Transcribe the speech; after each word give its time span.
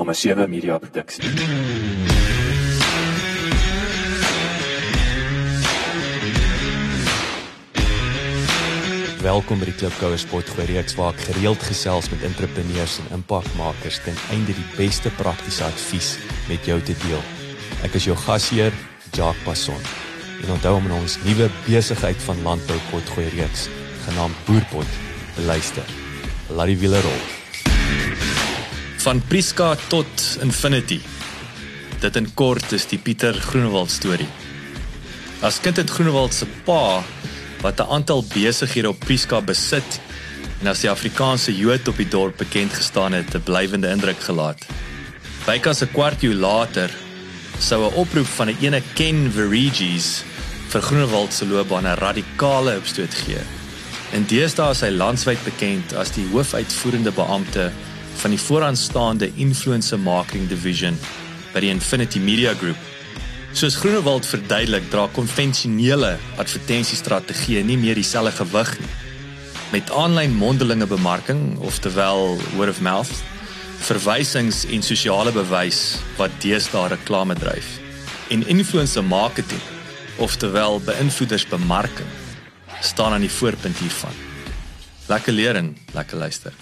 nommer 0.00 0.14
7 0.14 0.48
media 0.50 0.78
produksie. 0.78 1.24
Welkom 9.20 9.60
by 9.60 9.66
die 9.68 9.74
Klipkouer 9.76 10.16
Spotgooi 10.16 10.64
reeks 10.70 10.96
waar 10.96 11.12
ek 11.12 11.26
gereeld 11.26 11.60
gesels 11.68 12.08
met 12.08 12.24
entrepreneurs 12.24 12.96
en 13.02 13.10
impakmakers 13.18 13.98
ten 14.06 14.16
einde 14.32 14.54
die 14.56 14.68
beste 14.78 15.12
praktiese 15.18 15.66
advies 15.68 16.14
met 16.48 16.64
jou 16.64 16.78
te 16.80 16.96
deel. 17.04 17.20
Ek 17.84 17.98
is 18.00 18.06
jou 18.08 18.16
gasheer, 18.22 18.72
Jacques 19.12 19.44
Passon. 19.44 19.84
En 20.40 20.54
onthou 20.56 20.78
om 20.78 20.88
ons 20.96 21.18
nuwe 21.26 21.50
besigheid 21.66 22.24
van 22.24 22.40
landbou 22.46 22.80
potgooi 22.88 23.28
reeks 23.36 23.68
genaamd 24.06 24.40
Boerpot 24.48 24.96
te 25.36 25.44
luister. 25.44 25.92
Laat 26.48 26.72
die 26.72 26.80
wiele 26.80 27.04
rol. 27.04 27.39
Van 29.00 29.22
Priska 29.24 29.76
tot 29.88 30.22
Infinity. 30.44 30.98
Dit 32.02 32.16
in 32.20 32.26
kort 32.36 32.72
is 32.76 32.84
die 32.90 32.98
Pieter 33.00 33.32
Groenewald 33.32 33.88
storie. 33.88 34.26
As 35.40 35.56
kind 35.64 35.78
het 35.80 35.88
Groenewald 35.88 36.36
se 36.36 36.44
pa 36.66 37.00
wat 37.62 37.80
'n 37.80 37.88
aantal 37.96 38.24
besighede 38.34 38.88
op 38.88 38.98
Priska 39.00 39.40
besit 39.40 40.00
en 40.60 40.66
as 40.66 40.80
die 40.80 40.90
Afrikaanse 40.90 41.56
Jood 41.56 41.88
op 41.88 41.96
die 41.96 42.08
dorp 42.08 42.36
bekend 42.36 42.72
gestaan 42.72 43.12
het, 43.12 43.34
'n 43.34 43.42
blywende 43.42 43.88
indruk 43.88 44.20
gelaat. 44.20 44.66
Bykans 45.46 45.82
'n 45.82 45.92
kwart 45.92 46.22
eeu 46.22 46.34
later 46.34 46.90
sou 47.58 47.80
'n 47.84 47.94
oproep 47.94 48.26
van 48.26 48.48
'n 48.48 48.56
ene 48.60 48.82
Ken 48.94 49.32
Verigis 49.32 50.24
vir 50.68 50.82
Groenewald 50.82 51.32
se 51.32 51.46
loopbaan 51.46 51.86
'n 51.86 51.96
radikale 51.96 52.76
opstoot 52.76 53.14
gee. 53.14 53.40
En 54.12 54.26
deesdae 54.26 54.70
is 54.70 54.80
hy 54.80 54.90
landwyd 54.90 55.44
bekend 55.44 55.94
as 55.94 56.10
die 56.10 56.26
hoofuitvoerende 56.32 57.12
beampte 57.12 57.72
van 58.20 58.34
die 58.34 58.40
vooraanstaande 58.40 59.30
influencer 59.40 59.98
marketing 59.98 60.48
division 60.50 60.96
by 61.54 61.62
die 61.64 61.70
Infinity 61.72 62.20
Media 62.20 62.52
Group. 62.54 62.76
Soos 63.56 63.78
Groenewald 63.80 64.28
verduidelik, 64.28 64.90
dra 64.92 65.06
konvensionele 65.16 66.12
advertensiestrategieë 66.38 67.64
nie 67.66 67.78
meer 67.80 67.98
dieselfde 67.98 68.44
gewig 68.44 68.76
nie. 68.78 68.92
Met 69.72 69.90
aanlyn 69.94 70.36
mondelinge 70.36 70.86
bemarking, 70.90 71.58
oftewel 71.64 72.36
word 72.58 72.74
of 72.74 72.80
mouth, 72.84 73.10
verwysings 73.88 74.64
en 74.68 74.84
sosiale 74.84 75.32
bewys 75.32 75.98
wat 76.18 76.34
deesdae 76.44 76.90
reklame 76.92 77.38
dryf, 77.40 77.78
en 78.30 78.44
influencer 78.52 79.06
marketing, 79.06 79.62
oftewel 80.20 80.82
beïnvloedersbemarking, 80.84 82.10
staan 82.84 83.16
aan 83.16 83.24
die 83.24 83.32
voorpunt 83.40 83.80
hiervan. 83.80 84.26
Lekker 85.08 85.34
leer 85.34 85.58
en 85.62 85.72
lekker 85.96 86.20
luister. 86.20 86.52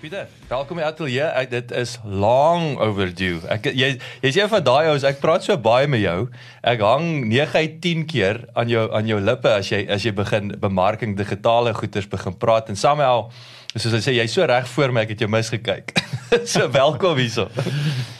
Pieter, 0.00 0.30
welkom 0.48 0.78
by 0.80 0.84
Atelier. 0.88 1.26
Ek 1.36 1.50
dit 1.52 1.72
is 1.76 1.98
long 2.08 2.78
overdue. 2.80 3.42
Ek 3.52 3.66
jy 3.68 3.90
jy's 4.22 4.36
een 4.38 4.48
van 4.48 4.62
daai 4.64 4.86
ouens, 4.88 5.04
ek 5.04 5.18
praat 5.20 5.44
so 5.44 5.52
baie 5.60 5.90
met 5.92 6.00
jou. 6.00 6.22
Ek 6.64 6.80
hang 6.80 7.26
9 7.28 7.60
uit 7.60 7.74
10 7.84 8.06
keer 8.08 8.40
aan 8.56 8.72
jou 8.72 8.86
aan 8.96 9.10
jou 9.10 9.18
lippe 9.20 9.52
as 9.52 9.68
jy 9.68 9.82
as 9.92 10.06
jy 10.08 10.14
begin 10.16 10.54
bemarking 10.62 11.12
digitale 11.18 11.74
goeders 11.76 12.08
begin 12.08 12.38
praat 12.40 12.72
en 12.72 12.80
somehow 12.80 13.28
soos 13.74 13.92
hy 13.98 14.00
sê 14.06 14.14
jy's 14.16 14.32
so 14.32 14.48
reg 14.48 14.72
voor 14.72 14.96
my, 14.96 15.04
ek 15.04 15.12
het 15.12 15.26
jou 15.26 15.28
misgekyk. 15.36 15.92
so 16.54 16.64
welkom 16.72 17.20
hierso. 17.20 17.50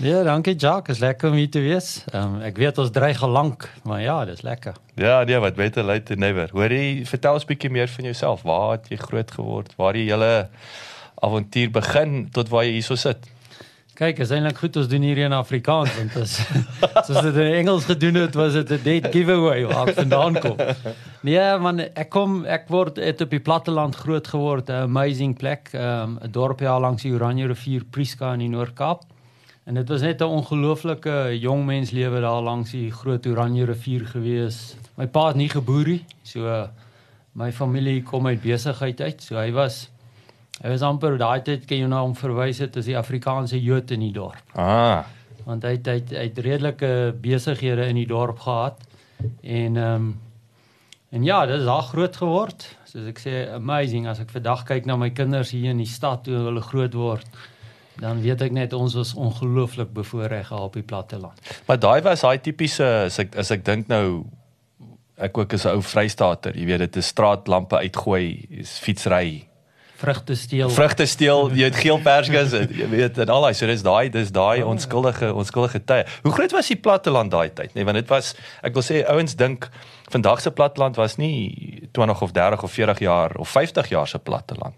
Ja, 0.05 0.21
dankie 0.29 0.59
Jacques, 0.61 0.99
is 0.99 1.01
lekker 1.01 1.33
om 1.33 1.41
hier 1.41 1.49
te 1.49 1.65
wees. 1.65 2.05
Um, 2.13 2.43
ek 2.45 2.61
weet 2.61 2.77
ons 2.85 2.93
dreig 2.93 3.25
al 3.25 3.33
lank, 3.39 3.71
maar 3.89 4.05
ja, 4.05 4.21
dis 4.29 4.45
lekker. 4.45 4.77
Ja, 5.01 5.23
nee, 5.25 5.41
wat 5.41 5.57
beter 5.57 5.89
late 5.89 6.13
than 6.13 6.21
never. 6.21 6.53
Hoorie, 6.53 7.09
vertel 7.09 7.41
ons 7.41 7.49
bietjie 7.49 7.73
meer 7.73 7.89
van 7.89 8.13
jouself. 8.13 8.45
Waar 8.45 8.77
het 8.77 8.93
jy 8.93 9.01
groot 9.01 9.37
geword? 9.41 9.73
Waar 9.81 9.97
jy 9.97 10.11
hele 10.13 10.35
avontuur 11.21 11.71
begin 11.71 12.31
tot 12.33 12.49
waar 12.49 12.65
jy 12.65 12.79
hierso 12.79 12.97
sit. 12.97 13.29
Kyk, 14.01 14.23
is 14.25 14.31
eintlik 14.33 14.57
goed 14.57 14.77
ons 14.81 14.87
doen 14.89 15.03
hier 15.05 15.19
in 15.27 15.35
Afrikaans 15.37 15.93
want 15.93 16.15
as 16.17 16.39
soos 17.07 17.19
dit 17.27 17.35
in 17.43 17.51
Engels 17.59 17.85
gedoen 17.85 18.17
het, 18.23 18.37
was 18.39 18.55
dit 18.57 18.71
'n 18.73 18.83
dead 18.87 19.09
giveaway 19.13 19.67
waar 19.69 19.91
ek 19.91 19.99
vandaan 19.99 20.39
kom. 20.41 20.57
Nee, 21.21 21.59
man, 21.61 21.83
ek 21.85 22.09
kom 22.09 22.47
ek 22.49 22.65
word 22.73 22.97
het 22.97 23.21
op 23.21 23.31
die 23.31 23.43
platteland 23.45 23.99
groot 24.01 24.25
geword, 24.25 24.71
'n 24.73 24.89
amazing 24.89 25.37
plek, 25.37 25.69
ehm, 25.75 26.17
'n 26.17 26.25
um, 26.25 26.33
dorpie 26.33 26.69
al 26.69 26.81
langs 26.81 27.03
die 27.03 27.13
Oranje 27.13 27.47
rivier 27.47 27.85
Prieska 27.85 28.33
in 28.33 28.39
die 28.39 28.49
Noord-Kaap. 28.49 29.05
En 29.69 29.75
dit 29.75 29.89
was 29.89 30.01
net 30.01 30.21
'n 30.23 30.33
ongelooflike 30.33 31.37
jong 31.39 31.67
mens 31.67 31.91
lewe 31.91 32.21
daar 32.21 32.43
langs 32.43 32.71
die 32.71 32.91
groot 32.91 33.27
Oranje 33.27 33.65
rivier 33.65 34.07
gewees. 34.07 34.77
My 34.97 35.07
pa 35.07 35.27
het 35.27 35.37
nie 35.37 35.49
geboer 35.49 35.87
nie, 35.87 36.05
so 36.23 36.69
my 37.33 37.53
familie 37.53 38.03
kom 38.03 38.27
uit 38.27 38.41
besigheid 38.41 39.01
uit, 39.01 39.23
so 39.23 39.37
hy 39.37 39.53
was 39.53 39.90
Hy 40.61 40.69
was 40.75 40.83
amper 40.85 41.17
daai 41.17 41.41
tyd 41.45 41.65
kan 41.69 41.79
jy 41.81 41.89
nou 41.89 42.03
om 42.11 42.17
verwys 42.17 42.59
het 42.61 42.75
as 42.77 42.89
die 42.89 42.97
Afrikaanse 42.99 43.57
Jood 43.61 43.93
in 43.97 44.03
die 44.05 44.13
dorp. 44.13 44.43
Ah. 44.61 45.07
Want 45.47 45.65
hy 45.65 45.79
het 45.79 45.89
hy 45.89 45.95
het, 46.03 46.11
hy 46.13 46.25
het 46.27 46.41
redelike 46.45 46.91
besighede 47.23 47.87
in 47.89 47.97
die 47.97 48.09
dorp 48.09 48.43
gehad. 48.45 48.83
En 49.41 49.81
ehm 49.81 49.95
um, 49.95 50.11
en 51.11 51.25
ja, 51.27 51.41
dit 51.47 51.59
is 51.59 51.67
al 51.67 51.81
groot 51.83 52.17
geword. 52.17 52.69
Soos 52.87 53.09
ek 53.11 53.19
sê 53.19 53.33
amazing 53.57 54.05
as 54.07 54.21
ek 54.23 54.31
vandag 54.31 54.61
kyk 54.69 54.85
na 54.87 54.95
my 55.01 55.09
kinders 55.11 55.51
hier 55.51 55.73
in 55.73 55.81
die 55.83 55.89
stad 55.91 56.29
hoe 56.31 56.45
hulle 56.45 56.63
groot 56.63 56.95
word. 56.95 57.41
Dan 57.99 58.21
weet 58.23 58.45
ek 58.47 58.55
net 58.55 58.77
ons 58.77 58.95
was 58.95 59.17
ongelooflik 59.19 59.91
bevoordeel 59.97 60.61
op 60.61 60.79
die 60.79 60.87
platteland. 60.87 61.41
Maar 61.67 61.81
daai 61.83 61.99
was 62.07 62.23
daai 62.23 62.39
tipiese 62.39 62.87
as 63.09 63.19
ek 63.19 63.35
as 63.41 63.51
ek 63.51 63.65
dink 63.67 63.91
nou 63.91 64.23
ek 65.19 65.39
ook 65.39 65.59
as 65.59 65.67
'n 65.67 65.75
ou 65.75 65.83
Vrystater, 65.83 66.55
jy 66.55 66.67
weet 66.69 66.79
dit 66.79 66.97
is 66.97 67.11
straatlampe 67.11 67.77
uitgooi, 67.77 68.47
is 68.63 68.79
fietsry 68.79 69.50
vrugte 70.01 70.35
steel. 70.35 70.71
Vrugte 70.75 71.07
steel, 71.07 71.51
jy 71.59 71.69
het 71.69 71.79
geel 71.81 72.01
persikas, 72.05 72.53
jy 72.53 72.89
weet 72.93 73.21
en 73.25 73.33
al 73.33 73.47
daai, 73.47 73.55
so 73.59 73.69
dis 73.71 73.85
daai 73.87 74.11
dis 74.13 74.33
daai 74.35 74.63
oh, 74.63 74.71
onskuldige 74.73 75.33
onskuldige 75.35 75.83
tye. 75.85 76.05
Hoe 76.25 76.35
groot 76.37 76.55
was 76.57 76.71
die 76.73 76.79
platteland 76.81 77.33
daai 77.35 77.49
tyd? 77.53 77.75
Nee, 77.77 77.87
want 77.89 78.01
dit 78.01 78.13
was 78.13 78.35
ek 78.67 78.77
wil 78.77 78.87
sê 78.87 79.03
ouens 79.07 79.37
dink 79.39 79.69
vandag 80.11 80.41
se 80.43 80.51
platteland 80.51 80.99
was 81.01 81.19
nie 81.21 81.89
20 81.97 82.23
of 82.27 82.33
30 82.37 82.65
of 82.67 82.73
40 82.73 83.05
jaar 83.07 83.37
of 83.39 83.49
50 83.49 83.93
jaar 83.93 84.09
se 84.09 84.19
platteland. 84.19 84.75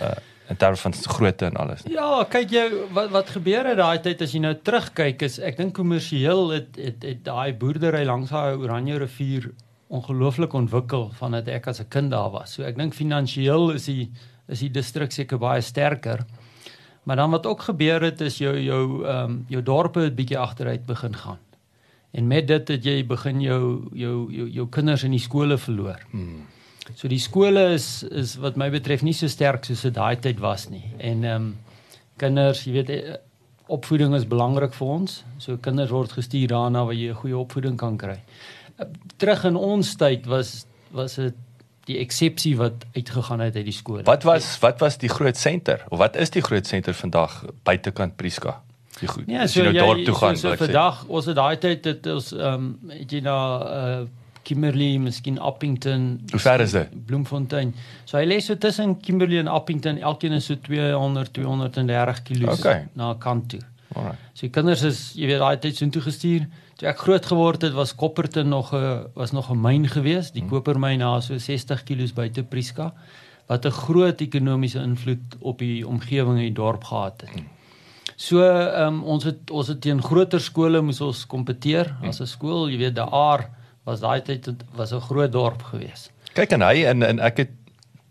Uh 0.00 0.16
en 0.48 0.54
daar 0.58 0.76
van 0.76 0.94
grootte 0.94 1.44
en 1.44 1.56
alles. 1.60 1.82
Ja, 1.84 2.24
kyk 2.24 2.52
jy 2.52 2.64
wat 2.96 3.10
wat 3.12 3.30
gebeur 3.36 3.66
het 3.68 3.76
daai 3.76 4.00
tyd 4.00 4.22
as 4.24 4.32
jy 4.32 4.40
nou 4.40 4.54
terugkyk 4.64 5.22
is 5.26 5.36
ek 5.44 5.58
dink 5.60 5.74
kommersieel 5.76 6.54
het 6.54 6.78
het, 6.80 7.04
het 7.04 7.20
daai 7.26 7.52
boerdery 7.52 8.00
langs 8.08 8.32
daai 8.32 8.56
Oranje 8.56 8.96
rivier 9.02 9.50
ongelooflik 9.92 10.56
ontwikkel 10.56 11.10
vandat 11.20 11.48
ek 11.52 11.68
as 11.68 11.80
'n 11.80 11.88
kind 11.88 12.10
daar 12.10 12.30
was. 12.30 12.54
So 12.54 12.64
ek 12.64 12.76
dink 12.76 12.94
finansiëel 12.94 13.70
is 13.76 13.84
die 13.84 14.10
is 14.48 14.64
die 14.64 14.70
distrik 14.72 15.12
seker 15.12 15.38
baie 15.38 15.60
sterker. 15.60 16.24
Maar 17.08 17.16
dan 17.16 17.30
wat 17.30 17.46
ook 17.46 17.62
gebeur 17.70 18.02
het 18.02 18.20
is 18.20 18.38
jou 18.38 18.54
jou 18.60 19.06
ehm 19.06 19.24
um, 19.24 19.44
jou 19.48 19.62
dorpe 19.62 20.00
het 20.00 20.16
bietjie 20.16 20.38
agteruit 20.38 20.86
begin 20.86 21.14
gaan. 21.16 21.38
En 22.10 22.26
met 22.26 22.46
dit 22.46 22.68
het 22.68 22.84
jy 22.84 23.06
begin 23.06 23.40
jou 23.40 23.88
jou 23.92 24.32
jou 24.32 24.48
jou 24.48 24.68
kinders 24.68 25.04
in 25.04 25.10
die 25.16 25.24
skole 25.24 25.58
verloor. 25.58 26.04
Hmm. 26.10 26.46
So 26.94 27.08
die 27.08 27.20
skole 27.20 27.72
is 27.74 28.02
is 28.02 28.36
wat 28.36 28.56
my 28.56 28.70
betref 28.70 29.02
nie 29.02 29.12
so 29.12 29.28
sterk 29.28 29.64
soos 29.64 29.82
dit 29.82 29.94
daai 29.94 30.16
tyd 30.16 30.40
was 30.40 30.68
nie. 30.68 30.84
En 30.98 31.24
ehm 31.24 31.34
um, 31.34 31.56
kinders, 32.18 32.64
jy 32.66 32.72
weet 32.72 32.88
eh, 32.90 33.16
opvoeding 33.68 34.14
is 34.16 34.26
belangrik 34.26 34.72
vir 34.74 34.88
ons. 34.88 35.22
So 35.38 35.56
kinders 35.56 35.92
word 35.94 36.12
gestuur 36.12 36.48
daarna 36.48 36.84
waar 36.84 36.96
jy 36.96 37.10
'n 37.10 37.20
goeie 37.20 37.38
opvoeding 37.38 37.76
kan 37.76 37.96
kry. 37.96 38.18
Terug 39.16 39.44
in 39.44 39.56
ons 39.56 39.96
tyd 39.96 40.26
was 40.26 40.66
was 40.92 41.14
dit 41.14 41.34
die 41.88 41.98
eksepsie 42.02 42.54
wat 42.58 42.84
uitgegaan 42.94 43.40
het 43.40 43.56
uit 43.56 43.66
die 43.68 43.76
skole. 43.76 44.04
Wat 44.08 44.26
was 44.28 44.50
wat 44.62 44.80
was 44.84 44.98
die 45.00 45.10
groot 45.12 45.36
senter 45.36 45.84
of 45.88 45.98
wat 46.02 46.16
is 46.16 46.32
die 46.34 46.44
groot 46.44 46.66
senter 46.68 46.94
vandag 46.94 47.40
buitekant 47.68 48.16
Priska? 48.20 48.60
Die 48.98 49.08
goed. 49.08 49.28
Ja, 49.30 49.46
so 49.46 49.62
jy 49.62 49.72
nou 49.72 49.86
dorp 49.86 50.04
toe 50.06 50.14
gaan. 50.18 50.38
So, 50.38 50.52
so 50.52 50.64
vandag 50.64 51.04
ons 51.06 51.28
het 51.30 51.38
daai 51.38 51.58
tyd 51.62 51.84
dit 51.86 52.08
ons 52.14 52.32
ehm 52.36 52.70
um, 52.70 52.94
het 52.94 53.12
jy 53.12 53.24
na 53.26 53.36
uh 53.80 54.06
Kimberley, 54.48 54.96
miskien 54.96 55.36
Appington. 55.44 56.04
Hoe 56.30 56.40
ver 56.40 56.62
is 56.64 56.72
dit? 56.72 56.92
Bloemfontein. 57.06 57.74
So 58.08 58.16
hy 58.16 58.24
lê 58.24 58.38
so 58.40 58.56
tussen 58.56 58.94
Kimberley 59.04 59.42
en 59.42 59.50
Appington, 59.52 59.98
elkeen 60.00 60.38
is 60.38 60.46
so 60.48 60.56
200 60.64 61.34
230 61.36 62.22
km 62.24 62.54
okay. 62.54 62.86
na 62.96 63.10
kant 63.20 63.50
toe. 63.52 63.60
Alraai. 63.92 64.14
So 64.32 64.48
kinders 64.52 64.86
is 64.88 65.02
jy 65.18 65.28
weet 65.28 65.42
daai 65.44 65.60
tyd 65.60 65.76
so 65.76 65.84
intoe 65.84 66.04
gestuur. 66.06 66.48
Toe 66.78 66.86
ek 66.86 67.00
groot 67.02 67.24
geword 67.26 67.64
het, 67.66 67.72
was 67.74 67.90
Kopperton 67.98 68.48
nog 68.48 68.70
'n 68.72 69.10
was 69.14 69.32
nog 69.32 69.50
'n 69.50 69.60
myn 69.60 69.88
geweest, 69.88 70.32
die 70.32 70.42
hmm. 70.42 70.50
kopermyn 70.50 70.98
daar 70.98 71.22
so 71.22 71.38
60 71.38 71.82
km 71.82 72.14
buite 72.14 72.42
Prieska 72.42 72.92
wat 73.46 73.66
'n 73.66 73.70
groot 73.70 74.20
ekonomiese 74.20 74.78
invloed 74.78 75.36
op 75.40 75.58
die 75.58 75.86
omgewing 75.86 76.38
en 76.38 76.46
die 76.46 76.52
dorp 76.52 76.84
gehad 76.84 77.20
het. 77.20 77.30
Hmm. 77.30 77.48
So 78.16 78.42
ehm 78.42 78.86
um, 78.86 79.02
ons 79.02 79.24
het 79.24 79.50
ons 79.50 79.68
het 79.68 79.80
teen 79.80 80.02
groter 80.02 80.40
skole 80.40 80.80
moes 80.80 81.00
ons 81.00 81.26
kompeteer 81.26 81.96
hmm. 81.98 82.08
as 82.08 82.20
'n 82.20 82.26
skool, 82.26 82.68
jy 82.70 82.78
weet 82.78 82.94
daar 82.94 83.10
Aar 83.10 83.50
was 83.84 84.00
daai 84.00 84.22
tyd 84.22 84.54
was 84.74 84.92
'n 84.92 85.00
groot 85.00 85.32
dorp 85.32 85.62
geweest. 85.62 86.12
Kyk 86.32 86.52
en 86.52 86.62
hy 86.62 86.84
en 86.84 87.02
en 87.02 87.18
ek 87.18 87.36
het 87.36 87.50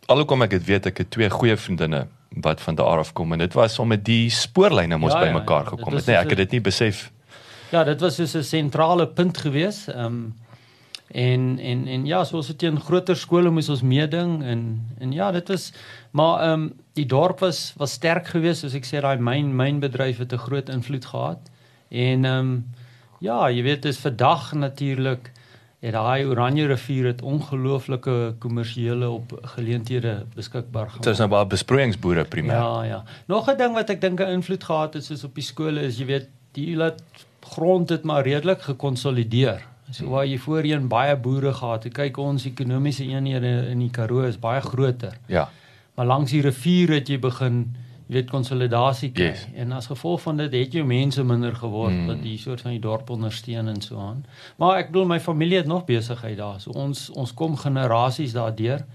alhoewel 0.06 0.44
ek 0.44 0.50
dit 0.50 0.66
weet 0.66 0.86
ek 0.86 0.98
het 0.98 1.10
twee 1.12 1.30
goeie 1.30 1.56
vriendinne 1.56 2.08
wat 2.30 2.62
van 2.62 2.75
daar 2.75 3.00
af 3.00 3.14
kom 3.14 3.31
en 3.31 3.40
dit 3.40 3.54
was 3.54 3.80
om 3.80 3.88
met 3.88 4.06
die 4.06 4.30
spoorlyne 4.30 4.98
mos 4.98 5.14
ja, 5.14 5.19
bymekaar 5.19 5.64
ja, 5.64 5.69
gekom 5.69 5.94
het. 5.94 6.06
Nee, 6.06 6.16
ek 6.16 6.30
het 6.30 6.38
dit 6.38 6.52
nie 6.52 6.62
besef 6.62 7.12
Ja, 7.72 7.84
dit 7.84 8.00
was 8.00 8.16
so 8.16 8.24
'n 8.40 8.44
sentrale 8.44 9.08
punt 9.08 9.38
gewees. 9.38 9.88
Ehm 9.88 10.06
um, 10.06 10.36
En 11.08 11.60
en 11.60 11.88
en 11.88 12.06
ja, 12.06 12.24
soos 12.24 12.48
dit 12.48 12.64
in 12.68 12.80
groter 12.80 13.16
skole 13.16 13.50
moes 13.50 13.69
ons 13.69 13.81
meeding 13.81 14.42
en 14.44 14.64
en 15.00 15.12
ja, 15.12 15.31
dit 15.31 15.48
was 15.48 15.72
maar 16.12 16.42
ehm 16.42 16.62
um, 16.62 16.74
die 16.94 17.06
dorp 17.06 17.40
was 17.40 17.74
was 17.78 17.92
sterk 17.92 18.28
geweest 18.28 18.62
soos 18.62 18.75
ek 18.75 18.86
sê 18.86 19.00
daai 19.00 19.18
myn 19.18 19.54
mynbedryf 19.56 20.18
het 20.18 20.34
'n 20.34 20.44
groot 20.48 20.69
invloed 20.69 21.06
gehad. 21.06 21.50
En 21.90 22.25
ehm 22.25 22.40
um, 22.40 22.66
ja, 23.19 23.50
jy 23.50 23.64
weet 23.64 23.81
dis 23.81 23.98
vandag 23.98 24.54
natuurlik 24.54 25.31
het 25.80 25.94
daai 25.94 26.25
Oranje 26.25 26.66
rivier 26.68 27.06
het 27.06 27.22
ongelooflike 27.22 28.36
kommersiële 28.40 29.10
op 29.10 29.40
geleenthede 29.42 30.25
beskikbaar 30.36 30.90
gemaak. 30.90 31.04
Dit 31.04 31.14
is 31.14 31.19
nou 31.19 31.30
baie 31.30 31.46
besproeiingsboere 31.46 32.25
primêr. 32.25 32.60
Ja, 32.60 32.84
ja. 32.84 33.04
Nog 33.28 33.48
'n 33.50 33.58
ding 33.58 33.74
wat 33.74 33.90
ek 33.90 34.02
dink 34.02 34.19
'n 34.19 34.28
invloed 34.28 34.64
gehad 34.64 34.94
het 34.94 35.04
soos 35.06 35.24
op 35.24 35.36
die 35.36 35.44
skole 35.44 35.81
is 35.81 35.98
jy 35.98 36.06
weet 36.06 36.28
die 36.52 36.75
laat 36.75 37.02
grond 37.53 37.89
het 37.89 38.03
maar 38.03 38.23
redelik 38.27 38.61
gekonsolideer. 38.61 39.63
So 39.91 40.09
waar 40.11 40.25
jy 40.27 40.38
voorheen 40.38 40.88
baie 40.91 41.15
boere 41.15 41.53
gehad 41.53 41.83
het, 41.88 41.94
kyk 41.94 42.17
ons 42.19 42.45
ekonomiese 42.45 43.05
eenhede 43.07 43.67
in 43.71 43.79
die 43.79 43.89
Karoo 43.89 44.25
is 44.27 44.39
baie 44.39 44.61
groter. 44.61 45.13
Ja. 45.31 45.49
Maar 45.95 46.05
langs 46.05 46.31
die 46.31 46.41
rivier 46.41 46.89
het 46.97 47.07
jy 47.09 47.19
begin 47.19 47.61
jy 48.07 48.13
weet 48.21 48.29
konsolidasie 48.31 49.09
kry 49.11 49.25
Yes. 49.33 49.45
en 49.55 49.71
as 49.75 49.88
gevolg 49.88 50.21
van 50.21 50.38
dit 50.38 50.53
het 50.53 50.73
jou 50.73 50.85
mense 50.88 51.23
minder 51.23 51.55
geword 51.55 51.91
Mm. 51.94 52.05
wat 52.07 52.21
die 52.23 52.38
soort 52.38 52.61
van 52.61 52.71
die 52.71 52.79
dorp 52.79 53.09
ondersteun 53.09 53.67
en 53.67 53.81
so 53.81 53.97
aan. 53.99 54.25
Maar 54.57 54.77
ek 54.77 54.91
bedoel 54.91 55.05
my 55.05 55.19
familie 55.19 55.57
het 55.57 55.67
nog 55.67 55.85
besigheid 55.85 56.38
daar. 56.38 56.59
So 56.61 56.71
ons 56.71 57.09
ons 57.09 57.33
kom 57.33 57.57
generasies 57.57 58.33
daardeur 58.33 58.85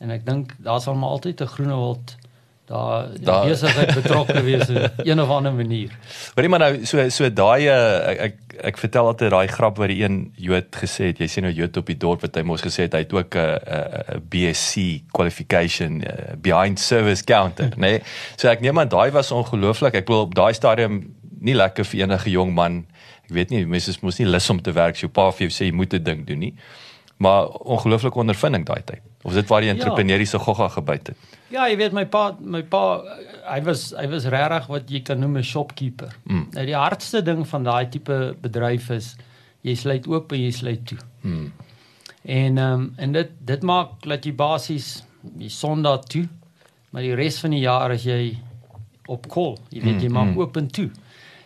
en 0.00 0.10
ek 0.10 0.24
dink 0.26 0.56
daar 0.58 0.80
sal 0.80 0.94
maar 0.94 1.08
altyd 1.10 1.40
'n 1.40 1.46
Groenewald 1.46 2.16
daar 2.64 3.08
daar 3.20 3.46
besigheid 3.46 3.94
betrokke 4.00 4.42
wees 4.42 4.68
in 4.68 4.90
een 4.96 5.20
of 5.20 5.28
ander 5.28 5.52
manier. 5.52 5.90
Hoorie 6.34 6.48
maar 6.48 6.58
nou 6.58 6.86
so 6.86 7.08
so 7.08 7.28
daai 7.32 7.66
uh, 7.68 8.08
ek, 8.08 8.20
ek 8.28 8.54
ek 8.70 8.78
vertel 8.80 9.10
altyd 9.10 9.34
daai 9.34 9.48
grap 9.52 9.76
wat 9.82 9.90
die 9.92 10.00
een 10.02 10.32
Jood 10.40 10.76
gesê 10.80 11.10
het. 11.10 11.20
Jy 11.20 11.28
sien 11.28 11.44
nou 11.44 11.52
Jood 11.52 11.76
op 11.76 11.90
die 11.90 11.98
dorp 12.00 12.24
wat 12.24 12.38
hy 12.38 12.44
mos 12.46 12.64
gesê 12.64 12.86
het 12.86 12.96
hy 12.96 13.02
het 13.04 13.12
ook 13.12 13.36
'n 13.36 13.58
'n 14.16 14.22
BSc 14.32 15.04
qualification 15.12 16.00
uh, 16.00 16.32
behind 16.40 16.80
service 16.80 17.24
counter, 17.24 17.68
né? 17.76 17.98
Nee? 17.98 18.02
So 18.36 18.48
ek 18.48 18.60
neem 18.60 18.78
aan 18.78 18.88
daai 18.88 19.10
was 19.10 19.30
ongelooflik. 19.30 19.94
Ek 19.94 20.08
wil 20.08 20.24
op 20.24 20.34
daai 20.34 20.54
stadium 20.54 21.14
nie 21.40 21.54
lekker 21.54 21.84
vir 21.84 22.00
enige 22.00 22.30
jong 22.30 22.54
man. 22.54 22.86
Ek 23.28 23.32
weet 23.36 23.50
nie 23.50 23.66
mense 23.66 23.92
moes 24.00 24.18
nie 24.18 24.28
lus 24.28 24.50
om 24.50 24.62
te 24.62 24.72
werk. 24.72 24.96
So 24.96 25.08
pa 25.08 25.30
vir 25.30 25.48
jou 25.48 25.52
sê 25.52 25.68
jy 25.68 25.72
moet 25.72 25.92
'n 25.92 26.02
ding 26.02 26.26
doen 26.26 26.38
nie. 26.38 26.54
Maar 27.16 27.48
ongelooflike 27.48 28.18
ondervinding 28.18 28.64
daai 28.64 28.82
tyd. 28.84 29.02
Of 29.24 29.32
dit 29.32 29.48
waar 29.48 29.60
die 29.64 29.70
Ja. 29.70 29.74
entrepreneuriese 29.76 30.38
gogga 30.38 30.68
gebyt 30.68 31.06
het. 31.06 31.16
Ja, 31.48 31.66
jy 31.68 31.76
weet 31.76 31.92
my 31.92 32.04
pa, 32.06 32.36
my 32.40 32.62
pa 32.62 33.02
hy 33.48 33.60
was 33.64 33.92
hy 33.96 34.06
was 34.10 34.24
regtig 34.28 34.66
wat 34.68 34.90
jy 34.90 35.00
kan 35.00 35.18
noem 35.20 35.36
'n 35.38 35.42
shopkeeper. 35.42 36.12
Mm. 36.24 36.46
Nou 36.52 36.64
die 36.66 36.74
hardste 36.76 37.22
ding 37.22 37.46
van 37.48 37.64
daai 37.64 37.88
tipe 37.88 38.36
bedryf 38.40 38.90
is 38.90 39.16
jy 39.62 39.74
sluit 39.74 40.06
oop 40.06 40.32
en 40.32 40.40
jy 40.40 40.50
sluit 40.50 40.86
toe. 40.86 40.98
Hmm. 41.22 41.52
En 42.24 42.58
ehm 42.58 42.72
um, 42.72 42.92
en 42.96 43.12
dit 43.12 43.30
dit 43.44 43.62
maak 43.62 43.88
dat 44.02 44.24
jy 44.24 44.32
basies 44.34 45.04
jy 45.38 45.48
Sondag 45.48 46.04
toe, 46.04 46.28
maar 46.90 47.02
die 47.02 47.14
res 47.14 47.40
van 47.40 47.50
die 47.50 47.60
jaar 47.60 47.92
is 47.92 48.04
jy 48.04 48.38
op 49.06 49.28
kol. 49.28 49.58
Jy 49.70 49.80
weet 49.82 50.00
jy 50.02 50.08
Mm, 50.08 50.12
maak 50.14 50.34
mm. 50.34 50.38
oop 50.40 50.56
en 50.56 50.68
toe. 50.68 50.90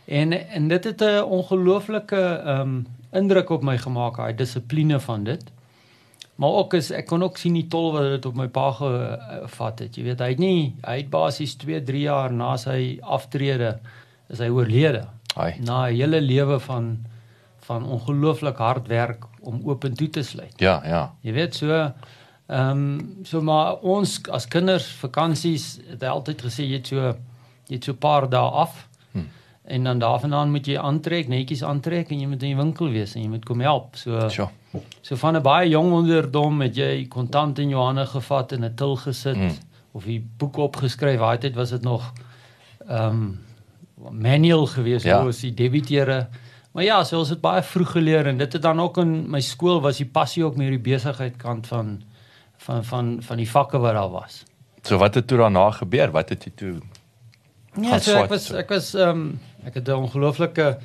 En 0.07 0.33
en 0.33 0.69
dit 0.69 0.85
het 0.85 1.01
'n 1.03 1.23
ongelooflike 1.23 2.17
ehm 2.45 2.61
um, 2.61 2.87
indruk 3.13 3.51
op 3.51 3.63
my 3.63 3.79
gemaak, 3.79 4.17
daai 4.17 4.35
dissipline 4.35 5.01
van 5.01 5.25
dit. 5.25 5.45
Maar 6.38 6.50
ook 6.61 6.75
is 6.79 6.93
ek 6.94 7.08
kon 7.11 7.23
ook 7.26 7.38
sien 7.40 7.56
die 7.58 7.67
tol 7.67 7.88
wat 7.96 8.05
dit 8.12 8.26
op 8.29 8.37
my 8.38 8.46
pa 8.55 8.69
gevat 8.76 9.81
het. 9.82 9.96
Jy 9.99 10.05
weet, 10.06 10.20
hy 10.23 10.29
het 10.37 10.43
nie 10.43 10.61
hy 10.85 11.00
het 11.00 11.08
basies 11.11 11.56
2, 11.58 11.81
3 11.88 12.02
jaar 12.05 12.35
na 12.35 12.52
sy 12.62 12.99
aftrede 13.02 13.73
is 14.31 14.38
hy 14.38 14.46
oorlede. 14.55 15.02
Ai. 15.35 15.56
Na 15.58 15.88
'n 15.88 15.96
hele 15.96 16.20
lewe 16.23 16.61
van 16.61 16.99
van 17.69 17.85
ongelooflik 17.85 18.56
hard 18.56 18.87
werk 18.88 19.25
om 19.40 19.61
oop 19.64 19.85
en 19.85 19.94
toe 19.94 20.08
te 20.11 20.23
sluit. 20.23 20.55
Ja, 20.56 20.81
ja. 20.85 21.02
Jy 21.20 21.32
weet 21.32 21.55
so 21.55 21.73
ehm 21.73 22.70
um, 22.70 23.25
so 23.25 23.43
maar 23.43 23.82
ons 23.82 24.20
as 24.31 24.46
kinders 24.49 24.87
vakansies 25.02 25.81
het 25.91 26.00
hy 26.00 26.08
altyd 26.08 26.43
gesê 26.43 26.64
jy 26.64 26.79
het 26.79 26.87
so 26.87 27.02
jy 27.69 27.75
het 27.75 27.84
so 27.84 27.93
'n 27.93 27.99
paar 27.99 28.29
dae 28.31 28.50
af. 28.62 28.88
Hm. 29.12 29.26
En 29.64 29.84
dan 29.84 29.99
daarvandaan 29.99 30.50
moet 30.50 30.67
jy 30.67 30.79
aantrek, 30.79 31.29
netjies 31.29 31.62
aantrek 31.62 32.11
en 32.11 32.20
jy 32.20 32.26
moet 32.26 32.43
in 32.43 32.55
die 32.55 32.62
winkel 32.62 32.88
wees 32.91 33.14
en 33.14 33.23
jy 33.23 33.29
moet 33.29 33.44
kom 33.44 33.61
help. 33.61 33.96
So 33.96 34.29
Sjoe. 34.29 34.49
So 35.01 35.17
van 35.17 35.37
'n 35.37 35.43
baie 35.43 35.69
jong 35.69 35.93
onderdom 35.93 36.61
het 36.61 36.77
jy 36.77 37.07
kontant 37.09 37.59
in 37.59 37.69
jou 37.69 37.83
hande 37.85 38.07
gevat 38.07 38.53
en 38.53 38.65
'n 38.65 38.75
til 38.75 38.97
gesit 38.97 39.37
Mm. 39.37 39.51
of 39.93 40.05
die 40.05 40.21
boek 40.39 40.57
opgeskryf. 40.57 41.19
Daai 41.19 41.39
tyd 41.39 41.55
was 41.55 41.71
dit 41.71 41.83
nog 41.83 42.13
ehm 42.89 43.09
um, 43.09 43.41
manual 44.11 44.67
geweest 44.67 45.05
Ja. 45.05 45.11
ja. 45.11 45.17
hoe 45.19 45.27
ons 45.27 45.41
die 45.41 45.55
debiteure. 45.55 46.27
Maar 46.73 46.85
ja, 46.85 47.05
so 47.05 47.19
ons 47.19 47.29
het 47.29 47.41
baie 47.41 47.63
vroeg 47.63 47.91
geleer 47.91 48.27
en 48.27 48.39
dit 48.39 48.53
het 48.53 48.63
dan 48.63 48.81
ook 48.81 48.99
in 48.99 49.31
my 49.31 49.41
skool 49.41 49.81
was 49.81 49.97
die 49.97 50.07
passie 50.07 50.45
ook 50.45 50.57
meer 50.57 50.71
die 50.71 50.79
besigheid 50.93 51.37
kant 51.37 51.67
van 51.67 52.03
van 52.57 52.85
van 52.85 53.19
van 53.23 53.37
die 53.37 53.51
vakke 53.51 53.79
wat 53.79 53.93
daar 53.95 54.11
was. 54.11 54.45
So 54.83 54.99
wat 54.99 55.15
het 55.15 55.27
toe 55.27 55.39
daarna 55.39 55.71
gebeur? 55.71 56.11
Wat 56.11 56.29
het 56.29 56.45
jy 56.45 56.53
toe 56.55 56.75
Ja, 57.81 57.99
so 57.99 58.17
ek 58.17 58.29
was 58.31 58.51
ek 58.53 58.69
was 58.69 58.95
ehm 58.95 59.09
um, 59.09 59.41
ek 59.65 59.75
het 59.75 59.89
'n 59.89 59.93
ongelooflike 59.93 60.79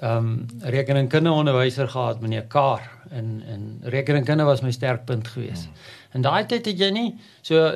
ehm 0.00 0.16
um, 0.16 0.46
rekeningkundeonderwyser 0.60 1.88
gehad 1.88 2.20
meneer 2.20 2.46
Kar 2.48 2.80
en 3.10 3.42
en 3.46 3.80
rekeningkunde 3.82 4.44
was 4.44 4.60
my 4.60 4.70
sterkpunt 4.70 5.28
geweest. 5.28 5.64
Hmm. 5.64 5.72
Mm. 5.72 6.10
En 6.10 6.20
daai 6.20 6.46
tyd 6.46 6.66
het 6.66 6.78
jy 6.78 6.90
nie 6.90 7.18
so 7.42 7.74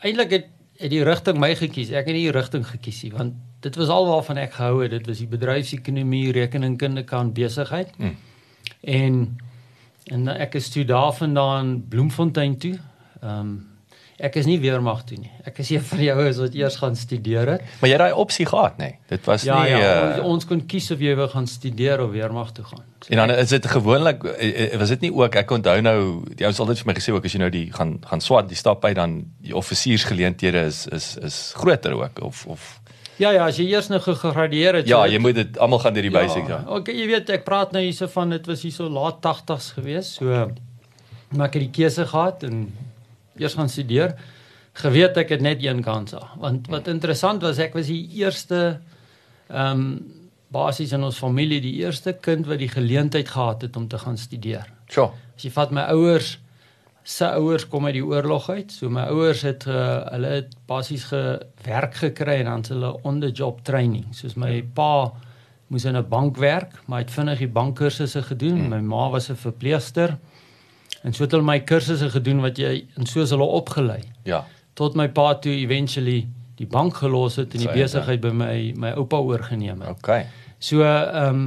eintlik 0.00 0.30
het 0.30 0.46
het 0.76 0.90
die 0.90 1.02
rigting 1.04 1.38
my 1.40 1.54
gekies. 1.56 1.90
Ek 1.90 2.08
het 2.08 2.14
nie 2.16 2.26
die 2.26 2.32
rigting 2.36 2.64
gekies 2.66 3.02
nie 3.04 3.12
want 3.12 3.34
dit 3.60 3.76
was 3.76 3.92
alwaarvan 3.92 4.40
ek 4.40 4.56
gehou 4.56 4.82
het. 4.82 4.90
Dit 4.90 5.06
was 5.06 5.20
die 5.20 5.28
bedryfsekonomie, 5.28 6.32
rekeningkunde 6.32 7.04
kan 7.04 7.32
besigheid. 7.32 7.92
Mm. 7.98 8.16
En 8.80 9.38
en 10.06 10.28
ek 10.28 10.54
is 10.54 10.68
toe 10.70 10.84
daarvandaan 10.84 11.88
Bloemfontein 11.88 12.58
toe. 12.58 12.78
Ehm 13.20 13.40
um, 13.40 13.75
ek 14.18 14.36
is 14.40 14.46
nie 14.48 14.56
weermag 14.60 15.02
toe 15.04 15.18
nie. 15.20 15.30
Ek 15.44 15.58
is 15.60 15.70
een 15.74 15.82
van 15.84 16.00
die 16.00 16.08
oues 16.12 16.38
wat 16.40 16.54
eers 16.56 16.76
gaan 16.80 16.94
studeer 16.96 17.50
het. 17.52 17.64
Maar 17.80 17.90
jy 17.90 17.96
het 17.98 18.02
daai 18.06 18.20
opsie 18.22 18.46
gehad, 18.48 18.78
nê? 18.80 18.86
Nee. 18.86 18.98
Dit 19.12 19.26
was 19.28 19.44
Ja, 19.44 19.58
nie 19.62 19.74
ja, 19.74 19.80
uh, 19.82 20.06
ons, 20.06 20.24
ons 20.36 20.46
kon 20.48 20.62
kies 20.66 20.88
of 20.94 21.02
jy 21.04 21.12
wil 21.18 21.28
gaan 21.28 21.46
studeer 21.46 22.00
of 22.00 22.14
weermag 22.14 22.54
toe 22.56 22.64
gaan. 22.64 22.84
So 23.04 23.12
En 23.12 23.16
dan 23.16 23.34
is 23.36 23.52
dit 23.52 23.66
gewoonlik 23.66 24.24
eh, 24.24 24.72
eh, 24.72 24.78
was 24.80 24.88
dit 24.88 25.00
nie 25.00 25.12
ook 25.12 25.36
ek 25.36 25.50
onthou 25.50 25.76
nou 25.84 25.98
die 26.32 26.44
ouens 26.46 26.56
het 26.56 26.64
altyd 26.64 26.80
vir 26.82 26.90
my 26.92 26.96
gesê 26.96 27.12
ook 27.12 27.28
as 27.28 27.36
jy 27.36 27.42
nou 27.44 27.50
die 27.50 27.66
gaan 27.72 27.98
gaan 28.08 28.24
swat 28.24 28.48
die 28.48 28.56
stap 28.56 28.84
uit 28.84 28.96
dan 28.96 29.18
die 29.44 29.54
offisiersgeleenthede 29.56 30.64
is 30.72 30.86
is 30.86 31.16
is 31.22 31.52
groter 31.56 31.92
ook 31.92 32.22
of 32.24 32.46
of 32.46 32.80
ja, 33.18 33.30
ja, 33.30 33.46
as 33.46 33.56
jy 33.56 33.68
eers 33.72 33.88
nou 33.88 34.00
gegradueer 34.00 34.80
het. 34.80 34.88
ja, 34.88 35.04
so 35.04 35.12
jy 35.12 35.20
moet 35.20 35.34
dit 35.34 35.58
almal 35.58 35.78
gaan 35.84 35.94
deur 35.94 36.08
die 36.08 36.12
basics 36.12 36.48
ja. 36.48 36.62
Okay, 36.68 36.96
jy 36.96 37.06
weet 37.12 37.30
ek 37.36 37.44
praat 37.44 37.72
nou 37.72 37.84
hierso 37.84 38.08
van 38.12 38.32
dit 38.32 38.46
was 38.46 38.64
hierso 38.64 38.88
laat 38.88 39.20
80s 39.24 39.70
gewees. 39.76 40.14
So 40.18 40.48
maar 41.36 41.48
ek 41.48 41.56
het 41.58 41.64
die 41.66 41.74
keuse 41.82 42.06
gehad 42.06 42.44
en 42.46 42.68
eers 43.40 43.54
gaan 43.54 43.68
studeer. 43.68 44.14
Geweet 44.72 45.16
ek 45.16 45.28
het 45.28 45.40
net 45.40 45.64
een 45.64 45.82
kans 45.82 46.10
daar. 46.10 46.34
Want 46.38 46.68
wat 46.68 46.88
interessant 46.88 47.42
was, 47.42 47.58
ek 47.58 47.74
was 47.74 47.86
die 47.86 48.04
eerste 48.20 48.80
ehm 49.48 49.70
um, 49.70 49.88
basies 50.56 50.92
in 50.94 51.02
ons 51.02 51.18
familie 51.18 51.58
die 51.60 51.74
eerste 51.82 52.12
kind 52.22 52.46
wat 52.46 52.60
die 52.62 52.70
geleentheid 52.70 53.28
gehad 53.28 53.62
het 53.66 53.76
om 53.76 53.88
te 53.88 53.98
gaan 53.98 54.16
studeer. 54.16 54.68
Sjoe. 54.88 55.10
As 55.36 55.42
jy 55.42 55.50
vat 55.50 55.72
my 55.74 55.88
ouers 55.92 56.36
se 57.06 57.26
ouers 57.38 57.66
kom 57.70 57.86
uit 57.86 57.94
die 58.00 58.04
oorlog 58.04 58.48
uit. 58.50 58.72
So 58.74 58.90
my 58.90 59.06
ouers 59.12 59.44
het 59.46 59.66
uh, 59.70 60.02
hulle 60.10 60.32
het 60.40 60.56
basies 60.66 61.06
gewerk 61.12 62.00
gekry 62.02 62.40
en 62.40 62.50
dan 62.50 62.64
hulle 62.72 62.92
on 63.06 63.20
the 63.22 63.30
job 63.30 63.62
training. 63.66 64.08
Soos 64.14 64.34
my 64.34 64.58
pa 64.74 65.12
moes 65.70 65.84
in 65.86 65.96
'n 65.96 66.08
bank 66.08 66.36
werk, 66.36 66.74
maar 66.86 66.98
hy 66.98 67.04
het 67.04 67.14
vinnig 67.14 67.38
die 67.38 67.48
bankkursusse 67.48 68.22
gedoen. 68.22 68.58
Hmm. 68.58 68.68
My 68.68 68.80
ma 68.80 69.10
was 69.10 69.30
'n 69.30 69.36
verpleegster. 69.36 70.18
En 71.06 71.14
so 71.14 71.22
het 71.22 71.30
hulle 71.36 71.44
my 71.46 71.60
kursusse 71.62 72.08
gedoen 72.10 72.40
wat 72.42 72.58
jy 72.58 72.80
en 72.98 73.06
so 73.06 73.22
is 73.22 73.30
hulle 73.30 73.46
opgelei 73.46 74.00
Ja. 74.26 74.40
tot 74.74 74.96
my 74.98 75.06
pa 75.08 75.34
toe 75.38 75.52
eventually 75.54 76.26
die 76.58 76.66
bank 76.66 76.96
gelos 76.98 77.36
het 77.38 77.52
en 77.54 77.60
die 77.62 77.68
Sy, 77.68 77.74
besigheid 77.76 78.20
by 78.24 78.32
my 78.34 78.72
my 78.76 78.90
oupa 78.96 79.16
oorgeneem 79.22 79.80
het. 79.84 79.88
Okay. 80.00 80.26
So 80.58 80.82
ehm 80.82 81.28
um, 81.28 81.44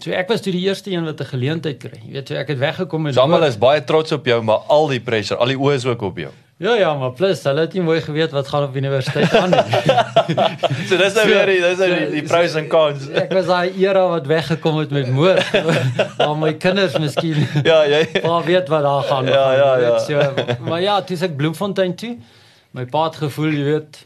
so 0.00 0.10
ek 0.10 0.28
was 0.28 0.40
toe 0.44 0.52
die 0.52 0.64
eerste 0.66 0.90
een 0.90 1.04
wat 1.04 1.20
'n 1.20 1.24
geleentheid 1.30 1.78
kry. 1.78 2.00
Jy 2.06 2.12
weet, 2.12 2.28
so 2.28 2.34
ek 2.34 2.48
het 2.48 2.58
weggekom 2.58 3.12
So 3.12 3.20
almal 3.20 3.40
hoop- 3.40 3.48
is 3.48 3.58
baie 3.58 3.84
trots 3.84 4.12
op 4.12 4.26
jou, 4.26 4.42
maar 4.42 4.58
al 4.68 4.88
die 4.88 5.00
pressure, 5.00 5.38
al 5.40 5.46
die 5.46 5.56
oë 5.58 5.74
is 5.74 5.84
ook 5.86 6.02
op 6.02 6.16
jou. 6.18 6.32
Ja 6.58 6.74
ja, 6.74 6.94
maar 6.96 7.10
plus 7.12 7.42
hulle 7.44 7.60
het 7.66 7.74
nie 7.76 7.82
mooi 7.84 7.98
geweet 8.00 8.32
wat 8.32 8.46
gaan 8.48 8.64
op 8.64 8.76
universiteit 8.76 9.34
aan 9.36 9.50
nie. 9.52 9.80
So 10.88 10.96
dis 10.96 11.12
nou 11.12 11.26
weer 11.28 11.50
die 11.50 11.58
dis 11.60 11.82
nou 11.82 11.88
die, 11.90 12.06
die 12.14 12.22
pros 12.24 12.54
en 12.56 12.70
cons. 12.72 13.04
ek 13.12 13.34
was 13.36 13.50
daai 13.50 13.76
era 13.82 14.06
wat 14.08 14.30
weggekom 14.30 14.78
het 14.80 14.94
met 14.96 15.10
moord. 15.12 15.44
maar 16.22 16.32
my 16.40 16.54
kinders 16.56 16.96
miskien 17.02 17.42
Ja, 17.60 17.82
jy 17.84 18.00
maar 18.24 18.48
weet 18.48 18.72
wat 18.72 18.88
daar 18.88 19.04
gaan. 19.10 19.28
Ja, 19.28 19.44
ja, 19.52 19.68
weet, 19.82 20.08
ja. 20.08 20.24
So, 20.24 20.64
maar 20.64 20.80
ja, 20.80 20.96
toe 21.04 21.18
is 21.20 21.26
ek 21.28 21.36
Bloemfontein 21.36 21.92
toe. 21.94 22.14
My 22.72 22.86
pa 22.88 23.04
het 23.10 23.20
gevoel, 23.20 23.52
jy 23.52 23.66
weet, 23.74 24.00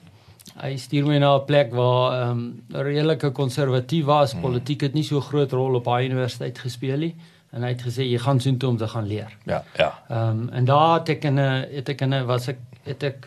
hy 0.58 0.74
stuur 0.78 1.06
my 1.06 1.22
na 1.22 1.36
'n 1.38 1.46
plek 1.46 1.70
waar 1.70 2.16
ehm 2.18 2.30
um, 2.34 2.82
redelike 2.82 3.30
konservatief 3.30 4.10
was. 4.10 4.34
Hmm. 4.34 4.42
Politiek 4.48 4.88
het 4.88 4.98
nie 4.98 5.06
so 5.06 5.22
groot 5.22 5.54
rol 5.54 5.78
op 5.78 5.86
daai 5.86 6.10
universiteit 6.10 6.58
gespeel 6.58 6.98
nie. 6.98 7.14
En 7.50 7.62
hy 7.62 7.68
het 7.68 7.82
gesê 7.82 8.04
jy 8.06 8.18
gaan 8.18 8.40
soontoe 8.40 8.68
om 8.70 8.76
te 8.76 8.88
gaan 8.88 9.06
leer. 9.06 9.36
Ja, 9.44 9.64
ja. 9.76 9.90
Ehm 10.08 10.28
um, 10.40 10.48
en 10.48 10.64
daar 10.64 10.98
het 10.98 11.08
ek 11.08 11.24
in 11.24 11.38
'n 11.38 11.66
het 11.74 11.88
ek 11.88 12.00
in 12.00 12.14
'n 12.14 12.26
was 12.26 12.48
ek 12.48 12.58
het 12.84 13.02
ek 13.02 13.26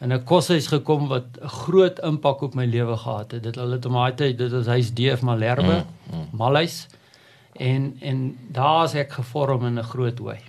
in 0.00 0.12
'n 0.12 0.24
koshuis 0.24 0.66
gekom 0.66 1.08
wat 1.08 1.24
'n 1.40 1.48
groot 1.48 1.98
impak 1.98 2.40
op 2.42 2.54
my 2.54 2.64
lewe 2.66 2.96
gehad 2.96 3.30
het. 3.30 3.42
Dit 3.42 3.54
hulle 3.54 3.74
het 3.74 3.86
om 3.86 3.92
daai 3.92 4.14
tyd 4.14 4.38
dit 4.38 4.52
was 4.52 4.66
huis 4.66 4.92
DF 4.94 5.22
Malherbe, 5.22 5.84
Mm, 6.12 6.18
mm. 6.18 6.28
Malhuis. 6.32 6.86
En 7.52 7.96
en 8.00 8.38
daar's 8.52 8.94
ek 8.94 9.12
gevorm 9.12 9.64
in 9.66 9.78
'n 9.78 9.82
groot 9.82 10.18
way. 10.18 10.40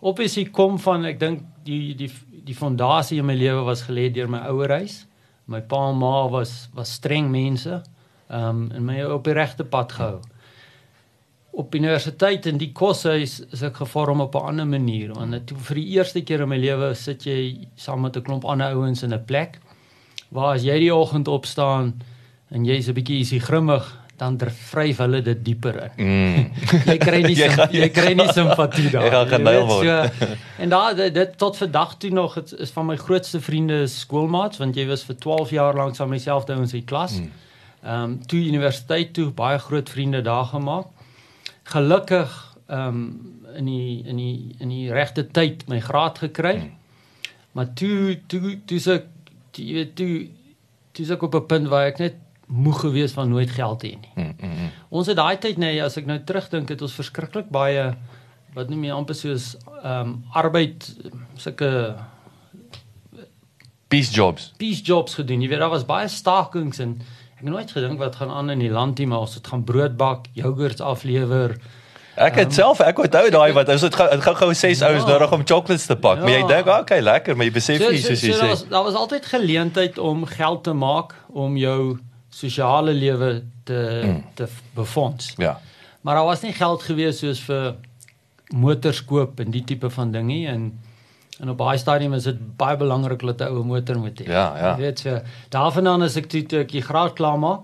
Obviously 0.00 0.44
kom 0.44 0.78
van 0.78 1.04
ek 1.04 1.18
dink 1.20 1.40
die 1.62 1.94
die 1.94 2.12
die 2.44 2.54
fondasie 2.54 3.18
in 3.18 3.24
my 3.24 3.34
lewe 3.34 3.62
was 3.64 3.82
gelê 3.82 4.12
deur 4.12 4.28
my 4.28 4.38
ouerhuis. 4.38 5.06
My 5.44 5.60
pa 5.60 5.88
en 5.88 5.96
ma 5.96 6.28
was 6.28 6.68
was 6.74 6.92
streng 6.92 7.30
mense. 7.30 7.82
Ehm 8.28 8.48
um, 8.48 8.70
en 8.70 8.84
my 8.84 9.02
op 9.02 9.24
die 9.24 9.32
regte 9.32 9.64
pad 9.64 9.92
gehou. 9.92 10.20
Op 11.54 11.74
universiteit 11.74 12.46
in 12.46 12.58
die 12.58 12.72
koshuis 12.72 13.40
is 13.52 13.62
ek 13.62 13.76
gevorm 13.82 14.20
op 14.20 14.34
'n 14.34 14.48
ander 14.50 14.66
manier 14.66 15.14
want 15.14 15.46
toe 15.46 15.58
vir 15.58 15.74
die 15.74 15.88
eerste 15.96 16.22
keer 16.22 16.40
in 16.42 16.48
my 16.48 16.58
lewe 16.58 16.94
sit 16.94 17.22
jy 17.24 17.68
saam 17.76 18.00
met 18.00 18.16
'n 18.16 18.22
klomp 18.22 18.44
ander 18.44 18.74
ouens 18.74 19.02
in 19.02 19.14
'n 19.14 19.24
plek 19.24 19.60
waar 20.30 20.54
as 20.54 20.64
jy 20.64 20.78
die 20.78 20.94
oggend 20.94 21.28
opstaan 21.28 21.94
en 22.50 22.64
jy's 22.64 22.88
'n 22.88 22.94
bietjie 22.94 23.18
isie 23.18 23.40
grimmig 23.40 24.04
dan 24.16 24.38
vryf 24.70 24.98
hulle 25.02 25.22
dit 25.22 25.44
dieper 25.44 25.76
in. 25.82 26.06
Mm. 26.06 26.50
jy 26.90 26.96
kry 27.02 27.20
nie 27.24 27.36
jy, 27.42 27.48
gaan, 27.50 27.72
jy 27.74 27.88
kry 27.94 28.12
nie 28.14 28.28
simpatie 28.32 28.90
daar. 28.90 29.08
Jy 29.08 29.12
gaan 29.14 29.30
geneil 29.32 29.66
word. 29.66 29.86
So, 29.86 30.28
en 30.62 30.74
daar 30.74 30.94
dit, 30.98 31.14
dit 31.14 31.38
tot 31.38 31.58
vandag 31.58 31.96
toe 31.98 32.10
nog 32.14 32.36
het, 32.38 32.54
is 32.62 32.70
van 32.74 32.86
my 32.92 32.96
grootste 33.00 33.40
vriende 33.42 33.84
skoolmaats 33.90 34.62
want 34.62 34.78
jy 34.78 34.86
was 34.90 35.04
vir 35.08 35.18
12 35.18 35.54
jaar 35.58 35.78
lank 35.78 35.98
saam 35.98 36.12
myself 36.14 36.46
daar 36.50 36.62
in 36.62 36.70
sy 36.70 36.84
klas. 36.86 37.18
Mm. 37.18 37.32
Ehm 37.84 38.02
um, 38.02 38.18
toe 38.26 38.40
universiteit 38.40 39.12
toe 39.12 39.30
baie 39.34 39.58
groot 39.58 39.90
vriende 39.90 40.22
daar 40.24 40.46
gemaak. 40.54 40.93
Gelukkig 41.72 42.56
ehm 42.66 42.88
um, 42.88 43.32
in 43.54 43.68
die 43.68 44.02
in 44.02 44.16
die 44.16 44.54
in 44.58 44.68
die 44.68 44.92
regte 44.92 45.26
tyd 45.30 45.66
my 45.70 45.80
graad 45.80 46.18
gekry. 46.18 46.56
Mm. 46.56 46.72
Maar 47.54 47.72
toe 47.78 48.18
toe 48.26 48.58
toe 48.66 48.80
se 48.80 49.02
jy 49.54 49.72
weet 49.74 49.94
toe 49.96 50.28
toe 50.92 51.06
se 51.06 51.14
ek 51.14 51.22
op 51.22 51.34
'n 51.34 51.46
punt 51.46 51.68
waar 51.68 51.86
ek 51.86 51.98
net 51.98 52.16
moeg 52.46 52.80
gewees 52.80 53.12
van 53.12 53.28
nooit 53.28 53.50
geld 53.50 53.82
hê 53.82 53.92
nie. 54.00 54.10
Mm, 54.14 54.34
mm, 54.40 54.50
mm. 54.50 54.70
Ons 54.88 55.06
het 55.06 55.16
daai 55.16 55.38
tyd 55.38 55.56
nee, 55.56 55.82
as 55.82 55.96
ek 55.96 56.06
nou 56.06 56.18
terugdink 56.24 56.68
het 56.68 56.82
ons 56.82 56.94
verskriklik 56.94 57.48
baie 57.50 57.94
wat 58.54 58.68
noem 58.70 58.84
jy 58.84 58.90
amper 58.90 59.14
soos 59.14 59.54
ehm 59.82 60.00
um, 60.00 60.24
arbeid 60.32 60.90
sulke 61.36 61.96
peace 63.88 64.12
jobs. 64.12 64.52
Peace 64.56 64.82
jobs 64.82 65.14
gedoen. 65.14 65.40
Jy 65.40 65.48
weet 65.48 65.62
daar 65.62 65.70
was 65.70 65.86
baie 65.86 66.08
stakings 66.08 66.78
en 66.78 67.00
ek 67.44 67.50
het 67.50 67.56
nooit 67.58 67.72
gedink 67.76 67.98
wat 68.00 68.14
gaan 68.16 68.30
aan 68.30 68.50
in 68.50 68.58
die 68.58 68.70
land 68.72 68.98
hier 68.98 69.08
maar 69.08 69.26
ons 69.26 69.34
het 69.36 69.46
gaan 69.46 69.64
brood 69.64 69.98
bak, 70.00 70.30
jogurts 70.32 70.80
aflewer. 70.80 71.58
Ek 72.16 72.38
het 72.38 72.46
um, 72.46 72.54
self 72.56 72.80
ek 72.80 73.02
onthou 73.04 73.28
daai 73.34 73.52
wat 73.52 73.68
ons 73.68 73.82
het 73.84 73.96
gou 73.98 74.34
gou 74.38 74.48
ses 74.54 74.80
ja, 74.80 74.88
ouens 74.88 75.04
nodig 75.04 75.32
om 75.34 75.42
chocolates 75.44 75.84
te 75.86 75.96
pak. 75.96 76.22
Ja, 76.22 76.24
maar 76.24 76.32
jy 76.32 76.46
dink 76.48 76.70
okay, 76.72 77.00
lekker, 77.04 77.36
maar 77.36 77.44
jy 77.44 77.52
besef 77.52 77.82
so, 77.82 77.90
nie 77.92 78.00
soos 78.00 78.22
jy 78.24 78.32
so, 78.32 78.38
sê. 78.38 78.56
So, 78.62 78.70
daar 78.70 78.86
was 78.86 78.96
altyd 78.96 79.28
geleentheid 79.28 80.00
om 80.00 80.24
geld 80.30 80.62
te 80.64 80.72
maak 80.72 81.12
om 81.28 81.58
jou 81.60 81.98
sosiale 82.32 82.96
lewe 82.96 83.30
te 83.68 83.82
mm. 84.06 84.22
te 84.40 84.48
befonds. 84.78 85.34
Ja. 85.36 85.58
Maar 86.00 86.22
daar 86.22 86.30
was 86.30 86.46
nie 86.46 86.54
geld 86.56 86.88
gewees 86.88 87.20
soos 87.20 87.44
vir 87.44 87.74
motors 88.56 89.04
koop 89.04 89.44
en 89.44 89.52
die 89.52 89.66
tipe 89.68 89.90
van 89.92 90.16
ding 90.16 90.30
nie 90.32 90.46
en 90.48 90.70
en 91.40 91.50
op 91.50 91.56
baie 91.56 91.78
stadium 91.78 92.14
is 92.14 92.26
dit 92.28 92.56
baie 92.56 92.76
belangrik 92.76 93.22
dat 93.26 93.40
'n 93.40 93.54
ou 93.54 93.64
motor 93.64 93.98
moet 93.98 94.20
hê. 94.20 94.26
Ja, 94.26 94.56
ja. 94.56 94.76
Jy 94.76 94.80
weet 94.80 94.98
so 94.98 95.20
daarvandaan 95.48 96.02
as 96.02 96.16
ek 96.16 96.26
toe 96.26 96.60
ek 96.60 96.70
die 96.70 96.82
graad 96.82 97.12
klaar 97.12 97.38
maak. 97.38 97.60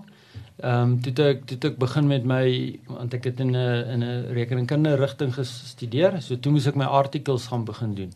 Ehm 0.61 0.81
um, 0.81 1.01
toe 1.01 1.25
ek 1.25 1.45
toe 1.45 1.69
ek 1.71 1.77
begin 1.77 2.07
met 2.07 2.23
my 2.23 2.79
want 2.87 3.13
ek 3.13 3.23
het 3.23 3.39
in 3.39 3.55
'n 3.55 3.85
in 3.93 4.03
'n 4.03 4.33
rekeningkunde 4.33 4.95
rigting 4.95 5.33
gestudeer. 5.33 6.21
So 6.21 6.35
toe 6.35 6.51
moes 6.51 6.67
ek 6.67 6.75
my 6.75 6.85
artikels 6.85 7.47
gaan 7.47 7.65
begin 7.65 7.95
doen. 7.95 8.13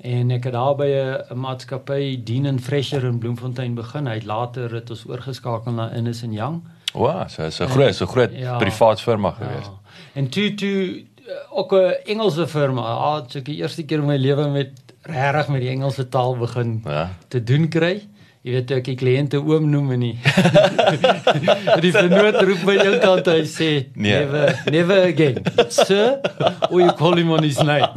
En 0.00 0.30
ek 0.30 0.44
het 0.44 0.52
daar 0.52 0.74
by 0.74 0.90
'n 1.30 1.38
maatskappy 1.38 2.22
Dien 2.24 2.46
en 2.46 2.60
Fresher 2.60 3.04
in 3.04 3.18
Bloemfontein 3.18 3.74
begin. 3.74 4.06
Hy 4.06 4.14
het 4.14 4.24
later 4.24 4.74
het 4.74 4.90
ons 4.90 5.06
oorgeskakel 5.06 5.72
na 5.72 5.90
Innis 5.90 6.22
en 6.22 6.32
Young. 6.32 6.62
Wow, 6.92 7.28
so 7.28 7.50
so 7.50 7.66
groot, 7.66 7.94
so 7.94 8.06
groot 8.06 8.32
ja, 8.32 8.56
privaat 8.56 9.00
firma 9.00 9.30
gewees. 9.30 9.64
Ja. 9.64 9.80
En 10.12 10.28
toe 10.28 10.54
toe 10.54 11.04
ook 11.50 11.72
'n 11.72 11.94
Engelse 12.04 12.46
firma. 12.46 12.82
Ah, 12.82 13.16
ek 13.18 13.32
het 13.32 13.44
die 13.44 13.56
eerste 13.56 13.84
keer 13.84 13.98
in 13.98 14.06
my 14.06 14.16
lewe 14.16 14.48
met 14.48 14.70
regtig 15.02 15.48
met 15.48 15.60
die 15.60 15.70
Engelse 15.70 16.08
taal 16.08 16.36
begin 16.36 16.80
ja. 16.84 17.10
te 17.28 17.42
doen 17.42 17.68
kry. 17.68 18.02
Jy 18.46 18.52
weet 18.54 18.72
ek 18.76 18.84
die 18.86 18.92
kliënte 18.94 19.40
oom 19.42 19.64
noem 19.72 19.88
en 19.96 20.02
nie. 20.04 20.12
die 21.84 21.90
vernoot 21.90 22.36
roep 22.46 22.60
my 22.68 22.76
een 22.78 23.00
kant 23.02 23.26
hy 23.26 23.40
sê 23.50 23.70
nee. 23.98 24.12
never 24.12 24.52
never 24.70 25.06
again. 25.08 25.40
Sir, 25.74 26.20
or 26.70 26.78
you 26.78 26.92
call 26.94 27.18
him 27.18 27.32
on 27.34 27.42
his 27.42 27.58
name. 27.58 27.88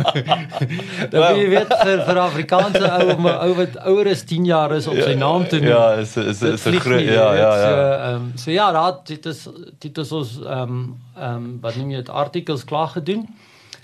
Dan 1.12 1.20
well, 1.22 1.38
jy 1.38 1.44
weet 1.52 1.74
vir 1.84 2.02
vir 2.08 2.22
Afrikaanse 2.24 2.82
ou 2.82 3.28
ou 3.30 3.52
wat 3.60 3.78
ouer 3.92 4.10
as 4.10 4.24
10 4.32 4.48
jaar 4.50 4.74
is 4.74 4.88
om 4.90 4.98
sy 4.98 5.12
ja, 5.12 5.20
naam 5.22 5.46
te 5.52 5.60
noem. 5.62 5.70
Ja, 5.70 5.84
is 6.02 6.16
is 6.18 6.42
is 6.42 6.66
'n 6.66 6.80
groot 6.82 7.06
ja 7.06 7.28
ja 7.28 7.36
ja. 7.38 7.52
So 7.60 7.84
ehm 7.84 8.16
um, 8.16 8.32
so 8.46 8.52
ja, 8.56 8.72
daar 8.74 8.98
dit 9.06 9.30
is 9.30 9.44
dit 9.86 10.02
is 10.06 10.12
ons 10.22 10.32
ehm 10.40 10.64
um, 10.64 10.80
ehm 11.14 11.36
um, 11.36 11.52
wat 11.62 11.78
noem 11.78 11.92
jy 11.94 12.02
dit 12.02 12.10
artikels 12.24 12.66
klaar 12.66 12.90
gedoen. 12.96 13.28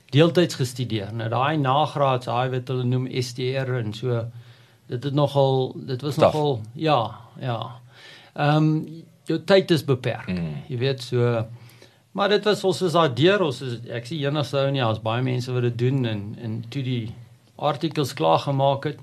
Deeltyds 0.09 0.57
gestudeer. 0.57 1.13
Nou 1.13 1.29
daai 1.29 1.61
nagraads, 1.61 2.25
daai 2.25 2.49
wat 2.57 2.73
hulle 2.73 2.89
noem 2.89 3.05
STR 3.21 3.77
en 3.83 3.93
so 3.93 4.25
dit 4.87 5.03
het 5.03 5.13
nogal 5.13 5.75
dit 5.75 6.01
was 6.01 6.15
Tough. 6.15 6.33
nogal 6.33 6.61
ja 6.73 6.99
ja 7.39 7.59
ehm 8.33 8.57
um, 8.57 9.03
jou 9.25 9.39
tyd 9.43 9.71
is 9.71 9.85
beperk 9.85 10.27
mm. 10.27 10.63
jy 10.69 10.77
weet 10.77 11.01
so 11.01 11.45
maar 12.11 12.29
dit 12.29 12.43
was 12.43 12.63
ons 12.63 12.81
is 12.81 12.95
daar 12.95 13.13
deur 13.15 13.41
ons 13.47 13.61
is 13.61 13.79
ek 13.89 14.05
sien 14.05 14.21
enigste 14.27 14.59
ou 14.61 14.71
nie 14.71 14.83
as 14.85 15.01
baie 15.01 15.23
mense 15.25 15.51
wat 15.51 15.65
dit 15.67 15.77
doen 15.77 16.05
en 16.05 16.23
en 16.41 16.63
toe 16.69 16.83
die 16.85 17.13
artikels 17.55 18.13
klaar 18.13 18.39
gemaak 18.45 18.85
het 18.91 18.99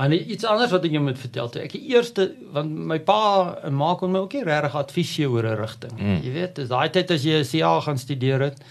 maar 0.00 0.12
iets 0.14 0.46
anders 0.48 0.72
wat 0.72 0.84
ek 0.88 0.96
jou 0.96 1.02
moet 1.04 1.18
vertel 1.20 1.50
toe 1.52 1.62
ek 1.66 1.76
die 1.76 1.92
eerste 1.92 2.30
want 2.56 2.72
my 2.92 2.98
pa 2.98 3.20
en 3.68 3.76
ma 3.76 3.94
kon 4.00 4.14
my 4.14 4.24
ook 4.24 4.38
nie 4.38 4.46
regtig 4.48 4.76
advies 4.82 5.14
gee 5.16 5.28
oor 5.28 5.46
'n 5.46 5.60
rigting 5.60 5.96
mm. 5.98 6.20
jy 6.24 6.32
weet 6.38 6.54
dis 6.62 6.72
daai 6.72 6.88
tyd 6.90 7.10
as 7.10 7.26
jy 7.26 7.42
'n 7.42 7.50
CA 7.52 7.80
gaan 7.80 7.98
studeer 7.98 8.48
het 8.48 8.62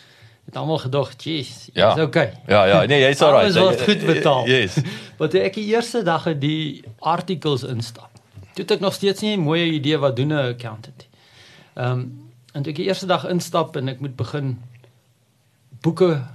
het 0.49 0.57
almal 0.57 0.77
gedog, 0.77 1.13
"Jeez, 1.17 1.69
ja. 1.73 1.95
is 1.95 2.03
okay." 2.03 2.33
Ja, 2.47 2.65
ja, 2.65 2.85
nee, 2.85 2.99
jy's 3.01 3.21
alright. 3.25 3.53
Dit 3.53 3.63
word 3.63 3.81
goed 3.81 4.05
betaal. 4.05 4.47
Yes. 4.55 4.77
Toe 5.17 5.41
ek 5.41 5.53
die 5.53 5.65
eerste 5.65 6.03
dag 6.03 6.23
het 6.23 6.41
die 6.41 6.83
artikels 6.99 7.63
instap. 7.63 8.09
Toe 8.53 8.63
het 8.65 8.71
ek 8.71 8.79
nog 8.79 8.93
steeds 8.93 9.21
nie 9.21 9.37
'n 9.37 9.45
mooi 9.45 9.71
idee 9.71 9.97
wat 9.97 10.15
doen 10.15 10.33
'n 10.33 10.55
accountant. 10.55 11.07
Ehm 11.75 11.91
um, 11.91 12.31
en 12.53 12.63
toe 12.63 12.71
ek 12.71 12.77
die 12.81 12.87
eerste 12.87 13.05
dag 13.05 13.27
instap 13.27 13.75
en 13.75 13.87
ek 13.87 13.99
moet 13.99 14.15
begin 14.15 14.57
boeke 15.81 16.25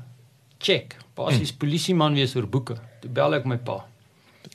check. 0.59 0.97
Basies 1.15 1.51
hmm. 1.51 1.59
polisieman 1.59 2.15
wees 2.15 2.37
oor 2.37 2.47
boeke. 2.47 2.77
Toe 3.01 3.11
bel 3.11 3.35
ek 3.35 3.45
my 3.45 3.57
pa. 3.57 3.85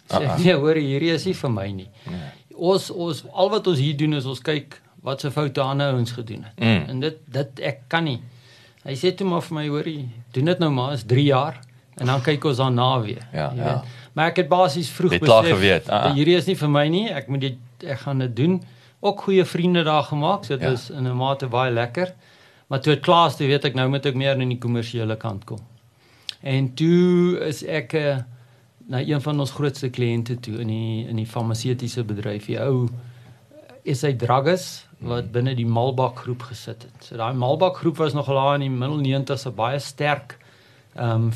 Sê, 0.07 0.23
uh 0.23 0.29
-uh. 0.29 0.37
"Nee, 0.37 0.55
hoor, 0.55 0.75
hierdie 0.75 1.11
is 1.11 1.25
nie 1.25 1.35
vir 1.35 1.51
my 1.51 1.71
nie." 1.71 1.89
Nee. 2.09 2.31
Ons 2.55 2.89
ons 2.89 3.23
al 3.31 3.49
wat 3.49 3.67
ons 3.67 3.79
hier 3.79 3.97
doen 3.97 4.13
is 4.13 4.25
ons 4.25 4.41
kyk 4.41 4.81
wat 5.01 5.21
se 5.21 5.31
foute 5.31 5.61
ander 5.61 5.93
ouens 5.93 6.11
gedoen 6.11 6.43
het. 6.43 6.59
Mm. 6.59 6.89
En 6.89 6.99
dit 6.99 7.17
dit 7.25 7.59
ek 7.59 7.77
kan 7.87 8.03
nie 8.03 8.21
Hy 8.87 8.95
sê 8.95 9.11
toe 9.15 9.27
maar 9.27 9.43
vir 9.43 9.55
my, 9.57 9.67
hoorie, 9.67 10.09
doen 10.31 10.45
dit 10.45 10.59
nou 10.59 10.69
maar, 10.71 10.93
is 10.95 11.03
3 11.03 11.23
jaar 11.23 11.59
en 11.99 12.07
dan 12.07 12.21
kyk 12.23 12.45
ons 12.47 12.57
daarna 12.61 13.01
weer. 13.03 13.25
Ja, 13.33 13.51
ja. 13.55 13.83
Maar 14.15 14.31
ek 14.31 14.43
het 14.43 14.49
basies 14.51 14.89
vroeg 14.95 15.17
het 15.17 15.25
besef, 15.25 15.51
geweet, 15.51 15.89
uh 15.89 15.95
-uh. 15.95 16.13
hierdie 16.15 16.35
is 16.35 16.47
nie 16.47 16.55
vir 16.55 16.69
my 16.69 16.87
nie. 16.87 17.07
Ek 17.11 17.27
moet 17.27 17.41
dit 17.41 17.57
ek 17.87 17.99
gaan 17.99 18.19
dit 18.19 18.35
doen. 18.35 18.61
Ook 18.99 19.21
goeie 19.21 19.45
vriende 19.45 19.83
daar 19.83 20.03
gemaak. 20.03 20.45
So 20.45 20.55
dit 20.57 20.67
ja. 20.67 20.71
is 20.71 20.89
in 20.89 21.07
'n 21.07 21.15
mate 21.15 21.47
baie 21.47 21.71
lekker. 21.71 22.13
Maar 22.67 22.81
toe 22.81 22.93
het 22.93 23.01
klaar, 23.01 23.35
toe 23.35 23.47
weet 23.47 23.65
ek 23.65 23.73
nou 23.73 23.89
moet 23.89 24.05
ek 24.05 24.15
meer 24.15 24.39
in 24.39 24.49
die 24.49 24.57
kommersiële 24.57 25.17
kant 25.17 25.43
kom. 25.43 25.59
En 26.41 26.73
toe 26.73 27.39
is 27.39 27.63
ek 27.63 27.93
uh, 27.93 28.17
na 28.87 28.99
een 28.99 29.21
van 29.21 29.39
ons 29.39 29.51
grootste 29.51 29.89
kliënte 29.89 30.39
toe 30.39 30.59
in 30.59 30.67
die 30.67 31.07
in 31.07 31.15
die 31.15 31.25
farmaseutiese 31.25 32.03
bedryf. 32.03 32.45
Die 32.45 32.59
ou 32.59 32.87
is 33.83 34.01
hy 34.01 34.13
druggies 34.13 34.88
wat 34.99 35.31
binne 35.31 35.55
die 35.55 35.67
Malbak 35.67 36.25
groep 36.25 36.43
gesit 36.49 36.83
het. 36.83 37.05
So 37.07 37.19
daai 37.19 37.33
Malbak 37.33 37.79
groep 37.79 37.97
was 37.97 38.13
nog 38.13 38.27
al 38.29 38.53
in 38.57 38.67
die 38.67 38.69
middel 38.69 38.99
90s 38.99 39.47
'n 39.47 39.55
baie 39.55 39.79
sterk 39.79 40.37
ehm 40.95 41.29
um, 41.29 41.31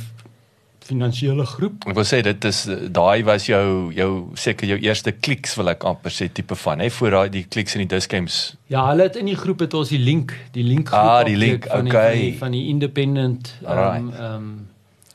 finansiële 0.84 1.46
groep. 1.46 1.86
Ek 1.88 1.96
wil 1.96 2.03
sê 2.03 2.20
dit 2.22 2.46
is 2.46 2.65
daai 2.91 3.24
was 3.24 3.46
jou 3.46 3.93
jou 3.96 4.32
seker 4.36 4.67
jou 4.67 4.79
eerste 4.79 5.12
kliks 5.12 5.55
wil 5.55 5.70
ek 5.70 5.84
amper 5.84 6.12
sê 6.12 6.27
tipe 6.27 6.55
van 6.55 6.79
hè 6.79 6.89
voor 6.89 7.10
daai 7.10 7.29
die 7.29 7.46
kliks 7.48 7.75
in 7.75 7.88
die 7.88 7.96
diskems. 7.96 8.55
Ja, 8.67 8.88
hulle 8.89 9.03
het 9.03 9.15
in 9.15 9.25
die 9.25 9.38
groep 9.38 9.60
het 9.60 9.74
ons 9.74 9.89
die 9.89 10.00
link, 10.00 10.36
die 10.51 10.63
link 10.63 10.88
groep 10.88 11.00
ah, 11.00 11.24
die 11.25 11.38
link, 11.38 11.67
van, 11.67 11.88
okay. 11.88 12.12
die, 12.12 12.20
van 12.20 12.20
die 12.20 12.38
van 12.38 12.51
die 12.51 12.67
independent 12.67 13.55
ehm 13.63 13.79
um, 13.79 14.12
ehm 14.12 14.36
um, 14.36 14.67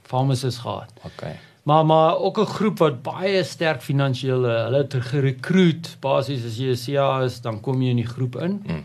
pharmacists 0.09 0.61
gehad. 0.65 0.89
Okay 1.05 1.37
maar 1.69 1.87
maar 1.87 2.19
ook 2.19 2.39
'n 2.39 2.53
groep 2.57 2.79
wat 2.79 3.03
baie 3.03 3.45
sterk 3.45 3.83
finansiële 3.83 4.53
hulle 4.65 4.79
het 4.83 4.95
gerekruut 4.95 5.97
basies 6.01 6.45
as 6.45 6.57
jy 6.57 6.71
'n 6.73 6.83
CA 6.85 7.23
is 7.25 7.41
dan 7.41 7.61
kom 7.61 7.83
jy 7.83 7.91
in 7.91 8.03
die 8.03 8.13
groep 8.15 8.37
in. 8.37 8.63
Mm. 8.67 8.85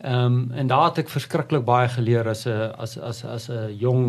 Ehm 0.00 0.24
um, 0.24 0.50
en 0.52 0.66
daar 0.66 0.84
het 0.84 0.98
ek 0.98 1.08
verskriklik 1.08 1.64
baie 1.64 1.88
geleer 1.88 2.28
as 2.28 2.46
'n 2.46 2.72
as 2.78 2.98
as 2.98 3.24
as 3.24 3.48
'n 3.48 3.76
jong 3.78 4.04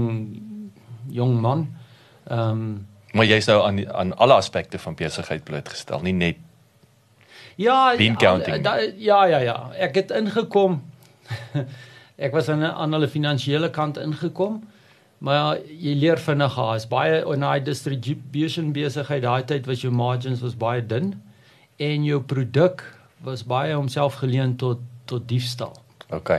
jong 1.09 1.41
man. 1.41 1.67
Ehm 2.27 2.49
um, 2.49 2.87
maar 3.11 3.25
jy's 3.25 3.45
nou 3.45 3.63
aan 3.67 3.93
aan 3.93 4.17
alle 4.17 4.33
aspekte 4.33 4.79
van 4.79 4.95
besigheid 4.95 5.43
blootgestel, 5.43 6.01
nie 6.01 6.13
net 6.13 6.35
Ja, 7.55 7.91
ja, 7.91 8.37
da, 8.61 8.77
ja 8.97 9.25
ja 9.25 9.37
ja. 9.37 9.71
Ek 9.73 9.95
het 9.95 10.11
ingekom. 10.11 10.83
ek 12.25 12.31
was 12.31 12.49
aan 12.49 12.63
aan 12.63 12.91
hulle 12.91 13.07
finansiële 13.07 13.69
kant 13.69 13.97
ingekom. 13.97 14.63
Maar 15.19 15.57
jy 15.65 15.95
leer 15.97 16.19
vinnig 16.21 16.55
haar. 16.55 16.75
Is 16.77 16.85
baie 16.89 17.23
in 17.33 17.45
daai 17.45 17.63
distribution 17.65 18.69
besigheid 18.75 19.23
daai 19.25 19.43
tyd 19.49 19.65
was 19.65 19.81
jou 19.81 19.91
margins 19.93 20.43
was 20.45 20.53
baie 20.55 20.81
dun 20.85 21.15
en 21.81 22.05
jou 22.05 22.19
produk 22.21 22.83
was 23.25 23.43
baie 23.43 23.73
homself 23.73 24.19
geleen 24.21 24.55
tot 24.61 24.79
tot 25.07 25.23
diefstal. 25.29 25.73
OK. 26.11 26.35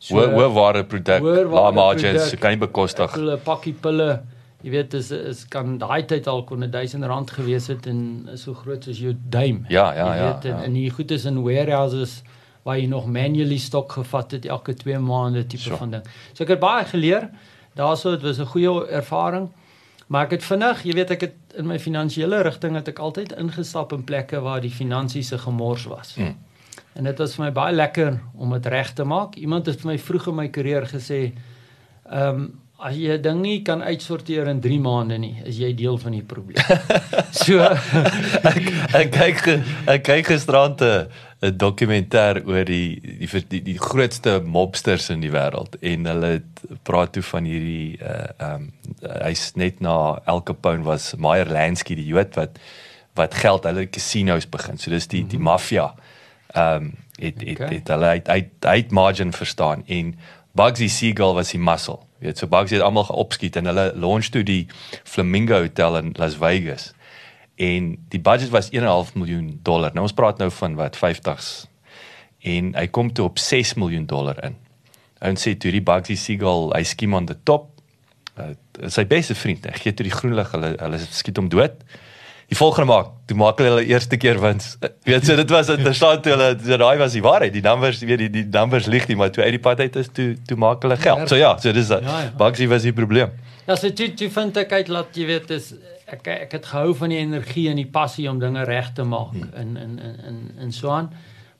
So 0.00 0.16
hoë 0.16 0.32
hoë 0.36 0.50
ware 0.56 0.82
produk, 0.88 1.24
lae 1.24 1.72
margins, 1.76 2.30
so 2.30 2.36
kan 2.40 2.54
nie 2.54 2.60
bekostig. 2.60 3.12
Hulle 3.16 3.36
pakkie 3.44 3.72
pille, 3.84 4.22
jy 4.62 4.70
weet 4.74 4.94
is 4.96 5.10
is 5.10 5.44
kan 5.52 5.78
daai 5.80 6.02
tyd 6.08 6.28
al 6.28 6.44
kon 6.48 6.62
1000 6.64 7.04
rand 7.08 7.30
gewees 7.36 7.66
het 7.72 7.86
en 7.90 8.28
is 8.32 8.44
so 8.46 8.54
groot 8.54 8.84
soos 8.84 9.00
jou 9.00 9.14
duim. 9.32 9.64
Ja, 9.68 9.90
ja, 9.96 10.06
jy 10.14 10.20
weet, 10.26 10.44
ja. 10.44 10.50
En, 10.54 10.58
ja. 10.58 10.64
en 10.68 10.74
hier 10.74 10.92
goed 10.92 11.10
is 11.16 11.24
in 11.28 11.42
warehouses 11.42 12.20
waar 12.62 12.76
jy 12.78 12.86
nog 12.86 13.06
manually 13.08 13.58
stok 13.58 13.92
gevat 13.98 14.36
het 14.36 14.46
elke 14.46 14.74
2 14.76 14.98
maande 15.00 15.46
tipe 15.46 15.62
Sure. 15.62 15.76
van 15.80 15.90
ding. 15.96 16.04
So 16.32 16.44
ek 16.44 16.54
het 16.54 16.60
baie 16.60 16.84
geleer. 16.84 17.30
Daarso 17.80 18.10
dit 18.16 18.22
was 18.22 18.38
'n 18.38 18.52
goeie 18.52 18.86
ervaring. 19.00 19.48
Maar 20.10 20.24
ek 20.26 20.30
het 20.30 20.44
vinnig, 20.44 20.82
jy 20.82 20.94
weet 20.98 21.10
ek 21.10 21.20
het 21.20 21.34
in 21.54 21.66
my 21.66 21.78
finansiële 21.78 22.42
rigting 22.42 22.74
het 22.74 22.88
ek 22.88 22.98
altyd 22.98 23.32
ingestap 23.38 23.92
in 23.94 24.04
plekke 24.04 24.40
waar 24.42 24.60
die 24.60 24.72
finansies 24.74 25.28
se 25.30 25.38
gemors 25.38 25.84
was. 25.86 26.16
Mm. 26.16 26.36
En 26.98 27.06
dit 27.06 27.18
was 27.18 27.34
vir 27.34 27.44
my 27.44 27.52
baie 27.52 27.74
lekker 27.74 28.18
om 28.34 28.50
dit 28.56 28.66
reg 28.66 28.92
te 28.92 29.04
maak. 29.04 29.36
Iemand 29.38 29.66
het 29.66 29.80
vir 29.80 29.92
my 29.92 29.98
vroeg 29.98 30.26
in 30.26 30.34
my 30.34 30.48
karier 30.48 30.88
gesê, 30.90 31.30
ehm 32.10 32.28
um, 32.34 32.50
as 32.80 32.96
jy 32.96 33.12
'n 33.12 33.22
ding 33.22 33.40
nie 33.42 33.62
kan 33.62 33.82
uitsorteer 33.82 34.48
in 34.48 34.60
3 34.60 34.80
maande 34.80 35.18
nie, 35.18 35.36
is 35.44 35.58
jy 35.58 35.74
deel 35.76 35.98
van 35.98 36.12
die 36.12 36.22
probleem. 36.22 36.64
so 37.44 37.60
ek 37.60 38.62
ek 38.94 39.10
kyk 39.12 39.48
ek 39.86 40.02
kyk 40.02 40.26
gisterand 40.26 40.80
'n 40.80 41.08
'n 41.40 41.56
dokumentêr 41.56 42.42
oor 42.44 42.64
die 42.68 43.00
die 43.00 43.28
die, 43.48 43.62
die 43.62 43.78
grootste 43.78 44.40
mobsters 44.44 45.08
in 45.08 45.22
die 45.24 45.32
wêreld 45.32 45.78
en 45.80 46.04
hulle 46.04 46.32
het 46.36 46.64
praat 46.84 47.14
toe 47.16 47.24
van 47.24 47.48
hierdie 47.48 47.96
uh 47.96 48.28
ehm 48.36 48.68
um, 48.68 48.72
hy's 49.24 49.54
net 49.56 49.80
na 49.80 50.20
El 50.28 50.42
Capone 50.44 50.84
was 50.84 51.14
Meyer 51.16 51.48
Lansky 51.48 51.96
die 51.96 52.08
Jood 52.10 52.36
wat 52.36 52.60
wat 53.16 53.34
geld 53.34 53.64
hulle 53.64 53.86
casinos 53.88 54.46
begin. 54.46 54.78
So 54.78 54.90
dis 54.90 55.08
die 55.08 55.24
die 55.26 55.40
maffia. 55.40 55.94
Ehm 56.52 56.76
um, 56.76 56.92
het 57.20 57.40
het 57.40 57.60
Okay. 57.60 57.74
het 57.74 57.88
hulle 57.88 58.06
uit 58.06 58.28
uit 58.28 58.50
uit 58.60 58.90
margin 58.90 59.32
verstaan 59.32 59.82
en 59.86 60.14
Bugsy 60.52 60.88
Siegel 60.88 61.34
was 61.34 61.50
die 61.50 61.60
muscle. 61.60 61.98
Weet 62.18 62.38
so 62.38 62.46
Bugsy 62.46 62.74
het 62.74 62.84
almal 62.84 63.04
geopskiet 63.08 63.56
en 63.56 63.64
hulle 63.64 63.92
launch 63.96 64.28
toe 64.28 64.42
die 64.42 64.66
Flamingo 65.04 65.60
Hotel 65.60 65.96
in 65.96 66.14
Las 66.18 66.36
Vegas 66.36 66.92
en 67.60 67.92
die 68.08 68.20
budget 68.24 68.48
was 68.54 68.70
1.5 68.72 69.12
miljoen 69.20 69.58
dollar. 69.62 69.92
Nou 69.92 70.06
ons 70.08 70.16
praat 70.16 70.38
nou 70.40 70.48
van 70.56 70.78
wat 70.78 70.96
50s. 70.96 71.50
En 72.40 72.72
hy 72.72 72.86
kom 72.88 73.10
toe 73.12 73.26
op 73.28 73.38
6 73.38 73.74
miljoen 73.76 74.06
dollar 74.08 74.38
in. 74.46 74.56
Ons 75.28 75.44
sê 75.44 75.52
toe 75.60 75.72
die 75.74 75.82
Bugsy 75.84 76.16
Siegel, 76.16 76.70
hy 76.72 76.80
skiem 76.88 77.16
aan 77.18 77.28
die 77.28 77.36
top. 77.44 77.68
Uh, 78.40 78.54
sy 78.88 79.04
beste 79.08 79.36
vriend, 79.36 79.66
hy 79.68 79.82
gee 79.82 79.92
toe 79.92 80.06
die 80.06 80.14
groen 80.14 80.38
lig, 80.38 80.48
hulle 80.54 80.72
hulle 80.80 81.00
skiet 81.04 81.36
hom 81.36 81.50
dood. 81.52 81.82
Die 82.50 82.56
volgende 82.58 82.88
maak, 82.88 83.10
toe 83.28 83.36
maak 83.38 83.60
hulle 83.60 83.74
hulle 83.74 83.84
eerste 83.92 84.16
keer 84.18 84.40
wins. 84.40 84.72
Weet 85.10 85.28
jy, 85.28 85.36
dit 85.42 85.52
was 85.52 85.68
interessant 85.74 86.24
toe 86.24 86.32
hulle 86.32 86.48
so 86.56 86.80
daai 86.80 86.96
was 87.02 87.18
die 87.18 87.22
waarheid. 87.26 87.52
Die 87.52 87.64
numbers, 87.66 88.00
jy 88.00 88.08
weet 88.08 88.24
die 88.24 88.30
die 88.40 88.46
numbers 88.48 88.88
lieg 88.90 89.04
nie, 89.10 89.18
maar 89.20 89.30
toe 89.34 89.44
uit 89.44 89.52
die 89.58 89.62
pad 89.68 89.84
uit 89.84 90.00
is 90.00 90.08
toe 90.16 90.32
toe 90.48 90.56
maak 90.58 90.88
hulle 90.88 90.96
geld. 90.98 91.28
So 91.28 91.36
ja, 91.38 91.52
so 91.60 91.76
dis 91.76 91.92
Ja, 91.92 92.00
ja, 92.00 92.18
ja. 92.30 92.34
Bugsy 92.40 92.70
was 92.72 92.88
die 92.88 92.96
probleem. 92.96 93.36
Ja, 93.68 93.76
so 93.76 93.92
toe 93.92 94.08
toe 94.16 94.32
vind 94.32 94.56
ek 94.64 94.72
uit 94.80 94.88
laat 94.88 95.20
jy 95.20 95.28
weet 95.28 95.52
is 95.60 95.74
ek 96.12 96.26
ek 96.26 96.52
het 96.52 96.66
gehou 96.66 96.94
van 96.94 97.08
die 97.12 97.18
energie 97.18 97.68
en 97.70 97.76
die 97.76 97.86
passie 97.86 98.28
om 98.30 98.38
dinge 98.38 98.64
reg 98.64 98.92
te 98.94 99.02
maak 99.04 99.32
Hmm. 99.32 99.50
in 99.60 99.76
in 99.76 99.98
in 99.98 100.16
in 100.28 100.50
in 100.60 100.72
so 100.72 100.90
aan. 100.90 101.10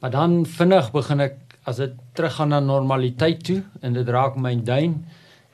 Maar 0.00 0.10
dan 0.10 0.46
vinnig 0.46 0.90
begin 0.92 1.20
ek 1.20 1.36
as 1.66 1.76
dit 1.76 1.92
teruggaan 2.14 2.48
na 2.48 2.60
normaliteit 2.60 3.44
toe 3.44 3.62
en 3.82 3.92
dit 3.92 4.08
raak 4.08 4.36
my 4.36 4.54
duin, 4.64 5.04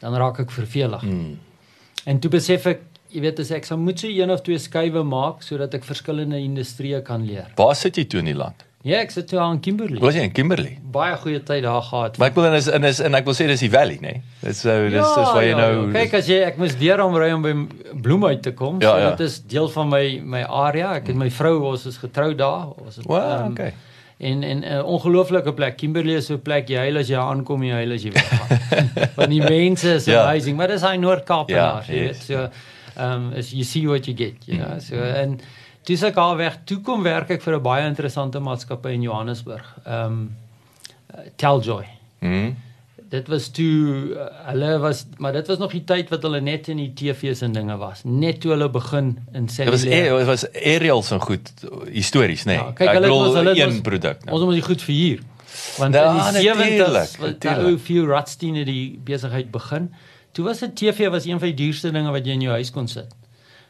dan 0.00 0.14
raak 0.14 0.38
ek 0.40 0.50
vervelig. 0.50 1.00
Hmm. 1.02 1.38
En 2.04 2.18
toe 2.20 2.30
besef 2.30 2.66
ek, 2.66 2.80
jy 3.10 3.20
weet 3.20 3.40
as 3.40 3.50
ek 3.50 3.64
sou 3.64 3.78
moet 3.78 3.98
so 4.00 4.06
een 4.08 4.30
of 4.30 4.40
twee 4.42 4.58
skuwe 4.58 5.02
maak 5.04 5.42
sodat 5.42 5.74
ek 5.74 5.84
verskillende 5.84 6.36
industrieë 6.38 7.02
kan 7.02 7.24
leer. 7.26 7.50
Waar 7.56 7.74
sit 7.74 7.96
jy 7.96 8.04
toe 8.04 8.20
in 8.20 8.24
die 8.26 8.34
land? 8.38 8.64
Ja, 8.86 9.00
ek 9.02 9.10
sit 9.10 9.26
toe 9.26 9.40
aan 9.42 9.58
Kimberley. 9.60 9.98
Was 9.98 10.14
jy 10.14 10.22
in 10.28 10.32
Kimberley? 10.34 10.76
Baie 10.94 11.16
goeie 11.18 11.40
tyd 11.42 11.64
daar 11.66 11.82
gehad. 11.82 12.18
Maar 12.22 12.28
ek 12.30 12.36
wil 12.38 12.44
en 12.46 12.54
is 12.54 12.68
en 12.70 12.84
is 12.86 13.00
en 13.02 13.16
ek 13.18 13.24
wil 13.26 13.34
sê 13.34 13.48
dis 13.50 13.64
die 13.64 13.70
valley, 13.72 13.96
nê? 13.98 14.12
Nee? 14.14 14.20
Dis 14.44 14.60
so 14.62 14.74
dis 14.84 14.94
Ja, 14.94 15.08
dis 15.16 15.32
waar 15.34 15.42
jy 15.42 15.56
nou 15.58 15.70
Kyk 15.96 16.14
as 16.20 16.28
jy 16.30 16.36
ek 16.46 16.60
moes 16.60 16.76
deur 16.78 17.02
om 17.02 17.16
ry 17.18 17.32
om 17.34 17.42
by 17.42 17.54
Bloem 18.04 18.28
uit 18.30 18.44
te 18.46 18.52
kom. 18.54 18.78
Ja, 18.84 18.92
so 18.92 19.00
ja. 19.02 19.08
dit 19.16 19.24
is 19.26 19.40
deel 19.50 19.66
van 19.74 19.90
my 19.90 20.04
my 20.36 20.44
area. 20.46 20.92
Ek 21.00 21.10
het 21.10 21.18
my 21.18 21.28
vrou 21.34 21.56
ons 21.72 21.88
is 21.90 21.98
getroud 21.98 22.38
daar. 22.38 22.70
Ons 22.84 23.00
het 23.02 23.10
Wow, 23.10 23.18
ehm, 23.18 23.50
okay. 23.56 23.72
En 24.22 24.42
en 24.52 24.62
'n 24.62 24.78
uh, 24.78 24.86
ongelooflike 24.86 25.52
plek. 25.58 25.76
Kimberley 25.76 26.14
is 26.22 26.26
so 26.30 26.34
'n 26.38 26.42
plek 26.46 26.68
jy 26.70 26.78
huil 26.86 26.96
as 27.02 27.08
jy 27.08 27.18
aankom, 27.18 27.62
jy 27.66 27.74
huil 27.82 27.92
as 27.92 28.02
jy 28.06 28.12
weggaan. 28.14 28.88
Want 29.18 29.30
die 29.30 29.42
mense 29.42 29.94
is 29.98 30.04
Ja. 30.06 30.22
amazing, 30.30 30.56
maar 30.56 30.68
dis 30.68 30.82
hy 30.82 30.96
Noord-Kaap 30.96 31.50
Ja, 31.50 31.56
daar, 31.72 31.84
jy 31.90 31.92
weet. 32.06 32.16
yes. 32.16 32.26
So 32.26 32.48
ehm 32.96 33.12
um, 33.12 33.32
as 33.36 33.50
you 33.50 33.64
see 33.64 33.86
what 33.86 34.06
you 34.06 34.16
get, 34.16 34.34
you 34.46 34.56
know. 34.62 34.78
So 34.78 34.94
en 34.94 35.40
dis 35.86 36.02
ek 36.02 36.16
al 36.18 36.36
weg 36.36 36.58
toe 36.66 36.80
kom 36.82 37.02
werk 37.06 37.30
ek 37.30 37.42
vir 37.42 37.56
'n 37.56 37.62
baie 37.62 37.86
interessante 37.86 38.38
maatskappy 38.40 38.88
in 38.98 39.02
Johannesburg. 39.02 39.66
Ehm 39.86 40.04
um, 40.12 40.36
Teljoy. 41.36 41.84
Mhm. 42.20 42.52
Dit 43.08 43.28
was 43.30 43.48
toe 43.54 44.10
uh, 44.10 44.24
hulle 44.50 44.78
was 44.82 45.04
maar 45.22 45.32
dit 45.32 45.46
was 45.46 45.58
nog 45.58 45.70
die 45.72 45.84
tyd 45.86 46.08
wat 46.10 46.22
hulle 46.26 46.40
net 46.40 46.68
in 46.68 46.76
die 46.76 46.92
TV's 46.94 47.40
en 47.46 47.52
dinge 47.54 47.76
was. 47.78 48.00
Net 48.04 48.40
toe 48.40 48.50
hulle 48.50 48.68
begin 48.70 49.12
in 49.32 49.46
Dit 49.46 49.56
was 49.68 49.80
cellulaire. 49.80 50.14
e- 50.14 50.18
dit 50.18 50.26
was 50.26 50.44
aerials 50.52 51.10
en 51.10 51.20
goed 51.20 51.52
histories, 51.92 52.42
nê? 52.44 52.56
Nee. 52.56 52.56
Ja, 52.56 52.72
kyk, 52.72 52.88
hulle 52.88 53.06
het 53.06 53.14
ons- 53.14 53.34
hulle 53.34 53.54
een 53.60 53.82
produk. 53.82 54.24
Nou. 54.24 54.36
Ons 54.36 54.44
moet 54.44 54.54
dit 54.54 54.64
goed 54.64 54.82
verhuur. 54.82 55.20
Want 55.78 55.94
Ja, 55.94 56.08
in 56.08 56.34
die 56.34 56.42
70's 56.42 56.58
natuurlijk, 56.58 56.92
was 56.92 57.16
daai 57.16 57.30
natuurlijk. 57.32 57.68
ou 57.68 57.78
few 57.78 58.06
Ratstein 58.10 58.54
het 58.56 58.66
die 58.66 58.98
besigheid 59.04 59.50
begin. 59.50 59.94
Toe 60.32 60.44
was 60.44 60.60
'n 60.62 60.72
TV 60.74 61.08
was 61.10 61.24
een 61.24 61.38
van 61.38 61.48
die 61.48 61.54
duurste 61.56 61.90
dinge 61.92 62.10
wat 62.10 62.24
jy 62.26 62.32
in 62.32 62.40
jou 62.40 62.52
huis 62.52 62.70
kon 62.70 62.88
sit. 62.88 63.06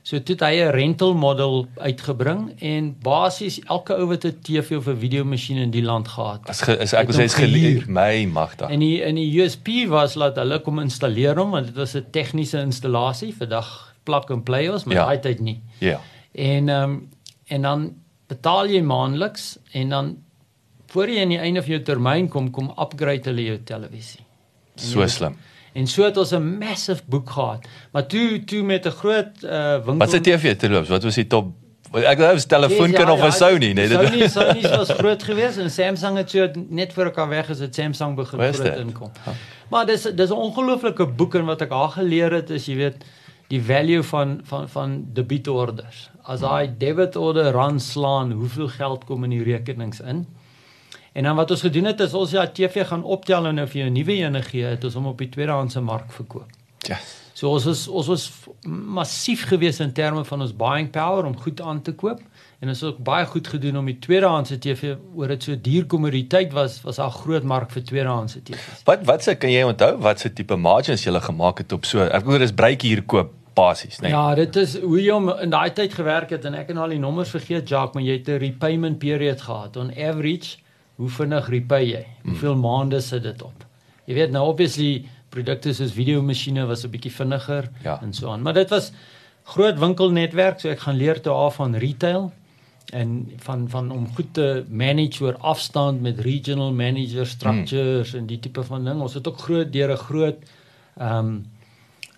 So 0.07 0.21
toe 0.23 0.37
het 0.37 0.43
hy 0.47 0.55
'n 0.63 0.71
rental 0.71 1.15
model 1.19 1.67
uitgebring 1.83 2.53
en 2.63 2.95
basies 3.03 3.57
elke 3.67 3.95
ou 3.99 4.07
wat 4.07 4.25
'n 4.25 4.39
TV 4.43 4.77
of 4.79 4.87
'n 4.87 4.97
videomasjien 5.01 5.57
in 5.59 5.71
die 5.71 5.83
land 5.83 6.09
gehad 6.09 6.39
het. 6.41 6.49
As 6.51 6.61
ge, 6.63 6.77
is, 6.79 6.93
ek 6.93 7.09
wil 7.09 7.17
sê 7.21 7.25
is 7.25 7.35
geleer 7.35 7.85
my 7.89 8.25
magtig. 8.31 8.71
En 8.71 8.79
die 8.81 9.03
in 9.03 9.15
die 9.17 9.41
USP 9.43 9.69
was 9.89 10.15
laat 10.15 10.37
hulle 10.37 10.61
kom 10.63 10.79
installeer 10.79 11.37
hom 11.37 11.51
want 11.51 11.67
dit 11.67 11.75
was 11.75 11.95
'n 11.97 12.05
tegniese 12.13 12.61
installasie 12.61 13.33
vir 13.35 13.49
dag 13.49 13.95
plug 14.05 14.31
and 14.31 14.45
play 14.45 14.69
ons, 14.69 14.85
maar 14.85 14.97
Ja. 14.97 15.05
daai 15.07 15.19
tyd 15.21 15.41
nie. 15.41 15.61
Ja. 15.81 16.01
En 16.35 16.69
ehm 16.69 16.83
um, 16.91 17.09
en 17.49 17.63
dan 17.63 17.95
betaal 18.29 18.67
jy 18.69 18.83
maandeliks 18.83 19.59
en 19.73 19.89
dan 19.89 20.17
voor 20.87 21.09
jy 21.09 21.23
aan 21.23 21.29
die 21.29 21.39
einde 21.39 21.63
van 21.63 21.71
jou 21.71 21.83
termyn 21.83 22.29
kom, 22.29 22.51
kom 22.51 22.71
upgrade 22.79 23.25
hulle 23.25 23.45
jou 23.45 23.59
televisie. 23.65 24.21
En 24.77 24.83
jy 24.85 24.89
So 24.93 24.99
bet- 25.01 25.11
slim. 25.11 25.37
En 25.77 25.87
so 25.87 26.05
het 26.09 26.17
ons 26.17 26.33
'n 26.33 26.59
massive 26.59 27.03
boek 27.07 27.31
gehad. 27.31 27.67
Maar 27.93 28.07
toe 28.07 28.45
toe 28.45 28.63
met 28.63 28.87
'n 28.87 28.97
groot 29.03 29.33
uh 29.43 29.75
winkel 29.75 29.97
Wat 29.97 30.11
se 30.11 30.21
TV 30.21 30.57
terloops? 30.57 30.89
Wat 30.89 31.03
was 31.03 31.15
die 31.15 31.27
top 31.27 31.53
Ek 31.93 32.19
dink 32.19 32.19
dit 32.19 32.33
was 32.33 32.47
telefoonkin 32.51 33.11
of 33.11 33.23
'n 33.25 33.33
Sony, 33.33 33.73
nee. 33.73 33.89
Sony 33.89 34.29
Sony 34.29 34.63
was 34.63 34.91
groot 34.91 35.23
geweest 35.23 35.59
en 35.59 35.71
Samsung 35.71 36.17
het 36.17 36.31
so 36.31 36.49
net 36.69 36.93
voor 36.93 37.05
elkaar 37.05 37.29
weg 37.29 37.49
is 37.49 37.59
dit 37.59 37.75
Samsung 37.75 38.17
begin 38.17 38.39
groot 38.39 38.63
dit? 38.63 38.77
inkom. 38.77 39.11
Maar 39.71 39.87
dis 39.87 40.03
dis 40.03 40.31
'n 40.31 40.33
ongelooflike 40.33 41.07
boek 41.07 41.35
en 41.35 41.45
wat 41.45 41.61
ek 41.61 41.71
daar 41.71 41.89
geleer 41.89 42.33
het 42.33 42.51
is 42.51 42.67
jy 42.67 42.77
weet 42.77 42.97
die 43.49 43.63
value 43.63 44.03
van 44.03 44.41
van 44.43 44.69
van 44.69 45.05
debit 45.13 45.49
orders. 45.49 46.11
As 46.23 46.41
daai 46.41 46.75
debit 46.79 47.17
order 47.17 47.53
run 47.53 47.81
slaan, 47.81 48.33
hoeveel 48.33 48.69
geld 48.69 49.05
kom 49.05 49.25
in 49.25 49.31
die 49.31 49.43
rekenings 49.43 50.01
in? 50.01 50.27
En 51.17 51.25
dan 51.25 51.37
wat 51.37 51.51
ons 51.51 51.61
gedoen 51.65 51.85
het 51.89 52.01
is 52.05 52.15
ons 52.15 52.31
ja 52.31 52.45
TV 52.47 52.85
gaan 52.87 53.05
optel 53.05 53.47
en 53.49 53.57
nou 53.57 53.67
vir 53.67 53.81
jou 53.81 53.89
'n 53.89 53.93
nuwe 53.93 54.17
ene 54.21 54.43
gee, 54.43 54.65
het 54.65 54.85
ons 54.85 54.95
hom 54.95 55.07
op 55.07 55.19
die 55.19 55.29
tweedehandse 55.29 55.81
mark 55.81 56.13
verkoop. 56.13 56.51
Ja. 56.79 56.99
So 57.33 57.49
ons 57.49 57.65
was 57.65 57.89
ons 57.89 58.07
was 58.07 58.25
massief 58.69 59.47
geweest 59.49 59.81
in 59.81 59.93
terme 59.93 60.25
van 60.25 60.41
ons 60.41 60.57
buying 60.57 60.91
power 60.91 61.25
om 61.25 61.37
goed 61.37 61.61
aan 61.61 61.83
te 61.83 61.93
koop 61.93 62.21
en 62.61 62.69
ons 62.69 62.81
het 62.81 62.91
ook 62.91 63.03
baie 63.05 63.27
goed 63.27 63.49
gedoen 63.49 63.77
om 63.77 63.87
die 63.87 63.99
tweedehandse 63.99 64.59
TV 64.59 64.95
oor 65.15 65.29
dit 65.29 65.43
so 65.43 65.57
duur 65.61 65.87
kommoditeit 65.87 66.53
was 66.53 66.83
was 66.83 66.97
daar 66.97 67.11
groot 67.11 67.43
mark 67.43 67.71
vir 67.71 67.83
tweedehandse 67.83 68.43
TV's. 68.43 68.85
Wat 68.85 69.05
wat 69.05 69.23
se 69.23 69.35
kan 69.35 69.51
jy 69.51 69.63
onthou 69.63 69.97
wat 69.97 70.21
se 70.21 70.33
tipe 70.33 70.57
margins 70.57 71.05
jy 71.05 71.21
gemaak 71.21 71.59
het 71.59 71.73
op 71.73 71.85
so 71.85 72.05
ek 72.05 72.25
hoor 72.25 72.39
dis 72.39 72.53
bruikie 72.53 72.89
hier 72.89 73.03
koop 73.03 73.33
basies, 73.57 74.01
nee. 74.01 74.11
Ja, 74.11 74.35
dit 74.35 74.57
is 74.57 74.77
hoe 74.81 75.01
jy 75.01 75.13
hom 75.13 75.31
in 75.41 75.51
daai 75.51 75.73
tyd 75.73 75.95
gewerk 75.95 76.31
het 76.31 76.45
en 76.45 76.55
ek 76.55 76.69
het 76.69 76.77
al 76.77 76.93
die 76.93 77.01
nommers 77.01 77.31
vergeet 77.33 77.69
Jacques, 77.69 77.95
maar 77.95 78.05
jy 78.05 78.19
het 78.19 78.29
'n 78.29 78.39
repayment 78.39 78.99
period 78.99 79.41
gehad. 79.41 79.77
On 79.77 79.91
average, 79.91 80.59
hoe 80.97 81.09
vinnig 81.09 81.49
repay 81.53 81.85
jy? 81.85 82.05
Hoeveel 82.25 82.57
maande 82.57 83.01
sit 83.01 83.23
dit 83.23 83.43
op? 83.43 83.65
Jy 84.07 84.15
weet 84.15 84.31
nou 84.35 84.47
obviously 84.49 85.05
produkte 85.35 85.75
soos 85.75 85.93
videomasjiene 85.93 86.67
was 86.67 86.85
'n 86.85 86.91
bietjie 86.91 87.13
vinniger 87.13 87.71
Ja. 87.83 88.01
en 88.03 88.13
so 88.13 88.31
aan, 88.31 88.43
maar 88.43 88.55
dit 88.55 88.71
was 88.71 88.93
groot 89.45 89.79
winkelnetwerk, 89.79 90.61
so 90.61 90.69
ek 90.69 90.81
gaan 90.81 90.97
leer 90.97 91.21
toe 91.21 91.33
af 91.33 91.55
van 91.55 91.75
retail 91.75 92.33
en 92.93 93.33
van 93.37 93.69
van 93.69 93.91
om 93.91 94.07
goed 94.15 94.35
te 94.35 94.65
manage 94.69 95.25
oor 95.25 95.37
afstand 95.37 96.01
met 96.01 96.21
regional 96.21 96.73
manager 96.73 97.27
structures 97.27 98.13
mm. 98.13 98.19
en 98.19 98.27
die 98.27 98.39
tipe 98.39 98.63
van 98.63 98.85
ding. 98.85 99.01
Ons 99.01 99.15
het 99.15 99.29
ook 99.29 99.39
groot 99.39 99.73
deur 99.73 99.93
'n 99.93 99.97
groot 99.97 100.37
ehm 100.97 101.27
um, 101.27 101.45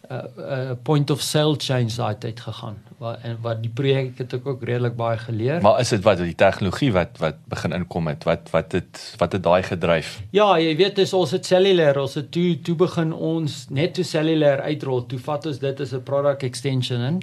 'n 0.09 0.15
uh, 0.15 0.69
uh, 0.71 0.71
point 0.83 1.11
of 1.11 1.21
sale 1.21 1.55
change 1.59 1.97
daai 1.97 2.15
tyd 2.19 2.41
gegaan. 2.41 2.77
Waar 2.99 3.19
en 3.23 3.37
wat 3.41 3.61
die 3.63 3.71
projek 3.71 4.19
het 4.19 4.33
ek 4.33 4.47
ook 4.47 4.63
redelik 4.65 4.97
baie 4.97 5.19
geleer. 5.19 5.61
Maar 5.63 5.81
is 5.81 5.89
dit 5.89 6.03
wat 6.03 6.19
die 6.19 6.35
tegnologie 6.35 6.93
wat 6.93 7.19
wat 7.21 7.37
begin 7.45 7.73
inkom 7.77 8.09
het? 8.09 8.25
Wat 8.25 8.49
wat 8.51 8.73
het 8.73 9.15
wat 9.21 9.33
het 9.33 9.43
daai 9.43 9.63
gedryf? 9.63 10.23
ja, 10.31 10.59
jy 10.59 10.77
weet 10.77 10.97
dis 10.97 11.13
ons 11.13 11.31
het 11.31 11.47
cellulair, 11.47 12.01
ons 12.01 12.15
het 12.15 12.31
toe 12.33 12.61
toe 12.61 12.75
begin 12.75 13.13
ons 13.13 13.67
net 13.69 13.95
toe 13.95 14.05
cellulair 14.05 14.61
uitrol. 14.61 15.07
Toe 15.07 15.19
vat 15.19 15.47
ons 15.47 15.59
dit 15.59 15.81
as 15.81 15.93
'n 15.93 16.03
product 16.03 16.43
extension 16.43 17.01
in. 17.01 17.21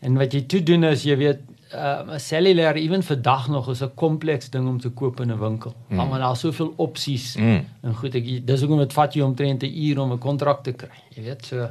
En 0.00 0.14
wat 0.14 0.32
jy 0.32 0.42
toe 0.46 0.62
doen 0.62 0.84
is 0.84 1.02
jy 1.02 1.16
weet 1.16 1.40
uh, 1.74 2.14
'n 2.14 2.20
cellulêr 2.20 2.76
ewen 2.76 3.02
vandag 3.02 3.48
nog 3.48 3.70
is 3.70 3.82
'n 3.82 3.94
kompleks 3.94 4.50
ding 4.50 4.68
om 4.68 4.80
te 4.80 4.88
koop 4.88 5.20
in 5.20 5.32
'n 5.32 5.38
winkel. 5.38 5.74
Mm. 5.88 5.96
Maar 5.96 6.18
daar's 6.18 6.40
soveel 6.40 6.72
opsies 6.76 7.36
mm. 7.36 7.64
en 7.80 7.94
goed 7.94 8.14
ek 8.14 8.46
dis 8.46 8.60
hoekom 8.60 8.78
dit 8.78 8.92
vat 8.92 9.14
jou 9.14 9.26
omtrent 9.26 9.62
'n 9.62 9.74
uur 9.84 10.00
om 10.00 10.12
'n 10.12 10.18
kontrak 10.18 10.62
te 10.62 10.72
kry. 10.72 10.98
Jy 11.14 11.22
weet 11.22 11.46
so 11.46 11.68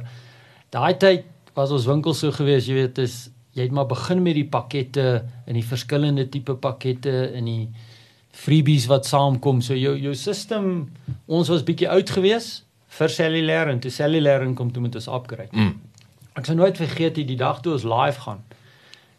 daai 0.70 0.96
tyd 0.96 1.24
was 1.54 1.70
ons 1.70 1.86
winkel 1.86 2.14
so 2.14 2.32
gewees, 2.32 2.66
jy 2.66 2.74
weet, 2.74 2.98
is 2.98 3.30
jy 3.52 3.62
het 3.62 3.72
maar 3.72 3.86
begin 3.86 4.22
met 4.22 4.34
die 4.34 4.48
pakkette 4.48 5.24
en 5.46 5.54
die 5.54 5.64
verskillende 5.64 6.28
tipe 6.28 6.54
pakkette 6.54 7.32
en 7.36 7.44
die 7.44 7.68
freebies 8.32 8.86
wat 8.86 9.06
saamkom. 9.06 9.60
So 9.60 9.74
jou 9.74 9.96
jou 9.98 10.14
stelsel 10.14 10.86
ons 11.26 11.48
was 11.48 11.62
bietjie 11.62 11.88
oud 11.88 12.10
geweest 12.10 12.64
vir 12.88 13.08
cellulêr 13.08 13.68
en 13.72 13.80
toe 13.80 13.90
cellulêr 13.90 14.54
kom 14.54 14.72
toe 14.72 14.82
met 14.82 14.94
ons 14.94 15.08
upgrade. 15.08 15.52
Mm. 15.52 15.80
Ek 16.36 16.48
sou 16.48 16.56
nooit 16.56 16.76
vergeet 16.76 17.14
die 17.14 17.36
dag 17.36 17.60
toe 17.60 17.72
ons 17.72 17.84
live 17.84 18.20
gaan. 18.20 18.40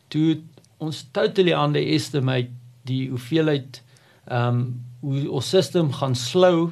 Toe 0.08 0.41
ons 0.77 1.07
totally 1.12 1.53
underestimate 1.53 2.49
die 2.88 3.09
hoeveelheid 3.09 3.81
ehm 4.27 4.47
um, 4.47 4.65
hoe 5.03 5.31
ons 5.36 5.47
stelsel 5.47 5.89
gaan 5.91 6.15
slow 6.15 6.71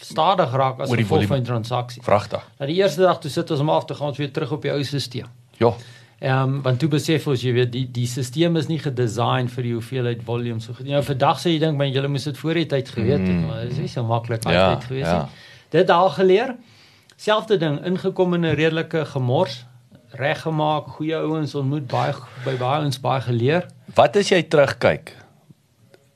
stadig 0.00 0.50
raak 0.52 0.80
as 0.80 0.90
'n 0.90 1.04
volfyn 1.04 1.42
transaksie. 1.42 2.02
Vragtig. 2.02 2.44
Nou 2.58 2.68
die 2.70 2.76
eerste 2.80 3.00
dag 3.00 3.18
toe 3.18 3.30
sit 3.30 3.50
ons 3.50 3.60
om 3.60 3.70
af 3.70 3.84
te 3.84 3.94
gaan 3.94 4.08
ons 4.08 4.18
weer 4.18 4.30
terug 4.30 4.52
op 4.52 4.62
die 4.62 4.72
ou 4.72 4.84
stelsel. 4.84 5.26
Ja. 5.56 5.72
Ehm 6.20 6.42
um, 6.42 6.62
want 6.62 6.78
toe 6.78 6.88
besef 6.88 7.26
ons 7.26 7.42
jy 7.42 7.52
weet 7.52 7.72
die 7.72 7.86
die 7.90 8.06
stelsel 8.06 8.56
is 8.56 8.68
nie 8.68 8.78
gedesign 8.78 9.48
vir 9.48 9.62
die 9.62 9.72
hoeveelheid 9.72 10.22
volume 10.24 10.60
so. 10.60 10.74
Nou 10.84 11.02
vandag 11.02 11.40
sê 11.40 11.54
jy 11.54 11.58
dink 11.58 11.78
man 11.78 11.92
jy 11.92 12.06
moes 12.06 12.24
dit 12.24 12.38
voor 12.38 12.54
die 12.54 12.66
tyd 12.66 12.88
geweet 12.88 13.20
het, 13.20 13.36
mm. 13.36 13.46
maar 13.46 13.62
dit 13.62 13.72
is 13.72 13.78
nie 13.78 13.88
so 13.88 14.04
maklik 14.04 14.44
ja, 14.44 14.50
altyd 14.50 14.84
gewees 14.84 15.06
nie. 15.06 15.14
Ja. 15.14 15.28
Dit 15.70 15.86
daal 15.86 16.10
geleer. 16.10 16.56
Selfde 17.16 17.56
ding 17.56 17.84
ingekom 17.84 18.34
in 18.34 18.44
'n 18.44 18.54
redelike 18.54 19.04
gemors 19.04 19.64
reggemaak, 20.18 20.88
goeie 20.96 21.16
ouens 21.16 21.54
ontmoet, 21.54 21.86
baie 21.90 22.14
by 22.44 22.56
baie 22.60 22.84
ons 22.84 23.00
baie 23.00 23.22
geleer. 23.24 23.66
Wat 23.94 24.16
as 24.16 24.30
jy 24.32 24.42
terugkyk? 24.42 25.14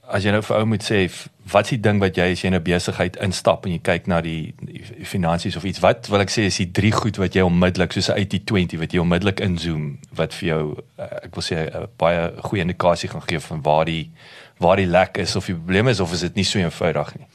As 0.04 0.24
jy 0.26 0.34
nou 0.34 0.42
vir 0.44 0.58
ou 0.58 0.66
moet 0.68 0.84
sê, 0.84 1.06
wat 1.52 1.68
is 1.68 1.76
die 1.76 1.80
ding 1.84 2.00
wat 2.02 2.18
jy 2.18 2.26
as 2.32 2.42
jy 2.42 2.50
in 2.50 2.56
'n 2.58 2.62
besigheid 2.62 3.16
instap 3.16 3.66
en 3.66 3.72
jy 3.72 3.78
kyk 3.78 4.06
na 4.06 4.20
die, 4.20 4.54
die 4.60 5.04
finansies 5.04 5.56
of 5.56 5.64
iets, 5.64 5.80
wat 5.80 6.08
wil 6.08 6.20
ek 6.20 6.30
sê 6.30 6.46
is 6.50 6.56
die 6.56 6.70
drie 6.70 6.92
goed 6.92 7.16
wat 7.16 7.34
jy 7.34 7.42
onmiddellik 7.42 7.92
soos 7.92 8.10
'n 8.10 8.18
80/20 8.18 8.78
wat 8.78 8.92
jy 8.92 9.00
onmiddellik 9.00 9.40
inzoom 9.40 9.98
wat 10.14 10.34
vir 10.34 10.48
jou 10.48 10.76
eh, 10.98 11.24
ek 11.24 11.34
wil 11.34 11.42
sê 11.42 11.56
'n 11.70 11.88
baie 11.96 12.32
goeie 12.42 12.62
indikasie 12.62 13.08
gaan 13.08 13.22
gee 13.28 13.40
van 13.40 13.62
waar 13.62 13.84
die 13.84 14.10
waar 14.58 14.76
die 14.76 14.86
lek 14.86 15.18
is 15.18 15.36
of 15.36 15.46
die 15.46 15.54
probleem 15.54 15.88
is 15.88 16.00
of 16.00 16.12
is 16.12 16.20
dit 16.20 16.34
nie 16.34 16.44
so 16.44 16.58
eenvoudig 16.58 17.16
nie. 17.18 17.26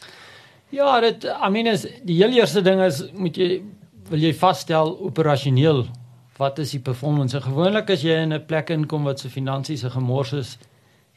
Ja, 0.69 0.99
dit 1.01 1.25
I 1.25 1.49
mean 1.49 1.67
is 1.67 1.87
die 2.03 2.15
heel 2.15 2.31
eerste 2.31 2.61
ding 2.61 2.81
is 2.81 3.03
moet 3.13 3.35
jy 3.37 3.61
wil 4.09 4.19
jy 4.19 4.33
vasstel 4.33 4.97
operasioneel 4.99 5.87
wat 6.39 6.59
is 6.63 6.71
die 6.71 6.79
performance? 6.79 7.35
En 7.35 7.43
gewoonlik 7.43 7.89
as 7.91 8.03
jy 8.05 8.15
in 8.23 8.33
'n 8.33 8.45
plek 8.45 8.69
inkom 8.69 9.03
wat 9.03 9.19
se 9.19 9.29
finansies 9.29 9.79
se 9.79 9.89
gemors 9.89 10.33
is, 10.33 10.57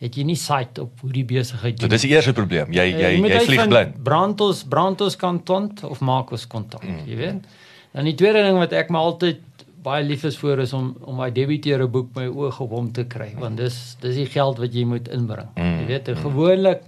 het 0.03 0.17
jy 0.19 0.25
nie 0.27 0.37
sight 0.37 0.79
op 0.83 1.01
hoe 1.01 1.13
die 1.13 1.25
besigheid 1.25 1.79
doen. 1.79 1.87
So 1.87 1.95
dis 1.95 2.07
die 2.09 2.11
eerste 2.11 2.33
probleem. 2.33 2.73
Jy 2.75 2.87
jy 2.91 2.99
jy, 2.99 3.29
jy 3.31 3.45
vlieg 3.47 3.69
blind. 3.69 4.03
Brantos 4.03 4.65
Brantos 4.65 5.17
kontant 5.17 5.85
of 5.85 6.01
Marcos 6.01 6.47
kontant, 6.47 6.83
mm. 6.83 7.07
jy 7.07 7.17
weet. 7.17 7.47
Dan 7.93 8.05
die 8.11 8.17
tweede 8.19 8.43
ding 8.43 8.59
wat 8.59 8.73
ek 8.73 8.91
my 8.91 8.99
altyd 8.99 9.41
baie 9.83 10.03
lief 10.07 10.25
is 10.25 10.37
vir 10.39 10.59
is 10.59 10.73
om 10.73 10.97
om 11.01 11.17
my 11.17 11.31
debiteure 11.31 11.87
boek 11.87 12.11
my 12.15 12.27
oog 12.27 12.61
op 12.61 12.71
hom 12.71 12.93
te 12.93 13.05
kry, 13.05 13.33
want 13.39 13.57
dis 13.57 13.97
dis 14.01 14.19
die 14.19 14.27
geld 14.27 14.59
wat 14.59 14.75
jy 14.75 14.85
moet 14.85 15.09
inbring. 15.09 15.49
Mm. 15.55 15.79
Jy 15.79 15.87
weet, 15.87 16.09
mm. 16.09 16.23
gewoonlik 16.27 16.83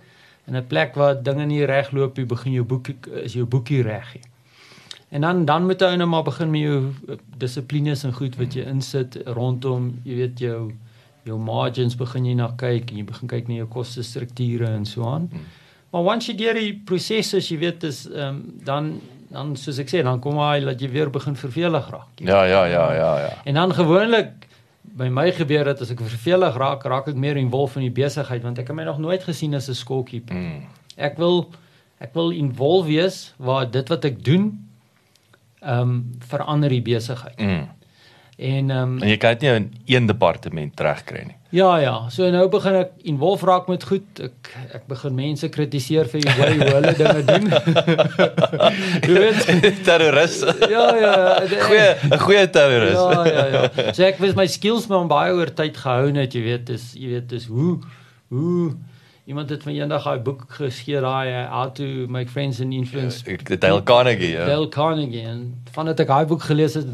in 0.46 0.56
'n 0.56 0.66
plek 0.66 0.94
waar 0.94 1.22
dinge 1.22 1.46
nie 1.46 1.64
reg 1.64 1.92
loop 1.92 2.16
nie, 2.16 2.26
begin 2.26 2.52
jou 2.52 2.64
boek 2.64 2.88
is 3.22 3.32
jou 3.32 3.46
boekie 3.46 3.82
reg. 3.82 4.12
He. 4.12 4.20
En 5.14 5.20
dan 5.20 5.44
dan 5.44 5.66
moet 5.66 5.80
jy 5.80 5.94
nou 5.94 6.08
maar 6.10 6.24
begin 6.26 6.50
met 6.50 6.60
jou 6.60 6.78
eh, 7.08 7.16
dissiplines 7.38 8.02
en 8.04 8.12
goed 8.12 8.34
wat 8.36 8.54
jy 8.56 8.64
insit 8.66 9.14
rondom, 9.36 9.92
jy 10.02 10.16
weet 10.18 10.40
jou 10.42 10.72
jou 11.24 11.36
margins 11.40 11.94
begin 11.96 12.26
jy 12.26 12.34
na 12.36 12.50
kyk 12.60 12.90
en 12.90 12.98
jy 13.00 13.04
begin 13.08 13.30
kyk 13.30 13.46
na 13.48 13.60
jou 13.62 13.68
koste 13.76 14.02
strukture 14.04 14.66
en 14.66 14.82
so 14.84 15.06
aan. 15.08 15.28
Hmm. 15.30 15.44
Maar 15.94 16.08
once 16.16 16.32
jy 16.32 16.34
deur 16.40 16.58
die 16.58 16.72
prosesse, 16.88 17.38
jy 17.38 17.60
weet 17.62 17.86
is 17.86 18.04
ehm 18.10 18.40
um, 18.40 18.40
dan 18.66 18.90
dan 19.34 19.54
soos 19.58 19.78
ek 19.82 19.88
sê, 19.90 20.02
dan 20.06 20.20
kom 20.22 20.36
hy 20.38 20.60
dat 20.66 20.82
jy 20.82 20.90
weer 20.90 21.10
begin 21.10 21.34
vervelig 21.38 21.88
raak. 21.90 22.20
Ja, 22.22 22.44
ja, 22.46 22.64
ja, 22.70 22.84
ja, 22.94 23.12
ja. 23.18 23.30
En 23.44 23.54
dan 23.54 23.74
gewoonlik 23.74 24.48
by 24.98 25.08
my 25.10 25.30
gebeur 25.34 25.64
dit 25.70 25.80
as 25.80 25.90
ek 25.90 26.02
vervelig 26.02 26.58
raak, 26.60 26.84
raak 26.90 27.08
ek 27.10 27.18
meer 27.18 27.38
involved 27.40 27.78
in 27.78 27.86
die 27.86 27.94
besigheid 28.02 28.42
want 28.42 28.58
ek 28.58 28.70
het 28.70 28.76
my 28.76 28.84
nog 28.86 28.98
nooit 29.02 29.22
gesien 29.22 29.54
as 29.54 29.70
'n 29.70 29.78
scorekeeper. 29.78 30.34
Hmm. 30.34 30.66
Ek 30.96 31.18
wil 31.22 31.50
ek 32.02 32.14
wil 32.14 32.30
involved 32.30 32.90
wees 32.90 33.34
waar 33.38 33.70
dit 33.70 33.88
wat 33.88 34.04
ek 34.04 34.24
doen 34.24 34.52
ehm 35.64 35.80
um, 35.80 35.96
verander 36.28 36.68
die 36.68 36.82
besigheid. 36.82 37.40
Mm. 37.40 37.68
En 38.36 38.70
ehm 38.70 38.82
um, 38.82 39.02
en 39.02 39.08
jy 39.08 39.16
kan 39.16 39.36
dit 39.38 39.40
nie 39.46 39.50
in 39.54 39.66
een 39.86 40.06
departement 40.06 40.80
regkry 40.80 41.22
nie. 41.28 41.36
Ja 41.54 41.78
ja, 41.78 42.08
so 42.10 42.26
nou 42.34 42.48
begin 42.50 42.74
ek 42.80 42.96
involve 43.06 43.46
raak 43.46 43.68
met 43.70 43.84
goed. 43.86 44.06
Ek 44.18 44.48
ek 44.74 44.88
begin 44.90 45.14
mense 45.14 45.48
kritiseer 45.54 46.08
vir 46.10 46.24
hoe 46.26 46.48
hulle 46.72 46.94
dinge 46.98 47.22
doen. 47.28 47.46
Jy 49.06 49.20
weet 49.22 49.78
terroris. 49.86 50.40
Ja 50.72 50.88
ja, 50.98 51.12
goeie 51.68 51.86
'n 52.10 52.18
goeie 52.24 52.48
terroris. 52.50 52.98
Ja 52.98 53.22
ja 53.28 53.44
ja. 53.54 53.92
So 53.94 54.02
ek 54.02 54.18
wys 54.18 54.34
my 54.34 54.48
skills 54.50 54.88
maar 54.90 55.06
baie 55.06 55.30
oor 55.30 55.54
tyd 55.54 55.78
gehou 55.78 56.10
net, 56.10 56.34
jy 56.34 56.42
weet, 56.42 56.66
dis 56.72 56.90
jy 56.98 57.14
weet, 57.14 57.28
dis 57.30 57.46
hoe 57.46 57.78
hoe 58.34 58.74
Iemand 59.24 59.48
het 59.48 59.62
my 59.64 59.72
eendag 59.72 60.04
daai 60.04 60.18
boek 60.20 60.42
gegee 60.52 61.00
daai 61.00 61.30
uh, 61.32 61.44
How 61.48 61.70
to 61.72 61.84
Make 62.12 62.28
Friends 62.28 62.58
and 62.60 62.74
Influence. 62.76 63.22
Ja, 63.24 63.56
Dale 63.56 63.82
Carnegie, 63.82 64.34
ja. 64.34 64.44
Dale 64.44 64.68
Carnegie 64.68 65.22
en 65.24 65.62
vandat 65.72 66.02
ek 66.04 66.10
daai 66.10 66.26
boek 66.28 66.44
gelees 66.44 66.76
het, 66.76 66.90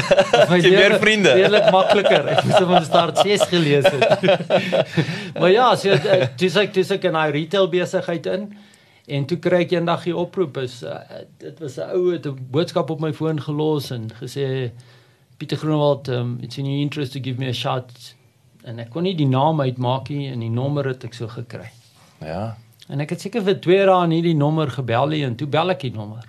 my 0.52 0.60
meer 0.62 0.94
vriende. 1.02 1.32
Redelik 1.34 1.66
makliker. 1.74 2.30
Ek 2.36 2.46
moes 2.46 2.62
hom 2.62 2.76
start 2.86 3.18
6 3.26 3.48
gelees 3.50 3.90
het. 3.90 4.22
maar 5.40 5.50
ja, 5.50 5.72
so 5.74 5.98
dis 6.38 6.60
ek 6.62 6.70
dis 6.78 6.94
ek 6.94 7.10
in 7.10 7.18
'n 7.18 7.34
retail 7.34 7.66
besigheid 7.74 8.30
in 8.30 8.46
en 9.10 9.26
toe 9.26 9.42
kry 9.42 9.64
ek 9.66 9.74
eendag 9.74 10.06
die 10.06 10.14
oproep 10.14 10.62
is 10.62 10.84
uh, 10.86 11.02
dit 11.42 11.58
was 11.58 11.82
'n 11.82 11.90
ou 11.98 12.12
het 12.14 12.30
'n 12.30 12.38
boodskap 12.54 12.94
op 12.94 13.02
my 13.02 13.10
foon 13.10 13.42
gelos 13.42 13.90
en 13.90 14.06
gesê 14.22 14.70
Pieter 15.36 15.58
Groenewald, 15.58 16.08
um, 16.08 16.38
it's 16.40 16.58
in 16.58 16.66
your 16.66 16.78
interest 16.78 17.12
to 17.12 17.18
give 17.18 17.40
me 17.40 17.48
a 17.48 17.52
shot 17.52 17.90
en 18.64 18.78
ek 18.78 18.90
kon 18.90 19.02
nie 19.02 19.14
die 19.18 19.28
naam 19.28 19.60
uitmaak 19.60 20.08
nie 20.08 20.28
en 20.30 20.40
die 20.40 20.50
nommer 20.50 20.92
het 20.92 21.04
ek 21.04 21.14
so 21.14 21.28
gekry. 21.28 21.70
Ja. 22.22 22.56
En 22.88 23.00
ek 23.00 23.14
het 23.14 23.24
seker 23.24 23.42
vir 23.46 23.58
2 23.62 23.86
dae 23.88 24.06
nie 24.10 24.22
die 24.22 24.36
nommer 24.38 24.70
gebel 24.70 25.14
nie 25.14 25.24
en 25.26 25.36
toe 25.36 25.48
bel 25.50 25.74
ek 25.74 25.86
die 25.86 25.94
nommer. 25.94 26.28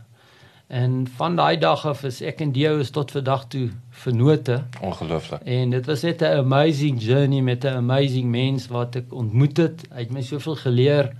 En 0.74 1.04
van 1.18 1.36
daai 1.36 1.58
dag 1.62 1.86
af 1.86 2.04
is 2.08 2.22
ek 2.26 2.42
en 2.42 2.52
Dio 2.56 2.80
is 2.82 2.90
tot 2.90 3.12
vandag 3.14 3.46
toe 3.54 3.68
vernote. 4.04 4.64
Ongelooflik. 4.82 5.44
En 5.46 5.70
dit 5.70 5.86
was 5.86 6.02
net 6.02 6.22
'n 6.22 6.40
amazing 6.42 7.02
journey 7.02 7.42
met 7.42 7.64
'n 7.64 7.78
amazing 7.84 8.30
mens 8.32 8.68
wat 8.68 8.96
ek 8.96 9.14
ontmoet 9.14 9.58
het. 9.58 9.86
Hy 9.92 10.00
het 10.00 10.12
my 10.12 10.22
soveel 10.22 10.56
geleer 10.56 11.14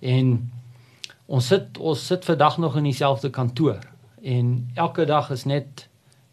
en 0.00 0.50
ons 1.26 1.46
sit 1.46 1.78
ons 1.78 2.06
sit 2.06 2.24
vandag 2.24 2.58
nog 2.58 2.76
in 2.76 2.84
dieselfde 2.84 3.30
kantoor 3.30 3.78
en 4.22 4.70
elke 4.74 5.04
dag 5.04 5.30
is 5.30 5.44
net 5.44 5.88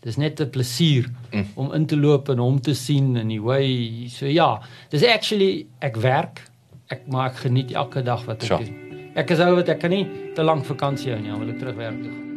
dis 0.08 0.18
net 0.18 0.40
'n 0.42 0.50
plesier 0.50 1.10
mm. 1.32 1.46
om 1.56 1.74
in 1.76 1.86
te 1.86 1.98
loop 2.00 2.30
en 2.32 2.40
hom 2.40 2.62
te 2.64 2.74
sien 2.74 3.16
in 3.20 3.28
die 3.28 3.42
way. 3.42 4.08
So 4.10 4.26
ja 4.26 4.62
dis 4.90 5.04
actually 5.04 5.68
ek 5.84 6.00
werk 6.00 6.46
ek 6.88 7.04
maak 7.12 7.36
geniet 7.44 7.74
elke 7.76 8.02
dag 8.02 8.24
wat 8.26 8.48
ek 8.48 8.64
doen. 8.64 9.12
Ek 9.18 9.32
is 9.34 9.40
ou 9.44 9.56
wat 9.60 9.70
ek 9.70 9.84
kan 9.84 9.92
nie 9.92 10.08
te 10.36 10.44
lank 10.44 10.66
vakansie 10.66 11.12
hou 11.12 11.20
nie 11.20 11.30
dan 11.30 11.44
wil 11.44 11.52
ek 11.52 11.60
terug 11.60 11.76
werk 11.76 12.00
toe 12.04 12.28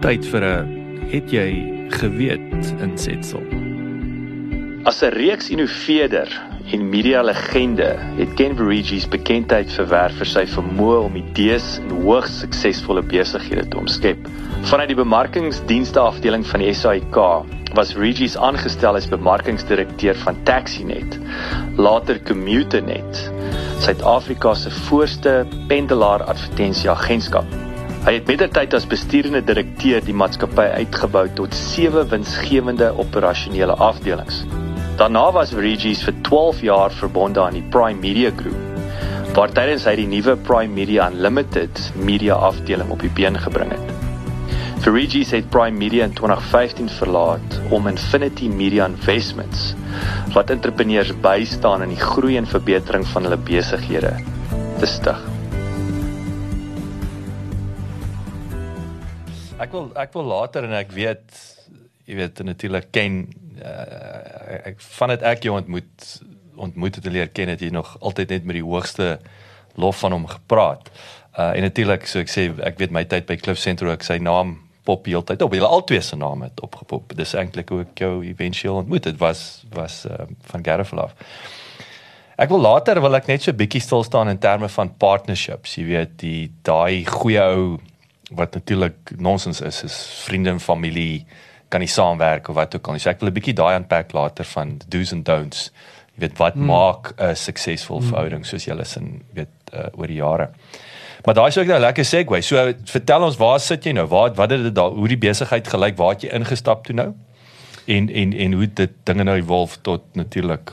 tyd 0.00 0.24
vir 0.30 0.44
'n 0.44 1.08
het 1.10 1.32
jy 1.32 1.50
geweet 1.90 2.64
insetsel? 2.80 3.42
As 4.84 5.02
'n 5.02 5.12
reeks 5.12 5.50
innoveerder 5.50 6.28
en 6.72 6.88
media 6.88 7.22
legende 7.22 7.94
het 8.18 8.34
Ken 8.36 8.56
Verigis 8.56 9.06
bekendheid 9.08 9.70
verwerf 9.72 10.18
vir 10.20 10.28
sy 10.28 10.42
vermoë 10.52 10.98
om 11.06 11.16
idees 11.16 11.78
en 11.80 11.94
hoogs 12.04 12.42
suksesvolle 12.42 13.04
besighede 13.08 13.64
te 13.70 13.78
omskep. 13.80 14.28
Vanuit 14.68 14.90
die 14.90 14.98
bemarkingsdienste 14.98 16.02
afdeling 16.02 16.44
van 16.48 16.64
die 16.64 16.74
SAIK 16.76 17.16
was 17.76 17.94
Regis 17.96 18.36
aangestel 18.36 19.00
as 19.00 19.08
bemarkingsdirekteur 19.08 20.16
van 20.24 20.36
Taxinet, 20.48 21.18
later 21.80 22.20
CommuterNet, 22.28 23.24
Suid-Afrika 23.84 24.54
se 24.58 24.72
voorste 24.88 25.34
pendelaar 25.70 26.24
advertensieagentskap. 26.28 27.58
Hy 28.04 28.14
het 28.18 28.28
mettertyd 28.30 28.76
as 28.76 28.88
bestuurende 28.88 29.42
direkteur 29.44 30.04
die 30.04 30.16
maatskappy 30.16 30.68
uitgebou 30.80 31.26
tot 31.36 31.56
sewe 31.56 32.06
winsgewende 32.12 32.92
operasionele 33.04 33.76
afdelings. 33.84 34.44
Daarna 34.98 35.28
was 35.30 35.52
Regis 35.54 36.00
vir 36.02 36.14
12 36.26 36.60
jaar 36.66 36.90
verbonde 36.90 37.38
aan 37.38 37.54
die 37.54 37.62
Prime 37.70 38.00
Media 38.02 38.32
Groep, 38.34 38.80
waar 39.36 39.52
tydens 39.54 39.84
hy 39.86 39.92
die 40.00 40.08
nuwe 40.10 40.34
Prime 40.42 40.74
Media 40.74 41.06
Unlimited 41.06 41.78
media 41.94 42.34
afdeling 42.34 42.90
op 42.90 43.04
die 43.06 43.12
been 43.14 43.38
gebring 43.38 43.70
het. 43.76 43.94
Regis 44.88 45.30
het 45.36 45.46
Prime 45.54 45.78
Media 45.78 46.08
in 46.10 46.16
2015 46.18 46.90
verlaat 46.98 47.60
om 47.70 47.86
Infinity 47.86 48.50
Media 48.50 48.90
Investments 48.90 49.70
wat 50.34 50.50
entrepreneurs 50.50 51.14
bystaan 51.22 51.86
in 51.86 51.94
die 51.94 52.02
groei 52.02 52.34
en 52.42 52.50
verbetering 52.50 53.06
van 53.14 53.30
hulle 53.30 53.38
besighede 53.38 54.16
te 54.82 54.90
stig. 54.98 55.26
Ek 59.62 59.70
wil 59.70 59.92
ek 59.94 60.10
wil 60.18 60.32
later 60.34 60.66
en 60.66 60.74
ek 60.82 60.90
weet 60.90 61.44
jy 62.10 62.18
weet 62.18 62.48
natuurlik 62.50 62.90
ken 62.90 63.28
uh, 63.62 64.68
ek 64.70 64.80
van 64.98 65.14
dit 65.14 65.22
ek 65.22 65.42
jou 65.42 65.56
ontmoet 65.56 66.08
ontmoet 66.58 66.94
het 66.98 67.06
leer 67.06 67.28
ken 67.30 67.48
het 67.48 67.60
jy 67.62 67.70
nog 67.70 67.96
altyd 68.00 68.34
net 68.34 68.44
met 68.44 68.58
die 68.58 68.64
hoogste 68.66 69.18
lof 69.78 70.00
van 70.02 70.12
hom 70.12 70.26
gepraat. 70.26 70.90
Uh 71.38 71.52
en 71.54 71.62
natuurlik 71.62 72.06
so 72.06 72.22
ek 72.24 72.32
sê 72.32 72.48
ek 72.66 72.80
weet 72.82 72.94
my 72.94 73.04
tyd 73.04 73.28
by 73.28 73.36
Cliff 73.36 73.60
Central 73.62 73.94
ek 73.94 74.06
sy 74.06 74.18
naam 74.18 74.56
pop 74.88 75.06
heeltyd 75.06 75.42
op. 75.44 75.52
Hulle 75.52 75.68
albei 75.68 76.00
se 76.02 76.16
name 76.16 76.48
het 76.48 76.60
opgepop. 76.64 77.12
Dis 77.16 77.34
eintlik 77.36 77.70
hoe 77.74 77.84
ek 77.84 78.02
jou 78.02 78.12
eventueel 78.24 78.80
ontmoet 78.82 79.10
het 79.10 79.18
was 79.20 79.64
was 79.74 80.04
uh, 80.08 80.26
van 80.50 80.64
af. 81.04 81.14
Ek 82.38 82.52
wil 82.54 82.62
later 82.62 83.00
wil 83.02 83.18
ek 83.18 83.26
net 83.26 83.42
so 83.42 83.50
'n 83.50 83.58
bietjie 83.58 83.82
stil 83.82 84.04
staan 84.04 84.28
in 84.28 84.38
terme 84.38 84.68
van 84.68 84.96
partnerships. 84.96 85.74
Jy 85.74 85.84
weet 85.84 86.18
die 86.18 86.52
daai 86.62 87.04
goeie 87.04 87.42
ou 87.42 87.78
wat 88.30 88.54
natuurlik 88.54 89.12
nonsens 89.16 89.60
is 89.60 89.82
is 89.82 89.96
vriende 90.24 90.50
en 90.50 90.60
familie 90.60 91.26
kan 91.68 91.80
nie 91.80 91.90
saamwerk 91.90 92.48
of 92.48 92.54
wat 92.54 92.74
ook 92.74 92.88
al. 92.88 92.98
So 92.98 93.10
ek 93.10 93.20
wil 93.20 93.30
'n 93.30 93.34
bietjie 93.34 93.54
daai 93.54 93.76
unpack 93.76 94.12
later 94.12 94.44
van 94.44 94.80
do's 94.88 95.12
and 95.12 95.24
don'ts. 95.24 95.70
Jy 96.16 96.20
weet 96.20 96.38
wat 96.38 96.54
hmm. 96.54 96.66
maak 96.66 97.12
'n 97.16 97.34
suksesvolle 97.34 98.00
hmm. 98.00 98.08
verhouding 98.08 98.46
soos 98.46 98.64
julle 98.64 98.84
sin 98.84 99.22
weet 99.34 99.48
uh, 99.72 99.88
oor 99.92 100.06
die 100.06 100.20
jare. 100.20 100.50
Maar 101.24 101.34
daai 101.34 101.50
sou 101.50 101.62
ek 101.62 101.68
nou 101.68 101.80
lekker 101.80 102.04
segue. 102.04 102.42
So 102.42 102.72
vertel 102.84 103.22
ons 103.22 103.36
waar 103.36 103.60
sit 103.60 103.84
jy 103.84 103.92
nou? 103.92 104.06
Waar 104.06 104.34
wat 104.34 104.50
het 104.50 104.62
dit 104.62 104.74
daar 104.74 104.90
hoe 104.90 105.08
die 105.08 105.18
besigheid 105.18 105.68
gelyk? 105.68 105.96
Waar 105.96 106.14
het 106.14 106.22
jy 106.22 106.30
ingestap 106.32 106.86
toe 106.86 106.94
nou? 106.94 107.12
En 107.86 108.08
en 108.08 108.32
en 108.32 108.52
hoe 108.52 108.66
dit 108.66 108.90
dinge 109.04 109.24
nou 109.24 109.36
evolve 109.36 109.80
tot 109.82 110.02
natuurlik. 110.14 110.72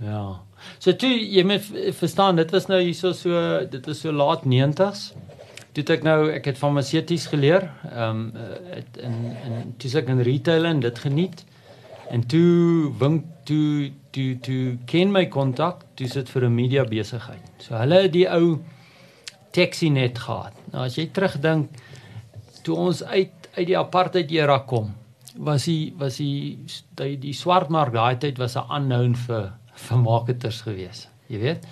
Ja. 0.00 0.40
So 0.78 0.92
toe 0.92 1.10
jy 1.10 1.44
moet 1.46 1.62
verstaan, 1.98 2.36
dit 2.36 2.50
was 2.50 2.66
nou 2.66 2.80
hierso 2.82 3.12
so 3.12 3.64
dit 3.70 3.86
is 3.86 4.00
so 4.00 4.12
laat 4.12 4.44
90s. 4.44 5.12
Toe 5.76 5.84
ek 5.92 6.06
nou 6.06 6.30
ek 6.32 6.46
het 6.48 6.56
farmaseuties 6.56 7.26
geleer. 7.28 7.68
Ehm 7.90 8.22
um, 8.32 8.32
in 8.96 9.16
in 9.44 9.74
toe 9.76 9.90
ek 10.00 10.08
in 10.08 10.22
retail 10.24 10.64
en 10.64 10.80
dit 10.80 10.98
geniet. 10.98 11.44
En 12.10 12.22
toe 12.26 12.92
wink 12.98 13.24
toe 13.44 13.92
toe 14.10 14.38
toe 14.40 14.78
ken 14.88 15.12
my 15.12 15.26
kontak, 15.28 15.84
toe 15.94 16.08
sit 16.08 16.30
vir 16.32 16.46
'n 16.46 16.54
media 16.54 16.84
besigheid. 16.84 17.44
So 17.58 17.74
hulle 17.76 18.08
die 18.08 18.28
ou 18.30 18.62
taxi 19.50 19.90
net 19.90 20.18
gehad. 20.18 20.54
Nou 20.72 20.84
as 20.84 20.96
jy 20.96 21.10
terugdink 21.12 21.68
toe 22.62 22.76
ons 22.76 23.02
uit 23.02 23.32
uit 23.56 23.66
die 23.66 23.78
apartheid 23.78 24.30
era 24.30 24.58
kom, 24.58 24.94
was 25.36 25.64
die 25.64 25.94
was 25.98 26.16
die 26.16 26.58
die, 26.94 27.16
die 27.16 27.32
swartmark 27.32 27.92
daai 27.92 28.16
tyd 28.16 28.38
was 28.38 28.56
'n 28.56 28.70
unknown 28.70 29.14
vir 29.14 29.52
vir 29.74 29.98
marketers 29.98 30.60
gewees. 30.62 31.08
Jy 31.28 31.38
weet. 31.38 31.66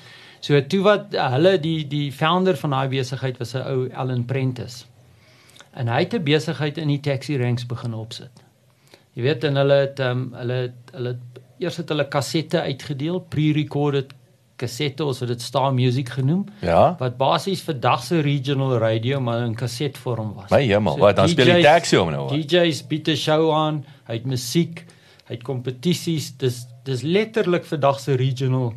So 0.44 0.60
toe 0.68 0.82
wat 0.84 1.14
hulle 1.16 1.54
die 1.60 1.86
die 1.88 2.10
founder 2.12 2.58
van 2.60 2.74
daai 2.76 2.88
besigheid 2.92 3.38
was 3.40 3.54
'n 3.54 3.64
ou 3.64 3.88
Allan 3.92 4.24
Prentice. 4.24 4.84
En 5.72 5.88
hy 5.88 6.00
het 6.04 6.14
'n 6.14 6.24
besigheid 6.24 6.78
in 6.78 6.88
die 6.88 7.00
taxi 7.00 7.38
ranks 7.38 7.66
begin 7.66 7.94
opsit. 7.94 8.44
Jy 9.14 9.22
weet 9.22 9.44
en 9.44 9.56
hulle 9.56 9.78
het 9.86 10.00
um, 10.00 10.34
hulle 10.34 10.72
hulle 10.92 11.16
eers 11.58 11.76
het 11.76 11.88
hulle 11.88 12.08
kassette 12.08 12.60
uitgedeel, 12.60 13.20
pre-recorded 13.20 14.12
kassette, 14.56 15.04
ons 15.04 15.20
het 15.20 15.28
dit 15.28 15.42
Star 15.42 15.72
Music 15.74 16.08
genoem. 16.08 16.44
Ja. 16.60 16.94
Wat 16.98 17.16
basies 17.16 17.62
vir 17.62 17.80
dagse 17.80 18.20
regional 18.20 18.76
radio 18.78 19.20
maar 19.20 19.46
in 19.46 19.54
kasetvorm 19.54 20.34
was. 20.34 20.50
My 20.50 20.62
hemel, 20.62 20.94
so 20.94 21.00
wat 21.00 21.16
dan 21.16 21.26
DJ's, 21.26 21.32
speel 21.32 21.54
die 21.54 21.62
taxi 21.62 21.96
om 21.96 22.10
nou. 22.10 22.28
DJ's 22.28 22.86
bied 22.86 23.08
'n 23.08 23.16
show 23.16 23.50
aan, 23.52 23.84
hy 24.06 24.14
het 24.14 24.26
musiek, 24.26 24.84
hy 25.26 25.34
het 25.34 25.42
kompetisies, 25.42 26.36
dis 26.36 26.66
dis 26.84 27.02
letterlik 27.02 27.64
vandag 27.64 28.00
se 28.00 28.14
regional. 28.14 28.72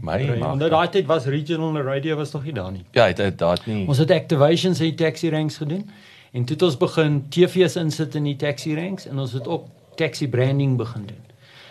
Onder 0.52 0.70
daai 0.70 0.90
tyd 0.90 1.06
was 1.06 1.26
regional 1.26 1.82
radio 1.82 2.16
was 2.16 2.32
nog 2.32 2.44
nie 2.44 2.54
daar 2.54 2.72
nie. 2.72 2.86
Ja, 2.92 3.12
dit 3.12 3.38
daat 3.38 3.66
nie. 3.66 3.88
Ons 3.88 3.98
het 3.98 4.12
activations 4.12 4.80
in 4.80 4.94
die 4.94 4.96
taxi 4.96 5.30
ranks 5.30 5.58
gedoen 5.58 5.90
en 6.32 6.46
toe 6.46 6.56
het 6.56 6.64
ons 6.64 6.78
begin 6.78 7.26
TV's 7.30 7.76
insit 7.76 8.16
in 8.16 8.24
die 8.24 8.36
taxi 8.36 8.76
ranks 8.76 9.08
en 9.08 9.20
ons 9.20 9.34
het 9.36 9.48
ook 9.48 9.68
taxi 10.00 10.28
branding 10.28 10.78
begin 10.78 11.06
doen. 11.08 11.24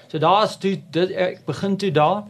So 0.07 0.19
daar's 0.19 0.59
toe 0.61 0.77
dit 0.91 1.11
ek 1.11 1.45
begin 1.49 1.77
toe 1.77 1.91
daar 1.91 2.25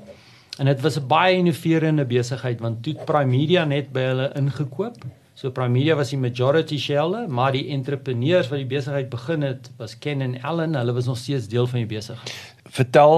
en 0.58 0.70
dit 0.70 0.80
was 0.80 0.98
'n 0.98 1.06
baie 1.06 1.36
innoverende 1.36 2.04
besigheid 2.04 2.60
want 2.60 2.82
toe 2.82 2.94
Prime 3.04 3.30
Media 3.30 3.64
net 3.64 3.92
by 3.92 4.00
hulle 4.00 4.32
ingekoop. 4.34 5.04
So 5.36 5.50
Prime 5.52 5.74
Media 5.76 5.94
was 5.94 6.10
die 6.10 6.18
majority 6.18 6.78
shareholder, 6.78 7.28
maar 7.28 7.52
die 7.52 7.68
entrepreneurs 7.68 8.48
wat 8.48 8.58
die 8.58 8.66
besigheid 8.66 9.10
begin 9.12 9.42
het 9.42 9.70
was 9.76 9.98
Ken 9.98 10.24
en 10.24 10.38
Allen, 10.42 10.74
hulle 10.74 10.92
was 10.96 11.06
nog 11.06 11.18
steeds 11.20 11.48
deel 11.52 11.66
van 11.66 11.84
die 11.84 11.90
besigheid 11.96 12.32
vertel 12.76 13.14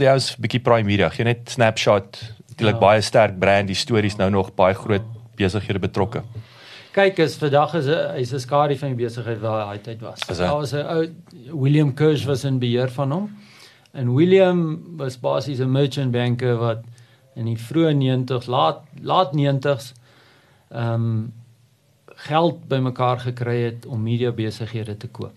ons 0.00 0.36
'n 0.36 0.40
bietjie 0.40 0.60
Prime 0.60 0.86
Media, 0.86 1.08
gee 1.08 1.24
net 1.24 1.50
snapshot. 1.50 2.20
Natuurlik 2.48 2.80
ja. 2.80 2.86
baie 2.86 3.00
sterk 3.00 3.38
brand, 3.38 3.66
die 3.66 3.76
stories 3.76 4.16
nou 4.16 4.30
nog 4.30 4.54
baie 4.54 4.74
groot 4.74 5.06
besighede 5.36 5.78
betrokke. 5.78 6.22
Kyk, 6.92 7.18
is 7.18 7.36
vandag 7.38 7.74
is 7.74 7.86
hy's 7.86 8.32
'n 8.32 8.40
skadu 8.40 8.76
van 8.76 8.96
die 8.96 9.04
besigheid 9.04 9.40
waar 9.40 9.68
hy 9.70 9.78
tyd 9.78 10.00
was. 10.00 10.20
Daar 10.26 10.56
was 10.56 10.72
'n 10.72 10.84
ou 10.84 11.08
William 11.62 11.94
Kirsch 11.94 12.26
was 12.26 12.44
in 12.44 12.58
beheer 12.58 12.90
van 12.90 13.10
hom. 13.10 13.30
En 13.92 14.14
William 14.14 14.96
was 14.96 15.16
basies 15.16 15.60
'n 15.60 15.70
merchant 15.70 16.12
banker 16.12 16.56
wat 16.56 16.82
in 17.36 17.44
die 17.44 17.56
vroeë 17.56 17.94
90s, 17.94 18.46
laat 18.46 18.82
laat 19.02 19.32
90s 19.32 19.94
ehm 20.70 20.94
um, 20.94 21.32
geld 22.26 22.68
bymekaar 22.68 23.20
gekry 23.20 23.62
het 23.62 23.86
om 23.86 24.02
media 24.02 24.32
besighede 24.32 24.96
te 24.96 25.08
koop. 25.08 25.34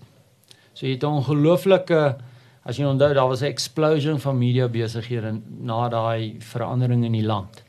So 0.74 0.86
jy 0.86 0.94
het 0.94 1.04
'n 1.04 1.22
ongelooflike 1.22 2.16
As 2.64 2.78
jy 2.80 2.88
onthou, 2.88 3.12
daar 3.14 3.28
was 3.28 3.42
'n 3.42 3.52
explosion 3.52 4.20
van 4.20 4.38
media 4.38 4.68
besighede 4.68 5.40
na 5.60 5.90
daai 5.90 6.36
verandering 6.40 7.04
in 7.04 7.12
die 7.12 7.26
land. 7.26 7.64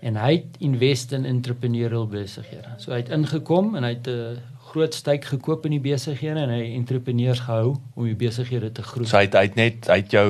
En 0.00 0.16
hy 0.16 0.32
het 0.32 0.56
invest 0.58 1.12
in 1.12 1.24
entrepreneurial 1.24 2.06
besighede. 2.06 2.68
So 2.76 2.90
hy 2.90 2.96
het 2.96 3.08
ingekom 3.08 3.74
en 3.76 3.82
hy 3.82 3.88
het 3.88 4.06
'n 4.08 4.38
groot 4.60 4.94
styk 4.94 5.24
gekoop 5.24 5.64
in 5.64 5.70
die 5.70 5.80
besighede 5.80 6.40
en 6.40 6.48
hy 6.48 6.74
entrepreneurs 6.74 7.40
gehou 7.40 7.76
om 7.94 8.04
die 8.04 8.14
besighede 8.14 8.72
te 8.72 8.82
groei. 8.82 9.06
So 9.06 9.16
hy 9.16 9.22
het, 9.22 9.32
hy 9.32 9.42
het 9.42 9.54
net 9.54 9.88
uit 9.88 10.10
jou 10.10 10.28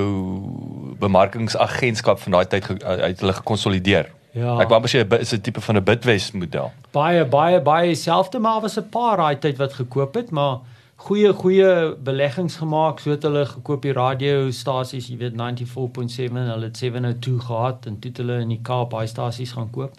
bemarkingsagentskap 0.99 2.18
van 2.18 2.33
daai 2.33 2.47
tyd 2.47 2.85
uit 2.85 3.20
hulle 3.20 3.33
gekonsolideer. 3.33 4.11
Ja. 4.35 4.57
Ek 4.59 4.70
wou 4.73 4.81
maar 4.83 4.90
sê 4.90 5.05
is 5.20 5.33
'n 5.33 5.40
tipe 5.40 5.61
van 5.61 5.77
'n 5.77 5.85
Bitwest 5.85 6.35
model. 6.35 6.73
Baie 6.90 7.25
baie 7.25 7.61
baie 7.61 7.94
selfde 7.94 8.38
maar 8.38 8.61
was 8.61 8.79
'n 8.79 8.88
paar 8.90 9.16
daai 9.16 9.38
tyd 9.38 9.57
wat 9.59 9.73
gekoop 9.73 10.14
het, 10.14 10.31
maar 10.31 10.59
goeie 10.97 11.33
goeie 11.33 11.97
beleggings 11.97 12.57
gemaak. 12.57 13.01
So 13.01 13.11
het 13.11 13.23
hulle 13.23 13.47
gekoop 13.47 13.83
die 13.83 13.92
radiostasies 13.92 15.09
jy 15.09 15.16
weet 15.16 15.35
94.7 15.35 16.51
hulle 16.51 16.64
het 16.64 16.77
702 16.77 17.40
gehad 17.40 17.87
en 17.87 17.99
toe 17.99 18.12
hulle 18.16 18.40
in 18.40 18.49
die 18.49 18.62
Kaap 18.62 18.90
baie 18.90 19.07
stasies 19.07 19.53
gaan 19.53 19.70
koop. 19.70 19.92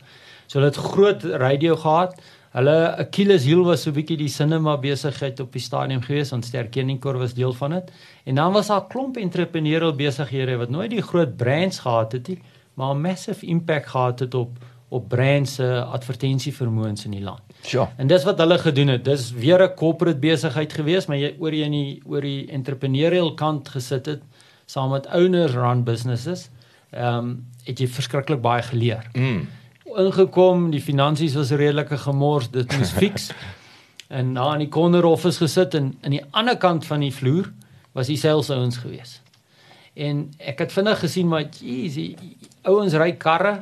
So 0.48 0.60
hulle 0.60 0.72
het 0.72 0.78
groot 0.78 1.24
radio 1.24 1.76
gehad. 1.76 2.22
Hulle 2.52 2.98
Achilles 2.98 3.44
heel 3.44 3.64
was 3.64 3.82
so 3.84 3.90
'n 3.90 3.94
bietjie 3.94 4.18
die 4.18 4.28
cinema 4.28 4.78
besigheid 4.78 5.40
op 5.40 5.52
die 5.52 5.62
stadium 5.62 6.02
gewees 6.02 6.30
want 6.32 6.46
Sterkeninkor 6.46 7.18
was 7.18 7.34
deel 7.34 7.54
van 7.54 7.72
dit 7.72 7.92
en 8.26 8.36
dan 8.36 8.54
was 8.54 8.68
daar 8.68 8.88
klomp 8.88 9.18
entrepreneurial 9.18 9.96
besighede 9.96 10.58
wat 10.58 10.70
nooit 10.70 10.90
die 10.90 11.02
groot 11.02 11.38
brands 11.38 11.80
gehad 11.80 12.12
het 12.12 12.28
nie 12.28 12.40
maar 12.76 12.96
'n 12.96 13.02
massive 13.02 13.46
impact 13.46 13.88
gehad 13.90 14.20
het 14.20 14.34
op 14.34 14.58
op 14.90 15.08
brands 15.10 15.54
se 15.54 15.82
advertensievermoëns 15.84 17.06
in 17.06 17.12
die 17.12 17.24
land 17.24 17.42
Ja. 17.72 17.94
En 17.98 18.08
dis 18.08 18.24
wat 18.24 18.38
hulle 18.38 18.58
gedoen 18.58 18.88
het. 18.88 19.06
Dis 19.06 19.32
weer 19.32 19.64
'n 19.64 19.74
corporate 19.76 20.20
besigheid 20.20 20.74
gewees, 20.74 21.06
maar 21.06 21.18
jy 21.18 21.36
oor 21.40 21.54
jy 21.54 21.64
in 21.64 21.72
die 21.72 22.02
oor 22.06 22.22
die 22.22 22.52
entrepreneurial 22.52 23.34
kant 23.34 23.70
gesit 23.70 24.06
het 24.06 24.22
saam 24.66 24.90
met 24.90 25.08
owners 25.08 25.52
run 25.52 25.84
businesses. 25.84 26.50
Ehm 26.90 27.18
um, 27.18 27.46
het 27.64 27.80
jy 27.80 27.88
verskriklik 27.88 28.42
baie 28.42 28.62
geleer. 28.62 29.10
Mm. 29.14 29.48
Ingekom, 29.98 30.72
die 30.72 30.82
finansies 30.82 31.34
was 31.34 31.52
redelike 31.52 31.98
gemors, 31.98 32.52
dit 32.52 32.78
moes 32.78 32.92
fix. 33.02 33.32
en 34.08 34.32
na 34.32 34.54
in 34.54 34.60
die 34.60 34.70
corner 34.70 35.06
office 35.06 35.38
gesit 35.38 35.74
en 35.74 35.98
aan 36.02 36.12
die 36.12 36.24
ander 36.32 36.58
kant 36.58 36.86
van 36.86 37.00
die 37.00 37.14
vloer 37.14 37.52
was 37.92 38.08
die 38.08 38.18
sales 38.18 38.50
ouens 38.50 38.78
gewees. 38.78 39.22
En 39.94 40.34
ek 40.38 40.60
het 40.60 40.72
vinnig 40.72 41.00
gesien 41.00 41.28
maar 41.28 41.44
jeez, 41.60 42.16
ouens 42.66 42.94
ry 42.94 43.12
karre. 43.18 43.56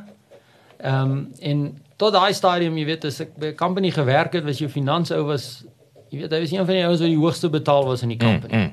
Ehm 0.83 1.11
um, 1.11 1.27
en 1.39 1.65
tot 1.97 2.13
daai 2.13 2.33
stadium, 2.33 2.77
jy 2.77 2.85
weet, 2.85 3.05
as 3.05 3.21
ek 3.23 3.35
by 3.39 3.51
'n 3.53 3.55
company 3.55 3.91
gewerk 3.91 4.33
het, 4.33 4.43
was 4.43 4.59
jy 4.59 4.67
finansie 4.67 5.15
ou 5.15 5.27
was 5.27 5.65
jy 6.09 6.19
weet, 6.19 6.31
hy 6.31 6.39
was 6.39 6.51
een 6.51 6.65
van 6.65 6.75
die 6.75 6.85
ouens 6.85 6.99
wat 6.99 7.09
die 7.09 7.19
hoogste 7.19 7.49
betaal 7.49 7.85
was 7.85 8.01
in 8.01 8.09
die 8.09 8.17
company. 8.17 8.53
Mm, 8.53 8.61
mm. 8.61 8.71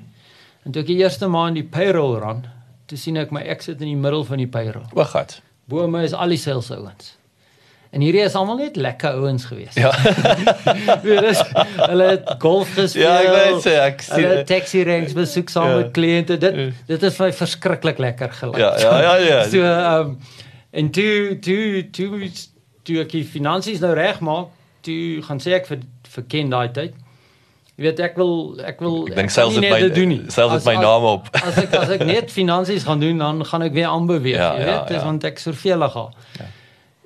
En 0.64 0.72
toe 0.72 0.82
ek 0.82 0.90
die 0.90 0.98
eerste 1.00 1.28
maand 1.28 1.54
die 1.54 1.64
payroll 1.64 2.18
ran, 2.20 2.44
toe 2.86 2.98
sien 2.98 3.16
ek 3.16 3.30
my 3.30 3.40
ek 3.40 3.62
sit 3.62 3.80
in 3.80 3.88
die 3.92 3.96
middel 3.96 4.24
van 4.24 4.38
die 4.38 4.48
payroll. 4.50 4.86
O, 4.94 5.04
gat. 5.04 5.40
Bo 5.70 5.86
my 5.86 6.02
is 6.04 6.12
al 6.12 6.28
die 6.28 6.40
sales 6.40 6.70
ouens. 6.70 7.14
En 7.90 8.02
hierdie 8.04 8.22
is 8.22 8.36
almal 8.38 8.60
net 8.60 8.76
lekker 8.78 9.16
ouens 9.18 9.44
gewees. 9.50 9.74
Ja. 9.74 9.90
Wees 11.02 11.40
hulle 11.80 12.04
het 12.12 12.28
golf 12.38 12.70
gespeel. 12.76 13.02
Ja, 13.02 13.16
ek 13.18 13.32
weet 13.34 13.64
sê 13.64 13.72
ek 13.82 14.04
sien. 14.06 14.20
Hulle 14.20 14.44
taxi 14.46 14.84
ranks 14.86 15.16
besoek 15.18 15.50
saam 15.50 15.72
ja. 15.72 15.80
met 15.80 15.90
kliënte. 15.96 16.36
Dit 16.38 16.60
dit 16.86 17.08
is 17.08 17.18
vir 17.18 17.34
verskriklik 17.40 17.98
lekker 17.98 18.30
gelyk. 18.38 18.62
Ja, 18.62 18.70
ja, 18.78 18.94
ja, 19.08 19.16
ja. 19.26 19.42
so 19.54 19.66
ehm 19.66 20.12
um, 20.12 20.14
en 20.70 20.90
toe 20.94 21.38
toe 21.42 21.82
toe 21.90 22.30
toe 22.86 23.00
ek 23.02 23.10
die 23.16 23.24
finansies 23.26 23.82
nou 23.82 23.90
regmaak, 23.98 24.54
toe 24.86 25.18
gaan 25.26 25.42
sê 25.42 25.58
ek 25.58 25.66
vir 25.72 25.82
vir 26.14 26.28
Ken 26.30 26.54
daai 26.54 26.70
tyd. 26.76 26.94
Jy 27.74 27.88
weet 27.88 28.04
ek 28.06 28.16
wil 28.20 28.32
ek 28.70 28.86
wil 28.86 28.96
ek 29.08 29.18
dink 29.18 29.34
selfs 29.34 29.58
dit 29.58 29.66
my 29.66 29.82
selfs 30.30 30.60
dit 30.60 30.70
my 30.70 30.76
naam 30.78 31.08
op. 31.10 31.34
as 31.42 31.58
ek 31.64 31.74
as 31.74 31.90
ek 31.98 32.06
net 32.14 32.30
finansies 32.30 32.86
gaan 32.86 33.02
doen, 33.02 33.18
dan 33.18 33.42
gaan 33.50 33.66
ek 33.66 33.74
weer 33.74 33.90
aanbeweeg, 33.90 34.38
ja, 34.38 34.54
jy 34.54 34.64
weet, 34.68 34.74
ja, 34.76 34.88
dis 34.94 35.00
ja. 35.00 35.04
want 35.10 35.26
ek 35.26 35.42
sorgvuldig 35.42 35.94
gaan. 35.98 36.18
Ja. 36.38 36.50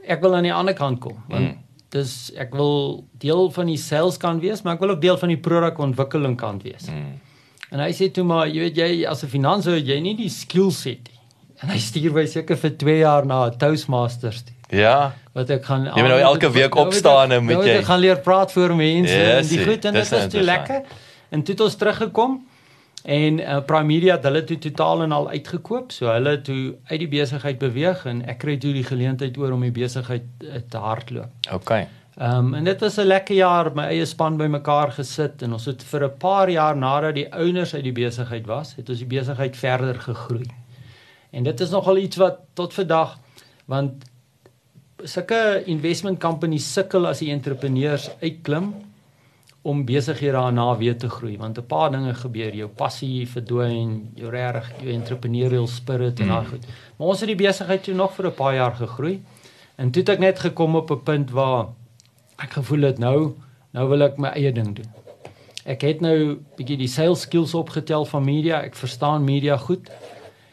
Ek 0.07 0.21
wil 0.21 0.35
aan 0.37 0.47
die 0.47 0.53
ander 0.55 0.75
kant 0.75 1.01
kom, 1.01 1.17
want 1.29 1.45
mm. 1.45 1.59
dis 1.95 2.33
ek 2.37 2.55
wil 2.55 3.05
deel 3.23 3.51
van 3.55 3.67
die 3.67 3.79
sales 3.81 4.19
kan 4.21 4.41
wees, 4.41 4.63
maar 4.63 4.75
ek 4.75 4.81
wil 4.81 4.91
ook 4.91 5.01
deel 5.01 5.17
van 5.17 5.29
die 5.29 5.41
produkontwikkeling 5.41 6.37
kant 6.37 6.63
wees. 6.63 6.89
Mm. 6.91 7.21
En 7.73 7.81
hy 7.81 7.91
sê 7.97 8.11
toe 8.13 8.25
maar, 8.25 8.47
jy 8.47 8.69
weet 8.69 8.77
jy 8.77 9.07
as 9.09 9.25
'n 9.25 9.29
finansier 9.33 9.79
jy 9.79 10.01
nie 10.01 10.15
die 10.17 10.31
skills 10.31 10.85
het 10.85 11.09
nie. 11.09 11.21
En 11.63 11.71
hy 11.71 11.79
stuur 11.79 12.13
my 12.13 12.27
seker 12.27 12.57
vir 12.57 12.71
2 12.71 12.99
jaar 12.99 13.27
na 13.27 13.47
'n 13.47 13.59
Toastmasters 13.59 14.45
toe. 14.45 14.55
Ja. 14.69 15.15
Wat 15.33 15.51
ek 15.51 15.65
gaan 15.65 15.85
Jy 15.85 16.03
moet 16.03 16.11
nou 16.11 16.21
elke 16.21 16.51
week 16.51 16.75
opstaan 16.75 17.33
en 17.33 17.45
moet 17.45 17.65
jy 17.65 17.79
Ek 17.79 17.85
gaan 17.85 18.01
leer 18.01 18.21
praat 18.21 18.53
voor 18.53 18.75
mense 18.75 19.13
Ja, 19.13 19.39
en 19.39 19.49
die 19.49 19.65
goed 19.65 19.85
en 19.85 19.93
dit 19.93 20.09
was 20.09 20.27
toe 20.31 20.43
lekker. 20.43 20.83
En 21.31 21.43
toe 21.43 21.55
het 21.55 21.61
ons 21.61 21.77
teruggekom 21.77 22.47
en 23.05 23.41
uh, 23.41 23.59
Prime 23.69 23.85
Media 23.85 24.15
het 24.17 24.25
hulle 24.25 24.41
toe 24.49 24.57
totaal 24.59 25.03
en 25.05 25.13
al 25.13 25.29
uitgekoop. 25.29 25.93
So 25.93 26.09
hulle 26.09 26.39
het 26.39 26.45
toe 26.45 26.75
uit 26.89 27.03
die 27.03 27.11
besigheid 27.13 27.59
beweeg 27.61 28.07
en 28.09 28.23
ek 28.33 28.39
kry 28.41 28.57
toe 28.61 28.73
die 28.73 28.87
geleentheid 28.87 29.37
oor 29.37 29.53
om 29.53 29.67
die 29.67 29.75
besigheid 29.75 30.25
uh, 30.41 30.63
te 30.73 30.81
hardloop. 30.81 31.53
Okay. 31.53 31.85
Ehm 32.15 32.47
um, 32.47 32.55
en 32.55 32.65
dit 32.65 32.81
was 32.81 32.97
'n 32.97 33.07
lekker 33.07 33.35
jaar, 33.35 33.73
my 33.75 33.85
eie 33.91 34.05
span 34.07 34.37
bymekaar 34.37 34.93
gesit 34.93 35.43
en 35.43 35.53
ons 35.53 35.65
het 35.65 35.83
vir 35.83 36.05
'n 36.05 36.17
paar 36.19 36.51
jaar 36.51 36.77
nadat 36.77 37.15
die 37.15 37.27
owners 37.33 37.75
uit 37.75 37.85
die 37.85 37.93
besigheid 37.93 38.47
was, 38.47 38.75
het 38.77 38.89
ons 38.89 38.99
die 38.99 39.19
besigheid 39.19 39.57
verder 39.57 40.01
gegroei. 40.01 40.47
En 41.31 41.43
dit 41.43 41.61
is 41.61 41.71
nogal 41.71 41.97
iets 41.97 42.17
wat 42.17 42.39
tot 42.55 42.75
vandag 42.75 43.19
want 43.67 44.05
sulke 45.05 45.63
investment 45.67 46.21
companies 46.21 46.73
sukkel 46.73 47.07
as 47.07 47.19
die 47.19 47.31
entrepreneurs 47.31 48.11
uitklim 48.21 48.75
om 49.65 49.85
besighede 49.85 50.33
daarna 50.37 50.77
weer 50.77 50.97
te 50.99 51.09
groei 51.09 51.37
want 51.41 51.59
'n 51.59 51.67
paar 51.67 51.91
dinge 51.91 52.15
gebeur. 52.15 52.55
Jou 52.55 52.69
passie 52.69 53.29
verdwyn 53.29 54.11
jou 54.15 54.31
reg 54.31 54.73
jou 54.81 54.93
entrepreneurial 54.93 55.67
spirit 55.67 56.21
en 56.21 56.29
daai 56.29 56.47
goed. 56.47 56.67
Maar 56.97 57.09
ons 57.09 57.21
het 57.21 57.29
die 57.29 57.47
besigheid 57.47 57.83
toe 57.83 57.95
nog 57.95 58.13
vir 58.15 58.27
'n 58.27 58.35
paar 58.35 58.55
jaar 58.55 58.75
gegroei. 58.75 59.23
En 59.77 59.91
toe 59.91 60.03
het 60.03 60.09
ek 60.09 60.19
net 60.19 60.39
gekom 60.39 60.77
op 60.77 60.91
'n 60.91 61.03
punt 61.03 61.31
waar 61.31 61.67
ek 62.37 62.53
gevoel 62.53 62.83
het 62.83 62.99
nou 62.99 63.33
nou 63.71 63.89
wil 63.89 64.03
ek 64.03 64.19
my 64.19 64.29
eie 64.29 64.53
ding 64.53 64.75
doen. 64.75 64.91
Ek 65.65 65.81
het 65.81 66.01
nou 66.01 66.39
bietjie 66.57 66.77
die 66.77 66.89
sales 66.89 67.21
skills 67.21 67.55
opgetel 67.55 68.05
van 68.05 68.25
media. 68.25 68.61
Ek 68.63 68.75
verstaan 68.75 69.25
media 69.25 69.57
goed. 69.57 69.91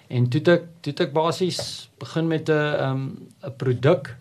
En 0.07 0.29
toe 0.29 0.39
het 0.39 0.47
ek 0.47 0.63
toe 0.81 0.91
het 0.91 0.99
ek 0.99 1.13
basies 1.13 1.89
begin 1.99 2.27
met 2.27 2.49
'n 2.49 2.53
'n 2.53 2.83
um, 2.83 3.27
produk 3.57 4.15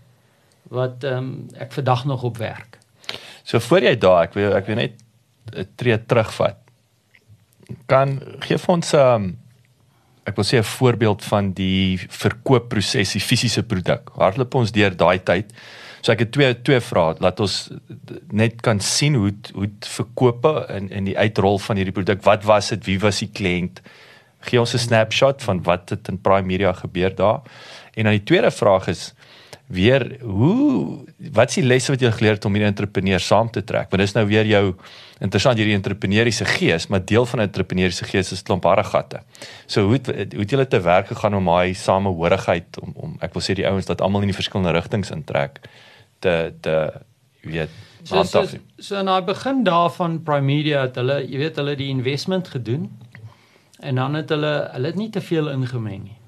wat 0.68 1.04
um, 1.04 1.46
ek 1.54 1.72
vandag 1.72 2.04
nog 2.04 2.22
op 2.22 2.36
werk 2.36 2.79
So 3.50 3.58
voor 3.58 3.82
jy 3.82 3.96
daar, 3.98 4.28
ek 4.28 4.36
wil 4.38 4.52
ek 4.54 4.68
wil 4.70 4.78
net 4.78 5.00
'n 5.50 5.66
tree 5.74 5.98
terugvat. 5.98 6.58
Kan 7.90 8.20
gee 8.46 8.58
vir 8.58 8.74
ons 8.74 8.94
'n 8.94 8.98
um, 8.98 9.24
ek 10.24 10.36
wil 10.36 10.44
sê 10.44 10.58
'n 10.58 10.72
voorbeeld 10.78 11.24
van 11.24 11.52
die 11.52 11.98
verkoopproses, 11.98 13.12
die 13.12 13.20
fisiese 13.20 13.62
produk. 13.62 14.10
Hardloop 14.14 14.54
ons 14.54 14.72
deur 14.72 14.94
daai 14.96 15.18
tyd. 15.18 15.52
So 16.02 16.12
ek 16.12 16.18
het 16.18 16.32
twee 16.32 16.54
twee 16.62 16.80
vrae. 16.80 17.16
Laat 17.18 17.40
ons 17.40 17.70
net 18.30 18.62
kan 18.62 18.80
sien 18.80 19.14
hoe 19.14 19.34
hoe 19.54 19.66
het 19.66 19.86
verkope 19.86 20.66
in 20.76 20.90
in 20.90 21.04
die 21.04 21.18
uitrol 21.18 21.58
van 21.58 21.76
hierdie 21.76 21.96
produk. 21.98 22.22
Wat 22.22 22.44
was 22.44 22.68
dit? 22.68 22.86
Wie 22.86 23.00
was 23.00 23.18
die 23.18 23.32
kliënt? 23.32 23.82
Gee 24.40 24.60
ons 24.60 24.74
'n 24.74 24.78
snapshot 24.78 25.42
van 25.42 25.62
wat 25.62 25.90
het 25.90 26.08
in 26.08 26.20
Prime 26.20 26.46
Media 26.46 26.72
gebeur 26.72 27.14
daar. 27.14 27.40
En 27.94 28.04
dan 28.04 28.12
die 28.12 28.24
tweede 28.24 28.50
vraag 28.50 28.86
is 28.88 29.14
weer 29.70 30.04
hoe 30.20 30.98
wat 31.30 31.52
is 31.52 31.60
die 31.60 31.66
lesse 31.66 31.92
wat 31.92 32.02
jy 32.02 32.10
geleer 32.16 32.38
het 32.38 32.46
om 32.48 32.56
hierdie 32.56 32.70
entrepreneur 32.70 33.22
saam 33.22 33.50
te 33.50 33.62
trek? 33.64 33.90
Want 33.92 34.02
dis 34.02 34.14
nou 34.16 34.24
weer 34.26 34.48
jou 34.48 34.64
interessant 35.20 35.60
hierdie 35.60 35.76
entrepreneuriese 35.76 36.46
gees, 36.48 36.88
maar 36.90 37.04
deel 37.04 37.26
van 37.26 37.40
'n 37.40 37.48
entrepreneuriese 37.48 38.04
gees 38.04 38.32
is 38.32 38.42
klomp 38.42 38.64
harregatte. 38.64 39.20
So 39.66 39.84
hoe 39.86 40.00
het, 40.00 40.32
hoe 40.32 40.42
het 40.42 40.50
julle 40.50 40.66
te 40.66 40.80
werk 40.80 41.06
gegaan 41.06 41.34
om 41.34 41.44
daai 41.44 41.74
samehorigheid 41.74 42.80
om 42.80 42.92
om 42.94 43.16
ek 43.20 43.32
wil 43.32 43.42
sê 43.42 43.54
die 43.54 43.66
ouens 43.66 43.86
dat 43.86 44.00
almal 44.00 44.20
in 44.20 44.32
die 44.32 44.40
verskillende 44.40 44.72
rigtings 44.72 45.10
intrek 45.10 45.60
te 46.18 46.52
te 46.60 46.92
weet 47.42 47.70
So 48.02 48.22
so, 48.22 48.46
so 48.78 48.96
in 48.96 49.06
daai 49.06 49.22
begin 49.22 49.64
daarvan 49.64 50.22
Prime 50.22 50.46
Media 50.46 50.80
het 50.86 50.96
hulle, 50.96 51.20
jy 51.20 51.38
weet, 51.38 51.56
hulle 51.60 51.76
die 51.76 51.90
investment 51.92 52.48
gedoen. 52.48 52.88
En 53.80 54.00
dan 54.00 54.14
het 54.14 54.28
hulle 54.28 54.54
hulle 54.72 54.86
het 54.86 54.96
nie 54.96 55.10
te 55.10 55.20
veel 55.20 55.50
ingemeng 55.50 56.02
nie. 56.04 56.19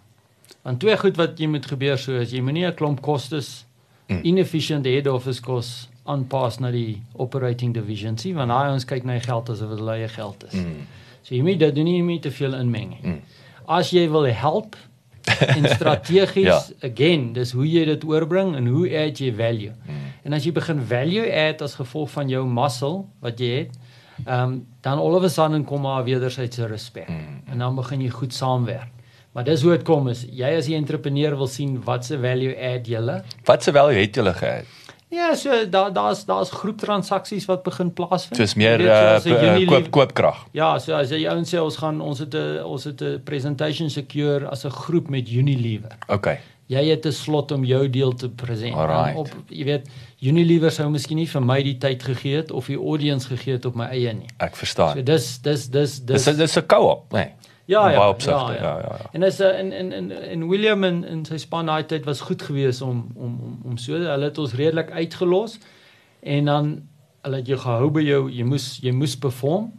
Want 0.62 0.80
twee 0.80 0.96
goed 0.96 1.16
wat 1.16 1.38
jy 1.38 1.46
moet 1.46 1.66
gebeur 1.66 1.98
so 1.98 2.12
is 2.20 2.30
jy 2.32 2.40
moenie 2.40 2.66
'n 2.66 2.74
klomp 2.74 3.00
kostes 3.02 3.64
Mm. 4.08 4.20
inefficient 4.24 4.84
head 4.84 5.06
office 5.06 5.40
kos 5.40 5.88
aanpas 6.04 6.58
na 6.60 6.70
die 6.70 7.02
operating 7.16 7.72
division 7.74 8.18
sien 8.18 8.34
want 8.34 8.50
daai 8.50 8.72
ons 8.72 8.84
kyk 8.84 9.04
na 9.04 9.12
die 9.12 9.20
geld 9.26 9.48
asof 9.50 9.68
dit 9.70 9.78
hulle 9.78 9.92
eie 9.92 10.08
geld 10.08 10.44
is. 10.44 10.52
Mm. 10.54 10.86
So 11.22 11.34
jy 11.34 11.42
moet 11.42 11.58
dit 11.58 11.74
doen 11.74 11.84
nie 11.84 11.96
jy 11.96 12.02
moet 12.02 12.22
te 12.22 12.30
veel 12.30 12.54
inmeng 12.54 12.88
nie. 12.90 13.00
Mm. 13.02 13.20
As 13.68 13.90
jy 13.90 14.08
wil 14.10 14.24
help 14.26 14.76
en 15.56 15.68
strategies 15.68 16.44
Ja. 16.44 16.60
again, 16.82 17.32
dis 17.32 17.52
hoe 17.52 17.64
jy 17.66 17.84
dit 17.84 18.04
oorbring 18.04 18.56
en 18.56 18.66
hoe 18.66 18.88
add 19.06 19.18
jy 19.18 19.32
value. 19.32 19.72
Mm. 19.86 19.94
En 20.24 20.32
as 20.32 20.44
jy 20.44 20.52
begin 20.52 20.80
value 20.80 21.32
add 21.48 21.62
as 21.62 21.74
gevolg 21.74 22.10
van 22.10 22.28
jou 22.28 22.44
muscle 22.46 23.04
wat 23.20 23.38
jy 23.38 23.58
het, 23.58 23.70
ehm 24.26 24.42
um, 24.52 24.66
dan 24.82 24.98
all 24.98 25.14
of 25.14 25.22
a 25.24 25.28
sudden 25.28 25.64
kom 25.64 25.80
maar 25.82 26.04
wederwysige 26.04 26.66
respek. 26.66 27.08
Mm. 27.08 27.42
En 27.52 27.58
dan 27.58 27.74
begin 27.76 28.00
jy 28.00 28.08
goed 28.10 28.34
saamwerk. 28.34 28.88
Maar 29.32 29.44
dis 29.44 29.62
hoe 29.62 29.70
dit 29.76 29.82
kom 29.82 30.08
is 30.08 30.26
jy 30.28 30.56
as 30.58 30.68
'n 30.68 30.72
entrepreneur 30.72 31.36
wil 31.36 31.46
sien 31.46 31.80
wat 31.84 32.04
se 32.04 32.18
value 32.18 32.54
add 32.56 32.86
julle. 32.86 33.22
Wat 33.44 33.62
se 33.62 33.72
value 33.72 34.00
het 34.00 34.14
julle 34.14 34.34
gehad? 34.34 34.64
Ja, 35.12 35.34
so 35.34 35.68
daar 35.70 35.92
daar's 35.92 36.24
daar's 36.24 36.50
groeptransaksies 36.50 37.44
wat 37.44 37.62
begin 37.62 37.92
plaasvind. 37.92 38.36
Soos 38.36 38.54
meer 38.54 38.80
Jy 38.80 38.86
weet, 38.86 39.26
'n 39.26 39.62
uh, 39.62 39.68
koop 39.68 39.90
koopkrag. 39.90 40.46
Ja, 40.52 40.78
so 40.78 40.94
as 40.94 41.10
jy 41.10 41.26
ouens 41.28 41.54
sê 41.54 41.60
ons 41.60 41.76
gaan 41.76 42.00
ons 42.00 42.18
het 42.18 42.34
'n 42.34 42.64
ons 42.64 42.84
het 42.84 43.02
'n 43.02 43.20
presentation 43.24 43.90
secure 43.90 44.48
as 44.48 44.64
'n 44.64 44.70
groep 44.70 45.08
met 45.10 45.28
Unilever. 45.30 45.92
Okay. 46.08 46.38
Jy 46.66 46.84
het 46.90 47.06
'n 47.06 47.12
slot 47.12 47.50
om 47.52 47.64
jou 47.64 47.90
deel 47.90 48.14
te 48.14 48.28
present. 48.30 48.74
Alright. 48.74 49.10
En 49.12 49.16
Op 49.16 49.28
jy 49.48 49.64
weet 49.64 49.88
Unilever 50.20 50.70
sou 50.70 50.88
miskien 50.90 51.16
nie 51.16 51.28
vir 51.28 51.42
my 51.42 51.62
die 51.62 51.78
tyd 51.78 52.02
gegee 52.02 52.36
het 52.36 52.50
of 52.50 52.66
die 52.66 52.78
audience 52.78 53.26
gegee 53.28 53.52
het 53.52 53.64
op 53.64 53.74
my 53.74 53.84
eie 53.84 54.12
nie. 54.12 54.28
Ek 54.38 54.56
verstaan. 54.56 54.96
So 54.96 55.02
dis 55.02 55.38
dis 55.42 55.68
dis 55.68 56.00
Dis 56.00 56.24
dis 56.24 56.36
dis 56.36 56.56
'n 56.56 56.66
co-op, 56.66 57.12
nee. 57.12 57.32
Ja 57.64 57.86
in 57.86 57.92
ja. 57.92 57.98
baie 57.98 58.10
opsigte, 58.10 58.52
ja, 58.52 58.62
ja, 58.62 58.78
ja, 58.78 58.96
ja. 58.98 59.10
En 59.12 59.20
dis 59.20 59.38
'n 59.38 59.42
en 59.42 59.72
en 59.72 59.92
en 59.92 60.10
en 60.30 60.48
William 60.48 60.84
en 60.84 61.04
en 61.04 61.24
sy 61.24 61.36
span 61.36 61.66
daai 61.66 61.84
tyd 61.86 62.04
was 62.04 62.20
goed 62.20 62.42
geweest 62.42 62.82
om 62.82 63.06
om 63.14 63.40
om 63.40 63.60
om 63.64 63.76
so 63.76 63.92
hulle 63.92 64.24
het 64.24 64.38
ons 64.38 64.54
redelik 64.54 64.90
uitgelos 64.90 65.58
en 66.20 66.44
dan 66.44 66.82
hulle 67.22 67.36
het 67.36 67.46
jou 67.46 67.58
gehou 67.58 67.90
by 67.90 68.00
jou 68.00 68.30
jy 68.30 68.44
moes 68.44 68.78
jy 68.82 68.92
moes 68.92 69.18
perform 69.18 69.72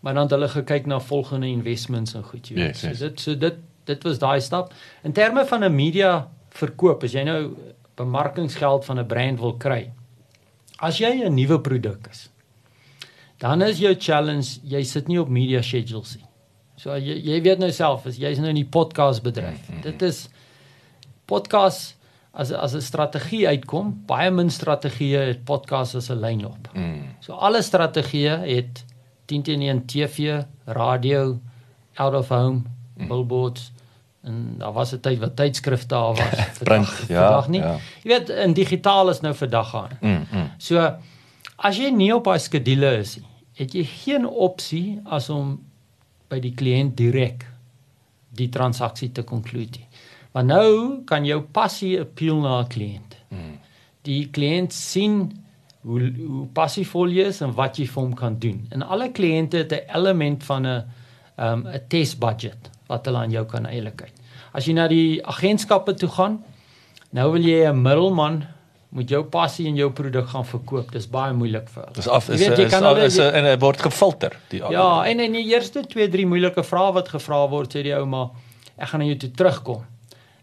maar 0.00 0.14
dan 0.14 0.22
het 0.22 0.30
hulle 0.30 0.48
gekyk 0.48 0.86
na 0.86 1.00
volgende 1.00 1.46
investments 1.46 2.14
en 2.14 2.22
goed 2.22 2.48
jy 2.48 2.54
weet. 2.54 2.80
Yes, 2.80 2.80
yes. 2.80 2.98
So 2.98 3.08
dit 3.08 3.20
so 3.20 3.36
dit 3.36 3.54
dit 3.84 4.02
was 4.02 4.18
daai 4.18 4.40
stap. 4.40 4.72
In 5.02 5.12
terme 5.12 5.46
van 5.46 5.64
'n 5.64 5.74
media 5.74 6.28
verkoop, 6.48 7.02
as 7.04 7.12
jy 7.12 7.22
nou 7.22 7.56
bemarkingsgeld 7.94 8.84
van 8.84 8.98
'n 8.98 9.06
brand 9.06 9.40
wil 9.40 9.56
kry. 9.56 9.92
As 10.78 10.98
jy 10.98 11.24
'n 11.24 11.34
nuwe 11.34 11.60
produk 11.60 12.06
is, 12.10 12.30
dan 13.38 13.62
is 13.62 13.78
jou 13.78 13.94
challenge 13.98 14.58
jy 14.62 14.82
sit 14.82 15.08
nie 15.08 15.20
op 15.20 15.28
media 15.28 15.62
schedules 15.62 16.16
nie. 16.16 16.24
So 16.80 16.94
jy 16.96 17.16
jy 17.26 17.40
weet 17.44 17.58
nou 17.60 17.70
self 17.76 18.06
as 18.08 18.16
jy's 18.20 18.38
nou 18.40 18.48
in 18.48 18.56
die 18.62 18.68
podcast 18.68 19.22
bedryf. 19.22 19.60
Mhm. 19.68 19.80
Dit 19.84 20.02
is 20.02 20.28
podcast 21.26 21.96
as 22.32 22.52
as 22.52 22.74
'n 22.74 22.80
strategie 22.80 23.46
uitkom, 23.48 24.02
baie 24.06 24.30
min 24.30 24.50
strategieë 24.50 25.26
het 25.26 25.44
podcast 25.44 25.94
as 25.94 26.10
'n 26.10 26.20
lyn 26.20 26.44
op. 26.46 26.68
Mm. 26.74 27.02
So 27.20 27.32
alle 27.32 27.62
strategieë 27.62 28.38
het 28.56 28.84
10 29.26 29.42
teen 29.42 29.62
1 29.62 29.84
TV, 29.86 30.42
radio, 30.66 31.38
out 31.96 32.14
of 32.14 32.28
home, 32.28 32.62
Mhm. 32.96 33.08
billboards 33.08 33.72
en 34.24 34.54
daar 34.58 34.72
was 34.72 34.92
'n 34.94 35.00
tyd 35.00 35.18
wat 35.18 35.36
tydskrifte 35.36 35.88
daar 35.94 36.14
was. 36.14 36.58
Print, 36.62 36.86
Vandag- 36.86 37.08
ja, 37.08 37.22
vandag 37.26 37.48
nie. 37.48 37.60
ja. 37.60 37.78
Jy 38.02 38.08
weet 38.10 38.28
in 38.28 38.52
digitaal 38.52 39.10
is 39.10 39.20
nou 39.20 39.34
vandag 39.34 39.74
aan. 39.74 39.98
Mm. 40.00 40.26
mm. 40.32 40.50
So 40.58 40.96
as 41.56 41.76
jy 41.76 41.90
nie 41.90 42.14
op 42.14 42.24
daai 42.24 42.38
skedule 42.38 42.96
is 42.98 43.16
nie, 43.16 43.26
het 43.54 43.72
jy 43.72 43.84
geen 43.84 44.26
opsie 44.26 45.00
as 45.04 45.28
om 45.30 45.60
by 46.30 46.38
die 46.40 46.54
kliënt 46.54 46.96
direk 46.96 47.46
die 48.38 48.48
transaksie 48.48 49.10
te 49.12 49.24
konkludeer. 49.26 49.86
Want 50.32 50.46
nou 50.46 51.02
kan 51.08 51.26
jou 51.26 51.40
passie 51.42 51.98
appeal 52.00 52.38
na 52.40 52.60
'n 52.62 52.68
kliënt. 52.68 53.16
Mm. 53.30 53.58
Die 54.02 54.28
kliënt 54.30 54.72
sien 54.72 55.32
hoe 55.82 56.00
hoe 56.16 56.46
passievol 56.46 57.08
jy 57.08 57.26
is 57.32 57.40
en 57.40 57.54
wat 57.56 57.78
jy 57.78 57.86
vir 57.86 58.02
hom 58.02 58.14
kan 58.14 58.38
doen. 58.38 58.66
En 58.70 58.82
alle 58.82 59.10
kliënte 59.12 59.56
het 59.56 59.72
'n 59.72 59.98
element 59.98 60.44
van 60.44 60.66
'n 60.66 60.84
um 61.36 61.66
'n 61.66 61.80
test 61.88 62.18
budget 62.18 62.70
wat 62.86 63.06
hulle 63.06 63.18
aan 63.18 63.30
jou 63.30 63.46
kan 63.46 63.66
eilikheid. 63.66 64.12
As 64.52 64.66
jy 64.66 64.72
na 64.72 64.88
die 64.88 65.26
agentskappe 65.26 65.94
toe 65.94 66.08
gaan, 66.08 66.44
nou 67.10 67.32
wil 67.32 67.42
jy 67.42 67.68
'n 67.68 67.82
middelman 67.82 68.46
moet 68.90 69.08
jou 69.12 69.20
passie 69.30 69.68
en 69.70 69.76
jou 69.78 69.90
produk 69.94 70.26
gaan 70.32 70.44
verkoop. 70.46 70.90
Dis 70.92 71.06
baie 71.10 71.32
moeilik 71.36 71.68
vir 71.70 71.84
hulle. 71.84 71.94
Dis 71.94 72.08
af 72.10 72.26
Jy 72.26 72.34
is 72.34 72.40
weet, 72.42 72.58
jy 72.58 72.64
is, 72.66 72.72
kan 72.72 72.82
is, 72.82 72.88
hulle- 72.88 73.06
is, 73.06 73.18
en 73.38 73.44
dit 73.44 73.60
word 73.62 73.84
gefilter. 73.86 74.36
Die 74.50 74.62
Ja, 74.74 74.88
en 75.06 75.20
in 75.20 75.32
die 75.38 75.44
eerste 75.52 75.84
2, 75.86 76.08
3 76.10 76.26
moeilike 76.26 76.64
vrae 76.66 76.92
wat 76.96 77.08
gevra 77.14 77.44
word, 77.52 77.70
sê 77.76 77.84
die 77.86 77.94
ou 77.94 78.04
maar 78.10 78.30
ek 78.78 78.88
gaan 78.90 79.00
na 79.04 79.06
jou 79.12 79.16
toe 79.22 79.30
terugkom. 79.30 79.84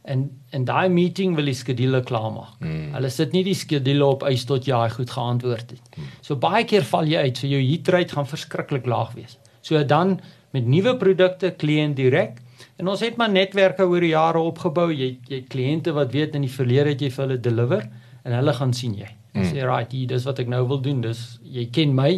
En 0.08 0.24
in 0.56 0.64
daai 0.64 0.88
meeting 0.90 1.36
wil 1.36 1.46
die 1.46 1.54
skedule 1.58 2.00
klaarmaak. 2.08 2.56
Hmm. 2.62 2.94
Hulle 2.96 3.10
sit 3.12 3.34
nie 3.36 3.44
die 3.44 3.56
skedule 3.58 4.06
op 4.06 4.24
ys 4.24 4.46
tot 4.48 4.64
jy 4.66 4.80
hy 4.80 4.90
goed 4.96 5.12
geantwoord 5.12 5.76
het. 5.76 5.82
Hmm. 5.98 6.08
So 6.24 6.36
baie 6.40 6.64
keer 6.64 6.88
val 6.88 7.04
jy 7.06 7.26
uit, 7.28 7.38
so 7.38 7.48
jou 7.52 7.60
hit 7.60 7.90
rate 7.92 8.16
gaan 8.16 8.26
verskriklik 8.32 8.88
laag 8.88 9.12
wees. 9.20 9.36
So 9.62 9.84
dan 9.84 10.22
met 10.56 10.66
nuwe 10.66 10.96
produkte 10.96 11.52
kliënt 11.52 11.96
direk 12.00 12.40
en 12.80 12.88
ons 12.88 13.02
het 13.04 13.18
maar 13.18 13.30
netwerke 13.30 13.84
oor 13.84 14.00
die 14.00 14.14
jare 14.16 14.40
opgebou. 14.40 14.88
Jy 14.96 15.18
jy 15.28 15.44
kliënte 15.52 15.92
wat 15.92 16.14
weet 16.16 16.36
in 16.40 16.48
die 16.48 16.54
verlede 16.56 16.94
het 16.96 17.02
jy 17.02 17.10
vir 17.12 17.26
hulle 17.28 17.42
deliver 17.44 17.90
en 18.28 18.36
hulle 18.36 18.54
gaan 18.58 18.76
sien 18.76 18.98
jy. 19.00 19.08
Hmm. 19.34 19.48
Sê 19.48 19.64
right, 19.64 19.92
hier 19.94 20.10
dis 20.12 20.26
wat 20.28 20.42
ek 20.44 20.52
nou 20.52 20.66
wil 20.68 20.82
doen. 20.84 21.00
Dis 21.06 21.40
jy 21.46 21.68
ken 21.74 21.96
my 21.96 22.12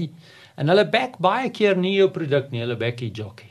en 0.59 0.71
hulle 0.71 0.85
back 0.91 1.19
baie 1.23 1.51
keer 1.55 1.77
nie 1.79 1.95
jou 1.97 2.09
produk 2.15 2.49
nie, 2.51 2.63
hulle 2.65 2.77
back 2.79 2.99
die 2.99 3.13
jockey. 3.15 3.47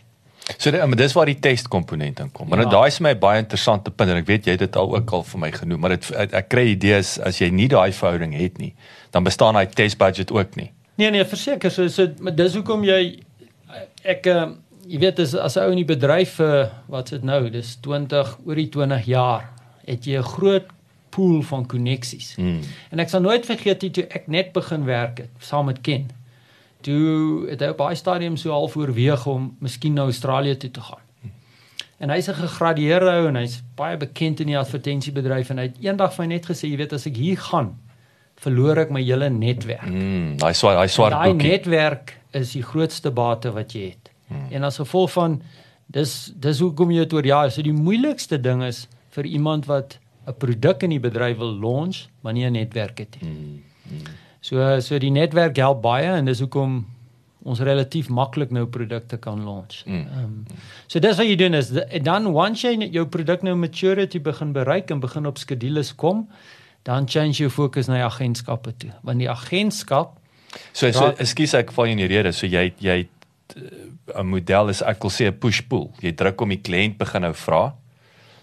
So 0.57 0.73
dit, 0.73 0.81
maar 0.81 0.97
dis 0.97 1.13
waar 1.13 1.29
die 1.29 1.37
test 1.45 1.69
komponent 1.69 2.23
inkom. 2.25 2.49
Maar 2.49 2.65
ja. 2.65 2.71
daai 2.73 2.89
is 2.89 2.99
my 3.05 3.13
baie 3.21 3.43
interessante 3.43 3.93
punt 3.93 4.13
en 4.13 4.21
ek 4.23 4.29
weet 4.31 4.49
jy 4.49 4.57
het 4.57 4.65
dit 4.65 4.79
al 4.81 4.95
ook 4.97 5.13
al 5.19 5.25
vir 5.29 5.43
my 5.43 5.51
genoem, 5.53 5.83
maar 5.85 5.93
dit 5.97 6.09
ek, 6.17 6.33
ek 6.41 6.49
kry 6.55 6.65
idees 6.73 7.17
as 7.21 7.41
jy 7.43 7.51
nie 7.53 7.69
daai 7.69 7.93
verhouding 7.93 8.33
het 8.37 8.57
nie, 8.61 8.73
dan 9.13 9.29
bestaan 9.29 9.59
daai 9.59 9.69
test 9.69 10.01
budget 10.01 10.33
ook 10.33 10.57
nie. 10.61 10.71
Nee 10.99 11.13
nee, 11.15 11.27
verseker, 11.29 11.71
so 11.71 11.87
so 11.93 12.09
maar 12.25 12.37
dis 12.37 12.57
hoekom 12.57 12.87
jy 12.89 13.03
ek 14.09 14.27
uh, 14.33 14.49
jy 14.89 15.03
weet 15.05 15.21
as 15.21 15.37
as 15.37 15.59
'n 15.61 15.69
ou 15.69 15.77
in 15.77 15.83
die 15.85 15.91
bedryf 15.93 16.39
uh, 16.41 16.65
wat 16.89 17.13
sit 17.13 17.25
nou, 17.29 17.45
dis 17.53 17.77
20 17.85 18.39
oor 18.49 18.57
die 18.57 18.71
20 18.73 19.05
jaar, 19.07 19.51
het 19.85 20.09
jy 20.09 20.17
'n 20.17 20.33
groot 20.33 20.73
pool 21.19 21.43
van 21.51 21.67
koneksies. 21.67 22.37
Hmm. 22.39 22.63
En 22.95 23.03
ek 23.03 23.11
sal 23.11 23.25
nooit 23.27 23.47
vergeet 23.47 23.83
toe 23.83 24.07
ek 24.07 24.31
net 24.31 24.55
begin 24.55 24.87
werk 24.87 25.25
het 25.25 25.51
saam 25.51 25.67
met 25.73 25.83
Ken 25.83 26.07
toe 26.87 27.49
het 27.49 27.63
hy 27.63 27.73
op 27.73 27.81
baie 27.81 27.99
stadiums 27.99 28.45
so 28.45 28.55
half 28.55 28.77
oorweeg 28.79 29.27
om 29.31 29.51
miskien 29.65 29.97
na 29.99 30.07
Australië 30.07 30.57
toe 30.63 30.71
te 30.71 30.85
gaan. 30.85 31.05
En 31.99 32.11
hy's 32.15 32.29
'n 32.29 32.35
gegradueerde 32.35 33.11
ou 33.11 33.27
en 33.29 33.37
hy's 33.37 33.63
baie 33.75 33.97
bekend 33.97 34.41
in 34.41 34.47
die 34.47 34.59
advertensiebedryf 34.59 35.51
en 35.51 35.59
hy 35.59 35.65
het 35.65 35.79
eendag 35.83 36.15
vir 36.15 36.27
my 36.27 36.35
net 36.35 36.47
gesê, 36.47 36.71
jy 36.71 36.77
weet 36.77 36.93
as 36.93 37.07
ek 37.07 37.17
hier 37.17 37.37
gaan, 37.37 37.77
verloor 38.37 38.79
ek 38.79 38.91
my 38.91 39.03
hele 39.03 39.31
netwerk. 39.31 39.91
Mm, 39.91 40.37
hy 40.41 40.53
swaar, 40.53 40.79
hy 40.79 40.87
swaar 40.87 41.11
boekie. 41.11 41.39
Daai 41.39 41.51
netwerk 41.51 42.17
is 42.33 42.53
die 42.53 42.63
grootste 42.63 43.11
bate 43.11 43.51
wat 43.51 43.73
jy 43.73 43.89
het. 43.89 44.11
Mm. 44.29 44.53
En 44.53 44.65
as 44.65 44.77
gevolg 44.77 45.11
van 45.11 45.43
dis 45.87 46.33
dis 46.37 46.59
hoekom 46.61 46.91
jy 46.91 46.99
dit 46.99 47.13
oor 47.13 47.27
ja, 47.27 47.49
so 47.49 47.63
die 47.63 47.73
moeilikste 47.73 48.41
ding 48.41 48.63
is 48.63 48.87
vir 49.11 49.25
iemand 49.25 49.67
wat 49.67 49.99
'n 50.29 50.37
produk 50.39 50.83
in 50.83 50.91
die 50.91 51.01
bedryf 51.01 51.37
wil 51.37 51.55
launch, 51.55 52.07
maar 52.21 52.33
nie 52.33 52.45
'n 52.45 52.53
netwerk 52.53 52.99
het 52.99 53.17
nie. 53.21 53.31
Mm. 53.31 53.63
Mm. 53.91 54.07
So 54.41 54.81
so 54.81 54.99
die 54.99 55.11
netwerk 55.11 55.57
help 55.57 55.83
baie 55.83 56.07
en 56.07 56.25
dis 56.25 56.41
hoekom 56.41 56.87
ons 57.43 57.61
relatief 57.61 58.09
maklik 58.09 58.51
nou 58.51 58.67
produkte 58.67 59.17
kan 59.17 59.45
launch. 59.45 59.85
Mm. 59.87 59.95
Ehm 59.95 60.19
mm. 60.19 60.25
um, 60.25 60.45
so 60.87 60.99
dis 60.99 61.17
wat 61.17 61.27
jy 61.27 61.37
doen 61.37 61.55
is 61.55 61.73
dan 62.03 62.27
once 62.27 62.67
jy 62.67 62.89
jou 62.91 63.07
produk 63.07 63.43
nou 63.43 63.57
maturity 63.57 64.21
begin 64.21 64.53
bereik 64.53 64.91
en 64.91 65.01
begin 65.01 65.27
op 65.27 65.39
skedules 65.39 65.95
kom, 65.95 66.29
dan 66.83 67.09
change 67.09 67.33
jou 67.33 67.51
fokus 67.51 67.87
na 67.87 67.95
die 67.95 68.05
agentskappe 68.05 68.77
toe. 68.77 68.91
Want 69.03 69.19
die 69.19 69.31
agentskap 69.31 70.19
So 70.73 70.91
so 70.93 71.13
ekskuus 71.21 71.55
ek 71.59 71.73
val 71.77 71.93
in 71.93 72.01
die 72.03 72.09
rede. 72.11 72.33
So 72.37 72.49
jy 72.49 72.71
jy 72.83 72.99
eh, 73.05 73.63
'n 74.15 74.27
model 74.27 74.73
is 74.73 74.83
ek 74.83 75.03
wil 75.03 75.13
sê 75.13 75.29
'n 75.29 75.39
push 75.39 75.63
pull. 75.69 75.91
Jy 76.01 76.13
druk 76.13 76.41
om 76.41 76.49
die 76.49 76.61
kliënt 76.61 76.99
begin 76.99 77.23
nou 77.23 77.35
vra. 77.35 77.75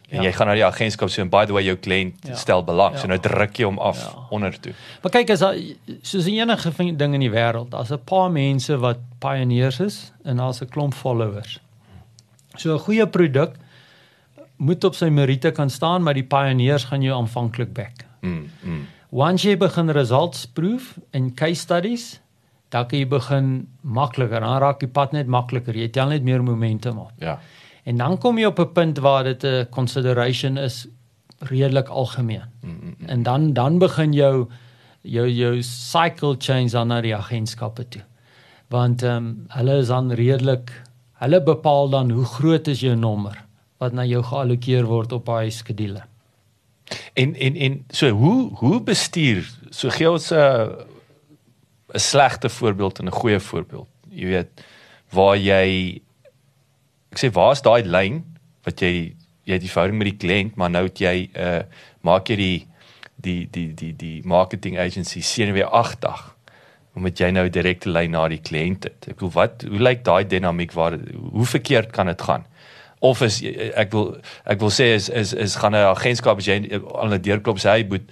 En 0.10 0.22
ja. 0.22 0.28
jy 0.28 0.32
gaan 0.38 0.47
na 0.47 0.53
die 0.53 0.66
agentskap 0.66 1.10
so, 1.10 1.26
by 1.26 1.45
the 1.49 1.53
way 1.56 1.64
jou 1.66 1.76
kliënt 1.82 2.28
ja. 2.30 2.36
stel 2.38 2.64
belang. 2.64 2.93
Ja. 2.93 3.01
So 3.01 3.10
nou 3.10 3.18
druk 3.20 3.58
jy 3.58 3.66
hom 3.66 3.80
af 3.82 3.97
ja. 3.97 4.12
onder 4.30 4.53
toe. 4.62 4.74
Maar 5.01 5.12
kyk 5.18 5.34
as 5.34 5.43
soos 6.06 6.30
enige 6.30 6.74
ding 6.95 7.14
in 7.18 7.26
die 7.26 7.32
wêreld, 7.34 7.72
daar's 7.74 7.91
'n 7.91 8.03
paar 8.06 8.32
mense 8.32 8.78
wat 8.78 8.99
pioneers 9.20 9.80
is 9.80 10.12
en 10.24 10.38
daar's 10.38 10.62
'n 10.62 10.70
klomp 10.70 10.93
followers. 10.93 11.60
So 12.56 12.74
'n 12.74 12.80
goeie 12.80 13.08
produk 13.08 13.58
moet 14.58 14.84
op 14.84 14.95
sy 14.95 15.10
meriete 15.10 15.51
kan 15.51 15.70
staan, 15.70 16.03
maar 16.03 16.14
die 16.14 16.24
pioneers 16.24 16.84
gaan 16.84 17.01
jou 17.01 17.16
aanvanklik 17.18 17.74
back. 17.74 18.06
Mm. 18.22 18.49
mm. 18.62 18.88
Once 19.10 19.47
jy 19.47 19.58
begin 19.58 19.89
results 19.89 20.45
proof 20.45 20.97
in 21.12 21.34
case 21.34 21.62
studies, 21.62 22.20
dan 22.70 22.88
kan 22.88 22.99
jy 22.99 23.08
begin 23.08 23.68
makliker, 23.82 24.39
dan 24.39 24.58
raak 24.60 24.80
die 24.80 24.91
pad 24.91 25.14
net 25.16 25.28
makliker. 25.28 25.76
Jy 25.78 25.88
tel 25.95 26.12
net 26.12 26.24
meer 26.24 26.43
momentum 26.43 26.97
op. 27.06 27.12
Ja. 27.20 27.38
En 27.86 27.97
dan 27.97 28.17
kom 28.17 28.38
jy 28.38 28.45
op 28.49 28.59
'n 28.59 28.71
punt 28.71 28.97
waar 28.97 29.23
dit 29.23 29.43
'n 29.43 29.67
consideration 29.69 30.57
is 30.57 30.88
redelik 31.39 31.88
algemeen. 31.88 32.43
Mm 32.61 32.79
-hmm. 32.79 33.07
En 33.07 33.23
dan 33.23 33.53
dan 33.53 33.77
begin 33.77 34.13
jou 34.13 34.47
jou 35.01 35.29
jou 35.29 35.61
cycle 35.61 36.36
change 36.38 36.69
dan 36.69 36.88
na 36.88 37.01
die 37.01 37.15
agentskappe 37.15 37.88
toe. 37.88 38.01
Want 38.67 39.03
ehm 39.03 39.15
um, 39.15 39.45
hulle 39.47 39.77
is 39.77 39.88
dan 39.88 40.11
redelik 40.11 40.81
hulle 41.13 41.43
bepaal 41.43 41.89
dan 41.89 42.09
hoe 42.09 42.25
groot 42.25 42.67
is 42.67 42.79
jou 42.79 42.95
nommer 42.95 43.43
wat 43.77 43.93
na 43.93 44.05
jou 44.05 44.23
geallokeer 44.23 44.86
word 44.86 45.11
op 45.11 45.25
daai 45.25 45.51
skedule. 45.51 46.03
En 47.13 47.36
en 47.36 47.55
en 47.55 47.86
so 47.89 48.09
hoe 48.09 48.55
hoe 48.55 48.81
bestuur 48.81 49.49
so 49.69 49.89
gee 49.89 50.11
ons 50.11 50.31
'n 50.31 50.69
'n 51.93 51.99
slegte 51.99 52.49
voorbeeld 52.49 52.99
en 52.99 53.05
'n 53.05 53.11
goeie 53.11 53.39
voorbeeld. 53.39 53.88
Jy 54.09 54.25
weet 54.25 54.65
waar 55.09 55.38
jy 55.38 56.01
ek 57.16 57.24
sê 57.24 57.32
waar's 57.32 57.63
daai 57.63 57.88
lyn 57.88 58.22
wat 58.68 58.84
jy 58.84 59.16
jy 59.45 59.53
het 59.55 59.63
die 59.63 59.72
verhouding 59.72 59.99
met 60.01 60.09
die 60.11 60.20
kliënt 60.20 60.57
maar 60.59 60.72
nou 60.74 60.86
het 60.89 60.99
jy 60.99 61.18
uh 61.32 61.61
maak 62.05 62.30
jy 62.30 62.36
die 62.38 62.57
die 63.26 63.47
die 63.49 63.70
die 63.74 63.93
die 63.97 64.18
marketing 64.28 64.76
agency 64.78 65.24
sien 65.24 65.53
weer 65.55 65.72
8 65.72 66.01
dag 66.03 66.26
omdat 66.95 67.20
jy 67.20 67.32
nou 67.32 67.45
direkte 67.49 67.89
lyn 67.89 68.11
na 68.16 68.28
die 68.32 68.41
kliënt 68.43 68.89
het 68.89 69.07
ek 69.09 69.16
bedoel 69.16 69.34
wat 69.38 69.66
hoe 69.70 69.82
lyk 69.88 70.03
daai 70.03 70.28
dinamiek 70.28 70.76
waar 70.76 70.99
hoe 70.99 71.47
verkeerd 71.55 71.95
kan 71.95 72.11
dit 72.11 72.28
gaan 72.28 72.45
of 72.99 73.22
is 73.26 73.39
ek 73.45 73.95
wil 73.95 74.11
ek 74.43 74.59
wil 74.59 74.74
sê 74.74 74.91
is 74.99 75.09
is 75.09 75.34
is 75.34 75.55
gaan 75.61 75.76
'n 75.76 75.88
agentskap 75.93 76.43
as 76.43 76.51
jy 76.51 76.59
aan 76.76 77.13
'n 77.13 77.22
deurklop 77.22 77.63
sê 77.63 77.80
hy 77.80 77.88
moet 77.89 78.11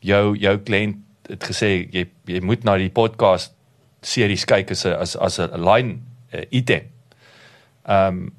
jou 0.00 0.36
jou 0.36 0.56
kliënt 0.58 1.02
het 1.28 1.44
gesê 1.50 1.88
jy 1.90 2.06
jy 2.28 2.40
moet 2.40 2.64
na 2.64 2.76
die 2.76 2.92
podcast 2.92 3.54
series 4.04 4.44
kyk 4.44 4.70
as 4.70 4.84
'n 4.86 4.96
as 5.00 5.16
as 5.16 5.38
'n 5.40 5.64
line 5.64 6.00
uh, 6.32 6.44
item. 6.50 6.90
Ehm 7.86 8.08
um, 8.08 8.32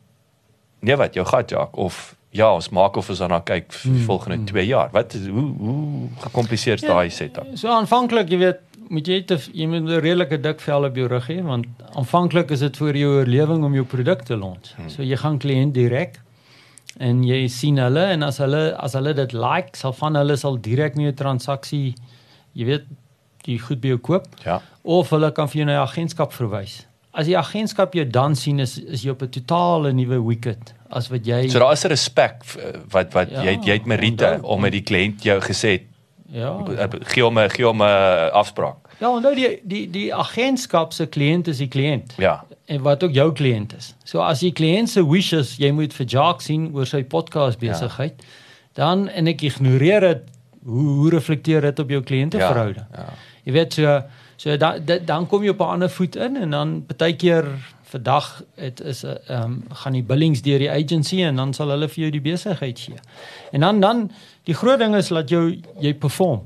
nee 0.80 0.95
wat 0.95 1.13
jou 1.13 1.26
gat 1.26 1.49
Jacques 1.49 1.80
of 1.80 2.15
ja 2.36 2.51
ons 2.53 2.69
maak 2.76 2.97
of 2.99 3.09
ons 3.09 3.21
dan 3.23 3.36
kyk 3.47 3.71
vir 3.71 3.91
die 3.91 3.97
hmm, 3.97 4.07
volgende 4.09 4.38
2 4.51 4.61
hmm. 4.61 4.69
jaar. 4.69 4.89
Wat 4.95 5.13
is, 5.17 5.28
hoe 5.28 5.47
hoe 5.59 6.09
gekompliseerd 6.26 6.84
ja, 6.84 6.93
daai 6.93 7.09
setup? 7.09 7.47
so 7.59 7.71
aanvanklik 7.71 8.32
jy 8.34 8.41
weet 8.43 8.61
moet 8.89 9.07
jy 9.09 9.21
te, 9.26 9.39
jy 9.53 9.65
moet 9.69 9.88
'n 9.88 10.01
redelike 10.03 10.38
dik 10.41 10.59
vel 10.61 10.86
op 10.89 10.99
jou 10.99 11.07
rug 11.09 11.30
hê 11.32 11.39
want 11.43 11.65
aanvanklik 11.95 12.51
is 12.51 12.59
dit 12.65 12.78
vir 12.78 12.99
jou 13.01 13.13
oorlewing 13.21 13.63
om 13.63 13.73
jou 13.73 13.86
produk 13.86 14.21
te 14.21 14.38
launch. 14.38 14.76
Hmm. 14.76 14.89
so 14.89 15.03
jy 15.03 15.17
gaan 15.17 15.39
kliënt 15.39 15.73
direk 15.73 16.19
en 16.99 17.23
jy 17.23 17.47
sien 17.51 17.78
hulle 17.78 18.05
en 18.13 18.23
as 18.23 18.38
hulle 18.43 18.76
as 18.80 18.93
hulle 18.93 19.13
dit 19.13 19.34
like 19.34 19.76
sal 19.76 19.93
van 19.93 20.15
hulle 20.15 20.38
sal 20.38 20.57
direk 20.57 20.95
nie 20.95 21.07
'n 21.07 21.15
transaksie 21.15 21.95
jy 22.53 22.65
weet 22.65 22.86
die 23.45 23.59
goed 23.59 23.82
by 23.82 23.88
jou 23.93 23.97
koop. 23.97 24.26
Ja. 24.43 24.61
Of 24.82 25.11
hulle 25.13 25.32
kan 25.32 25.47
vir 25.47 25.59
jou 25.59 25.65
na 25.65 25.82
'n 25.82 25.88
agentskap 25.88 26.34
verwys 26.34 26.86
as 27.16 27.30
die 27.30 27.38
agentskap 27.38 27.93
jou 27.95 28.05
dan 28.05 28.36
sien 28.36 28.59
is 28.59 28.78
is 28.78 29.03
jy 29.05 29.16
op 29.16 29.22
'n 29.24 29.30
totale 29.30 29.93
nuwe 29.93 30.20
wicket 30.28 30.74
as 30.89 31.09
wat 31.09 31.26
jy 31.26 31.47
So 31.49 31.59
daar 31.59 31.74
is 31.74 31.86
'n 31.86 31.89
respek 31.89 32.43
wat 32.91 33.13
wat 33.13 33.30
ja, 33.30 33.43
jy 33.43 33.59
jy 33.63 33.74
het 33.74 33.86
Merite 33.86 34.39
om 34.41 34.61
met 34.61 34.72
die 34.72 34.84
kliënt 34.84 35.24
jou 35.24 35.39
gesê 35.39 35.82
ja 36.32 36.51
gee 37.13 37.24
hom 37.24 37.38
gee 37.49 37.66
hom 37.66 37.82
'n 37.82 38.32
afspraak. 38.32 38.86
Ja, 38.99 39.16
en 39.16 39.22
nou 39.22 39.36
die 39.36 39.59
die 39.63 39.89
die 39.91 40.13
agentskap 40.16 40.93
se 40.93 41.05
kliënt 41.05 41.47
is 41.47 41.57
die 41.57 41.68
kliënt. 41.68 42.16
Ja. 42.18 42.43
En 42.66 42.82
wat 42.82 43.03
ook 43.03 43.13
jou 43.13 43.32
kliënt 43.34 43.76
is. 43.78 43.93
So 44.03 44.20
as 44.20 44.39
die 44.39 44.53
kliënt 44.53 44.89
se 44.89 45.03
wishes 45.03 45.57
jy 45.57 45.72
moet 45.72 45.93
vir 45.93 46.05
Jacques 46.05 46.45
sien 46.45 46.70
oor 46.74 46.86
sy 46.86 47.03
podcast 47.03 47.61
ja. 47.61 47.72
besigheid, 47.72 48.13
ja. 48.18 48.26
dan 48.74 49.07
en 49.09 49.28
ek 49.28 49.41
ignoreer 49.41 49.99
dit, 49.99 50.22
hoe 50.63 50.88
hoe 50.99 51.09
reflekteer 51.09 51.61
dit 51.61 51.80
op 51.80 51.89
jou 51.89 52.01
kliënteverhouding? 52.03 52.88
Ja. 52.91 52.99
ja. 52.99 53.34
Jy 53.43 53.51
weet 53.53 53.74
so 53.74 54.01
So 54.36 54.57
dan 54.57 54.86
dan 55.05 55.27
kom 55.27 55.43
jy 55.43 55.49
op 55.49 55.59
'n 55.59 55.73
ander 55.77 55.89
voet 55.89 56.15
in 56.15 56.36
en 56.36 56.49
dan 56.49 56.86
baie 56.97 57.15
keer 57.15 57.45
vandag 57.83 58.43
dit 58.55 58.81
is 58.81 59.03
'n 59.03 59.17
ehm 59.27 59.43
um, 59.43 59.63
gaan 59.69 59.93
die 59.93 60.03
billings 60.03 60.41
deur 60.41 60.59
die 60.59 60.71
agency 60.71 61.23
en 61.23 61.36
dan 61.36 61.53
sal 61.53 61.69
hulle 61.69 61.88
vir 61.89 62.01
jou 62.01 62.11
die 62.11 62.21
besigheid 62.21 62.79
gee. 62.79 62.99
En 63.51 63.59
dan 63.59 63.79
dan 63.79 64.11
die 64.43 64.53
groot 64.53 64.79
ding 64.79 64.95
is 64.95 65.07
dat 65.07 65.29
jy 65.29 65.61
jy 65.79 65.93
perform. 65.93 66.41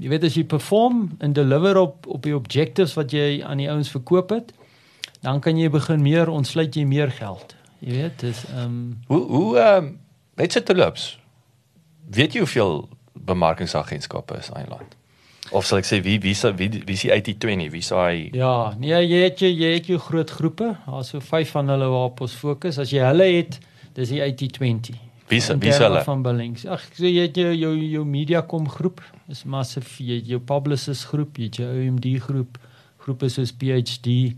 Jy 0.00 0.08
weet 0.08 0.24
as 0.24 0.34
jy 0.34 0.44
perform 0.44 1.16
en 1.18 1.32
deliver 1.32 1.76
op 1.76 2.06
op 2.06 2.22
die 2.22 2.36
objectives 2.36 2.94
wat 2.94 3.10
jy 3.10 3.42
aan 3.44 3.56
die 3.56 3.70
ouens 3.70 3.90
verkoop 3.90 4.30
het, 4.30 4.52
dan 5.20 5.40
kan 5.40 5.58
jy 5.58 5.70
begin 5.70 6.02
meer 6.02 6.28
ontsluit 6.28 6.74
jy 6.74 6.84
meer 6.84 7.10
geld. 7.10 7.54
Jy 7.78 7.92
weet, 7.92 8.20
dis 8.20 8.44
ehm 8.44 8.64
um, 8.64 8.98
hoe 9.06 9.26
hoe 9.26 9.58
ehm 9.58 9.84
um, 9.84 9.98
net 10.36 10.52
so 10.52 10.62
te 10.62 10.74
loops. 10.74 11.18
Weet 12.10 12.32
jy 12.32 12.38
hoeveel 12.38 12.88
bemarkingsagentskappe 13.12 14.36
is 14.36 14.48
in 14.48 14.54
Nederland? 14.54 14.96
Of 15.52 15.66
sal 15.66 15.78
ek 15.78 15.88
sê 15.88 16.00
wie 16.04 16.18
wie 16.22 16.34
wie 16.56 16.68
wie 16.86 16.96
is 16.96 17.04
die 17.04 17.12
8020 17.12 17.70
wie 17.72 17.82
sê 17.84 17.96
hy 18.00 18.30
Ja, 18.32 18.74
nee, 18.78 18.96
jy 19.04 19.24
het 19.26 19.42
jy, 19.44 19.50
jy 19.52 19.72
het 19.76 19.88
jou 19.92 19.98
groot 19.98 20.30
groepe, 20.30 20.74
daar's 20.86 21.12
so 21.12 21.20
vyf 21.20 21.50
van 21.56 21.68
hulle 21.68 21.88
waarop 21.92 22.20
ons 22.24 22.34
fokus. 22.34 22.78
As 22.78 22.92
jy 22.94 23.04
hulle 23.04 23.26
het, 23.28 23.58
dis 23.94 24.14
die 24.14 24.22
8020. 24.22 25.00
Wie 25.28 25.40
is 25.40 25.48
wie 25.48 25.72
is 25.72 25.80
hulle? 25.80 26.02
Van 26.04 26.22
Billings. 26.22 26.66
Ag, 26.68 26.84
so 26.92 27.08
jy 27.08 27.26
het 27.28 27.36
jou 27.40 27.52
jou, 27.56 27.72
jou 27.96 28.04
Mediacom 28.08 28.68
groep, 28.68 29.00
is 29.32 29.44
massief 29.48 29.98
jy 30.00 30.20
jou 30.28 30.40
Publicis 30.40 31.04
groep, 31.08 31.38
jy 31.40 31.48
het 31.48 31.60
jou 31.62 31.68
OMD 31.68 32.08
groep, 32.26 32.58
groepe 33.04 33.30
soos 33.32 33.52
PhD 33.52 34.34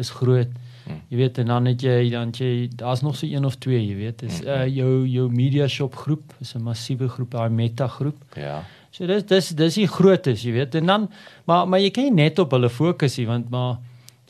is 0.00 0.10
groot. 0.10 0.50
Hmm. 0.84 1.00
Jy 1.08 1.20
weet 1.22 1.38
en 1.40 1.52
dan 1.52 1.68
het 1.70 1.82
jy 1.82 1.98
dan 2.12 2.32
jy 2.36 2.68
daar's 2.76 3.04
nog 3.06 3.16
so 3.16 3.26
een 3.30 3.46
of 3.46 3.56
twee, 3.62 3.78
jy 3.80 3.94
weet, 3.96 4.24
is 4.26 4.40
hmm. 4.42 4.50
uh 4.50 4.66
jou 4.68 5.06
jou 5.08 5.28
Media 5.32 5.68
Shop 5.70 5.94
groep, 5.96 6.34
is 6.40 6.54
'n 6.54 6.62
massiewe 6.62 7.08
groep, 7.08 7.30
daai 7.30 7.50
Meta 7.50 7.88
groep. 7.88 8.18
Ja. 8.36 8.64
So 8.94 9.06
dis 9.10 9.24
dis 9.26 9.48
dis 9.58 9.80
die 9.80 9.88
grootes, 9.90 10.44
jy 10.46 10.52
weet. 10.54 10.76
En 10.78 10.86
dan 10.86 11.08
maar 11.50 11.66
maar 11.68 11.82
jy 11.82 11.90
kan 11.90 12.06
nie 12.08 12.22
net 12.24 12.38
op 12.38 12.54
hulle 12.54 12.70
fokus 12.70 13.18
nie 13.18 13.26
want 13.26 13.50
maar 13.50 13.80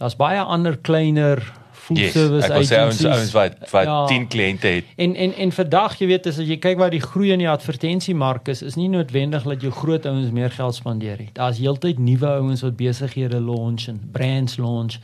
daar's 0.00 0.16
baie 0.16 0.40
ander 0.40 0.78
kleiner 0.80 1.42
full 1.84 2.00
yes, 2.00 2.14
service 2.16 2.48
agencies. 2.48 3.04
Ons 3.04 3.20
ons 3.20 3.34
wat 3.36 3.58
wat 3.74 3.90
ja. 3.90 3.98
10 4.08 4.26
kliënte 4.32 4.72
het. 4.78 4.88
En 4.96 5.14
en 5.14 5.34
en 5.44 5.52
vandag, 5.52 5.98
jy 6.00 6.08
weet, 6.14 6.30
as 6.32 6.40
jy 6.40 6.56
kyk 6.62 6.80
waar 6.80 6.94
die 6.94 7.02
groei 7.02 7.34
in 7.34 7.44
die 7.44 7.50
advertensiemark 7.50 8.48
is, 8.48 8.64
is 8.64 8.78
nie 8.80 8.88
noodwendig 8.88 9.44
dat 9.44 9.64
jou 9.64 9.72
groot 9.82 10.06
ouens 10.08 10.32
meer 10.32 10.52
geld 10.54 10.78
spandeer 10.80 11.20
nie. 11.20 11.30
Daar's 11.36 11.60
heeltyd 11.60 12.00
nuwe 12.00 12.32
ouens 12.40 12.64
wat 12.64 12.78
besighede 12.80 13.42
launch 13.44 13.88
en 13.92 14.00
brands 14.16 14.56
launch. 14.56 14.96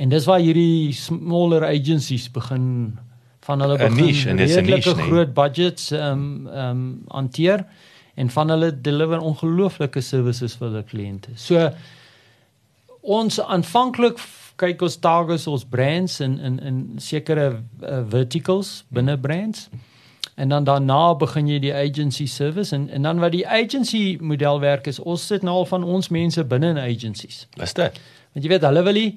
En 0.00 0.08
dis 0.08 0.24
waar 0.26 0.40
hierdie 0.42 0.92
smaller 0.96 1.66
agencies 1.68 2.30
begin 2.32 2.96
van 3.44 3.60
hulle 3.60 3.76
'n 3.76 3.94
niche 3.94 4.30
en 4.30 4.36
dis 4.40 4.56
'n 4.56 4.64
niche 4.64 4.74
redelike 4.74 4.96
nie. 4.96 5.10
groot 5.10 5.34
budgets 5.34 5.90
ehm 5.90 6.02
um, 6.02 6.48
ehm 6.48 6.70
um, 6.70 7.02
hanteer 7.08 7.66
en 8.16 8.30
van 8.30 8.48
hulle 8.50 8.70
deliver 8.82 9.18
ongelooflike 9.20 10.00
services 10.00 10.54
vir 10.56 10.68
hulle 10.68 10.82
kliënte. 10.90 11.34
So 11.36 11.70
ons 13.02 13.40
aanvanklik 13.40 14.20
kyk 14.60 14.82
ons 14.86 14.96
targets 15.02 15.46
ons 15.50 15.64
brands 15.66 16.20
in 16.22 16.36
in 16.38 16.58
in 16.62 16.78
sekere 17.02 17.48
uh, 17.82 18.02
verticals 18.08 18.84
binne 18.94 19.16
brands. 19.18 19.68
En 20.36 20.48
dan 20.50 20.64
daarna 20.66 21.14
begin 21.14 21.46
jy 21.50 21.58
die 21.62 21.74
agency 21.74 22.26
service 22.26 22.72
en 22.74 22.88
en 22.90 23.02
dan 23.02 23.18
wat 23.22 23.32
die 23.34 23.44
agency 23.48 24.16
model 24.20 24.60
werk 24.60 24.86
is 24.90 24.98
ons 25.00 25.26
sit 25.26 25.42
nou 25.42 25.54
al 25.62 25.66
van 25.70 25.84
ons 25.84 26.08
mense 26.08 26.44
binne 26.44 26.70
in 26.74 26.78
agencies. 26.78 27.46
Is 27.62 27.74
dit? 27.74 28.00
Want 28.34 28.44
jy 28.46 28.50
weet 28.54 28.62
hulle 28.66 28.82
wil 28.82 28.92
nie 28.98 29.10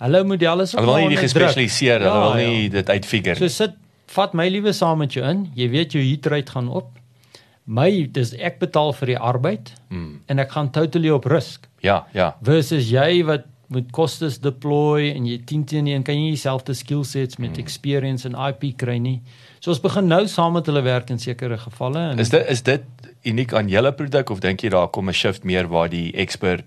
hulle 0.00 0.24
model 0.24 0.60
is 0.64 0.74
ook 0.74 0.80
Hulle 0.80 0.92
wil 0.96 1.00
nie 1.08 1.08
die 1.08 1.16
druk. 1.16 1.26
gespesialiseerde, 1.28 2.04
hulle 2.04 2.20
Ja, 2.20 2.32
wil 2.34 2.40
ja. 2.42 2.48
nie 2.50 2.68
dit 2.68 2.88
uitfigure. 2.90 3.36
So 3.36 3.48
sit 3.48 3.74
vat 4.10 4.32
my 4.34 4.48
liewe 4.48 4.72
saam 4.72 4.98
met 4.98 5.12
jou 5.14 5.24
in. 5.26 5.46
Jy 5.54 5.68
weet 5.70 5.92
jou 5.92 6.02
heat 6.02 6.26
rate 6.26 6.50
gaan 6.52 6.68
op. 6.68 6.88
My 7.70 7.86
dis 8.10 8.32
ek 8.34 8.58
betaal 8.58 8.92
vir 8.98 9.06
die 9.14 9.18
arbeid 9.18 9.72
Hmm. 9.90 10.20
en 10.28 10.38
ek 10.42 10.50
gaan 10.56 10.70
totally 10.74 11.10
op 11.10 11.24
risk 11.30 11.68
Ja, 11.82 12.04
ja. 12.14 12.34
versus 12.42 12.90
jy 12.90 13.22
wat 13.24 13.44
moet 13.70 13.92
kostes 13.94 14.40
deploy 14.42 15.12
en 15.14 15.26
jy 15.26 15.36
10 15.46 15.64
teen 15.64 15.86
1 15.86 16.02
kan 16.02 16.14
jy 16.18 16.32
dieselfde 16.34 16.74
skill 16.74 17.04
sets 17.04 17.38
met 17.38 17.50
Hmm. 17.56 17.60
experience 17.62 18.26
en 18.26 18.34
IP 18.34 18.76
kry 18.76 18.98
nie. 18.98 19.20
So 19.60 19.70
ons 19.70 19.80
begin 19.80 20.08
nou 20.08 20.26
saam 20.26 20.52
met 20.52 20.66
hulle 20.66 20.82
werk 20.82 21.10
in 21.10 21.18
sekere 21.18 21.56
gevalle 21.58 22.10
en 22.10 22.18
Is 22.18 22.30
dit 22.30 22.46
is 22.48 22.62
dit 22.62 22.82
uniek 23.24 23.52
aan 23.54 23.68
julle 23.68 23.92
produk 23.92 24.30
of 24.30 24.40
dink 24.40 24.60
jy 24.62 24.70
daar 24.70 24.88
kom 24.88 25.08
'n 25.08 25.12
shift 25.12 25.44
meer 25.44 25.68
waar 25.68 25.88
die 25.88 26.12
expert 26.16 26.64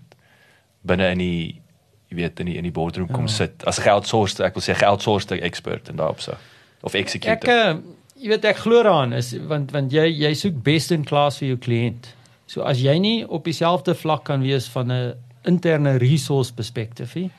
binne 0.85 1.11
in 1.11 1.17
die 1.17 1.61
jy 2.09 2.15
weet 2.15 2.39
in 2.39 2.45
die 2.45 2.57
in 2.57 2.63
die 2.63 2.71
boardroom 2.71 3.07
kom 3.07 3.25
Ja. 3.27 3.27
sit 3.31 3.63
as 3.67 3.79
geoutsourced 3.79 4.39
ek 4.39 4.53
wil 4.55 4.61
sê 4.61 4.73
geoutsourced 4.77 5.31
expert 5.41 5.89
en 5.89 5.95
daarop 5.97 6.21
so 6.21 6.33
of 6.83 6.95
ek 6.95 7.01
executive. 7.01 7.49
uh, 7.51 7.75
jy 8.23 8.31
weet 8.31 8.45
ek 8.47 8.61
glo 8.63 8.79
daaraan 8.79 9.13
is 9.17 9.33
want 9.49 9.73
want 9.75 9.91
jy 9.91 10.05
jy 10.23 10.33
soek 10.39 10.61
best 10.63 10.93
in 10.95 11.03
class 11.07 11.41
vir 11.41 11.53
jou 11.53 11.59
kliënt. 11.65 12.07
So 12.47 12.63
as 12.67 12.79
jy 12.83 12.95
nie 13.03 13.17
op 13.27 13.43
dieselfde 13.47 13.95
vlak 13.99 14.23
kan 14.29 14.43
wees 14.45 14.67
van 14.71 14.91
'n 14.91 15.13
interne 15.45 15.97
resource 15.99 16.53
perspektief 16.53 17.15
nie, 17.15 17.29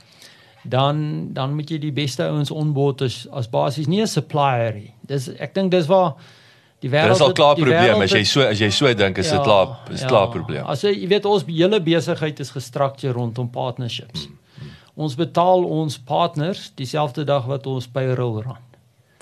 dan 0.68 1.32
dan 1.32 1.54
moet 1.54 1.70
jy 1.70 1.78
die 1.78 1.92
beste 1.92 2.22
ouens 2.28 2.50
onboard 2.50 3.02
as 3.02 3.26
as 3.32 3.48
basies 3.48 3.86
nie 3.86 4.02
'n 4.02 4.06
supplier 4.06 4.74
nie. 4.74 4.92
Dis 5.06 5.28
ek 5.28 5.54
dink 5.54 5.70
dis 5.70 5.86
waar 5.86 6.14
die 6.80 6.90
wêreld 6.90 7.16
is 7.16 7.20
al 7.20 7.32
klaar 7.32 7.54
probleem 7.56 8.02
as 8.02 8.12
jy 8.12 8.24
so 8.24 8.40
as 8.42 8.58
jy 8.60 8.70
so 8.70 8.92
dink 8.94 9.18
is 9.18 9.30
dit 9.30 9.42
klaar 9.42 9.78
is 9.90 10.04
klaar 10.04 10.28
probleem. 10.28 10.66
As 10.66 10.82
jy 10.82 10.92
jy 10.92 11.08
weet 11.08 11.24
ons 11.24 11.44
hele 11.46 11.80
besigheid 11.80 12.40
is 12.40 12.50
gestruktureer 12.50 13.14
rondom 13.14 13.48
partnerships. 13.50 14.26
Hmm, 14.26 14.38
Ons 14.96 15.16
betaal 15.16 15.64
ons 15.64 15.98
partners 15.98 16.72
dieselfde 16.76 17.24
dag 17.24 17.46
wat 17.46 17.66
ons 17.66 17.86
payroll 17.86 18.42
run. 18.42 18.63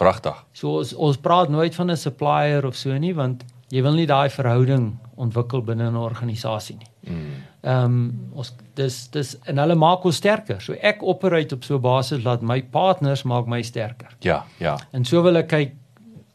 Pragtig. 0.03 0.35
So 0.53 0.79
ons 0.79 0.95
ons 0.95 1.17
praat 1.23 1.49
nooit 1.53 1.75
van 1.75 1.91
'n 1.91 1.97
supplier 1.97 2.67
of 2.67 2.77
so 2.77 2.97
nie 2.99 3.15
want 3.15 3.45
jy 3.71 3.83
wil 3.83 3.95
nie 3.95 4.07
daai 4.07 4.29
verhouding 4.31 4.99
ontwikkel 5.17 5.63
binne 5.65 5.91
'n 5.91 5.97
organisasie 5.97 6.77
nie. 6.79 6.89
Mm. 7.15 7.31
Ehm 7.63 7.85
um, 7.85 8.29
ons 8.35 8.53
dis 8.75 9.09
dis 9.11 9.37
en 9.47 9.59
hulle 9.59 9.75
maak 9.75 10.05
ons 10.05 10.17
sterker. 10.17 10.61
So 10.61 10.73
ek 10.83 11.03
operate 11.03 11.55
op 11.55 11.65
so 11.65 11.77
'n 11.77 11.81
basis 11.81 12.23
dat 12.25 12.43
my 12.43 12.63
partners 12.63 13.23
maak 13.25 13.47
my 13.47 13.63
sterker. 13.63 14.09
Ja, 14.21 14.45
ja. 14.59 14.77
En 14.93 15.05
so 15.05 15.23
wil 15.23 15.37
ek 15.37 15.49
kyk 15.49 15.73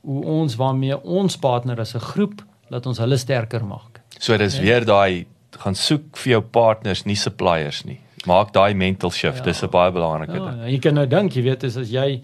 hoe 0.02 0.24
ons 0.26 0.56
waarmee 0.56 1.04
ons 1.04 1.38
partner 1.38 1.80
as 1.80 1.94
'n 1.96 2.00
groep 2.00 2.42
laat 2.70 2.86
ons 2.86 2.98
hulle 2.98 3.18
sterker 3.18 3.64
maak. 3.66 4.02
So 4.20 4.38
dis 4.38 4.56
Ja. 4.58 4.62
weer 4.62 4.86
daai 4.86 5.26
gaan 5.52 5.76
soek 5.76 6.18
vir 6.18 6.32
jou 6.32 6.42
partners, 6.42 7.06
nie 7.06 7.16
suppliers 7.16 7.84
nie. 7.86 8.00
Maak 8.26 8.52
daai 8.54 8.74
mental 8.74 9.10
shift. 9.12 9.38
Ja. 9.38 9.44
Dis 9.44 9.64
'n 9.64 9.70
baie 9.70 9.92
belangrike 9.92 10.34
Ja, 10.38 10.52
ding. 10.52 10.70
jy 10.72 10.80
kan 10.80 10.94
nou 10.94 11.06
dink, 11.08 11.34
jy 11.34 11.44
weet 11.44 11.64
is 11.64 11.78
as 11.78 11.90
jy 11.90 12.22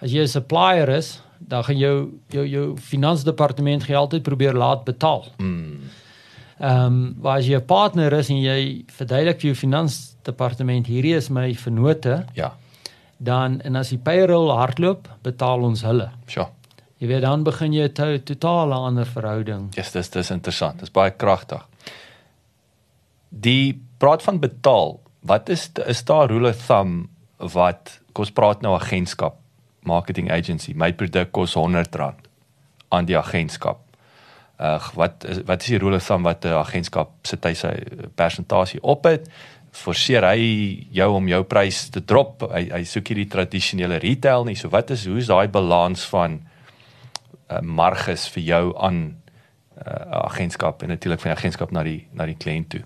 as 0.00 0.10
jy 0.12 0.22
'n 0.22 0.28
supplier 0.28 0.88
is, 0.88 1.20
dan 1.38 1.64
gaan 1.64 1.78
jou 1.78 2.10
jou 2.28 2.46
jou 2.46 2.76
finansdepartement 2.76 3.84
gaan 3.84 3.96
altyd 3.96 4.22
probeer 4.22 4.52
laat 4.54 4.84
betaal. 4.84 5.26
Mm. 5.38 5.80
Ehm 6.60 6.86
um, 6.86 7.14
waar 7.20 7.38
as 7.38 7.46
jy 7.46 7.56
'n 7.56 7.66
partner 7.66 8.12
is 8.12 8.28
en 8.30 8.40
jy 8.40 8.84
verduidelik 8.86 9.40
vir 9.40 9.50
jou 9.50 9.54
finansdepartement 9.54 10.86
hierdie 10.86 11.14
is 11.16 11.28
my 11.28 11.54
vennote, 11.54 12.24
Ja. 12.34 12.52
dan 13.18 13.60
en 13.60 13.76
as 13.76 13.88
die 13.88 13.98
payroll 13.98 14.50
hardloop, 14.50 15.08
betaal 15.22 15.62
ons 15.62 15.82
hulle. 15.82 16.10
Sjoe. 16.26 16.46
Jy 17.00 17.06
weet 17.08 17.22
dan 17.22 17.42
begin 17.44 17.72
jy 17.72 17.84
'n 17.84 17.92
to 17.92 18.18
totale 18.18 18.74
ander 18.74 19.04
verhouding. 19.06 19.74
Ja, 19.74 19.82
yes, 19.82 19.92
dis 19.92 20.08
dis 20.10 20.30
interessant. 20.30 20.78
Dis 20.80 20.90
baie 20.90 21.10
kragtig. 21.10 21.62
Die 23.30 23.74
praat 23.98 24.22
van 24.22 24.38
betaal. 24.40 25.00
Wat 25.22 25.48
is 25.48 25.70
is 25.86 26.04
daar 26.04 26.28
rule 26.30 26.48
of 26.48 26.66
thumb 26.66 27.08
wat 27.38 28.00
kom 28.12 28.22
ons 28.22 28.30
praat 28.30 28.62
nou 28.62 28.74
agentskap, 28.74 29.36
marketing 29.86 30.30
agency. 30.30 30.74
My 30.74 30.92
produk 30.92 31.32
kos 31.32 31.56
R100 31.56 32.28
aan 32.94 33.08
die 33.08 33.18
agentskap. 33.18 33.82
Uh 34.58 34.78
wat 34.94 35.24
is 35.28 35.42
wat 35.48 35.62
is 35.62 35.74
die 35.74 35.82
of 35.82 36.06
thumb 36.06 36.22
wat 36.22 36.44
'n 36.44 36.54
agentskap 36.60 37.10
sit 37.22 37.44
hy 37.44 37.54
sy 37.54 37.74
persentasie 38.14 38.82
op 38.82 39.04
het? 39.04 39.28
Forceer 39.72 40.22
hy 40.22 40.86
jou 40.90 41.10
om 41.14 41.28
jou 41.28 41.42
prys 41.42 41.88
te 41.88 42.04
drop? 42.04 42.46
Hy 42.52 42.70
hy 42.70 42.84
soek 42.84 43.08
hierdie 43.08 43.28
tradisionele 43.28 43.98
retail 43.98 44.44
nie. 44.44 44.54
So 44.54 44.68
wat 44.68 44.90
is 44.90 45.06
hoe 45.06 45.18
is 45.18 45.26
daai 45.26 45.48
balans 45.48 46.04
van 46.04 46.40
uh, 47.50 47.60
marges 47.60 48.28
vir 48.28 48.42
jou 48.42 48.78
aan 48.78 49.16
uh, 49.86 50.24
agentskap 50.24 50.82
en 50.82 50.88
natuurlik 50.88 51.20
van 51.20 51.32
die 51.32 51.38
agentskap 51.38 51.70
na 51.70 51.82
die 51.82 52.06
na 52.12 52.26
die 52.26 52.38
kliënt 52.38 52.68
toe. 52.68 52.82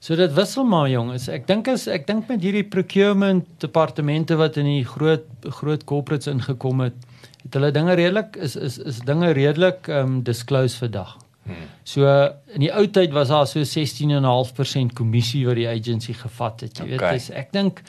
So 0.00 0.16
dit 0.16 0.32
wissel 0.32 0.64
maar 0.64 0.88
jongens. 0.88 1.28
Ek 1.28 1.46
dink 1.46 1.68
as 1.68 1.86
ek 1.92 2.06
dink 2.08 2.28
met 2.30 2.40
hierdie 2.40 2.64
procurement 2.64 3.44
departemente 3.60 4.36
wat 4.40 4.56
in 4.56 4.64
die 4.64 4.84
groot 4.88 5.26
groot 5.60 5.84
corporates 5.84 6.30
ingekom 6.32 6.80
het, 6.86 6.94
het 7.42 7.56
hulle 7.58 7.70
dinge 7.76 7.96
redelik 8.00 8.38
is 8.40 8.56
is 8.56 8.78
is 8.78 9.02
dinge 9.04 9.32
redelik 9.36 9.88
um, 9.92 10.22
disclose 10.24 10.78
vandag. 10.80 11.18
Hmm. 11.44 11.66
So 11.84 12.08
in 12.54 12.64
die 12.64 12.70
ou 12.72 12.86
tyd 12.88 13.12
was 13.12 13.28
daar 13.28 13.46
so 13.46 13.60
16.5% 13.60 14.94
kommissie 14.96 15.44
wat 15.46 15.58
die 15.60 15.68
agency 15.68 16.14
gevat 16.16 16.64
het. 16.64 16.78
Jy 16.78 16.86
weet, 16.94 17.00
Okay. 17.00 17.12
dis 17.18 17.30
ek 17.30 17.52
dink 17.52 17.82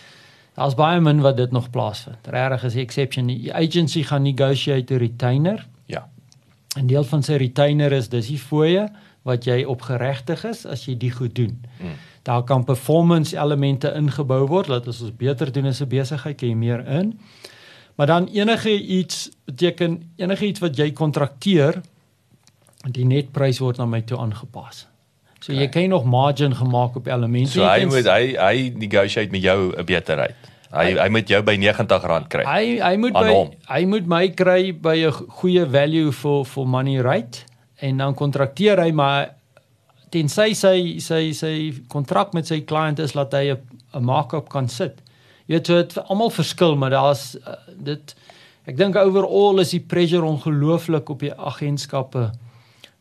daar's 0.60 0.76
baie 0.76 1.00
min 1.00 1.22
wat 1.24 1.38
dit 1.38 1.52
nog 1.52 1.70
plaasvind. 1.72 2.28
Regtig 2.28 2.64
is 2.64 2.74
die 2.74 2.84
exception. 2.84 3.28
Die 3.28 3.54
agency 3.56 4.04
gaan 4.04 4.24
negotiate 4.24 4.94
'n 4.94 5.00
retainer. 5.00 5.68
Ja. 5.88 6.08
'n 6.76 6.88
Deel 6.88 7.04
van 7.04 7.24
sy 7.24 7.34
retainer 7.40 7.92
is 7.92 8.10
dis 8.10 8.28
die 8.28 8.40
fooie 8.40 8.90
wat 9.24 9.44
jy 9.46 9.64
op 9.64 9.82
geregtig 9.82 10.44
is 10.46 10.66
as 10.66 10.86
jy 10.86 10.96
die 10.98 11.12
goed 11.12 11.36
doen. 11.36 11.62
Mm. 11.80 11.94
Daar 12.24 12.44
kan 12.44 12.64
performance 12.64 13.36
elemente 13.38 13.94
ingebou 13.96 14.48
word 14.48 14.68
dat 14.68 14.88
as 14.88 15.02
ons 15.02 15.12
beter 15.16 15.52
doen 15.52 15.66
as 15.66 15.82
'n 15.82 15.88
besigheid, 15.88 16.38
kry 16.38 16.48
jy 16.50 16.56
meer 16.56 16.88
in. 16.88 17.20
Maar 17.96 18.08
dan 18.08 18.28
enige 18.28 18.82
iets 18.82 19.30
beteken 19.46 20.12
enige 20.18 20.46
iets 20.46 20.60
wat 20.60 20.76
jy 20.78 20.92
kontrakteer 20.92 21.82
die 22.92 23.06
netprys 23.06 23.60
word 23.60 23.78
na 23.78 23.86
my 23.86 24.02
toe 24.02 24.18
aangepas. 24.18 24.88
So 25.42 25.54
jy 25.54 25.58
Okay. 25.68 25.68
kan 25.70 25.90
nog 25.90 26.06
margin 26.06 26.56
gemaak 26.56 26.96
op 26.96 27.08
elemente. 27.08 27.52
So 27.52 27.62
Jy 27.62 27.80
hy 27.80 27.86
moet 27.86 28.06
hy 28.06 28.36
hy 28.38 28.74
negotiate 28.78 29.32
met 29.32 29.42
jou 29.42 29.74
'n 29.78 29.86
beter 29.86 30.16
rate. 30.18 30.36
Hy 30.72 30.94
Hy- 30.94 31.10
moet 31.10 31.28
jou 31.28 31.42
by 31.44 31.56
R90 31.58 32.28
kry. 32.28 32.44
Hy 32.46 32.80
hy 32.80 32.98
moet 32.98 33.14
by 33.14 33.28
hom. 33.28 33.50
hy 33.68 33.86
moet 33.86 34.06
my 34.08 34.30
kry 34.30 34.72
by 34.74 34.96
'n 35.06 35.12
goeie 35.12 35.66
value 35.70 36.12
for 36.12 36.46
for 36.46 36.68
money 36.68 36.98
rate 37.02 37.44
en 37.82 37.98
dan 37.98 38.18
kontrakteer 38.18 38.80
hy 38.82 38.92
maar 38.96 39.32
tensy 40.14 40.52
sy 40.58 41.00
sy 41.04 41.22
sy 41.36 41.54
kontrak 41.92 42.36
met 42.38 42.50
sy 42.50 42.62
kliënt 42.68 43.00
is 43.04 43.16
dat 43.18 43.34
hy 43.34 43.56
'n 43.56 44.04
markup 44.04 44.50
kan 44.50 44.68
sit. 44.68 45.02
Jy 45.48 45.56
weet 45.56 45.68
so 45.68 45.76
dit 45.76 45.98
almal 46.08 46.30
verskil 46.30 46.76
maar 46.76 46.92
daar's 46.92 47.36
uh, 47.36 47.56
dit 47.76 48.16
ek 48.66 48.78
dink 48.78 48.96
overall 48.96 49.60
is 49.60 49.72
die 49.72 49.80
pressure 49.80 50.26
ongelooflik 50.26 51.10
op 51.10 51.20
die 51.20 51.34
agentskappe 51.34 52.32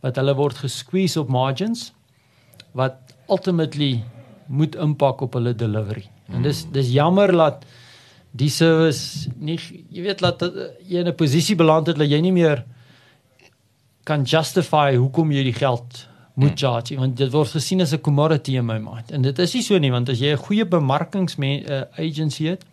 wat 0.01 0.17
hulle 0.17 0.35
word 0.35 0.57
gesqueeze 0.57 1.21
op 1.21 1.29
margins 1.29 1.93
wat 2.73 2.97
ultimately 3.29 4.03
moet 4.47 4.75
impak 4.75 5.21
op 5.21 5.35
hulle 5.35 5.55
delivery. 5.55 6.09
En 6.33 6.43
dis 6.43 6.65
dis 6.73 6.93
jammer 6.95 7.33
dat 7.33 7.65
die 8.31 8.51
service 8.51 9.31
nie 9.37 9.59
jy 9.91 10.03
weet 10.03 10.23
dat 10.23 10.43
uh, 10.43 10.71
jy 10.87 11.03
in 11.03 11.09
'n 11.09 11.15
posisie 11.19 11.57
beland 11.57 11.87
het 11.87 11.99
dat 11.99 12.09
jy 12.09 12.21
nie 12.21 12.33
meer 12.33 12.65
kan 14.11 14.27
justify 14.27 14.95
hoekom 14.99 15.31
jy 15.35 15.47
die 15.51 15.57
geld 15.57 16.07
moet 16.41 16.59
charge 16.59 16.97
want 16.99 17.19
dit 17.21 17.31
word 17.35 17.53
gesien 17.55 17.83
as 17.85 17.93
'n 17.95 18.01
commodity 18.01 18.57
in 18.57 18.67
my 18.67 18.79
mind. 18.79 19.11
En 19.11 19.23
dit 19.23 19.39
is 19.39 19.55
nie 19.55 19.63
so 19.63 19.79
nie 19.79 19.91
want 19.91 20.09
as 20.09 20.21
jy 20.21 20.33
'n 20.33 20.45
goeie 20.47 20.65
bemarkings 20.65 21.37
uh, 21.39 21.83
agency 21.99 22.47
het, 22.47 22.65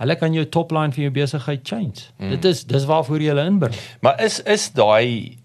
hulle 0.00 0.16
kan 0.16 0.34
jou 0.34 0.44
top 0.48 0.72
line 0.72 0.92
vir 0.92 1.02
jou 1.04 1.10
besigheid 1.10 1.60
change. 1.62 2.10
Mm. 2.18 2.30
Dit 2.30 2.44
is 2.44 2.64
dis 2.64 2.84
waarvoor 2.84 3.20
jy 3.20 3.28
hulle 3.28 3.46
inbring. 3.46 3.78
Maar 4.00 4.20
is 4.20 4.40
is 4.40 4.70
daai 4.72 5.38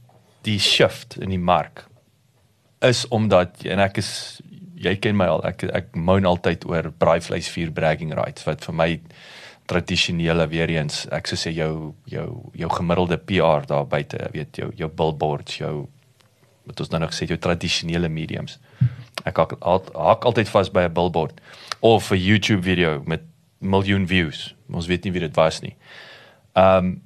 die 0.43 0.59
shift 0.59 1.17
in 1.19 1.29
die 1.29 1.39
mark 1.39 1.85
is 2.81 3.07
omdat 3.07 3.65
en 3.65 3.79
ek 3.79 3.97
is 3.97 4.41
jy 4.79 4.95
ken 4.95 5.17
my 5.19 5.27
al 5.27 5.43
ek 5.43 5.63
ek 5.63 5.95
moan 5.95 6.25
altyd 6.25 6.65
oor 6.65 6.91
braaivleisvuur 6.97 7.71
bragging 7.75 8.13
rights 8.15 8.45
wat 8.47 8.63
vir 8.65 8.75
my 8.75 8.89
tradisionele 9.69 10.47
weer 10.51 10.73
eens 10.75 11.05
ek 11.15 11.29
sou 11.29 11.39
sê 11.39 11.53
jou 11.55 11.93
jou 12.09 12.27
jou 12.57 12.69
gemiddelde 12.77 13.17
PR 13.31 13.65
daar 13.69 13.87
buite 13.87 14.29
weet 14.33 14.61
jou 14.61 14.71
jou 14.75 14.89
billboards 15.01 15.61
jou 15.61 15.87
wat 16.69 16.83
ons 16.83 16.91
nou 16.93 17.01
nog 17.05 17.15
sê 17.15 17.29
jou 17.29 17.37
tradisionele 17.37 18.09
mediums 18.09 18.59
ek 19.25 19.37
hak, 19.37 19.57
al, 19.61 19.83
hak 19.93 20.25
altyd 20.25 20.49
vas 20.49 20.69
by 20.73 20.87
'n 20.87 20.93
billboard 20.93 21.41
of 21.79 22.11
'n 22.11 22.17
YouTube 22.17 22.63
video 22.63 23.01
met 23.05 23.21
miljoen 23.59 24.07
views 24.07 24.55
ons 24.71 24.87
weet 24.87 25.03
nie 25.03 25.11
wie 25.11 25.27
dit 25.27 25.35
was 25.35 25.61
nie 25.61 25.75
Ehm 26.53 26.85
um, 26.85 27.01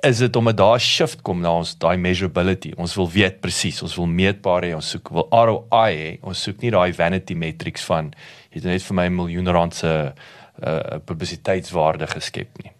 is 0.00 0.18
dit 0.18 0.32
daar 0.32 0.74
'n 0.74 0.78
shift 0.78 1.22
kom 1.22 1.40
na 1.40 1.56
ons 1.56 1.78
daai 1.78 1.96
measurability. 1.96 2.72
Ons 2.76 2.94
wil 2.94 3.10
weet 3.10 3.40
presies, 3.40 3.82
ons 3.82 3.94
wil 3.96 4.06
meetbaar 4.06 4.62
hê, 4.62 4.74
ons 4.74 4.90
soek 4.90 5.08
wil 5.08 5.26
ROI 5.30 5.92
hê. 5.94 6.18
Ons 6.20 6.42
soek 6.42 6.60
nie 6.60 6.70
daai 6.70 6.92
vanity 6.92 7.34
metrics 7.34 7.84
van 7.84 8.12
jy 8.50 8.60
het 8.60 8.64
net 8.64 8.82
vir 8.82 8.94
my 8.94 9.08
miljoen 9.08 9.48
rand 9.48 9.74
se 9.74 10.12
uh 10.62 10.98
publisiteitswaarde 11.04 12.06
geskep 12.06 12.62
nie. 12.62 12.72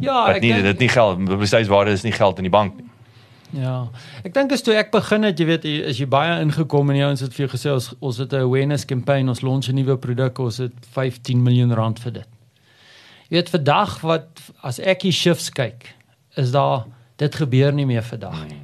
Ja, 0.00 0.26
ek 0.32 0.40
nie 0.40 0.54
dit 0.62 0.78
nie 0.78 0.88
geld 0.88 1.24
publisiteitswaarde 1.24 1.92
is 1.92 2.02
nie 2.02 2.12
geld 2.16 2.38
in 2.38 2.48
die 2.48 2.54
bank 2.54 2.76
nie. 2.76 2.88
Ja. 3.52 3.90
Ek 4.24 4.32
dink 4.32 4.52
as 4.54 4.64
toe 4.64 4.72
ek 4.80 4.92
begin 4.94 5.26
het, 5.28 5.40
jy 5.40 5.46
weet, 5.50 5.66
as 5.90 5.98
jy 6.00 6.06
baie 6.08 6.38
ingekom 6.40 6.88
en 6.90 6.96
jy 6.96 7.08
ons 7.12 7.20
het 7.20 7.34
vir 7.36 7.44
jou 7.44 7.50
gesê 7.52 7.72
ons 7.72 7.90
ons 8.00 8.20
het 8.24 8.32
'n 8.32 8.46
awareness 8.48 8.86
campaign, 8.88 9.28
ons 9.28 9.42
launch 9.42 9.68
'n 9.68 9.76
nuwe 9.76 9.96
produk, 9.98 10.38
ons 10.38 10.58
het 10.58 10.72
15 10.92 11.42
miljoen 11.42 11.74
rand 11.74 12.00
vir 12.00 12.12
dit. 12.12 12.28
Jy 13.28 13.36
weet 13.36 13.50
vandag 13.50 14.00
wat 14.00 14.28
as 14.62 14.78
ek 14.78 15.02
hier 15.02 15.12
shifts 15.12 15.50
kyk, 15.50 15.94
is 16.36 16.50
daar 16.50 16.86
dit 17.16 17.34
gebeur 17.34 17.72
nie 17.72 17.86
meer 17.86 18.02
vandag 18.02 18.48
nie. 18.48 18.60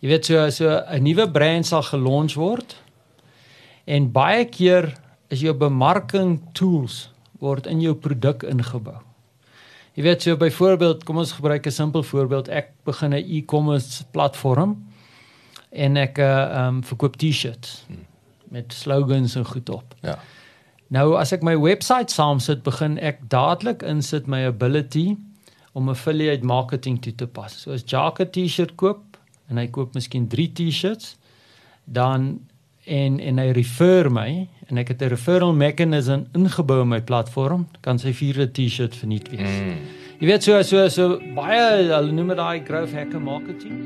Jy 0.00 0.08
weet 0.08 0.24
so 0.24 0.50
so 0.50 0.82
'n 0.90 1.02
nuwe 1.02 1.30
brand 1.30 1.66
sal 1.66 1.82
gelons 1.82 2.34
word 2.34 2.76
en 3.86 4.12
baie 4.12 4.44
keer 4.44 4.94
is 5.30 5.40
jou 5.40 5.54
bemarking 5.54 6.40
tools 6.52 7.10
word 7.40 7.66
in 7.66 7.80
jou 7.80 7.94
produk 7.94 8.42
ingebou. 8.42 9.00
Jy 9.94 10.02
weet 10.02 10.22
so 10.22 10.36
byvoorbeeld, 10.36 11.04
kom 11.04 11.18
ons 11.22 11.32
gebruik 11.32 11.66
'n 11.66 11.70
simpel 11.70 12.02
voorbeeld. 12.02 12.48
Ek 12.48 12.72
begin 12.84 13.14
'n 13.14 13.24
e-commerce 13.26 14.04
platform 14.10 14.86
en 15.70 15.96
ek 15.96 16.18
uh 16.18 16.66
um 16.66 16.82
verkoop 16.84 17.16
T-shirts 17.16 17.86
met 18.50 18.72
slogans 18.72 19.34
en 19.34 19.44
goed 19.44 19.68
op. 19.68 19.94
Ja. 20.02 20.18
Nou 20.88 21.16
as 21.16 21.32
ek 21.32 21.42
my 21.42 21.56
webwerf 21.58 22.10
saamsit, 22.10 22.62
begin 22.62 22.98
ek 22.98 23.18
dadelik 23.28 23.82
insit 23.82 24.26
my 24.26 24.44
ability 24.46 25.16
om 25.72 25.88
affiliate 25.88 26.44
marketing 26.44 27.00
toe 27.02 27.14
te 27.14 27.26
pas. 27.26 27.62
So 27.62 27.72
as 27.72 27.82
Jacques 27.86 28.26
'n 28.26 28.30
T-shirt 28.30 28.74
koop 28.74 29.18
en 29.48 29.56
hy 29.56 29.66
koop 29.66 29.94
miskien 29.94 30.28
3 30.28 30.52
T-shirts, 30.52 31.16
dan 31.84 32.40
en 32.84 33.20
en 33.20 33.38
hy 33.38 33.50
refer 33.52 34.10
my 34.10 34.48
en 34.68 34.78
ek 34.78 34.88
het 34.88 35.02
'n 35.02 35.08
referral 35.08 35.54
mechanism 35.54 36.24
ingebou 36.32 36.80
in 36.82 36.88
my 36.88 37.00
platform, 37.00 37.66
kan 37.80 37.98
sy 37.98 38.12
vierde 38.12 38.50
T-shirt 38.50 38.96
verniet 38.96 39.28
wees. 39.30 39.40
Mm. 39.40 39.76
Jy 40.18 40.26
weet 40.26 40.42
so 40.42 40.62
so 40.62 40.88
so 40.88 41.18
baie 41.34 41.60
hulle 41.90 42.12
noem 42.12 42.28
dit 42.28 42.36
daai 42.36 42.64
growth 42.64 42.92
hacker 42.92 43.20
marketing. 43.20 43.76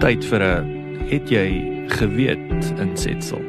Tyd 0.00 0.24
vir 0.24 0.42
'n 0.42 1.06
het 1.10 1.28
jy 1.30 1.48
geweet 1.88 2.72
insetsel. 2.78 3.40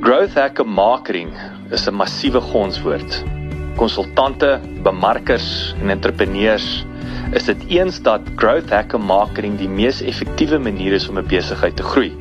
Growth 0.00 0.34
hacker 0.34 0.66
marketing 0.66 1.30
is 1.70 1.86
'n 1.86 1.94
massiewe 1.94 2.40
gonswoord. 2.40 3.39
Konsultante, 3.76 4.60
bemarkers 4.82 5.74
en 5.80 5.90
entrepreneurs 5.90 6.84
is 7.32 7.46
dit 7.46 7.62
eens 7.68 8.00
dat 8.02 8.20
growth 8.36 8.70
hacker 8.70 9.00
marketing 9.00 9.58
die 9.58 9.68
mees 9.68 10.00
effektiewe 10.02 10.58
manier 10.58 10.96
is 10.98 11.08
om 11.08 11.18
'n 11.18 11.26
besigheid 11.26 11.76
te 11.76 11.82
groei. 11.82 12.12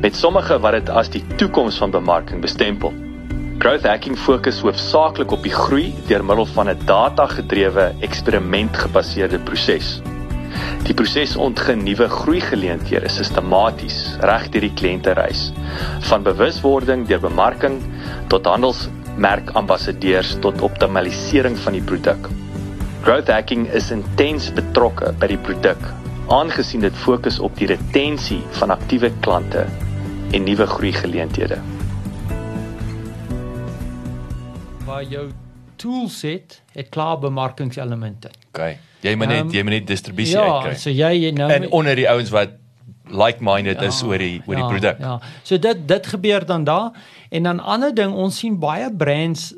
Met 0.00 0.16
sommige 0.16 0.58
wat 0.58 0.72
dit 0.72 0.88
as 0.90 1.10
die 1.10 1.22
toekoms 1.36 1.78
van 1.78 1.90
bemarking 1.90 2.40
bestempel. 2.40 2.92
Growth 3.58 3.86
hacking 3.86 4.18
fokus 4.18 4.60
hoofsaaklik 4.60 5.30
op 5.30 5.42
die 5.42 5.54
groei 5.54 5.94
deur 6.08 6.24
middel 6.24 6.46
van 6.46 6.68
'n 6.68 6.78
data-gedrewe, 6.84 7.94
eksperimentgebaseerde 8.00 9.38
proses. 9.38 10.00
Die 10.84 10.94
proses 10.94 11.36
ontgin 11.36 11.82
nuwe 11.82 12.08
groeigeleenthede 12.08 13.08
sistematies 13.08 14.16
reg 14.20 14.48
deur 14.48 14.60
die 14.60 14.74
kliëntereis, 14.74 15.52
van 16.00 16.22
bewuswording 16.22 17.06
deur 17.06 17.20
bemarking 17.20 17.80
tot 18.28 18.46
handelsmerkambassadeurs 19.14 20.36
tot 20.40 20.60
optimalisering 20.62 21.56
van 21.58 21.72
die 21.76 21.82
produk. 21.82 22.28
Growth 23.04 23.28
hacking 23.28 23.66
is 23.72 23.90
intens 23.90 24.48
betrokke 24.52 25.12
by 25.20 25.26
die 25.30 25.38
produk, 25.38 25.78
aangesien 26.32 26.80
dit 26.80 26.94
fokus 27.04 27.38
op 27.38 27.54
die 27.58 27.68
retensie 27.68 28.40
van 28.58 28.70
aktiewe 28.74 29.10
klante 29.20 29.66
en 30.34 30.44
nuwe 30.44 30.66
groeigeleenthede. 30.66 31.58
Waar 34.84 35.04
jou 35.04 35.28
toolset 35.76 36.62
het 36.74 36.88
klaar 36.90 37.18
bemarkingselemente. 37.18 38.30
OK. 38.52 38.76
Jy 39.04 39.14
moet 39.20 39.28
net 39.28 39.42
Um, 39.44 39.50
jy 39.52 39.62
moet 39.62 39.72
net 39.80 39.86
distribusie 39.86 40.36
Ja, 40.38 40.44
uitkry. 40.62 40.74
so 40.80 40.90
jy 40.90 41.30
nou 41.36 41.50
en 41.52 41.70
onder 41.70 41.94
die 41.96 42.08
ouens 42.08 42.30
wat 42.30 42.54
like-minded 43.10 43.82
is 43.82 44.02
oor 44.02 44.18
die 44.18 44.40
oor 44.46 44.56
die 44.56 44.64
ja, 44.64 44.70
produk. 44.70 44.98
Ja. 44.98 45.18
So 45.42 45.58
dit 45.58 45.88
dit 45.88 46.06
gebeur 46.06 46.46
dan 46.46 46.64
daar 46.64 46.92
en 47.30 47.42
dan 47.42 47.60
ander 47.60 47.94
ding 47.94 48.12
ons 48.12 48.38
sien 48.38 48.58
baie 48.58 48.90
brands 48.92 49.52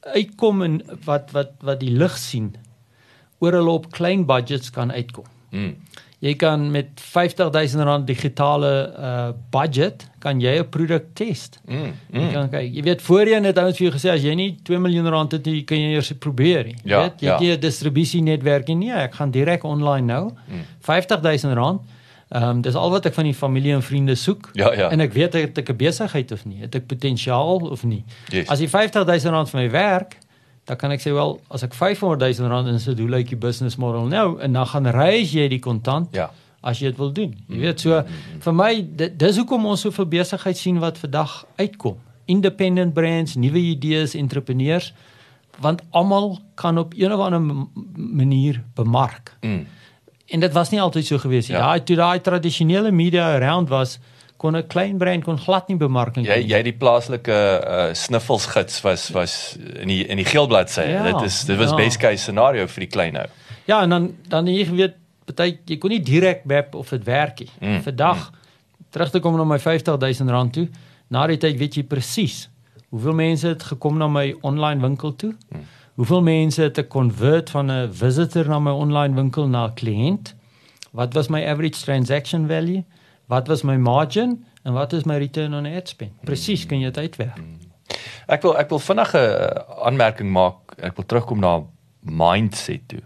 uitkom 0.00 0.62
en 0.62 0.80
wat 1.04 1.32
wat 1.36 1.52
wat 1.60 1.80
die 1.80 1.92
lig 1.92 2.16
sien 2.18 2.54
oor 3.40 3.52
hulle 3.52 3.70
op 3.70 3.90
klein 3.92 4.26
budgets 4.28 4.70
kan 4.70 4.92
uitkom. 4.92 5.28
Mm. 5.50 5.74
Jy 6.20 6.34
kan 6.36 6.66
met 6.70 7.00
50000 7.00 7.82
rand 7.88 8.06
digitale 8.06 8.72
uh 8.92 9.28
budget 9.50 10.04
kan 10.20 10.40
jy 10.40 10.58
'n 10.58 10.68
produk 10.68 11.04
test. 11.14 11.60
Mm. 11.64 11.94
Jy 12.12 12.20
mm. 12.20 12.32
kan 12.32 12.50
kyk. 12.50 12.74
Jy 12.74 12.82
weet 12.82 13.02
voorheen 13.02 13.44
het 13.44 13.58
ouens 13.58 13.76
vir 13.76 13.88
jou 13.88 13.94
gesê 13.96 14.10
as 14.12 14.22
jy 14.22 14.34
nie 14.34 14.58
2 14.62 14.78
miljoen 14.78 15.08
rand 15.08 15.32
het 15.32 15.44
nie, 15.44 15.64
kan 15.64 15.78
jy 15.78 15.94
eers 15.96 16.12
probeer. 16.12 16.66
Jy 16.66 16.76
Ja, 16.84 17.00
weet, 17.02 17.20
jy 17.20 17.28
het 17.28 17.40
ja. 17.40 17.46
nie 17.46 17.56
'n 17.56 17.60
distribusienetwerk 17.60 18.66
nie. 18.68 18.76
Nee, 18.76 18.92
ek 18.92 19.14
gaan 19.14 19.30
direk 19.30 19.64
online 19.64 20.06
nou. 20.06 20.30
Mm. 20.48 20.64
50000 20.80 21.54
rand. 21.54 21.80
Ehm 22.30 22.48
um, 22.48 22.60
dis 22.62 22.74
al 22.78 22.90
wat 22.90 23.06
ek 23.06 23.14
van 23.14 23.24
die 23.26 23.34
familie 23.34 23.72
en 23.74 23.82
vriende 23.82 24.14
soek. 24.14 24.50
Ja, 24.54 24.72
ja. 24.72 24.90
En 24.94 25.00
ek 25.00 25.12
weet 25.12 25.32
het 25.34 25.58
ek 25.58 25.68
'n 25.72 25.76
besigheid 25.76 26.32
of 26.32 26.44
nie? 26.46 26.60
Het 26.60 26.74
ek 26.74 26.86
potensiaal 26.86 27.56
of 27.70 27.82
nie? 27.84 28.04
Yes. 28.30 28.48
As 28.48 28.60
jy 28.60 28.68
50000 28.68 29.32
rand 29.32 29.50
vir 29.50 29.60
my 29.60 29.70
werk, 29.70 30.16
dan 30.64 30.76
kan 30.76 30.90
ek 30.90 31.00
sê 31.00 31.10
wel, 31.12 31.40
as 31.50 31.62
ek 31.62 31.74
500000 31.74 32.48
rand 32.48 32.68
insit, 32.68 32.98
hoe 32.98 33.08
lyk 33.08 33.28
die 33.28 33.36
business 33.36 33.76
model 33.76 34.06
nou? 34.06 34.38
En 34.40 34.52
dan 34.52 34.66
gaan 34.66 34.86
reis 34.86 35.32
jy 35.32 35.48
die 35.48 35.58
kontant 35.58 36.08
Ja. 36.14 36.30
as 36.62 36.78
jy 36.78 36.86
dit 36.86 36.96
wil 36.96 37.12
doen. 37.12 37.34
Jy 37.48 37.58
weet 37.58 37.80
so 37.80 38.04
vir 38.38 38.52
my 38.54 38.86
dit, 38.96 39.18
dis 39.18 39.36
hoekom 39.36 39.66
ons 39.66 39.80
soveel 39.80 40.06
besigheid 40.06 40.56
sien 40.56 40.78
wat 40.78 40.98
vandag 40.98 41.44
uitkom. 41.56 41.96
Independent 42.26 42.94
brands, 42.94 43.34
nuwe 43.34 43.58
idees, 43.58 44.14
entrepreneurs 44.14 44.92
want 45.60 45.82
almal 45.90 46.38
kan 46.54 46.78
op 46.78 46.94
een 46.96 47.12
of 47.12 47.20
ander 47.20 47.66
manier 47.96 48.62
bemark. 48.74 49.36
Mm. 49.40 49.66
En 50.30 50.40
dit 50.40 50.52
was 50.52 50.70
nie 50.70 50.80
altyd 50.80 51.06
so 51.06 51.18
gewees 51.18 51.48
nie. 51.48 51.56
Ja. 51.56 51.62
Daai 51.66 51.84
toe 51.84 51.96
daai 51.96 52.20
tradisionele 52.20 52.90
media 52.94 53.34
around 53.34 53.68
was 53.68 53.98
kon 54.40 54.56
'n 54.56 54.66
klein 54.66 54.96
brand 54.98 55.24
kon 55.24 55.38
glad 55.38 55.68
nie 55.68 55.76
bemarking 55.76 56.26
Jy 56.26 56.46
jy 56.48 56.62
die 56.62 56.72
plaaslike 56.72 57.32
uh, 57.32 57.92
sniffelsgids 57.92 58.80
was 58.80 59.10
was 59.10 59.56
in 59.80 59.88
die 59.88 60.04
in 60.06 60.16
die 60.16 60.24
geel 60.24 60.46
bladsy. 60.46 60.86
Ja, 60.88 61.02
dit 61.12 61.22
is 61.26 61.44
dit 61.44 61.58
was 61.58 61.70
ja. 61.70 61.76
best 61.76 61.98
case 61.98 62.22
scenario 62.22 62.66
vir 62.66 62.80
die 62.86 62.90
klein 62.90 63.16
ou. 63.16 63.26
Ja, 63.66 63.82
en 63.82 63.90
dan 63.90 64.14
dan 64.28 64.46
jy 64.46 64.64
weet 64.70 64.94
party 65.26 65.58
jy 65.66 65.78
kon 65.78 65.90
nie 65.90 66.02
direk 66.02 66.44
map 66.44 66.74
of 66.74 66.88
dit 66.90 67.04
werk 67.04 67.40
nie. 67.40 67.50
Mm, 67.60 67.68
Mm, 67.74 67.82
Vandag 67.82 68.30
terug 68.90 69.10
te 69.10 69.20
kom 69.20 69.36
na 69.36 69.44
my 69.44 69.58
50000 69.58 70.30
rand 70.30 70.52
toe, 70.52 70.68
na 71.08 71.26
die 71.26 71.36
tyd 71.38 71.58
weet 71.58 71.74
jy 71.74 71.82
presies 71.82 72.48
hoeveel 72.90 73.14
mense 73.14 73.46
het 73.46 73.62
gekom 73.62 73.98
na 73.98 74.08
my 74.08 74.34
online 74.42 74.80
winkel 74.80 75.16
toe. 75.16 75.34
Mm. 75.52 75.66
Hoeveel 76.00 76.22
mense 76.22 76.62
het 76.62 76.78
ek 76.80 76.86
convert 76.88 77.50
van 77.52 77.68
'n 77.68 77.92
visitor 77.92 78.48
na 78.48 78.58
my 78.58 78.70
online 78.72 79.14
winkel 79.14 79.48
na 79.48 79.66
'n 79.66 79.74
kliënt? 79.74 80.34
Wat 80.90 81.12
was 81.14 81.28
my 81.28 81.46
average 81.46 81.84
transaction 81.84 82.46
value? 82.46 82.84
Wat 83.26 83.46
was 83.46 83.62
my 83.62 83.76
margin 83.76 84.44
en 84.62 84.72
wat 84.72 84.92
is 84.92 85.04
my 85.04 85.16
return 85.16 85.54
on 85.54 85.66
ad 85.66 85.88
spend? 85.88 86.12
Presies 86.20 86.66
kan 86.66 86.78
jy 86.80 86.84
dit 86.84 86.98
uitwerk. 86.98 87.40
Ek 88.26 88.42
wil 88.42 88.56
ek 88.58 88.68
wil 88.68 88.78
vinnig 88.78 89.14
'n 89.14 89.52
aanmerking 89.84 90.32
maak. 90.32 90.56
Ek 90.76 90.96
wil 90.96 91.06
terugkom 91.06 91.38
na 91.38 91.62
mindset 92.00 92.88
toe. 92.88 93.02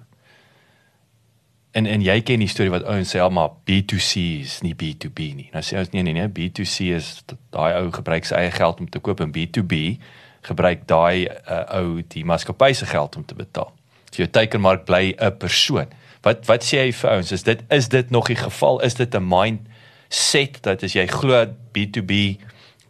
En 1.71 1.87
en 1.87 2.01
jy 2.03 2.21
ken 2.23 2.39
die 2.39 2.49
storie 2.49 2.71
wat 2.71 2.85
ouens 2.85 3.11
sê, 3.11 3.19
ja, 3.19 3.29
maar 3.29 3.51
B2C 3.65 4.41
is 4.41 4.61
nie 4.61 4.75
B2B 4.75 5.35
nie. 5.35 5.49
Nou 5.53 5.63
sê 5.63 5.79
ons 5.79 5.91
nee 5.91 6.03
nee 6.03 6.13
nee, 6.13 6.29
B2C 6.29 6.95
is 6.95 7.25
daai 7.51 7.75
ou 7.75 7.91
gebruik 7.91 8.25
sy 8.25 8.35
eie 8.35 8.51
geld 8.51 8.81
om 8.81 8.89
te 8.89 8.99
koop 8.99 9.21
en 9.21 9.33
B2B 9.35 9.99
gebruik 10.45 10.87
daai 10.91 11.27
uh, 11.27 11.65
ou 11.81 12.03
die 12.15 12.25
maatskappy 12.25 12.73
se 12.77 12.87
geld 12.87 13.17
om 13.17 13.25
te 13.25 13.37
betaal. 13.39 13.71
So 14.11 14.23
jou 14.23 14.31
teikenmark 14.31 14.85
bly 14.89 15.15
'n 15.19 15.39
persoon. 15.39 15.89
Wat 16.23 16.47
wat 16.47 16.65
sê 16.65 16.85
jy 16.85 16.93
vir 16.93 17.11
ouens? 17.11 17.33
Is 17.33 17.43
dit 17.43 17.65
is 17.71 17.89
dit 17.89 18.11
nog 18.11 18.27
die 18.27 18.37
geval? 18.37 18.81
Is 18.81 18.95
dit 18.95 19.15
'n 19.15 19.29
mindset 19.29 20.63
dat 20.63 20.83
as 20.83 20.93
jy 20.93 21.07
glo 21.07 21.47
B2B 21.73 22.39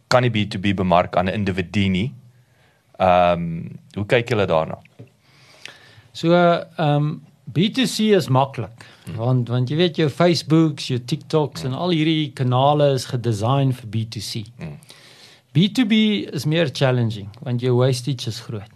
kan 0.07 0.21
nie 0.21 0.31
B2B 0.31 0.75
bemark 0.75 1.15
aan 1.15 1.27
'n 1.29 1.33
individu 1.33 1.87
nie? 1.89 2.13
Ehm 2.99 3.31
um, 3.39 3.79
hoe 3.95 4.05
kyk 4.05 4.29
julle 4.29 4.45
daarna? 4.45 4.77
So 6.11 6.33
ehm 6.33 6.95
um, 6.95 7.21
B2C 7.53 8.15
is 8.15 8.27
maklik 8.27 8.85
want 9.15 9.49
want 9.49 9.69
jy 9.69 9.77
weet 9.77 9.97
jou 9.97 10.09
Facebooks, 10.09 10.87
jou 10.87 10.99
TikToks 10.99 11.63
en 11.67 11.73
al 11.73 11.93
hierdie 11.93 12.31
kanale 12.33 12.93
is 12.93 13.05
gedesign 13.05 13.73
vir 13.73 13.89
B2C. 13.95 14.45
B2B 15.55 15.93
is 16.35 16.45
meer 16.45 16.69
challenging 16.73 17.29
want 17.41 17.61
jou 17.63 17.77
wastage 17.79 18.27
is 18.27 18.41
groot. 18.43 18.71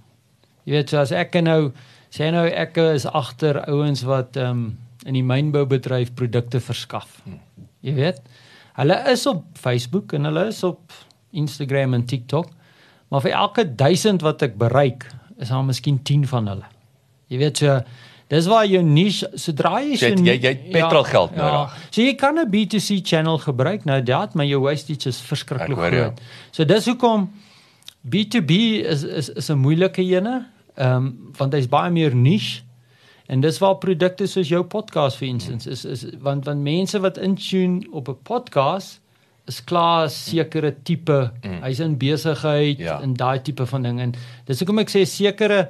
Jy 0.64 0.78
weet 0.78 0.92
so 0.92 1.02
as 1.02 1.12
ek 1.16 1.36
nou 1.44 1.72
sê 2.14 2.30
nou 2.32 2.46
ek 2.48 2.78
is 2.84 3.08
agter 3.10 3.64
ouens 3.68 4.06
wat 4.08 4.40
ehm 4.40 4.70
um, 4.70 4.70
in 5.08 5.16
die 5.16 5.24
mynboubedryf 5.24 6.12
produkte 6.20 6.60
verskaf. 6.60 7.22
Jy 7.88 7.94
weet. 7.96 8.18
Hulle 8.76 8.98
is 9.12 9.24
op 9.32 9.46
Facebook 9.56 10.12
en 10.16 10.28
hulle 10.28 10.50
is 10.52 10.60
op 10.68 10.92
Instagram 11.32 11.96
en 11.96 12.04
TikTok. 12.06 12.50
Maar 13.10 13.24
vir 13.24 13.32
elke 13.32 13.66
1000 13.80 14.22
wat 14.22 14.44
ek 14.46 14.58
bereik, 14.60 15.08
is 15.40 15.50
daar 15.50 15.64
miskien 15.66 16.02
10 16.04 16.28
van 16.28 16.52
hulle. 16.52 16.68
Jy 17.32 17.40
weet 17.42 17.62
so 17.64 17.80
dis 18.30 18.46
waar 18.48 18.66
jou 18.66 18.82
niche 18.84 19.28
sodra 19.36 19.80
jy 19.82 19.96
so 19.98 20.06
Jy 20.08 20.16
jy- 20.26 20.40
jy 20.42 20.48
het 20.54 20.72
petrolgeld 20.72 21.36
nodig. 21.36 21.74
So 21.92 22.02
jy 22.02 22.14
kan 22.16 22.38
'n 22.40 22.50
B2C 22.50 23.02
channel 23.04 23.38
gebruik 23.38 23.86
nou 23.86 24.02
dat 24.04 24.34
maar 24.36 24.46
jou 24.46 24.62
wastage 24.62 25.08
is 25.10 25.20
verskriklik 25.22 25.76
hoor 25.78 25.92
jou. 25.92 26.02
groot. 26.04 26.22
So 26.52 26.64
dis 26.64 26.86
hoekom 26.86 27.30
B2B 28.08 28.52
is 28.86 29.04
is 29.04 29.30
is 29.30 29.50
'n 29.50 29.58
moeilike 29.58 30.02
ene. 30.02 30.46
Ehm 30.78 30.96
um, 30.96 31.32
want 31.38 31.54
hy's 31.54 31.68
baie 31.68 31.92
meer 31.92 32.16
niche. 32.16 32.62
En 33.28 33.42
dis 33.42 33.58
waar 33.60 33.76
produkte 33.78 34.26
soos 34.28 34.48
jou 34.48 34.64
podcast 34.64 35.18
vir 35.18 35.28
instance 35.28 35.70
is 35.70 35.86
is 35.86 36.06
want 36.22 36.46
want 36.46 36.62
mense 36.62 37.00
wat 37.00 37.18
intune 37.18 37.82
op 37.92 38.08
'n 38.10 38.18
podcast 38.24 39.00
is 39.48 39.64
klaar 39.64 40.06
'n 40.06 40.10
sekere 40.10 40.76
tipe. 40.84 41.32
Mm. 41.44 41.62
Hy's 41.64 41.80
in 41.80 41.98
besigheid 41.98 42.78
Ja. 42.78 43.02
en 43.02 43.14
daai 43.14 43.42
tipe 43.42 43.66
van 43.66 43.82
ding 43.84 44.00
en 44.00 44.14
dis 44.46 44.60
hoekom 44.60 44.80
ek 44.80 44.90
sê 44.90 45.04
sekere 45.06 45.70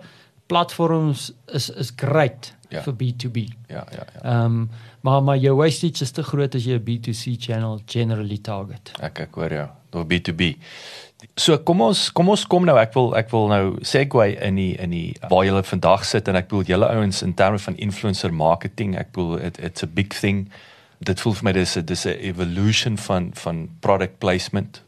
platforms 0.49 1.31
is 1.53 1.69
is 1.69 1.91
great 1.95 2.53
Ja. 2.69 2.81
vir 2.85 2.93
B2B. 2.93 3.37
Ja, 3.67 3.85
ja, 3.91 4.03
ja. 4.13 4.21
Ehm 4.21 4.45
um, 4.45 4.69
maar 5.01 5.23
maar 5.23 5.37
jou 5.37 5.55
wastage 5.57 6.03
is 6.03 6.11
te 6.11 6.23
groot 6.23 6.55
as 6.55 6.65
jy 6.65 6.75
'n 6.77 6.83
B2C 6.83 7.35
channel 7.39 7.79
generally 7.85 8.37
target. 8.37 8.91
Ek 9.01 9.19
ek 9.19 9.35
hoor 9.35 9.53
jou. 9.53 9.67
Of 9.91 10.05
B2B. 10.05 10.57
So 11.35 11.57
kom 11.57 11.81
ons 11.81 12.11
kom 12.11 12.29
ons 12.29 12.45
kom 12.47 12.65
nou 12.65 12.77
ek 12.77 12.93
wil 12.93 13.15
ek 13.17 13.31
wil 13.31 13.47
nou 13.47 13.77
segue 13.81 14.27
in 14.41 14.55
die 14.55 14.75
in 14.77 14.89
die 14.89 15.15
waar 15.29 15.45
julle 15.45 15.63
vandag 15.63 16.05
sit 16.05 16.27
en 16.27 16.35
ek 16.35 16.47
bedoel 16.47 16.63
julle 16.65 16.87
ouens 16.93 17.21
in 17.21 17.33
terme 17.33 17.59
van 17.59 17.75
influencer 17.77 18.33
marketing 18.33 18.95
ek 18.97 19.11
bedoel 19.11 19.39
it, 19.39 19.57
it's 19.59 19.83
a 19.83 19.87
big 19.87 20.13
thing 20.13 20.49
dit 20.99 21.19
voel 21.19 21.33
vir 21.33 21.43
my 21.43 21.51
dis 21.51 21.77
'n 21.77 21.85
dis 21.85 22.05
'n 22.05 22.17
evolution 22.21 22.97
van 22.97 23.31
van 23.33 23.69
product 23.79 24.19
placement. 24.19 24.81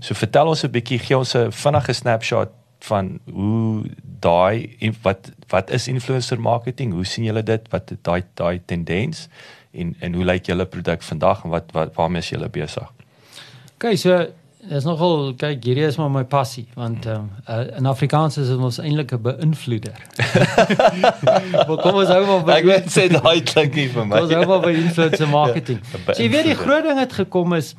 So 0.00 0.14
vertel 0.14 0.46
ons 0.48 0.64
'n 0.64 0.70
bietjie 0.70 0.98
gee 0.98 1.16
ons 1.18 1.34
'n 1.36 1.50
vinnige 1.52 1.92
snapshot 1.92 2.50
van 2.86 3.18
hoe 3.32 3.84
daai 4.20 4.76
en 4.78 4.94
wat 5.02 5.30
wat 5.52 5.70
is 5.70 5.88
influencer 5.88 6.40
marketing? 6.40 6.92
Hoe 6.92 7.06
sien 7.06 7.24
julle 7.24 7.42
dit? 7.42 7.68
Wat 7.70 7.92
daai 8.02 8.22
daai 8.34 8.60
tendens 8.64 9.28
en 9.72 9.94
en 10.00 10.14
hoe 10.14 10.24
lyk 10.24 10.46
julle 10.50 10.66
produk 10.66 11.02
vandag 11.02 11.44
en 11.44 11.54
wat 11.54 11.72
wat 11.76 11.94
waarmee 11.94 12.24
is 12.24 12.32
julle 12.34 12.48
besig? 12.48 12.90
Okay, 13.76 13.96
so 13.96 14.26
dis 14.66 14.86
nogal 14.88 15.34
kyk 15.38 15.62
hierdie 15.68 15.84
is 15.86 15.98
maar 16.00 16.10
my 16.10 16.24
passie 16.26 16.64
want 16.74 17.06
ehm 17.06 17.26
um, 17.26 17.28
uh, 17.46 17.76
in 17.78 17.86
Afrikaans 17.86 18.38
is 18.42 18.48
dit 18.50 18.64
ons 18.68 18.78
eintlik 18.82 19.12
'n 19.14 19.22
beïnvloeder. 19.22 20.00
maar 21.68 21.78
kom 21.84 22.00
ons 22.02 22.10
hou 22.10 22.22
maar 22.26 22.42
by 22.48 22.58
Ek 22.62 22.68
weet 22.70 22.90
sê 22.90 23.06
daai 23.12 23.42
klink 23.52 23.78
nie 23.78 23.88
vir 23.92 24.06
my. 24.06 24.24
Ons 24.24 24.34
hou 24.34 24.46
maar 24.46 24.64
by 24.64 24.74
influencer 24.80 25.30
marketing. 25.40 25.80
Ja, 25.92 26.02
so 26.14 26.22
jy 26.22 26.28
weet 26.34 26.50
die 26.50 26.58
groot 26.64 26.82
ding 26.88 26.98
het 26.98 27.12
gekom 27.12 27.54
is 27.54 27.74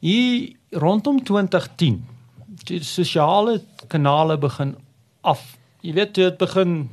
hier 0.00 0.56
rondom 0.70 1.22
2010. 1.22 2.02
Die 2.66 2.82
sosiale 2.82 3.60
kanale 3.88 4.36
begin 4.42 4.74
af. 5.26 5.56
Jy 5.86 5.92
weet 5.94 6.12
toe 6.16 6.24
dit 6.30 6.38
begin 6.40 6.88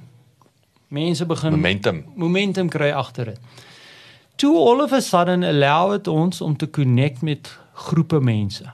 mense 0.94 1.26
begin 1.26 1.52
Momentum. 1.56 2.04
momentum 2.16 2.70
kry 2.70 2.92
agter 2.94 3.26
dit. 3.26 3.40
Toe 4.36 4.54
all 4.58 4.82
of 4.84 4.92
a 4.94 5.00
sudden 5.02 5.44
allow 5.44 5.94
it 5.94 6.08
ons 6.08 6.42
om 6.42 6.56
te 6.58 6.70
connect 6.70 7.22
met 7.22 7.50
groepe 7.74 8.20
mense. 8.22 8.66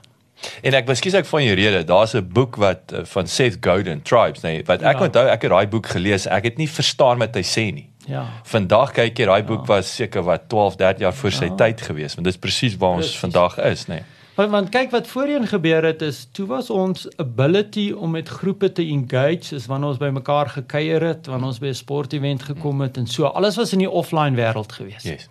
En 0.64 0.72
ek 0.76 0.86
miskien 0.88 1.14
ek 1.20 1.26
van 1.28 1.44
jou 1.44 1.54
rede, 1.56 1.82
daar's 1.84 2.14
'n 2.16 2.28
boek 2.32 2.56
wat 2.56 2.92
uh, 2.92 3.04
van 3.04 3.26
Seth 3.28 3.56
Godin, 3.60 4.02
Tribes, 4.02 4.40
nee, 4.42 4.62
wat 4.64 4.82
ek 4.82 4.98
Ja. 4.98 5.04
onthou 5.06 5.26
ek 5.28 5.42
het 5.42 5.50
daai 5.50 5.66
boek 5.68 5.86
gelees. 5.86 6.26
Ek 6.26 6.44
het 6.44 6.56
nie 6.56 6.68
verstaan 6.68 7.18
wat 7.18 7.34
hy 7.34 7.42
sê 7.42 7.72
nie. 7.74 7.88
Ja. 8.06 8.26
Vandag 8.44 8.92
kyk 8.92 9.18
jy 9.18 9.24
daai 9.26 9.42
boek 9.44 9.66
was 9.66 9.94
seker 9.94 10.22
wat 10.22 10.48
12, 10.48 10.76
13 10.76 11.00
jaar 11.02 11.14
voor 11.14 11.30
sy 11.32 11.44
Ja. 11.44 11.54
tyd 11.56 11.80
gewees, 11.80 12.14
want 12.14 12.24
dis 12.24 12.36
presies 12.38 12.76
waar 12.76 12.90
ons 12.96 13.06
Presies. 13.06 13.20
vandag 13.20 13.58
is, 13.58 13.84
nê. 13.86 13.88
Nee. 13.94 14.02
Want, 14.40 14.52
want 14.52 14.68
kyk 14.72 14.90
wat 14.90 15.06
voorheen 15.06 15.46
gebeur 15.46 15.84
het 15.84 16.02
is 16.02 16.22
toe 16.32 16.46
was 16.48 16.70
ons 16.72 17.02
ability 17.20 17.90
om 17.92 18.14
met 18.16 18.28
groepe 18.28 18.72
te 18.72 18.82
engage 18.88 19.54
is 19.54 19.66
wanneer 19.68 19.90
ons 19.92 19.98
by 20.00 20.08
mekaar 20.16 20.48
gekuier 20.48 21.04
het, 21.04 21.26
wanneer 21.28 21.50
ons 21.50 21.58
by 21.60 21.68
'n 21.68 21.76
sportevent 21.76 22.42
gekom 22.42 22.80
het 22.80 22.96
en 22.96 23.06
so. 23.06 23.24
Alles 23.24 23.56
was 23.56 23.72
in 23.72 23.84
die 23.84 23.90
offline 23.90 24.36
wêreld 24.36 24.72
gewees. 24.72 25.02
Yes. 25.02 25.28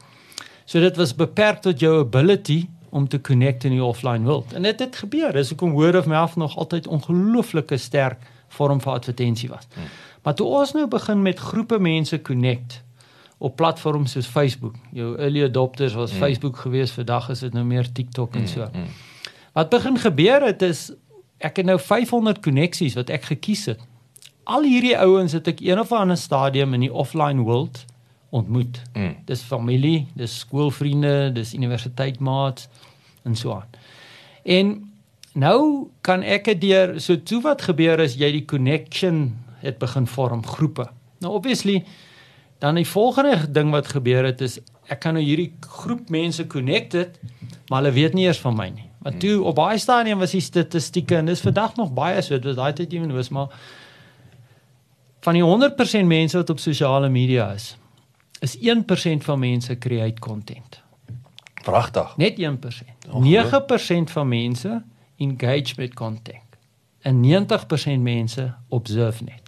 So 0.66 0.80
dit 0.80 0.96
was 0.98 1.16
beperk 1.16 1.62
tot 1.62 1.80
jou 1.80 2.00
ability 2.00 2.70
om 2.90 3.08
te 3.08 3.22
connect 3.22 3.64
in 3.64 3.72
die 3.72 3.84
offline 3.84 4.26
wêreld. 4.26 4.54
En 4.54 4.62
dit 4.62 4.80
het 4.80 4.96
gebeur. 4.96 5.34
Dis 5.34 5.50
hoekom 5.50 5.72
word 5.72 5.96
of 5.96 6.06
mouth 6.06 6.36
nog 6.36 6.58
altyd 6.58 6.88
ongelooflike 6.88 7.78
sterk 7.78 8.18
vorm 8.48 8.82
vir 8.82 8.94
advertensie 8.94 9.50
was. 9.50 9.68
Hmm. 9.74 9.84
Maar 10.22 10.34
toe 10.34 10.48
ons 10.48 10.72
nou 10.72 10.88
begin 10.88 11.22
met 11.22 11.40
groepe 11.40 11.80
mense 11.80 12.22
connect 12.22 12.84
op 13.40 13.56
platforms 13.56 14.12
soos 14.12 14.28
Facebook. 14.28 14.76
Jou 14.92 15.14
early 15.18 15.44
adopters 15.44 15.94
was 15.96 16.12
hmm. 16.12 16.20
Facebook 16.20 16.58
geweest, 16.58 16.94
vandag 16.94 17.30
is 17.30 17.40
dit 17.40 17.54
nou 17.56 17.66
meer 17.66 17.92
TikTok 17.92 18.36
en 18.36 18.48
so. 18.48 18.68
Hmm. 18.72 18.90
Wat 19.54 19.70
begin 19.70 19.98
gebeur 19.98 20.44
het 20.46 20.62
is 20.62 20.90
ek 21.40 21.62
het 21.62 21.66
nou 21.66 21.78
500 21.80 22.42
koneksies 22.44 22.98
wat 23.00 23.10
ek 23.10 23.30
gekies 23.32 23.66
het. 23.72 23.80
Al 24.50 24.66
hierdie 24.68 24.98
ouens 24.98 25.32
het 25.38 25.48
ek 25.48 25.64
een 25.64 25.80
of 25.80 25.94
ander 25.96 26.18
stadium 26.20 26.76
in 26.76 26.84
die 26.88 26.94
offline 26.94 27.46
wêreld 27.46 27.86
ontmoet. 28.36 28.82
Mm. 28.94 29.16
Dis 29.26 29.42
familie, 29.42 30.08
dis 30.18 30.40
skoolvriende, 30.44 31.32
dis 31.34 31.54
universiteitmaats 31.54 32.68
en 33.24 33.36
so 33.36 33.56
aan. 33.56 33.80
En 34.44 34.76
nou 35.34 35.88
kan 36.02 36.24
ek 36.24 36.52
dit 36.52 36.62
deur 36.68 36.98
so 37.02 37.18
toe 37.24 37.42
wat 37.46 37.66
gebeur 37.70 38.02
is 38.04 38.18
jy 38.20 38.32
die 38.40 38.46
connection 38.46 39.32
het 39.64 39.80
begin 39.82 40.08
vorm 40.08 40.44
groepe. 40.46 40.90
Nou 41.24 41.34
obviously 41.40 41.84
dan 42.60 42.76
die 42.76 42.88
volgende 42.88 43.52
ding 43.52 43.72
wat 43.72 43.88
gebeur 43.88 44.26
het 44.28 44.42
is 44.42 44.60
ek 44.90 45.04
kan 45.04 45.16
nou 45.16 45.24
hierdie 45.24 45.52
groep 45.60 46.10
mense 46.10 46.48
connected, 46.48 47.20
maar 47.70 47.84
hulle 47.84 47.94
weet 47.94 48.16
nie 48.18 48.26
eers 48.26 48.42
van 48.42 48.56
my 48.58 48.68
nie. 48.74 48.88
Want 49.06 49.20
toe 49.22 49.38
op 49.48 49.56
baie 49.56 49.78
stadium 49.80 50.20
was 50.20 50.34
die 50.36 50.44
statistieke 50.44 51.16
en 51.16 51.30
dis 51.30 51.44
vandag 51.46 51.76
nog 51.78 51.94
baie 51.96 52.22
so, 52.22 52.36
dit 52.36 52.50
was 52.50 52.58
daai 52.58 52.74
tyd 52.76 52.94
ewen 52.98 53.14
was 53.16 53.30
maar 53.30 53.54
van 55.24 55.36
die 55.36 55.44
100% 55.44 56.08
mense 56.08 56.38
wat 56.38 56.50
op 56.50 56.60
sosiale 56.60 57.10
media 57.10 57.52
is, 57.52 57.74
is 58.40 58.56
1% 58.58 59.26
van 59.26 59.40
mense 59.40 59.78
create 59.78 60.20
content. 60.20 60.82
Pragtig. 61.64 62.14
Net 62.18 62.40
1%. 62.40 62.46
9% 63.08 64.14
van 64.16 64.28
mense 64.28 64.84
engage 65.18 65.74
met 65.78 65.94
content. 65.94 66.48
En 67.02 67.24
90% 67.24 68.00
mense 68.00 68.54
observe 68.68 69.24
net. 69.24 69.44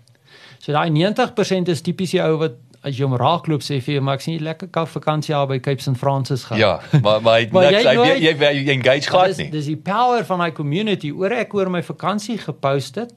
So 0.60 0.72
daai 0.72 0.92
90% 0.92 1.72
is 1.72 1.82
tipies 1.82 2.12
die 2.12 2.22
ou 2.22 2.36
wat 2.38 2.60
as 2.84 2.98
jy 2.98 3.04
hom 3.06 3.14
raakloop 3.20 3.62
sê 3.62 3.78
vir 3.82 3.94
jou 3.96 4.02
maar 4.04 4.16
ek 4.18 4.22
sien 4.26 4.40
lekker 4.44 4.68
kaf 4.74 4.92
vakansie 4.98 5.34
daar 5.36 5.48
by 5.48 5.60
Cape 5.60 5.82
St 5.82 5.98
Francis 5.98 6.44
gaan. 6.50 6.58
Ja, 6.60 6.80
maar 7.02 7.22
maar 7.22 7.40
hy 7.40 7.50
Maar 7.54 7.72
niks 7.72 7.84
jy 7.84 7.88
hy 7.90 7.94
jy, 7.94 7.96
nooit- 7.96 8.22
jy, 8.22 8.36
jy, 8.38 8.54
jy 8.66 8.72
engage 8.78 9.10
glad 9.10 9.28
dis, 9.28 9.38
nie. 9.38 9.50
dis 9.54 9.66
die 9.66 9.78
power 9.78 10.26
van 10.26 10.40
daai 10.40 10.52
community. 10.52 11.12
Oor 11.12 11.32
ek 11.32 11.54
oor 11.54 11.70
my 11.70 11.84
vakansie 11.84 12.38
gepost 12.42 12.96
het, 12.96 13.14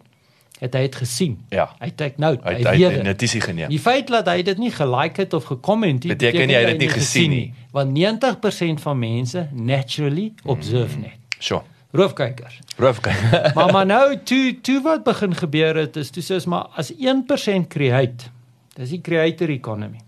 het 0.61 0.75
hy 0.77 0.81
dit 0.87 0.95
gesien. 0.97 1.39
Ja. 1.51 1.65
Hy 1.81 1.91
take 1.97 2.21
note. 2.23 2.41
Hy 2.45 2.53
Hy, 2.55 2.63
hy 2.63 2.77
weet 2.77 2.85
het 2.91 2.95
dit. 3.01 3.07
notisie 3.09 3.41
geneem. 3.41 3.69
Die 3.73 3.81
feit 3.83 4.07
dat 4.13 4.29
hy 4.31 4.43
dit 4.47 4.59
nie 4.59 4.71
gelike 4.71 5.25
het 5.25 5.35
of 5.35 5.45
gekomment 5.51 6.03
het, 6.05 6.13
Beteken 6.19 6.47
nie 6.47 6.55
hy 6.57 6.61
het 6.63 6.71
dit 6.79 6.85
nie 6.85 6.89
gesien 6.95 7.31
nie. 7.31 7.55
Want 7.73 7.97
90% 7.99 8.81
van 8.85 8.99
mense 8.99 9.49
naturally 9.53 10.33
observe 10.45 10.99
net. 10.99 11.19
Sjoe. 11.39 11.63
Roofkykers. 11.95 12.59
Proef 12.77 13.01
kyk. 13.01 13.19
maar 13.55 13.73
maar 13.73 13.87
nou 13.97 14.17
toe 14.27 14.57
toe 14.67 14.81
wat 14.83 15.05
begin 15.07 15.35
gebeur 15.35 15.77
het 15.79 15.97
is 15.97 16.11
toe 16.11 16.23
sê 16.27 16.35
ons 16.41 16.47
maar 16.51 16.67
as 16.77 16.91
1% 16.93 17.69
create. 17.71 18.31
Dis 18.75 18.91
die 18.91 19.01
creator 19.01 19.49
economy. 19.49 20.01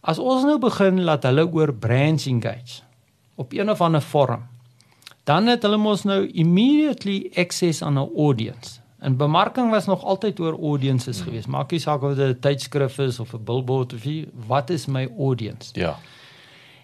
As 0.00 0.18
ons 0.18 0.44
nou 0.44 0.58
begin 0.58 1.02
laat 1.04 1.26
hulle 1.28 1.44
oor 1.52 1.72
brands 1.72 2.26
engage 2.26 2.82
op 3.40 3.52
een 3.52 3.70
of 3.70 3.80
ander 3.80 4.02
vorm, 4.02 4.42
dan 5.24 5.46
het 5.46 5.62
hulle 5.62 5.78
mos 5.80 6.02
nou 6.04 6.26
immediately 6.28 7.30
access 7.36 7.82
aan 7.82 7.98
'n 7.98 8.10
audience. 8.16 8.80
En 9.00 9.16
bemarking 9.16 9.70
was 9.70 9.86
nog 9.86 10.04
altyd 10.04 10.40
oor 10.40 10.58
audiences 10.58 11.16
hmm. 11.16 11.26
geweest. 11.26 11.46
Maak 11.46 11.70
nie 11.70 11.80
saak 11.80 12.02
of 12.02 12.14
dit 12.14 12.36
'n 12.36 12.40
tydskrif 12.40 12.98
is 12.98 13.20
of 13.20 13.32
'n 13.32 13.44
billboard 13.44 13.92
of 13.92 14.02
wie, 14.02 14.28
wat 14.46 14.70
is 14.70 14.86
my 14.86 15.08
audience? 15.18 15.70
Ja. 15.72 15.98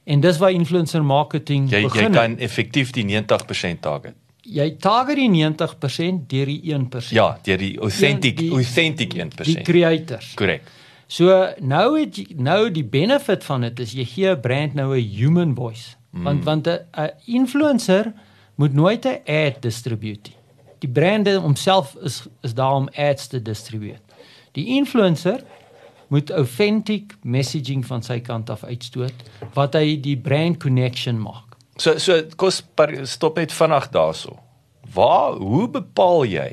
En 0.05 0.21
dis 0.21 0.39
waar 0.39 0.51
influencer 0.51 1.05
marketing 1.05 1.71
Jy 1.71 1.83
begin. 1.83 2.03
jy 2.03 2.11
kan 2.11 2.39
effektief 2.39 2.91
die 2.91 3.05
90% 3.05 3.81
target. 3.81 4.15
jy 4.43 4.77
target 4.79 5.17
die 5.17 5.29
90% 5.29 6.29
deur 6.29 6.47
die 6.47 6.61
1%. 6.63 7.11
Ja, 7.11 7.39
deur 7.43 7.59
die 7.59 7.79
authentic 7.81 8.37
die- 8.37 8.51
authentic 8.51 9.11
die 9.11 9.21
1%. 9.21 9.63
creators. 9.63 10.35
Korrek. 10.35 10.63
So 11.07 11.53
nou 11.59 11.99
het 12.01 12.17
jy, 12.17 12.27
nou 12.35 12.71
die 12.71 12.85
benefit 12.85 13.45
van 13.45 13.61
dit 13.61 13.81
is 13.81 13.93
jy 13.93 14.05
gee 14.05 14.31
'n 14.31 14.41
brand 14.41 14.75
nou 14.75 14.97
'n 14.97 15.09
human 15.17 15.55
voice. 15.55 15.97
Mm. 16.11 16.23
Want 16.23 16.45
want 16.45 16.67
'n 16.67 17.11
influencer 17.27 18.13
moet 18.57 18.73
nooit 18.73 19.05
'n 19.05 19.21
ad 19.27 19.63
distribute. 19.63 20.31
nie. 20.31 20.37
Die 20.79 20.89
brand 20.89 21.29
homself 21.29 21.97
is 22.03 22.27
is 22.43 22.55
daar 22.55 22.75
om 22.75 22.89
ads 22.97 23.27
te 23.27 23.43
distribute. 23.43 24.01
Die 24.53 24.67
influencer 24.67 25.41
moet 26.09 26.31
authentic 26.31 27.15
messaging 27.23 27.87
van 27.87 28.03
sy 28.03 28.21
kant 28.21 28.51
af 28.51 28.65
uitstoot 28.65 29.27
wat 29.55 29.75
hy 29.75 29.97
die 30.01 30.17
brand 30.17 30.61
connection 30.63 31.19
maak. 31.23 31.57
So 31.77 31.99
so 31.99 32.23
kos 32.37 32.63
par, 32.75 32.93
stop 33.07 33.37
net 33.37 33.53
vinnig 33.53 33.91
daarso. 33.91 34.39
Waar 34.95 35.33
hoe 35.33 35.69
bepaal 35.69 36.25
jy 36.25 36.51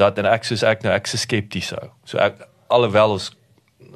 dat 0.00 0.18
en 0.18 0.26
ek 0.26 0.44
soos 0.44 0.62
ek 0.62 0.82
nou 0.86 0.94
ek 0.94 1.06
se 1.06 1.18
skepties 1.20 1.72
hou. 1.74 1.90
So 2.04 2.18
ek 2.18 2.46
alhoewel 2.72 3.18
ons 3.18 3.30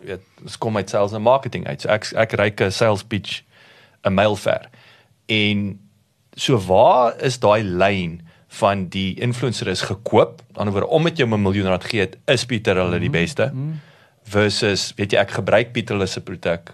weet 0.07 0.23
ons 0.43 0.59
kom 0.63 0.77
uit 0.77 0.91
sales 0.91 1.13
en 1.17 1.23
marketing 1.23 1.67
uit. 1.67 1.81
So 1.83 1.89
ek 1.93 2.13
ek 2.15 2.33
reik 2.39 2.61
'n 2.61 2.71
sales 2.71 3.03
pitch 3.05 3.43
'n 4.05 4.15
mail 4.15 4.37
ver. 4.37 4.69
En 5.29 5.79
so 6.37 6.59
waar 6.59 7.15
is 7.23 7.39
daai 7.39 7.63
lyn 7.63 8.21
van 8.49 8.87
die 8.89 9.15
influencer 9.21 9.69
is 9.69 9.83
gekoop, 9.83 10.43
aan 10.55 10.67
die 10.71 10.75
ander 10.75 10.87
omdat 10.87 11.19
jy 11.19 11.25
hom 11.25 11.35
'n 11.35 11.43
miljoen 11.43 11.67
rand 11.69 11.85
gee, 11.85 12.09
is 12.27 12.45
Pieter 12.47 12.77
hulle 12.77 12.99
die 12.99 13.11
beste. 13.11 13.53
Versus 14.25 14.93
weet 14.97 15.13
jy 15.13 15.19
ek 15.19 15.31
gebruik 15.31 15.73
Pieter 15.73 15.95
hulle 15.95 16.07
se 16.07 16.21
produk 16.21 16.73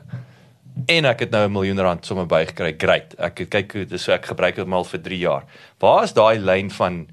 en 0.89 1.05
ek 1.05 1.21
het 1.21 1.31
nou 1.31 1.47
'n 1.47 1.53
miljoen 1.53 1.81
rand 1.81 2.07
sommer 2.07 2.27
bygekry. 2.27 2.75
Great. 2.79 3.15
Ek 3.19 3.39
het 3.39 3.49
kyk 3.49 3.89
dis 3.89 4.03
so 4.03 4.13
ek 4.13 4.27
gebruik 4.27 4.57
dit 4.57 4.73
al 4.73 4.85
vir 4.85 5.01
3 5.01 5.19
jaar. 5.19 5.45
Waar 5.79 6.05
is 6.05 6.13
daai 6.13 6.39
lyn 6.39 6.71
van 6.71 7.07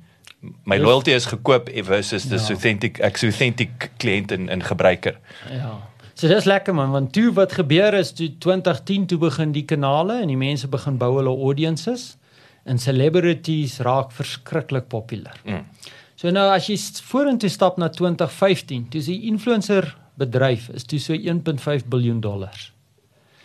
my 0.66 0.78
loyalty 0.78 1.12
is 1.12 1.26
gekoop 1.26 1.70
versus 1.84 2.24
dis 2.24 2.48
Ja. 2.48 2.54
authentic 2.54 3.00
ek 3.00 3.16
is 3.16 3.24
authentic 3.24 3.90
kliënt 3.98 4.32
en 4.32 4.50
en 4.50 4.64
gebruiker. 4.64 5.18
Ja. 5.52 5.80
So 6.20 6.28
dis 6.28 6.44
lekker 6.50 6.76
man, 6.76 6.92
want 6.92 7.14
toe 7.16 7.30
wat 7.38 7.54
gebeur 7.56 7.96
is 7.96 8.10
toe 8.18 8.28
2010 8.44 9.06
toe 9.08 9.18
begin 9.22 9.54
die 9.56 9.64
kanale 9.64 10.18
en 10.22 10.28
die 10.28 10.40
mense 10.40 10.68
begin 10.68 10.98
bou 11.00 11.14
hulle 11.16 11.32
audiences 11.32 12.18
en 12.68 12.78
celebrities 12.82 13.78
raak 13.88 14.12
verskriklik 14.12 14.90
populêr. 14.92 15.38
Mm. 15.46 15.62
So 16.20 16.30
nou 16.36 16.50
as 16.52 16.68
jy 16.68 16.76
vorentoe 17.08 17.50
stap 17.50 17.78
na 17.80 17.88
2015, 17.96 18.90
toe 18.92 19.00
is 19.00 19.08
die 19.08 19.22
influencer 19.32 19.94
bedryf 20.20 20.68
is 20.76 20.84
toe 20.84 21.00
so 21.00 21.16
1.5 21.16 21.88
biljoen 21.88 22.20
dollars. 22.20 22.74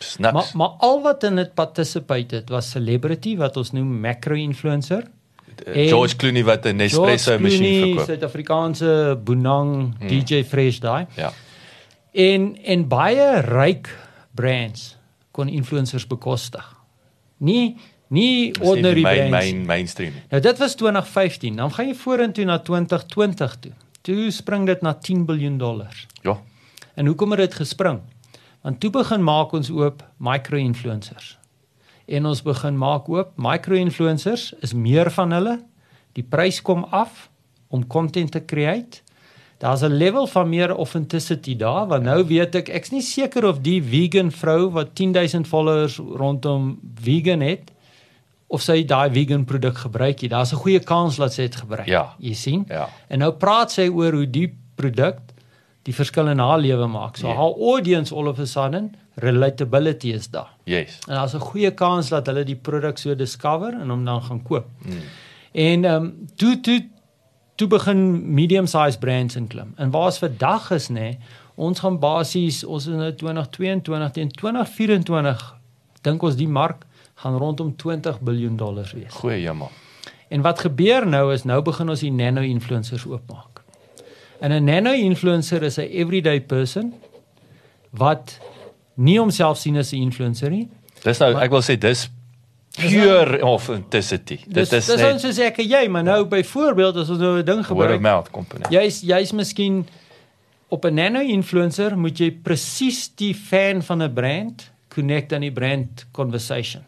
Snaps. 0.03 0.35
Maar 0.35 0.51
maar 0.59 0.75
al 0.89 0.99
wat 1.05 1.23
in 1.25 1.37
dit 1.39 1.55
participate 1.55 2.35
het 2.43 2.51
was 2.51 2.71
celebrity 2.75 3.37
wat 3.39 3.57
ons 3.57 3.71
noem 3.73 4.01
macro 4.01 4.35
influencer. 4.35 5.07
en- 5.67 5.89
George 5.89 6.17
Clooney 6.17 6.43
wat 6.45 6.67
'n 6.67 6.77
Nespresso 6.77 7.39
masjien 7.39 7.85
verkoop. 7.95 8.07
Suid-Afrikaanse 8.07 9.19
Bonang 9.25 9.95
Hmm. 9.99 10.09
DJ 10.09 10.43
Fresh 10.45 10.79
daai. 10.81 11.07
Ja. 11.17 11.33
En 12.15 12.55
en 12.63 12.87
baie 12.89 13.41
ryk 13.43 13.91
brands 14.35 14.95
kon 15.35 15.51
influencers 15.51 16.07
bekostig. 16.07 16.65
Nie 17.43 17.77
nie 18.15 18.53
Dis 18.53 18.61
nie 18.63 18.69
ordinary 18.69 19.03
main, 19.03 19.17
brands. 19.17 19.31
main 19.35 19.67
mainstream. 19.67 20.13
Nou 20.31 20.41
dit 20.43 20.59
was 20.59 20.75
2015. 20.79 21.57
Dan 21.57 21.73
gaan 21.75 21.89
jy 21.91 21.95
vorentoe 21.99 22.45
na 22.47 22.59
2020 22.63 23.57
toe. 23.61 23.73
Toe 24.07 24.31
spring 24.31 24.67
dit 24.67 24.83
na 24.83 24.93
10 24.95 25.25
miljard 25.27 25.59
dollars. 25.59 26.07
Ja. 26.23 26.37
En 26.95 27.07
hoekom 27.07 27.31
het 27.31 27.41
dit 27.41 27.55
gespring? 27.55 28.01
Want 28.63 28.81
toe 28.81 28.91
begin 28.91 29.25
maak 29.25 29.53
ons 29.53 29.71
oop 29.71 30.05
micro-influencers. 30.23 31.35
En 32.07 32.27
ons 32.27 32.43
begin 32.43 32.79
maak 32.79 33.09
oop 33.09 33.33
micro-influencers 33.37 34.53
is 34.61 34.73
meer 34.73 35.11
van 35.11 35.33
hulle. 35.33 35.59
Die 36.13 36.25
prys 36.25 36.63
kom 36.63 36.85
af 36.85 37.29
om 37.69 37.87
content 37.87 38.31
te 38.31 38.45
create. 38.45 39.03
Daar's 39.65 39.81
'n 39.83 39.97
level 39.97 40.27
van 40.27 40.49
meer 40.49 40.71
authenticity 40.71 41.57
daar 41.57 41.87
want 41.87 42.03
nou 42.05 42.25
weet 42.27 42.55
ek 42.55 42.69
ek's 42.69 42.91
nie 42.91 43.03
seker 43.03 43.47
of 43.49 43.61
die 43.65 43.81
vegan 43.83 44.31
vrou 44.31 44.71
wat 44.71 44.95
10000 44.95 45.47
followers 45.49 45.97
rondom 45.97 46.79
vegan 47.01 47.41
het 47.41 47.71
of 48.47 48.61
sy 48.63 48.85
daai 48.85 49.11
vegan 49.11 49.45
produk 49.45 49.77
gebruik 49.87 50.21
nie. 50.21 50.29
Daar's 50.29 50.53
'n 50.53 50.57
goeie 50.61 50.81
kans 50.81 51.17
dat 51.17 51.33
sy 51.33 51.43
dit 51.43 51.57
gebruik. 51.57 51.87
Ja. 51.87 52.15
Jy 52.19 52.35
sien? 52.35 52.65
Ja. 52.69 52.89
En 53.09 53.19
nou 53.19 53.33
praat 53.33 53.73
sy 53.73 53.89
oor 53.89 54.13
hoe 54.13 54.31
die 54.31 54.53
produk 54.75 55.19
die 55.83 55.95
verskil 55.95 56.29
in 56.29 56.39
haar 56.39 56.59
lewe 56.59 56.87
maak. 56.87 57.17
So 57.17 57.29
Ja. 57.29 57.35
haar 57.35 57.55
audience 57.73 58.15
all 58.15 58.27
of 58.27 58.39
a 58.39 58.45
sudden 58.45 58.95
relatability 59.15 60.13
is 60.13 60.29
daar. 60.31 60.49
Yes. 60.65 60.99
En 61.09 61.15
daar's 61.15 61.35
'n 61.35 61.41
goeie 61.41 61.71
kans 61.71 62.09
dat 62.09 62.27
hulle 62.27 62.45
die 62.45 62.57
produk 62.57 62.99
so 62.99 63.15
discover 63.15 63.73
en 63.81 63.89
hom 63.91 64.05
dan 64.05 64.23
gaan 64.23 64.43
koop. 64.43 64.67
Mm. 64.85 64.93
En 65.53 65.85
ehm 65.85 65.95
um, 65.95 66.27
toe 66.37 66.61
toe 66.61 66.85
toe 67.55 67.69
begin 67.69 68.35
medium 68.35 68.67
size 68.67 68.99
brands 68.99 69.37
inklim. 69.37 69.73
En 69.77 69.91
waar's 69.91 70.19
vandag 70.19 70.71
is 70.71 70.89
nê, 70.89 71.19
ons 71.55 71.79
gaan 71.79 71.99
basies 71.99 72.65
ons 72.65 72.87
in 72.87 72.99
nou 72.99 73.13
2022 73.15 74.11
teen 74.11 74.31
2024 74.31 75.55
dink 76.05 76.23
ons 76.23 76.37
die 76.37 76.49
mark 76.49 76.85
gaan 77.23 77.37
rondom 77.39 77.77
20 77.77 78.21
miljard 78.21 78.59
dollars 78.59 78.93
wees. 78.93 79.15
Goeie 79.23 79.41
jammer. 79.41 79.71
En 80.29 80.43
wat 80.43 80.61
gebeur 80.61 81.07
nou 81.07 81.33
is 81.33 81.45
nou 81.45 81.61
begin 81.63 81.89
ons 81.89 82.03
die 82.03 82.13
nano 82.13 82.43
influencers 82.43 83.07
oopmaak. 83.07 83.63
En 84.41 84.53
'n 84.53 84.65
nano 84.65 84.93
influencer 84.93 85.63
is 85.63 85.79
'n 85.79 85.89
everyday 85.91 86.41
person 86.41 86.95
wat 87.91 88.39
nie 88.95 89.19
homself 89.19 89.59
sien 89.59 89.77
as 89.77 89.93
'n 89.93 89.97
influencer 89.97 90.51
nie. 90.51 90.69
Dis 91.03 91.19
nou 91.19 91.35
ek 91.37 91.51
wil 91.51 91.63
sê 91.63 91.79
dis 91.79 92.11
pure 92.77 93.41
authenticity. 93.41 94.37
Dit 94.47 94.55
Dis 94.55 94.73
is 94.73 94.87
dis 94.87 95.01
net 95.01 95.21
soos 95.23 95.39
ek 95.39 95.59
en 95.63 95.69
jy, 95.69 95.89
maar 95.89 96.05
nou 96.07 96.25
byvoorbeeld 96.31 96.97
as 96.97 97.11
ons 97.11 97.21
nou 97.21 97.39
'n 97.39 97.45
ding 97.45 97.63
word 97.63 97.67
gebruik. 97.67 98.01
mouth 98.01 98.31
company. 98.31 98.65
Jy's 98.71 99.01
jy's 99.03 99.33
miskien 99.33 99.87
op 100.69 100.85
'n 100.85 100.95
nano 100.95 101.21
influencer 101.21 101.97
moet 101.97 102.19
jy 102.19 102.31
presies 102.31 103.09
die 103.17 103.35
fan 103.35 103.83
van 103.83 104.03
'n 104.03 104.13
brand 104.15 104.71
connect 104.89 105.33
aan 105.33 105.41
die 105.41 105.53
brand 105.53 106.07
conversation. 106.13 106.85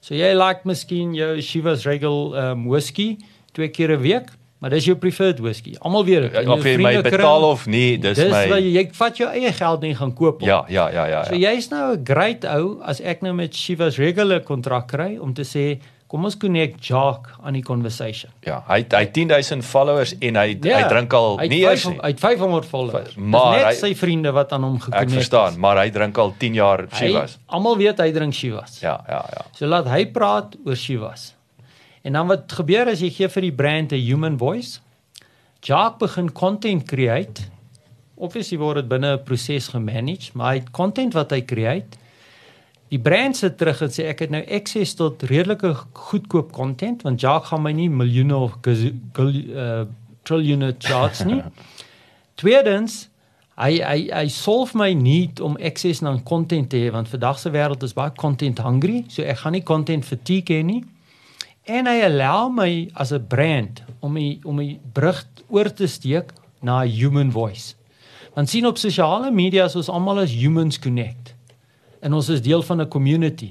So 0.00 0.14
jy 0.14 0.34
like 0.34 0.60
miskien 0.64 1.14
jou 1.14 1.40
Chivas 1.40 1.84
Regal 1.84 2.34
um, 2.36 2.66
whisky 2.68 3.18
twee 3.52 3.68
keer 3.68 3.90
'n 3.92 4.00
week, 4.00 4.30
maar 4.58 4.70
dis 4.70 4.84
jou 4.84 4.96
preferred 4.96 5.38
whisky. 5.38 5.74
Almal 5.80 6.04
weet 6.04 6.22
dit. 6.22 6.42
In 6.42 6.50
Of 6.50 6.64
jy 6.64 6.76
my 6.78 7.02
betaal 7.02 7.42
of 7.44 7.66
nie, 7.66 7.98
dis 7.98 8.16
dis 8.16 8.30
my 8.32 8.48
wat 8.48 8.62
jy, 8.62 8.72
jy 8.72 8.88
vat 8.92 9.16
jou 9.16 9.28
eie 9.30 9.52
geld 9.52 9.80
nie 9.82 9.94
gaan 9.94 10.14
koop. 10.14 10.40
op. 10.42 10.46
Ja, 10.48 10.64
ja, 10.68 10.88
ja, 10.90 11.06
ja. 11.06 11.24
So 11.24 11.34
ja. 11.34 11.50
jy's 11.50 11.68
nou 11.70 11.92
'n 11.96 12.04
great 12.04 12.44
ou 12.44 12.80
as 12.82 13.00
ek 13.00 13.22
nou 13.22 13.32
met 13.34 13.52
Chivas 13.54 13.96
Regal 13.98 14.32
'n 14.32 14.42
kontrak 14.44 14.88
kry 14.88 15.18
om 15.20 15.34
te 15.34 15.42
sê 15.42 15.78
kom 16.08 16.24
ons 16.24 16.36
connect 16.36 16.86
Jacques 16.86 17.34
aan 17.42 17.52
die 17.54 17.62
conversation. 17.62 18.30
Ja, 18.46 18.62
hy 18.68 18.86
hy 18.88 19.00
het 19.00 19.12
10000 19.12 19.64
followers 19.64 20.14
en 20.20 20.36
hy 20.36 20.54
hy 20.62 20.88
drink 20.88 21.12
al 21.12 21.36
hy 21.38 21.48
nie 21.48 21.60
eers 21.64 21.84
nie. 21.84 21.98
hy 22.00 22.08
het 22.08 22.20
500 22.20 22.64
followers. 22.64 23.16
Maar 23.16 23.56
net 23.56 23.64
hy- 23.66 23.74
sy 23.74 23.94
vriende 23.94 24.32
wat 24.32 24.52
aan 24.52 24.62
hom 24.62 24.76
Ek 24.76 24.82
gekonnekt 24.82 25.12
verstaan, 25.12 25.58
maar 25.58 25.76
hy 25.78 25.90
drink 25.90 26.16
al 26.18 26.32
10 26.38 26.54
jaar 26.54 26.86
Chivas. 26.90 27.38
almal 27.48 27.76
weet 27.76 27.98
hy 27.98 28.12
drink 28.12 28.32
Chivas. 28.34 28.80
Ja, 28.80 29.00
ja, 29.08 29.24
ja. 29.34 29.44
So 29.52 29.66
laat 29.66 29.88
hy 29.88 30.06
praat 30.06 30.56
oor 30.64 30.76
Chivas. 30.76 31.34
En 32.06 32.12
dan 32.12 32.26
wat 32.26 32.52
gebeur 32.52 32.86
as 32.86 33.00
jy 33.02 33.08
gee 33.10 33.28
vir 33.34 33.42
die 33.48 33.54
brand 33.54 33.92
'n 33.92 33.98
human 33.98 34.38
voice? 34.38 34.78
Jacques 35.60 35.98
begin 35.98 36.32
content 36.32 36.86
create. 36.86 37.50
Obviously 38.14 38.58
word 38.58 38.76
dit 38.76 38.88
binne 38.88 39.16
'n 39.16 39.22
proses 39.24 39.68
gemanage, 39.68 40.30
maar 40.34 40.52
hy 40.54 40.62
content 40.70 41.12
wat 41.14 41.30
hy 41.30 41.42
create. 41.42 41.98
Die 42.88 42.98
brand 42.98 43.36
sit 43.36 43.58
terug 43.58 43.82
en 43.82 43.90
sê 43.90 44.06
ek 44.06 44.18
het 44.18 44.30
nou 44.30 44.44
access 44.46 44.94
tot 44.94 45.22
redelike 45.22 45.74
goedkoop 45.92 46.52
content 46.52 47.02
want 47.02 47.20
Jacques 47.20 47.48
gaan 47.48 47.62
my 47.62 47.72
nie 47.72 47.90
miljoene 47.90 48.36
of 48.36 48.54
uh, 48.62 49.84
triljoene 50.22 50.74
charge 50.78 51.24
nie. 51.24 51.42
Tweedens, 52.40 53.08
hy 53.56 53.82
hy 53.82 54.10
hy 54.12 54.28
solve 54.28 54.78
my 54.78 54.92
need 54.92 55.40
om 55.40 55.56
access 55.56 56.00
na 56.00 56.16
content 56.24 56.70
te 56.70 56.76
hê 56.76 56.92
want 56.92 57.08
vandag 57.08 57.38
se 57.38 57.50
wêreld 57.50 57.82
is 57.82 57.94
baie 57.94 58.14
content 58.16 58.58
hungry, 58.58 59.04
so 59.08 59.22
ek 59.22 59.38
gaan 59.38 59.52
nie 59.52 59.62
content 59.62 60.04
fatigue 60.04 60.54
hê 60.54 60.62
nie. 60.62 60.84
En 61.66 61.86
hy 61.86 62.00
allow 62.06 62.48
my 62.52 62.88
as 62.94 63.10
'n 63.12 63.26
brand 63.28 63.82
om 64.00 64.12
my 64.12 64.38
om 64.44 64.54
my 64.56 64.78
brug 64.92 65.24
oor 65.48 65.72
te 65.72 65.86
steek 65.86 66.32
na 66.62 66.82
'n 66.84 66.88
human 66.90 67.30
voice. 67.32 67.74
Want 68.34 68.48
sien 68.48 68.66
op 68.66 68.78
sosiale 68.78 69.30
media 69.30 69.64
is 69.64 69.76
ons 69.76 69.88
almal 69.88 70.18
as 70.18 70.30
humans 70.32 70.78
connect. 70.78 71.34
En 72.00 72.12
ons 72.12 72.28
is 72.28 72.42
deel 72.42 72.62
van 72.62 72.80
'n 72.80 72.88
community. 72.88 73.50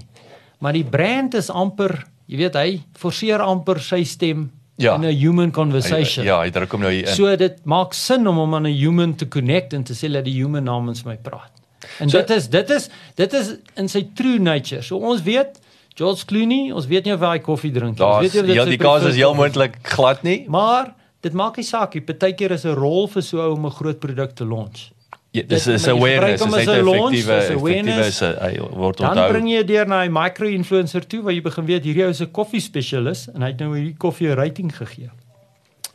Maar 0.59 0.73
die 0.73 0.83
brand 0.83 1.33
is 1.33 1.49
amper, 1.49 2.05
jy 2.25 2.37
weet 2.37 2.53
hy 2.53 2.81
forceer 2.93 3.39
amper 3.39 3.79
sy 3.79 4.03
stem 4.03 4.51
Ja. 4.77 4.95
in 4.95 5.01
'n 5.05 5.15
human 5.19 5.45
Hy, 5.45 5.51
conversation. 5.51 6.25
ja, 6.25 6.41
hy 6.41 6.49
druk 6.49 6.71
hom 6.71 6.81
nou 6.81 6.91
hier 6.91 7.07
in. 7.07 7.13
So 7.15 7.35
dit 7.35 7.65
maak 7.65 7.93
sin 7.93 8.27
om 8.27 8.35
hom 8.37 8.53
aan 8.55 8.65
'n 8.67 8.73
human 8.77 9.15
te 9.15 9.27
connect 9.27 9.73
en 9.73 9.83
te 9.83 9.93
sê 9.93 10.11
dat 10.11 10.23
die 10.25 10.33
human 10.41 10.63
namens 10.63 11.03
my 11.03 11.17
praat. 11.17 11.51
En 11.99 12.09
so, 12.09 12.17
dit 12.17 12.29
is 12.29 12.47
dit 12.49 12.69
is 12.69 12.89
dit 13.15 13.33
is 13.33 13.55
in 13.75 13.87
sy 13.89 14.07
true 14.13 14.39
nature. 14.39 14.81
So 14.81 14.97
ons 14.97 15.21
weet 15.21 15.59
George 15.95 16.25
Clooney, 16.27 16.71
ons 16.75 16.87
weet 16.91 17.05
nie 17.05 17.13
of 17.13 17.21
hy 17.23 17.39
koffie 17.39 17.71
drink 17.71 17.97
nie. 17.97 18.05
Ons 18.05 18.21
weet 18.21 18.33
nie 18.33 18.41
of 18.41 18.47
dit 18.47 18.55
ja, 18.55 18.63
sy 18.63 18.69
die 18.75 18.81
kans 18.81 19.03
is 19.07 19.15
heel 19.15 19.35
moontlik 19.37 19.77
glad 19.95 20.23
nie. 20.23 20.45
Maar 20.51 20.93
dit 21.23 21.33
maak 21.33 21.55
nie 21.57 21.63
saak 21.63 21.95
nie. 21.95 22.01
Partykeer 22.03 22.51
is 22.51 22.65
'n 22.65 22.75
rol 22.75 23.07
vir 23.07 23.21
so 23.23 23.39
ou 23.39 23.53
om 23.55 23.65
'n 23.65 23.71
groot 23.71 23.99
produk 23.99 24.35
te 24.35 24.45
launch. 24.45 24.91
Ja, 25.35 25.43
dis 25.43 25.67
is 25.67 25.87
awareness, 25.87 26.41
gebruik 26.41 26.51
hom 26.51 26.53
is 26.53 26.55
as 26.55 26.67
net 26.67 26.83
'n 26.83 26.87
effektiewe 26.87 27.59
awareness. 27.59 28.21
'n- 28.21 28.37
hy 28.41 28.59
word 28.75 28.97
Dan 28.97 29.09
onthou. 29.09 29.29
bring 29.31 29.47
jy 29.49 29.63
deur 29.63 29.87
na 29.87 30.03
'n 30.03 30.11
micro-influencer 30.11 31.07
toe 31.07 31.21
waar 31.21 31.33
jy 31.33 31.41
begin 31.41 31.65
weet 31.65 31.83
hierdie 31.83 32.03
ou 32.03 32.09
is 32.09 32.21
'n 32.21 32.31
koffie 32.31 32.61
spesialis 32.61 33.27
en 33.33 33.41
hy 33.41 33.47
het 33.47 33.59
nou 33.59 33.75
hierdie 33.75 33.97
koffie 33.97 34.27
'n 34.27 34.35
rating 34.35 34.71
gegee. 34.75 35.09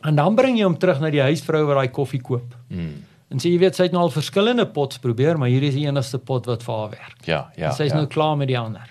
En 0.03 0.15
dan 0.15 0.35
bring 0.35 0.57
jy 0.57 0.63
hom 0.63 0.77
terug 0.77 0.99
na 0.99 1.09
die 1.09 1.21
huisvrou 1.21 1.65
wat 1.65 1.75
daai 1.77 1.89
koffie 1.89 2.21
koop. 2.21 2.55
Hmm. 2.69 3.03
En 3.31 3.37
sê 3.37 3.49
jy 3.49 3.59
weet 3.59 3.75
sy 3.75 3.83
het 3.83 3.91
nou 3.93 4.01
al 4.01 4.09
verskillende 4.11 4.65
pots 4.65 4.97
probeer, 4.97 5.37
maar 5.37 5.47
hierdie 5.49 5.69
is 5.69 5.75
die 5.75 5.85
enigste 5.87 6.17
pot 6.17 6.45
wat 6.45 6.63
vir 6.63 6.75
haar 6.75 6.89
werk. 6.89 7.25
Ja, 7.25 7.51
ja. 7.55 7.67
en 7.67 7.73
sy 7.73 7.83
is 7.83 7.91
ja. 7.91 7.97
nou 7.97 8.07
klaar 8.07 8.37
met 8.37 8.47
die 8.47 8.57
ander. 8.59 8.89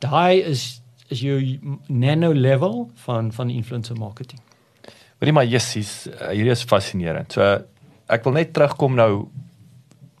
Daai 0.00 0.40
is 0.42 0.80
is 1.10 1.20
jou 1.26 1.40
nano 1.90 2.30
level 2.32 2.90
van 3.04 3.32
van 3.34 3.50
influencer 3.50 3.96
marketing. 3.98 4.40
Hoorie 5.18 5.34
maar 5.34 5.46
Jessie, 5.46 5.82
hierdie 6.30 6.54
is 6.54 6.62
fascinerend. 6.64 7.34
So 7.34 7.58
ek 8.10 8.24
wil 8.24 8.38
net 8.38 8.54
terugkom 8.54 8.94
nou 8.98 9.10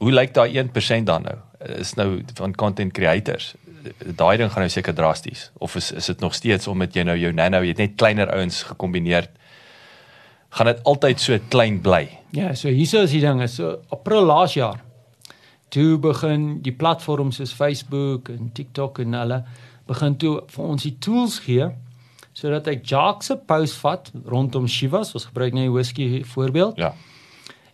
hoe 0.00 0.12
lyk 0.12 0.34
daai 0.36 0.56
1% 0.56 1.08
dan 1.08 1.26
nou? 1.28 1.36
Is 1.78 1.94
nou 1.96 2.20
van 2.38 2.54
content 2.56 2.92
creators. 2.96 3.54
Daai 4.00 4.36
ding 4.40 4.50
gaan 4.52 4.66
nou 4.66 4.72
seker 4.72 4.96
drasties 4.96 5.48
of 5.58 5.76
is 5.76 5.92
is 5.92 6.10
dit 6.12 6.20
nog 6.20 6.34
steeds 6.34 6.68
om 6.68 6.78
met 6.78 6.96
jy 6.96 7.04
nou 7.06 7.16
jou 7.16 7.32
nano, 7.32 7.62
jy 7.62 7.74
het 7.74 7.84
net 7.84 7.96
kleiner 8.00 8.32
ouens 8.34 8.62
gekombineer. 8.72 9.30
Gaan 10.50 10.72
dit 10.72 10.84
altyd 10.84 11.20
so 11.22 11.38
klein 11.48 11.80
bly? 11.80 12.08
Ja, 12.34 12.54
so 12.54 12.68
hierso 12.68 13.04
is 13.06 13.14
die 13.14 13.22
ding, 13.22 13.42
is 13.42 13.54
so 13.60 13.78
April 13.94 14.26
laas 14.26 14.56
jaar. 14.58 14.80
Toe 15.70 15.98
begin 16.02 16.58
die 16.64 16.74
platforms 16.74 17.38
soos 17.38 17.52
Facebook 17.54 18.28
en 18.32 18.50
TikTok 18.52 18.98
en 19.04 19.14
hulle 19.14 19.44
begin 19.90 20.16
toe 20.20 20.38
vir 20.54 20.64
ons 20.64 20.86
die 20.86 20.96
tools 21.02 21.40
gee 21.44 21.70
sodat 22.40 22.68
ek 22.70 22.84
Jacques 22.86 23.26
se 23.28 23.36
post 23.36 23.80
vat 23.82 24.06
rondom 24.30 24.68
Shivas, 24.70 25.10
ons 25.18 25.26
gebruik 25.28 25.52
nou 25.56 25.66
die 25.66 25.72
whisky 25.74 26.06
voorbeeld. 26.24 26.78
Ja. 26.80 26.94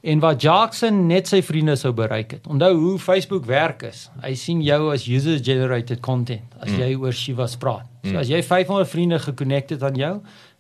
En 0.07 0.21
wat 0.23 0.43
Jackson 0.43 1.07
net 1.09 1.27
sy 1.31 1.41
vriende 1.43 1.75
sou 1.79 1.91
bereik 1.97 2.37
het. 2.37 2.49
Onthou 2.51 2.73
hoe 2.79 2.99
Facebook 3.03 3.47
werk 3.49 3.83
is. 3.89 4.07
Hy 4.23 4.33
sien 4.39 4.61
jou 4.63 4.93
as 4.93 5.07
user 5.11 5.41
generated 5.43 6.01
content 6.05 6.57
as 6.61 6.71
mm. 6.71 6.83
jy 6.83 6.91
oor 7.03 7.17
Shivas 7.17 7.57
praat. 7.59 7.89
So 8.05 8.15
mm. 8.15 8.21
as 8.23 8.31
jy 8.31 8.41
500 8.47 8.91
vriende 8.91 9.19
geconnected 9.25 9.83
aan 9.87 9.99
jou, 9.99 10.13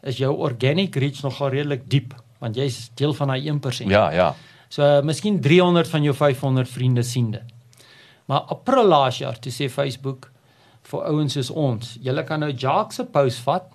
is 0.07 0.19
jou 0.19 0.33
organic 0.49 0.99
reach 0.99 1.23
nogal 1.27 1.55
redelik 1.55 1.87
diep 1.91 2.15
want 2.43 2.59
jy's 2.59 2.91
deel 2.99 3.15
van 3.17 3.33
daai 3.33 3.47
1%. 3.49 3.89
Ja, 3.91 4.09
ja. 4.13 4.33
So 4.69 4.85
uh, 4.85 4.99
miskien 5.07 5.39
300 5.41 5.89
van 5.89 6.05
jou 6.05 6.15
500 6.15 6.69
vriende 6.69 7.05
sien 7.07 7.31
dit. 7.33 7.55
Maar 8.27 8.51
April 8.53 8.91
laas 8.91 9.23
jaar 9.23 9.39
toe 9.41 9.53
sê 9.55 9.71
Facebook 9.73 10.29
vir 10.87 11.07
ouens 11.11 11.33
soos 11.33 11.51
ons, 11.51 11.97
julle 12.03 12.23
kan 12.25 12.41
nou 12.41 12.53
Jacques 12.53 12.97
se 13.01 13.05
post 13.05 13.43
vat 13.47 13.73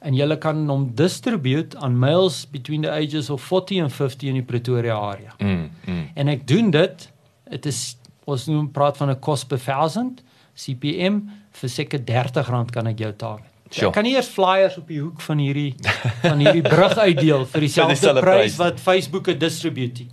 en 0.00 0.14
julle 0.14 0.36
kan 0.38 0.60
hom 0.70 0.86
distribute 0.94 1.76
aan 1.82 1.96
males 1.98 2.44
between 2.52 2.82
the 2.82 2.90
ages 2.92 3.30
of 3.30 3.42
40 3.42 3.80
and 3.82 3.92
50 3.92 4.28
in 4.28 4.34
die 4.34 4.46
Pretoria 4.46 4.94
area. 4.96 5.34
Mm, 5.40 5.70
mm. 5.86 6.04
En 6.14 6.28
ek 6.28 6.46
doen 6.48 6.70
dit. 6.70 7.08
Dit 7.50 7.66
is 7.66 7.96
ons 8.28 8.46
noem 8.46 8.70
praat 8.72 8.96
van 8.96 9.10
'n 9.10 9.20
cost 9.20 9.48
per 9.48 9.58
1000 9.58 10.22
CPM 10.54 11.22
vir 11.52 11.68
seker 11.70 11.98
R30 11.98 12.70
kan 12.70 12.86
ek 12.86 12.98
jou. 12.98 13.12
So, 13.18 13.38
Sure. 13.70 13.88
ek 13.88 13.94
kan 13.94 14.04
nie 14.04 14.14
eers 14.14 14.28
flyers 14.28 14.78
op 14.78 14.88
die 14.88 15.00
hoek 15.00 15.20
van 15.20 15.38
hierdie 15.38 15.74
van 16.22 16.38
hierdie 16.38 16.62
brug 16.62 16.96
uitdeel 16.96 17.44
vir 17.46 17.60
dieselfde 17.60 18.20
prys. 18.20 18.56
wat 18.56 18.80
Facebook 18.80 19.26
het 19.26 19.40
distribute. 19.40 20.06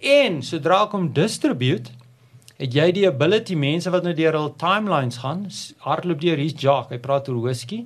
En 0.00 0.42
sodra 0.42 0.82
ek 0.84 0.92
hom 0.92 1.12
distribute, 1.12 1.90
het 2.64 2.72
jy 2.74 2.88
die 2.96 3.04
ability 3.08 3.56
mense 3.58 3.90
wat 3.92 4.06
nou 4.06 4.14
deur 4.16 4.36
hul 4.38 4.50
timelines 4.60 5.20
gaan, 5.20 5.44
hardloop 5.84 6.22
deur 6.22 6.40
hier's 6.40 6.56
Jacques, 6.56 6.94
hy 6.94 7.00
praat 7.02 7.28
oor 7.28 7.42
whisky. 7.44 7.84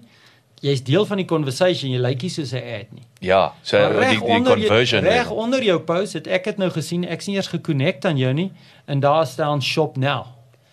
Jy's 0.62 0.82
deel 0.82 1.04
van 1.06 1.20
die 1.20 1.26
conversation, 1.28 1.92
jy 1.94 2.00
lyk 2.02 2.24
nie 2.24 2.30
soos 2.34 2.52
'n 2.52 2.62
ad 2.62 2.88
nie. 2.92 3.06
Ja, 3.20 3.52
so 3.62 3.78
die 3.78 3.98
reg 3.98 4.10
die 4.18 4.22
onder 4.22 4.54
conversion. 4.54 5.04
reg 5.04 5.30
onder 5.30 5.62
jou 5.62 5.78
post 5.78 6.12
het 6.14 6.26
ek 6.26 6.44
dit 6.44 6.58
nou 6.58 6.70
gesien, 6.70 7.04
ek 7.04 7.20
sien 7.20 7.34
eers 7.34 7.46
geconnect 7.46 8.04
aan 8.04 8.18
jou 8.18 8.32
nie 8.32 8.52
en 8.86 9.00
daar 9.00 9.26
staan 9.26 9.62
shop 9.62 9.96
now. 9.96 10.26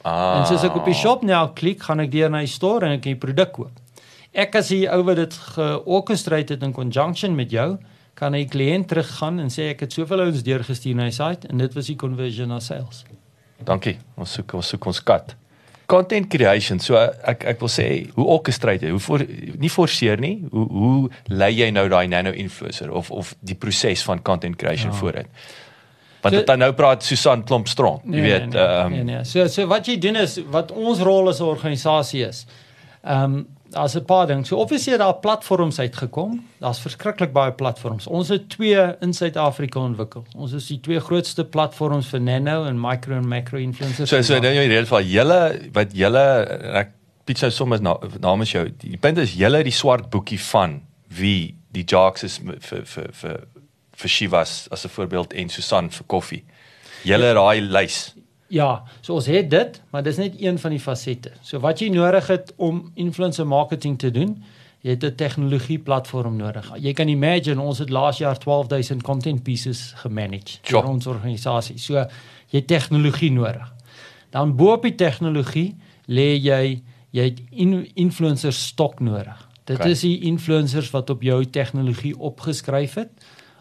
Ah. 0.03 0.39
En 0.39 0.45
soos 0.45 0.63
ek 0.63 0.75
op 0.75 0.85
die 0.85 0.93
shop 0.93 1.23
now 1.23 1.53
klik, 1.53 1.81
gaan 1.81 1.99
ek 1.99 2.11
deur 2.11 2.29
na 2.29 2.39
die 2.39 2.47
store 2.47 2.85
en 2.85 2.91
ek 2.91 3.01
kan 3.01 3.11
die 3.13 3.19
produk 3.19 3.51
koop. 3.53 3.71
Ek 4.33 4.55
as 4.55 4.67
die 4.67 4.89
ou 4.89 5.03
wat 5.03 5.15
dit 5.15 5.33
georchestrate 5.33 6.53
het 6.53 6.63
in 6.63 6.73
conjunction 6.73 7.35
met 7.35 7.51
jou, 7.51 7.77
kan 8.13 8.33
hy 8.33 8.45
kliënt 8.45 8.87
teruggaan 8.87 9.39
en 9.39 9.49
sê 9.49 9.69
ek 9.73 9.79
het 9.79 9.93
soveel 9.93 10.19
ouens 10.19 10.43
deurgestuur 10.43 10.95
na 10.95 11.03
die 11.03 11.11
site 11.11 11.47
en 11.47 11.57
dit 11.57 11.73
was 11.73 11.85
die 11.85 11.95
conversion 11.95 12.47
na 12.47 12.59
sales. 12.59 13.03
Dankie. 13.65 13.97
Ons 14.17 14.33
soek 14.37 14.53
ons 14.53 14.67
soek 14.67 14.85
ons 14.85 14.99
kat. 15.03 15.35
Content 15.87 16.27
creation. 16.29 16.79
So 16.79 16.97
ek 16.97 17.43
ek 17.45 17.59
wil 17.61 17.69
sê 17.69 18.09
hoe 18.15 18.25
orchestrate 18.25 18.85
jy? 18.87 18.91
Hoe 18.95 18.99
voor 18.99 19.25
nie 19.61 19.69
forceer 19.69 20.17
nie. 20.19 20.39
Hoe 20.51 20.65
hoe 20.69 21.09
lei 21.27 21.51
jy 21.59 21.69
nou 21.71 21.87
daai 21.89 22.07
nano 22.07 22.31
influencer 22.31 22.91
of 22.91 23.11
of 23.11 23.35
die 23.45 23.55
proses 23.55 24.03
van 24.03 24.21
content 24.21 24.55
creation 24.57 24.91
Ja. 24.91 24.97
vooruit? 24.97 25.27
Want 26.21 26.33
So- 26.33 26.39
dit 26.39 26.47
dan 26.47 26.59
nou 26.59 26.71
praat 26.73 27.03
Susan 27.03 27.43
Klomp 27.43 27.67
strong. 27.67 28.01
Jy 28.05 28.21
weet, 28.21 28.45
nee, 28.49 28.61
ehm 28.61 28.91
nee, 28.91 29.03
nee. 29.03 29.23
So 29.23 29.47
so 29.47 29.67
wat 29.67 29.85
jy 29.85 29.97
doen 29.99 30.15
is 30.15 30.39
wat 30.49 30.71
ons 30.71 30.99
rol 30.99 31.29
as 31.29 31.39
'n 31.39 31.43
organisasie 31.45 32.23
is. 32.27 32.45
Ehm 33.03 33.23
um, 33.23 33.47
daar's 33.69 33.95
'n 33.95 34.05
paar 34.05 34.27
dinge. 34.27 34.45
So 34.45 34.57
obviously 34.57 34.91
het 34.91 35.01
daar 35.01 35.15
platforms 35.15 35.79
uitgekom. 35.79 36.45
Daar's 36.59 36.79
verskriklik 36.79 37.33
baie 37.33 37.51
platforms. 37.51 38.07
Ons 38.07 38.27
het 38.27 38.49
twee 38.49 38.95
in 38.99 39.13
Suid-Afrika 39.13 39.79
ontwikkel. 39.79 40.23
Ons 40.35 40.51
is 40.53 40.67
die 40.67 40.79
twee 40.79 40.99
grootste 40.99 41.45
platforms 41.45 42.07
vir 42.07 42.21
nano 42.21 42.65
en 42.65 42.79
micro 42.79 43.15
en 43.15 43.27
macro 43.27 43.57
influencers. 43.57 44.09
so 44.09 44.21
so 44.21 44.39
nou 44.39 44.53
in 44.53 44.69
reël 44.69 44.85
van 44.85 45.03
julle 45.03 45.69
wat 45.71 45.91
julle 45.93 46.45
ek 46.73 46.89
Piet 47.25 47.37
sou 47.41 47.49
sommer 47.49 47.81
na, 47.81 47.95
namens 48.21 48.51
jou. 48.51 48.67
Die 48.77 48.99
punt 49.01 49.17
is 49.17 49.33
julle 49.33 49.63
die 49.63 49.73
swart 49.73 50.11
boekie 50.13 50.37
van 50.51 50.81
wie 51.17 51.55
die 51.73 51.83
Jacques 51.83 52.23
is 52.23 52.37
vir 52.37 52.85
vir 52.85 53.09
vir 53.11 53.39
vir 53.95 54.09
Shivas 54.09 54.67
as 54.71 54.85
'n 54.85 54.89
voorbeeld 54.89 55.33
en 55.33 55.49
Susan 55.49 55.89
vir 55.89 56.05
koffie. 56.07 56.43
Julle 57.03 57.33
daai 57.33 57.61
lys. 57.61 58.13
Ja, 58.47 58.83
so 59.01 59.13
ons 59.13 59.25
het 59.25 59.49
dit, 59.49 59.81
maar 59.91 60.03
dis 60.03 60.17
net 60.17 60.35
een 60.41 60.59
van 60.59 60.71
die 60.71 60.79
fasette. 60.79 61.31
So 61.41 61.59
wat 61.59 61.79
jy 61.81 61.87
nodig 61.89 62.27
het 62.27 62.53
om 62.61 62.91
influencer 62.93 63.47
marketing 63.47 63.97
te 63.99 64.11
doen, 64.11 64.43
jy 64.81 64.89
het 64.93 65.03
'n 65.03 65.15
tegnologie 65.15 65.79
platform 65.79 66.35
nodig. 66.37 66.71
Jy 66.77 66.93
kan 66.93 67.07
imagine 67.07 67.61
ons 67.61 67.79
het 67.79 67.89
laas 67.89 68.17
jaar 68.17 68.37
12000 68.37 69.01
content 69.03 69.43
pieces 69.43 69.93
gemanage 69.95 70.59
Sure. 70.61 70.81
vir 70.81 70.91
ons 70.91 71.07
organisasie. 71.07 71.77
So 71.77 71.93
jy 71.93 72.59
het 72.59 72.67
tegnologie 72.67 73.31
nodig. 73.31 73.73
Dan 74.29 74.55
bo 74.55 74.73
op 74.73 74.81
die 74.83 74.95
tegnologie 74.95 75.75
lê 76.07 76.37
jy 76.39 76.81
jy 77.11 77.23
het 77.23 77.41
in, 77.51 77.87
influencer 77.95 78.53
stok 78.53 78.99
nodig. 78.99 79.47
Dit 79.63 79.77
Okay. 79.79 79.91
is 79.91 80.01
die 80.01 80.19
influencers 80.21 80.91
wat 80.91 81.09
op 81.09 81.21
jou 81.21 81.45
tegnologie 81.45 82.17
opgeskryf 82.19 82.93
het 82.93 83.09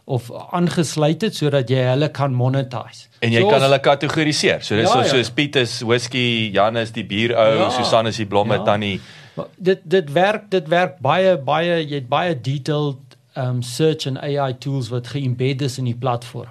of 0.06 0.30
aangesluit 0.52 1.22
het 1.22 1.34
sodat 1.34 1.68
jy 1.70 1.76
hulle 1.88 2.08
kan 2.12 2.34
monetize. 2.34 3.06
En 3.20 3.32
jy 3.32 3.40
So 3.40 3.48
kan 3.48 3.62
hulle 3.62 3.78
kategoriseer. 3.80 4.62
So 4.62 4.76
dis 4.76 4.84
Ja, 4.88 4.92
so, 4.92 4.98
ja. 5.00 5.04
soos 5.08 5.30
Piet 5.30 5.56
is 5.56 5.80
whisky, 5.80 6.50
Jan 6.52 6.76
is 6.76 6.90
die 6.92 7.04
bierou, 7.04 7.56
Ja. 7.58 7.70
Susan 7.70 8.06
is 8.06 8.16
die 8.16 8.26
blomme 8.26 8.54
Ja. 8.54 8.62
tannie. 8.64 9.00
Maar 9.36 9.46
dit 9.56 9.80
dit 9.84 10.12
werk 10.12 10.50
dit 10.50 10.68
werk 10.68 10.98
baie 11.00 11.36
baie 11.38 11.80
jy 11.88 11.94
het 11.94 12.08
baie 12.08 12.34
detailed 12.40 12.96
um 13.36 13.62
search 13.62 14.06
en 14.06 14.18
AI 14.18 14.52
tools 14.58 14.88
wat 14.88 15.06
geëmbed 15.06 15.62
is 15.62 15.78
in 15.78 15.84
die 15.84 15.96
platform 15.96 16.50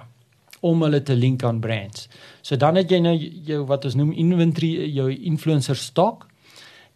om 0.60 0.82
hulle 0.82 1.02
te 1.02 1.14
link 1.14 1.42
aan 1.44 1.60
brands. 1.60 2.08
So 2.42 2.56
dan 2.56 2.74
het 2.76 2.90
jy 2.90 2.98
nou 2.98 3.16
jou 3.44 3.64
wat 3.66 3.84
ons 3.84 3.94
noem 3.94 4.12
inventory 4.12 4.90
jou 4.94 5.10
influencer 5.10 5.76
stock. 5.76 6.26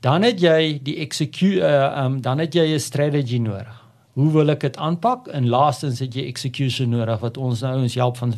Dan 0.00 0.22
het 0.22 0.40
jy 0.40 0.80
die 0.82 0.96
execute 0.98 1.60
uh, 1.60 2.04
um 2.04 2.20
dan 2.20 2.38
het 2.38 2.54
jy 2.54 2.74
'n 2.74 2.80
strategy 2.80 3.38
nodig. 3.38 3.77
Hoe 4.18 4.30
wil 4.34 4.50
ek 4.50 4.64
dit 4.66 4.76
aanpak? 4.82 5.28
En 5.30 5.46
laastens 5.46 6.00
het 6.02 6.16
jy 6.18 6.24
execution 6.26 6.90
nodig 6.90 7.20
wat 7.22 7.36
ons 7.38 7.62
nou 7.62 7.76
ons 7.84 7.98
help 8.00 8.18
van 8.18 8.34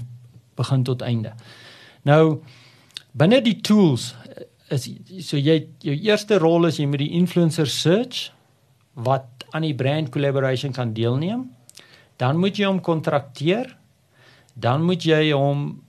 begin 0.60 0.84
tot 0.84 1.00
einde. 1.06 1.32
Nou 2.04 2.42
binne 3.16 3.40
die 3.44 3.56
tools 3.64 4.10
eh, 4.28 4.44
is 4.76 4.90
so 5.24 5.40
jy 5.40 5.56
jou 5.80 5.96
eerste 5.96 6.38
rol 6.38 6.68
is 6.68 6.78
jy 6.78 6.86
moet 6.90 7.00
die 7.02 7.14
influencer 7.16 7.70
search 7.70 8.28
wat 9.00 9.48
aan 9.56 9.64
die 9.64 9.74
brand 9.74 10.12
collaboration 10.12 10.76
kan 10.76 10.92
deelneem. 10.94 11.48
Dan 12.20 12.36
moet 12.38 12.60
jy 12.60 12.68
hom 12.68 12.82
kontrakteer. 12.84 13.72
Dan 14.52 14.84
moet 14.84 15.06
jy 15.08 15.32
hom 15.32 15.80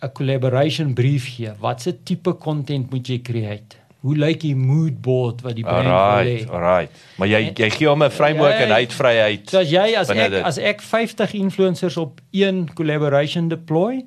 'n 0.00 0.12
collaboration 0.12 0.94
brief 0.94 1.28
gee. 1.36 1.52
Watse 1.60 2.02
tipe 2.02 2.38
content 2.40 2.90
moet 2.90 3.08
jy 3.08 3.20
create? 3.20 3.83
Hoe 4.04 4.16
lyk 4.20 4.42
die 4.42 4.54
mood 4.56 4.98
board 5.00 5.40
wat 5.40 5.54
die 5.56 5.64
brand 5.64 5.86
wil 5.88 6.28
hê? 6.28 6.44
alright. 6.52 6.90
Maar 7.16 7.28
jy 7.30 7.38
jy 7.56 7.70
gee 7.72 7.88
hom 7.88 8.02
'n 8.04 8.10
framework 8.12 8.58
Ja, 8.58 8.66
en 8.66 8.74
hy 8.74 8.80
het 8.84 8.92
vryheid. 8.92 9.48
So 9.50 9.58
as 9.64 9.70
jy 9.70 9.94
as 9.96 10.10
ek 10.12 10.30
dit. 10.30 10.42
as 10.44 10.58
ek 10.58 10.82
50 10.82 11.32
influencers 11.34 11.96
op 11.96 12.20
een 12.30 12.68
collaboration 12.74 13.48
deploy, 13.48 14.04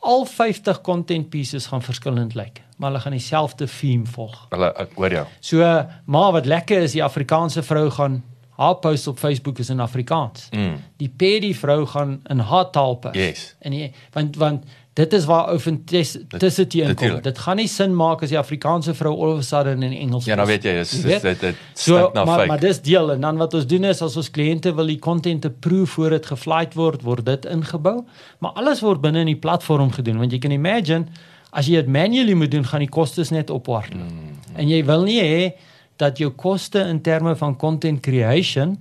al 0.00 0.24
50 0.24 0.80
content 0.80 1.28
pieces 1.30 1.66
gaan 1.66 1.82
verskillend 1.82 2.34
lyk, 2.34 2.62
maar 2.78 2.90
hulle 2.90 3.00
gaan 3.02 3.12
dieselfde 3.12 3.66
theme 3.66 4.06
volg. 4.06 4.46
Hulle 4.50 4.72
ek 4.78 4.94
hoor 4.96 5.10
jou. 5.10 5.26
So 5.40 5.58
maar 6.06 6.32
wat 6.32 6.46
lekker 6.46 6.82
is, 6.82 6.92
die 6.92 7.04
Afrikaanse 7.04 7.62
vrou 7.62 7.90
gaan 7.90 8.22
haar 8.58 8.74
post 8.74 9.06
op 9.06 9.18
Facebook 9.18 9.58
is 9.58 9.68
in 9.70 9.80
Afrikaans. 9.80 10.48
Mm. 10.50 10.80
Die 10.96 11.08
Pedi 11.16 11.54
vrou 11.54 11.86
gaan 11.86 12.20
in 12.30 12.38
haar 12.38 12.70
taal 12.70 12.94
post. 12.96 13.14
Yes. 13.14 13.54
En 13.60 13.70
die, 13.70 13.92
want 14.12 14.36
want 14.36 14.64
dit 14.98 15.12
is 15.14 15.24
waar 15.30 15.44
authenticity 15.52 16.78
inkom. 16.80 16.88
natuurlijk. 16.94 17.22
Dit 17.24 17.38
gaan 17.38 17.56
nie 17.56 17.68
sin 17.70 17.92
maak 17.96 18.22
as 18.26 18.32
die 18.32 18.38
Afrikaanse 18.38 18.94
vrou 18.98 19.12
all 19.14 19.32
of 19.36 19.38
a 19.38 19.42
sudden 19.46 19.82
in 19.86 19.92
Engels 19.94 20.24
Ja, 20.26 20.34
nou 20.34 20.46
post. 20.46 20.62
weet 20.64 20.64
jy, 20.66 21.02
weet? 21.06 21.22
dit 21.22 21.40
dit 21.40 21.54
So, 21.74 22.10
maar 22.14 22.26
fake. 22.26 22.46
maar 22.46 22.60
dis 22.60 22.80
deel 22.82 23.12
en 23.12 23.20
dan 23.20 23.36
wat 23.38 23.54
ons 23.54 23.66
doen 23.66 23.84
is 23.84 24.02
as 24.02 24.16
ons 24.16 24.30
kliënte 24.30 24.72
wil 24.74 24.86
die 24.90 24.98
content 24.98 25.44
approve 25.44 25.86
voor 25.86 26.10
dit 26.16 26.26
geflight 26.26 26.74
word, 26.74 27.02
word 27.02 27.24
dit 27.26 27.44
ingebou. 27.46 28.04
Maar 28.38 28.50
alles 28.58 28.80
word 28.80 29.00
binne 29.00 29.20
in 29.22 29.26
die 29.30 29.36
platform 29.38 29.90
gedoen 29.94 30.18
want 30.18 30.32
jy 30.32 30.38
kan 30.38 30.50
imagine 30.50 31.06
as 31.52 31.66
jy 31.66 31.74
dit 31.78 31.86
manually 31.88 32.34
moet 32.34 32.50
doen, 32.50 32.64
gaan 32.64 32.80
die 32.80 32.88
kostes 32.92 33.30
net 33.30 33.50
ophardloop. 33.50 34.10
Mm, 34.10 34.34
en 34.56 34.68
jy 34.68 34.82
wil 34.84 35.02
nie 35.06 35.20
hê 35.22 35.52
dat 35.96 36.18
jou 36.18 36.30
koste 36.30 36.78
in 36.90 37.00
terme 37.02 37.36
van 37.36 37.56
content 37.56 38.00
creation 38.02 38.76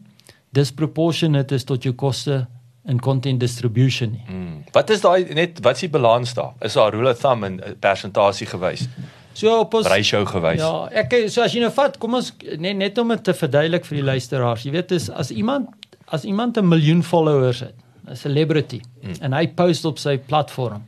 disproportionate 0.51 1.55
is 1.55 1.63
tot 1.63 1.83
jou 1.83 1.93
koste 1.93 2.47
in 2.87 2.99
content 2.99 3.39
distribution 3.39 4.11
nie. 4.11 4.23
Mm. 4.29 4.63
Wat 4.71 4.89
is 4.89 5.01
daai 5.01 5.33
net 5.33 5.59
wat 5.61 5.75
is 5.75 5.81
die 5.81 5.89
balans 5.89 6.33
daar? 6.33 6.53
Is 6.61 6.73
daar 6.73 6.93
rule 6.95 7.09
of 7.11 7.19
thumb 7.19 7.43
en 7.43 7.59
'n 7.61 7.75
persentasie 7.79 8.47
gewys? 8.47 8.87
So 9.33 9.59
op 9.59 9.73
ons 9.73 9.87
Ratio 9.87 10.25
gewys. 10.25 10.59
Ja, 10.59 10.87
ek 10.91 11.13
so 11.29 11.41
as 11.41 11.53
jy 11.53 11.59
nou 11.59 11.71
vat, 11.71 11.97
kom 11.97 12.13
ons 12.15 12.33
net 12.57 12.75
net 12.75 12.97
om 12.97 13.07
dit 13.09 13.23
te 13.23 13.33
verduidelik 13.33 13.85
vir 13.85 13.97
die 13.97 14.03
luisteraars. 14.05 14.63
Jy 14.63 14.71
weet 14.71 14.91
is 14.91 15.09
as 15.09 15.31
iemand 15.31 15.67
as 16.07 16.23
iemand 16.23 16.57
'n 16.57 16.67
miljoen 16.67 17.03
followers 17.03 17.59
het, 17.59 17.75
'n 18.09 18.15
celebrity 18.15 18.81
Hmm. 19.01 19.13
en 19.21 19.33
hy 19.33 19.47
post 19.47 19.85
op 19.85 19.97
sy 19.99 20.17
platform. 20.17 20.83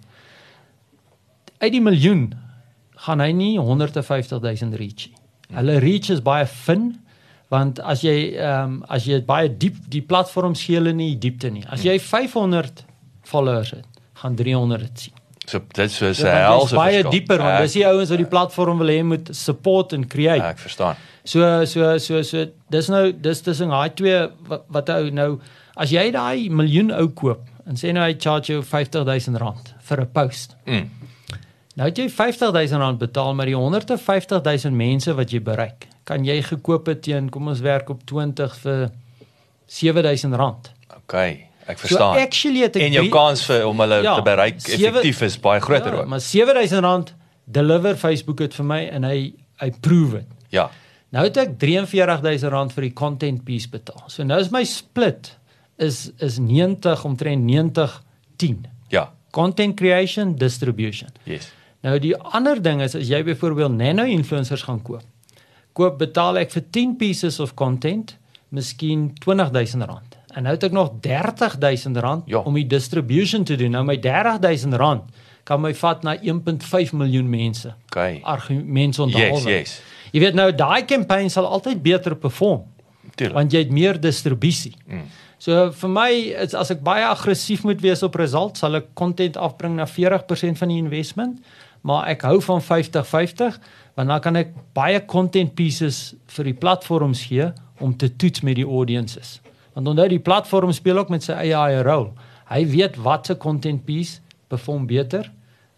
Uit 1.60 1.72
die 1.72 1.82
miljoen 1.82 2.34
gaan 2.96 3.20
hy 3.20 3.32
nie 3.32 3.58
150 3.60 4.40
000 4.42 4.76
reach 4.78 5.08
nie. 5.10 5.16
Hulle 5.58 5.80
reach 5.80 6.10
is 6.10 6.22
baie 6.22 6.46
fin 6.46 7.00
want 7.50 7.80
as 7.82 8.02
jy 8.06 8.36
ehm 8.38 8.64
um, 8.64 8.84
as 8.90 9.06
jy 9.06 9.20
dit 9.20 9.26
baie 9.26 9.50
diep 9.50 9.76
die 9.90 10.02
platform 10.02 10.56
skele 10.56 10.94
nie 10.94 11.16
die 11.16 11.30
diepte 11.30 11.50
nie. 11.52 11.64
As 11.70 11.84
jy 11.84 11.98
500 12.00 12.86
followers 13.26 13.72
het, 13.72 13.86
gaan 14.22 14.36
300 14.36 14.82
dit 14.82 15.00
sien. 15.00 15.14
So 15.50 15.60
dit 15.74 15.92
so 15.92 16.06
'n 16.06 16.14
Ja, 16.14 16.50
want 16.50 16.62
helse 16.62 16.66
is 16.66 16.78
baie 16.78 17.02
verskil. 17.02 17.12
dieper 17.12 17.38
want 17.42 17.62
dis 17.62 17.74
die 17.74 17.86
ouens 17.88 18.10
wat 18.10 18.18
die 18.18 18.28
platform 18.28 18.78
wil 18.78 18.88
hê 18.88 19.04
moet 19.04 19.30
support 19.32 19.94
en 19.94 20.08
create. 20.08 20.44
Ek 20.44 20.60
verstaan. 20.60 20.96
So 21.24 21.66
so 21.66 21.98
so 21.98 22.22
so 22.22 22.46
dis 22.70 22.88
nou 22.90 23.12
dis 23.12 23.42
tussen 23.42 23.70
daai 23.70 23.90
twee 23.94 24.30
wat, 24.48 24.64
wat 24.70 24.90
ou 24.90 25.10
nou 25.10 25.40
as 25.76 25.90
jy 25.90 26.12
daai 26.12 26.50
miljoen 26.50 26.92
ou 26.92 27.08
koop 27.10 27.42
en 27.66 27.76
sê 27.76 27.92
nou 27.94 28.04
hy 28.04 28.16
charge 28.20 28.54
jou 28.54 28.62
R50000 28.62 29.74
vir 29.82 30.02
'n 30.02 30.08
post. 30.14 30.56
Mm. 30.66 30.90
Nou 31.78 31.88
het 31.90 31.98
jy 31.98 32.08
R50000 32.10 32.98
betaal 33.00 33.34
maar 33.38 33.46
die 33.46 33.56
150000 33.56 34.74
mense 34.76 35.14
wat 35.16 35.32
jy 35.32 35.40
bereik, 35.42 35.88
kan 36.04 36.26
jy 36.26 36.42
gekoop 36.42 36.88
het 36.88 37.02
teen 37.06 37.30
kom 37.30 37.48
ons 37.48 37.60
werk 37.62 37.90
op 37.90 38.02
20 38.10 38.56
vir 38.64 38.90
R7000. 39.70 40.72
Okay, 40.98 41.46
ek 41.70 41.78
verstaan. 41.78 42.16
So 42.18 42.22
actually 42.26 42.64
het 42.66 42.76
ek 42.76 42.82
en 42.88 42.92
jou 42.98 43.04
drie- 43.06 43.14
kans 43.14 43.46
vir 43.46 43.68
om 43.68 43.80
hulle 43.80 44.02
Ja, 44.04 44.16
te 44.16 44.22
bereik 44.26 44.60
sewe- 44.62 44.88
effektief 44.88 45.22
is 45.22 45.38
baie 45.40 45.62
groter 45.62 45.94
ja, 45.94 46.00
ook. 46.02 46.08
Maar 46.08 46.20
R7000 46.20 47.14
deliver 47.46 47.96
Facebook 47.98 48.38
dit 48.38 48.54
vir 48.54 48.66
my 48.66 48.82
en 48.92 49.04
hy 49.04 49.34
hy 49.60 49.72
prove 49.82 50.12
dit. 50.18 50.28
Ja. 50.50 50.70
Nou 51.12 51.26
het 51.26 51.38
ek 51.38 51.58
R43000 51.60 52.74
vir 52.74 52.82
die 52.82 52.94
content 52.94 53.44
piece 53.44 53.70
betaal. 53.70 54.04
So 54.08 54.24
nou 54.24 54.40
is 54.40 54.50
my 54.52 54.64
split 54.64 55.38
is 55.78 56.12
is 56.20 56.38
90 56.40 57.06
omtrent 57.06 57.44
90 57.44 58.02
10. 58.38 58.66
Ja. 58.90 59.12
Content 59.32 59.76
creation, 59.78 60.36
distribution. 60.36 61.10
Yes. 61.26 61.52
Nou 61.82 62.00
die 62.00 62.16
ander 62.18 62.60
ding 62.62 62.82
is 62.82 62.96
as 62.96 63.08
jy 63.08 63.22
byvoorbeeld 63.24 63.72
nano 63.80 64.04
influencers 64.04 64.62
gaan 64.68 64.82
koop. 64.82 65.04
Koop 65.74 65.98
betaal 66.02 66.38
ek 66.42 66.52
vir 66.52 66.64
10 66.76 66.96
pieces 67.00 67.40
of 67.40 67.54
content, 67.56 68.18
miskien 68.52 69.14
R20000. 69.24 70.18
En 70.36 70.44
nou 70.44 70.54
het 70.56 70.64
ek 70.64 70.72
nog 70.76 70.92
R30000 71.02 72.26
Ja. 72.26 72.38
om 72.44 72.54
die 72.54 72.68
distribution 72.68 73.44
te 73.44 73.56
doen. 73.56 73.72
Nou 73.72 73.84
my 73.86 73.96
R30000 73.98 75.06
kan 75.44 75.62
my 75.62 75.74
vat 75.74 76.04
na 76.04 76.16
1.5 76.22 76.92
miljoen 76.94 77.30
mense. 77.30 77.74
Okay. 77.90 78.20
Argumente 78.24 79.02
onthou. 79.02 79.22
Yes, 79.22 79.44
yes. 79.44 79.82
Jy 80.12 80.20
weet 80.20 80.34
nou 80.38 80.52
daai 80.56 80.86
campaign 80.86 81.30
sal 81.30 81.46
altyd 81.46 81.82
beter 81.82 82.16
perform 82.16 82.64
Tuurlik. 83.16 83.36
want 83.36 83.52
jy 83.54 83.60
het 83.60 83.72
meer 83.72 84.00
distribusie. 84.02 84.76
Mm. 84.88 85.04
So 85.40 85.70
vir 85.72 85.92
my 85.92 86.10
is 86.44 86.54
as 86.58 86.72
ek 86.74 86.82
baie 86.84 87.06
aggressief 87.08 87.64
moet 87.64 87.80
wees 87.84 88.04
op 88.04 88.18
results, 88.20 88.60
sal 88.60 88.76
ek 88.76 88.92
content 89.00 89.40
afbring 89.40 89.78
na 89.80 89.88
40% 89.88 90.60
van 90.60 90.72
die 90.72 90.80
investment, 90.82 91.38
maar 91.88 92.10
ek 92.12 92.26
hou 92.28 92.42
van 92.44 92.60
50-50 92.60 93.60
want 93.96 94.12
dan 94.12 94.22
kan 94.24 94.40
ek 94.40 94.52
baie 94.76 95.00
content 95.12 95.52
pieces 95.56 96.14
vir 96.36 96.52
die 96.52 96.56
platforms 96.56 97.26
gee 97.28 97.50
om 97.84 97.96
te 97.96 98.08
toets 98.12 98.44
met 98.48 98.56
die 98.60 98.68
audiences. 98.68 99.40
Want 99.76 99.92
onthou 99.92 100.08
die 100.12 100.24
platform 100.24 100.72
speel 100.76 101.00
ook 101.00 101.12
met 101.12 101.24
sy 101.24 101.36
eie 101.36 101.82
rol. 101.88 102.10
Hy 102.52 102.64
weet 102.68 103.00
wat 103.04 103.28
se 103.28 103.36
content 103.40 103.84
piece 103.88 104.20
perform 104.52 104.88
beter 104.88 105.28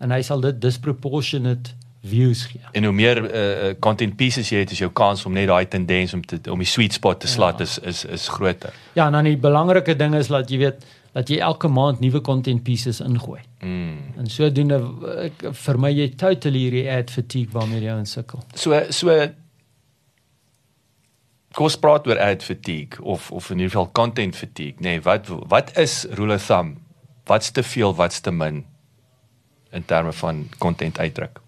en 0.01 0.13
hy 0.13 0.21
sal 0.25 0.41
dit 0.41 0.57
disproportionate 0.61 1.73
views 2.01 2.45
gee. 2.49 2.61
En 2.71 2.83
hoe 2.83 2.93
meer 2.93 3.19
uh, 3.21 3.73
content 3.79 4.15
pieces 4.15 4.49
jy 4.49 4.63
het, 4.63 4.71
is 4.71 4.79
jou 4.81 4.89
kans 4.91 5.25
om 5.25 5.33
net 5.33 5.47
daai 5.47 5.67
tendens 5.67 6.13
om 6.13 6.21
te 6.25 6.39
om 6.51 6.59
die 6.59 6.67
sweet 6.69 6.93
spot 6.93 7.19
te 7.19 7.27
slat 7.27 7.59
Ja. 7.59 7.63
is 7.63 7.77
is 7.79 8.05
is 8.05 8.27
groter. 8.27 8.73
Ja, 8.93 9.05
en 9.05 9.11
dan 9.11 9.23
die 9.29 9.37
belangrike 9.37 9.95
ding 9.95 10.15
is 10.15 10.27
dat 10.27 10.49
jy 10.49 10.57
weet 10.57 10.85
dat 11.13 11.29
jy 11.29 11.37
elke 11.43 11.67
maand 11.67 11.99
nuwe 11.99 12.21
content 12.21 12.63
pieces 12.63 13.01
ingooi. 13.03 13.41
Mm. 13.59 13.97
En 14.17 14.27
sodoende 14.31 14.79
ek 15.25 15.45
vermy 15.51 15.91
jy 15.91 16.09
totally 16.15 16.59
hierdie 16.65 16.87
ad 16.91 17.11
fatigue 17.11 17.51
waarmee 17.53 17.81
jy 17.83 17.97
insukkel. 17.99 18.41
So 18.55 18.79
so 18.89 19.17
kom 21.51 21.67
ons 21.67 21.75
praat 21.83 22.07
oor 22.07 22.17
ad 22.19 22.43
fatigue 22.43 23.01
of 23.03 23.29
of 23.31 23.49
in 23.51 23.59
ieder 23.59 23.73
geval 23.73 23.91
content 23.91 24.35
fatigue, 24.35 24.79
nê. 24.79 24.95
Nee, 24.95 25.01
wat 25.01 25.27
wat 25.51 25.77
is 25.77 26.05
rule 26.17 26.33
of 26.33 26.45
thumb? 26.47 26.77
Wat's 27.27 27.51
te 27.51 27.63
veel, 27.63 27.93
wat's 27.95 28.19
te 28.21 28.31
min 28.31 28.65
in 29.71 29.85
terme 29.85 30.11
van 30.13 30.47
content 30.57 30.99
uitdruk? 30.99 31.40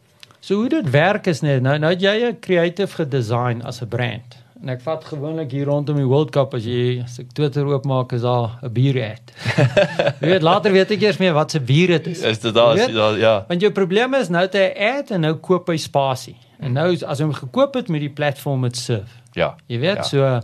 So 0.43 0.55
hoe 0.59 0.69
dit 0.71 0.89
werk 0.91 1.27
is 1.31 1.39
net 1.45 1.61
nou 1.63 1.77
nou 1.79 1.91
het 1.93 2.01
jy 2.03 2.15
'n 2.29 2.39
creative 2.43 2.95
gedesign 2.99 3.61
as 3.63 3.81
'n 3.81 3.87
brand. 3.87 4.37
En 4.63 4.69
ek 4.69 4.81
vat 4.81 5.03
gewoonlik 5.03 5.51
hier 5.51 5.65
rondom 5.65 5.95
die 5.95 6.05
World 6.07 6.31
Cup 6.31 6.53
as 6.53 6.63
jy 6.63 7.01
as 7.03 7.19
ek 7.19 7.33
Twitter 7.33 7.65
oopmaak 7.65 8.11
is 8.13 8.21
daar 8.21 8.59
'n 8.63 8.71
bier 8.73 8.95
ad. 9.11 9.31
jy 10.21 10.27
weet 10.27 10.41
later 10.41 10.71
weet 10.71 10.91
ek 10.91 11.01
eers 11.01 11.17
meer 11.19 11.33
wat 11.33 11.51
se 11.51 11.59
bier 11.59 11.87
dit 11.87 12.07
is. 12.07 12.21
Is 12.21 12.39
dit 12.39 12.53
daar 12.53 12.75
Jy 12.77 12.85
weet? 12.87 13.19
ja. 13.19 13.45
Want 13.47 13.61
jou 13.61 13.71
probleem 13.71 14.13
is 14.13 14.29
nou 14.29 14.47
hy 14.51 14.57
'n 14.75 14.97
ad 14.99 15.11
en 15.11 15.21
nou 15.21 15.33
koop 15.35 15.67
hy 15.67 15.77
spasie. 15.77 16.35
En 16.59 16.73
nou 16.73 16.95
as 17.05 17.19
hy 17.19 17.23
hom 17.25 17.33
gekoop 17.33 17.73
het 17.75 17.87
met 17.89 17.99
die 17.99 18.09
platform 18.13 18.59
met 18.59 18.75
serve. 18.77 19.11
Ja. 19.33 19.55
Jy 19.67 19.79
weet 19.79 19.95
Ja. 19.97 20.03
so 20.03 20.39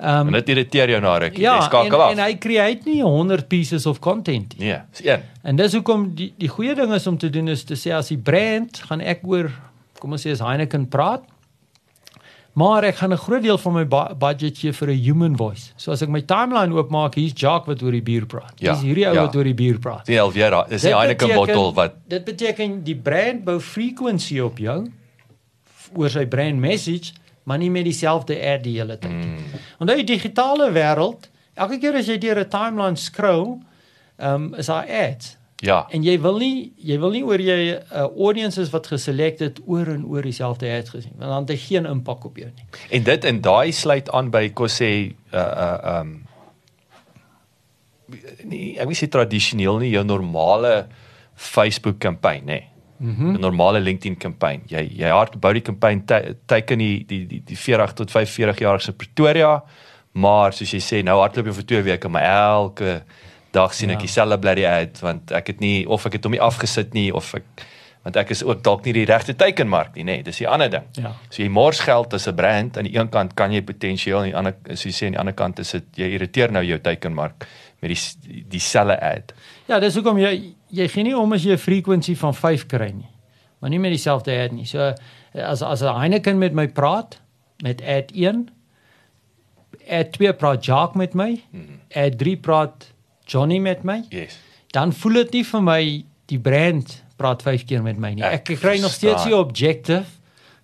ehm 0.00 0.26
En 0.26 0.32
dit 0.32 0.48
irriteer 0.48 0.88
jou 0.90 1.00
na 1.00 1.18
ruk. 1.18 1.36
Ja, 1.38 1.56
jy 1.58 1.62
skakel 1.68 1.94
en, 1.94 2.00
af. 2.00 2.10
en 2.12 2.18
hy 2.18 2.34
create 2.38 2.80
nie 2.88 3.02
100 3.02 3.48
pieces 3.48 3.86
of 3.86 3.98
content 4.00 4.58
nie. 4.58 4.66
nee, 4.68 4.78
is 4.92 5.04
een. 5.04 5.20
En 5.42 5.56
dis 5.56 5.72
hoekom 5.72 6.14
die 6.14 6.32
die 6.38 6.48
goeie 6.48 6.74
ding 6.74 6.92
is 6.92 7.06
om 7.06 7.18
te 7.18 7.30
doen 7.30 7.48
is 7.48 7.64
te 7.64 7.74
sê 7.74 7.92
as 7.92 8.08
die 8.08 8.18
brand 8.18 8.78
gaan 8.88 9.00
ek 9.00 9.20
oor 9.24 9.50
kom 9.98 10.12
ons 10.12 10.22
sê 10.26 10.30
as 10.32 10.40
Heineken 10.40 10.88
praat. 10.88 11.22
Maar 12.52 12.84
ek 12.84 12.96
gaan 12.96 13.12
'n 13.12 13.16
groot 13.16 13.42
deel 13.42 13.58
van 13.58 13.72
my 13.72 13.84
budget 14.18 14.58
gee 14.58 14.72
vir 14.72 14.88
'n 14.90 14.98
human 15.04 15.36
voice. 15.36 15.72
So 15.76 15.92
as 15.92 16.02
ek 16.02 16.08
my 16.08 16.20
timeline 16.20 16.72
oopmaak, 16.74 17.14
hier's 17.14 17.32
Jacques 17.34 17.66
wat 17.68 17.82
oor 17.82 17.92
die 17.92 18.02
bier 18.02 18.26
praat. 18.26 18.52
Ja, 18.58 18.72
Hier's 18.72 18.82
hierdie 18.84 19.06
ou 19.08 19.14
ja. 19.14 19.22
wat 19.22 19.36
oor 19.36 19.44
die 19.44 19.54
bier 19.54 19.78
praat. 19.78 20.06
Die 20.06 20.16
Elvera, 20.18 20.66
dis 20.68 20.82
die 20.82 20.94
Heineken 20.94 21.34
bottel 21.34 21.72
wat 21.74 21.94
Dit 22.08 22.24
beteken 22.24 22.82
die 22.82 22.96
brand 22.96 23.44
bou 23.44 23.60
frequency 23.60 24.40
op 24.40 24.58
jou 24.58 24.90
oor 25.96 26.08
sy 26.10 26.24
brand 26.26 26.58
message, 26.58 27.12
maar 27.42 27.58
nie 27.58 27.70
met 27.70 27.84
dieselfde 27.84 28.36
ad 28.52 28.62
die 28.62 28.78
hele 28.78 28.98
tyd. 28.98 29.10
Mm. 29.10 29.36
Onthou 29.78 29.96
die 29.96 30.06
digitale 30.14 30.70
wêreld, 30.72 31.30
elke 31.54 31.78
keer 31.78 31.98
as 32.00 32.06
jy 32.06 32.18
deur 32.18 32.40
'n 32.40 32.48
timeline 32.48 32.96
scroll, 32.96 33.58
ehm 34.18 34.34
um, 34.34 34.54
is 34.54 34.66
daar 34.66 34.86
ads. 34.88 35.36
ja, 35.60 35.86
En 35.90 36.02
jy 36.02 36.20
wil 36.20 36.38
nie 36.38 36.72
jy 36.76 36.98
wil 36.98 37.10
nie 37.10 37.24
oor 37.24 37.40
jy 37.40 37.74
'n 37.74 37.82
uh, 37.92 38.08
audiences 38.16 38.70
wat 38.70 38.86
geselek 38.86 39.38
het 39.38 39.60
oor 39.66 39.86
en 39.88 40.06
oor 40.06 40.22
dieselfde 40.22 40.70
ads 40.78 40.90
gesien, 40.90 41.12
want 41.16 41.30
dan 41.30 41.40
het 41.40 41.50
hy 41.50 41.56
geen 41.56 41.86
impak 41.86 42.24
op 42.24 42.36
jou 42.36 42.48
nie. 42.54 42.64
En 42.90 43.02
dit 43.02 43.24
en 43.24 43.40
daai 43.40 43.72
sluit 43.72 44.10
aan 44.10 44.30
by 44.30 44.48
kos 44.48 44.80
sê 44.82 45.12
uh 45.32 45.38
uh 45.38 46.00
um 46.00 46.26
nie 48.44 48.78
ek 48.78 48.86
wil 48.86 48.96
sê 48.96 49.08
tradisioneel 49.08 49.78
nie 49.78 49.90
jou 49.90 50.04
normale 50.04 50.86
Facebook 51.34 51.98
kampanje 51.98 52.44
nê. 52.44 52.60
Mhm. 52.60 52.69
Mm 53.00 53.34
'n 53.36 53.40
normale 53.40 53.80
LinkedIn 53.80 54.16
kampanje. 54.18 54.60
Jy 54.68 54.88
jy 54.98 55.08
hardbou 55.08 55.52
die 55.52 55.62
kampanje 55.62 56.02
te- 56.04 56.36
teiken 56.46 56.78
die 56.78 57.04
die 57.06 57.26
die 57.26 57.42
die 57.44 57.56
40 57.56 57.92
tot 57.94 58.10
45 58.10 58.58
jarige 58.58 58.92
Pretoria, 58.92 59.62
maar 60.12 60.52
soos 60.52 60.70
jy 60.72 60.80
sê 60.80 61.02
nou 61.04 61.18
hardloop 61.20 61.46
jy 61.46 61.52
vir 61.52 61.64
2 61.64 61.82
weke, 61.82 62.08
maar 62.08 62.22
elke 62.22 63.02
dag 63.52 63.72
sien 63.74 63.90
ek 63.90 63.96
Ja. 64.00 64.06
dieselfde 64.06 64.38
blerrie 64.38 64.66
uit 64.66 65.00
want 65.00 65.32
ek 65.32 65.46
het 65.46 65.60
nie 65.60 65.86
of 65.88 66.06
ek 66.06 66.12
het 66.12 66.24
hom 66.24 66.32
nie 66.32 66.40
afgesit 66.40 66.92
nie 66.94 67.10
of 67.14 67.34
ek 67.34 67.42
want 68.04 68.16
ek 68.16 68.30
is 68.30 68.42
ook 68.44 68.62
dalk 68.62 68.84
nie 68.84 68.92
die 68.92 69.04
regte 69.04 69.34
teikenmark 69.36 69.94
nie, 69.94 70.04
nê. 70.04 70.06
Nee, 70.16 70.22
dis 70.22 70.38
die 70.38 70.48
ander 70.48 70.70
ding. 70.70 70.84
Ja. 70.92 71.12
So 71.30 71.42
jy 71.42 71.48
mors 71.48 71.80
geld 71.80 72.14
as 72.14 72.26
'n 72.28 72.34
brand 72.34 72.76
aan 72.78 72.84
die 72.84 72.96
een 72.98 73.08
kant 73.08 73.34
kan 73.34 73.50
jy 73.52 73.60
potensieel 73.62 74.18
aan 74.18 74.24
die 74.24 74.36
ander 74.36 74.54
as 74.70 74.82
jy 74.84 74.90
sê 74.90 75.06
aan 75.06 75.12
die 75.12 75.18
ander 75.20 75.34
kant 75.34 75.58
is 75.58 75.70
dit 75.72 75.84
jy 75.96 76.04
irriteer 76.14 76.50
nou 76.52 76.64
jou 76.64 76.78
teikenmark 76.78 77.46
met 77.82 77.90
die 77.90 78.44
dieselfde 78.48 79.00
ad. 79.00 79.32
Ja, 79.68 79.78
dis 79.80 79.94
hoekom 79.94 80.18
jy 80.18 80.54
jy 80.72 80.88
gee 80.88 81.02
nie 81.02 81.16
om 81.16 81.32
as 81.32 81.42
jy 81.44 81.52
'n 81.52 81.58
frequensie 81.58 82.16
van 82.16 82.34
5 82.34 82.66
kry 82.66 82.90
nie. 82.92 83.08
Maar 83.60 83.70
nie 83.70 83.78
met 83.78 83.90
dieselfde 83.90 84.32
ad 84.44 84.52
nie. 84.52 84.64
So 84.64 84.92
as 85.34 85.62
as 85.62 85.82
'n 85.82 85.94
Heineken 85.94 86.38
met 86.38 86.52
my 86.52 86.66
praat 86.68 87.20
met 87.62 87.82
ad 87.82 88.10
1 88.14 88.48
ad 89.90 90.12
2 90.12 90.32
praat 90.34 90.64
Jacques 90.64 90.96
met 90.96 91.14
my, 91.14 91.40
ad 91.94 92.18
3 92.18 92.36
praat 92.36 92.92
Johnny 93.26 93.58
met 93.58 93.82
my, 93.84 94.04
Yes. 94.10 94.38
dan 94.72 94.92
voel 94.92 95.12
dit 95.12 95.32
nie 95.32 95.44
vir 95.44 95.62
my 95.62 96.04
die 96.26 96.38
brand 96.38 97.02
praat 97.16 97.42
5 97.42 97.64
keer 97.66 97.82
met 97.82 97.98
my 97.98 98.14
nie. 98.14 98.22
Ek 98.24 98.50
Ek 98.50 98.58
kry 98.60 98.78
nog 98.80 98.92
steeds 98.92 99.24
die 99.24 99.36
objective 99.36 100.04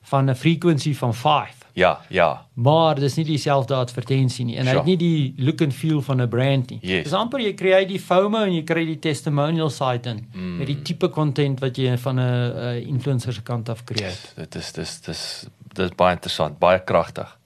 van 0.02 0.30
'n 0.30 0.34
frequensie 0.34 0.96
van 0.96 1.14
5. 1.14 1.55
Ja, 1.76 2.00
ja. 2.08 2.46
Maar 2.54 2.96
dis 2.96 3.18
nie 3.18 3.24
dieselfde 3.28 3.74
advertensie 3.76 4.44
nie 4.48 4.54
en 4.56 4.64
hy 4.64 4.72
Sure. 4.72 4.78
het 4.78 4.86
nie 4.88 4.96
die 4.96 5.44
look 5.44 5.60
and 5.60 5.74
feel 5.74 6.00
van 6.02 6.22
'n 6.22 6.28
brand 6.28 6.70
nie. 6.70 6.78
Yes. 6.82 7.02
Dis 7.04 7.12
amper 7.12 7.40
jy 7.40 7.52
kry 7.54 7.84
die 7.84 7.98
FOMO 8.00 8.44
en 8.44 8.54
jy 8.54 8.62
kry 8.64 8.84
die 8.86 8.98
testimonial 8.98 9.70
site 9.70 10.08
in 10.08 10.26
mm. 10.32 10.56
met 10.58 10.66
die 10.66 10.82
tipe 10.82 11.08
content 11.08 11.60
wat 11.60 11.76
jy 11.76 11.98
van 11.98 12.20
'n 12.20 12.82
influencer 12.86 13.32
se 13.32 13.42
kant 13.42 13.68
af 13.68 13.84
kry. 13.84 14.08
Dit 14.36 14.54
is 14.54 14.72
dis 14.72 15.00
dis 15.00 15.46
dis 15.74 15.90
baie 15.96 16.14
interessant, 16.14 16.58
baie 16.58 16.80
kragtig. 16.84 17.36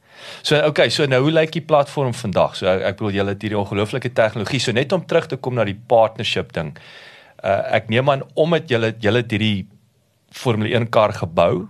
So 0.42 0.66
okay, 0.66 0.88
so 0.90 1.06
nou 1.06 1.22
hoe 1.22 1.32
lyk 1.32 1.50
die 1.52 1.64
platform 1.64 2.14
vandag? 2.14 2.56
So 2.56 2.66
ek, 2.66 2.96
bedoel 2.96 3.12
julle 3.12 3.28
het 3.34 3.42
hierdie 3.42 3.58
ongelooflike 3.58 4.12
tegnologie. 4.12 4.60
So 4.60 4.72
net 4.72 4.92
om 4.92 5.06
terug 5.06 5.26
te 5.26 5.36
kom 5.36 5.54
na 5.54 5.64
die 5.64 5.80
partnership 5.86 6.52
ding. 6.52 6.76
Uh 7.42 7.74
ek 7.74 7.88
neem 7.88 8.10
aan 8.10 8.22
omdat 8.34 8.68
julle 8.68 8.94
julle 9.00 9.24
hierdie 9.26 9.66
Formule 10.30 10.70
1 10.70 10.88
kar 10.88 11.12
gebou 11.12 11.66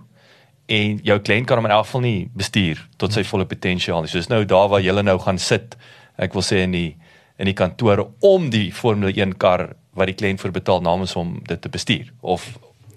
en 0.71 0.99
jou 1.03 1.17
kliënt 1.19 1.47
kan 1.49 1.57
hom 1.59 1.65
in 1.67 1.73
elk 1.75 1.85
geval 1.89 2.01
nie 2.05 2.29
bestuur 2.37 2.79
tot 3.01 3.11
sy 3.15 3.23
volle 3.27 3.45
potensiaal 3.49 4.01
nie. 4.05 4.11
So 4.11 4.17
dis 4.21 4.29
nou 4.31 4.43
daar 4.47 4.69
waar 4.71 4.81
julle 4.83 5.03
nou 5.03 5.17
gaan 5.19 5.37
sit. 5.41 5.75
Ek 6.21 6.33
wil 6.37 6.45
sê 6.45 6.63
in 6.63 6.71
die 6.75 6.95
in 7.41 7.45
die 7.49 7.57
kantore 7.57 8.03
om 8.21 8.49
die 8.53 8.67
Formule 8.71 9.11
1 9.17 9.37
kar 9.41 9.71
wat 9.97 10.07
die 10.07 10.13
kliënt 10.15 10.39
vir 10.43 10.51
betaal 10.51 10.81
namens 10.85 11.13
hom 11.17 11.39
dit 11.47 11.61
te 11.61 11.69
bestuur 11.69 12.11
of 12.21 12.45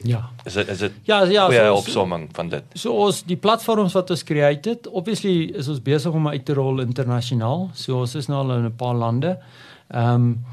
Ja. 0.04 0.18
is 0.44 0.52
dit 0.54 0.68
is 0.68 0.78
dit 0.78 0.92
Ja, 1.08 1.22
ja, 1.24 1.46
so- 1.50 1.76
opsomming 1.78 2.28
van 2.36 2.48
dit. 2.48 2.62
So 2.74 2.92
ons 2.92 3.22
die 3.22 3.36
platforms 3.36 3.94
wat 3.94 4.10
ons 4.10 4.22
create 4.24 4.68
het, 4.68 4.86
obviously 4.86 5.50
is 5.56 5.68
ons 5.68 5.80
besig 5.80 6.12
om 6.12 6.28
uit 6.28 6.44
te 6.44 6.52
rol 6.54 6.80
internasionaal. 6.80 7.70
So 7.74 8.00
ons 8.00 8.14
is 8.14 8.26
nou 8.28 8.38
al 8.44 8.56
in 8.58 8.64
'n 8.66 8.76
paar 8.76 8.94
lande. 8.94 9.38
Ehm 9.90 10.14
um, 10.14 10.44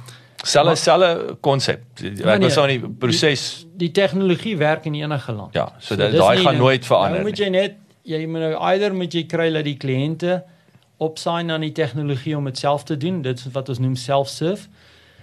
Selfe 0.44 0.76
selfe 0.76 1.38
konsep. 1.42 1.84
Ek 2.02 2.24
nee, 2.24 2.38
was 2.40 2.58
aan 2.58 2.68
die 2.74 2.80
proses 3.00 3.66
die 3.78 3.92
tegnologie 3.94 4.56
werk 4.58 4.86
in 4.90 4.96
enige 4.98 5.32
land. 5.32 5.54
Ja, 5.54 5.68
so 5.80 5.96
dit- 5.96 6.16
daai 6.16 6.38
nie 6.38 6.46
gaan 6.46 6.56
nou- 6.56 6.64
nooit 6.66 6.86
verander 6.86 7.20
Nou 7.20 7.30
moet 7.30 7.38
jy 7.38 7.50
net 7.50 7.76
jy 8.04 8.26
moet 8.26 8.42
nou 8.42 8.54
eider 8.72 8.94
moet 8.96 9.14
jy 9.14 9.24
kry 9.30 9.52
dat 9.54 9.64
die 9.64 9.78
kliënte 9.78 10.42
opsign 10.98 11.52
aan 11.52 11.62
die 11.62 11.72
tegnologie 11.72 12.38
om 12.38 12.46
dit 12.46 12.58
self 12.58 12.84
te 12.84 12.98
doen. 12.98 13.22
Dit 13.22 13.40
is 13.40 13.52
wat 13.54 13.70
ons 13.70 13.80
noem 13.80 13.96
self-serve. 13.96 14.68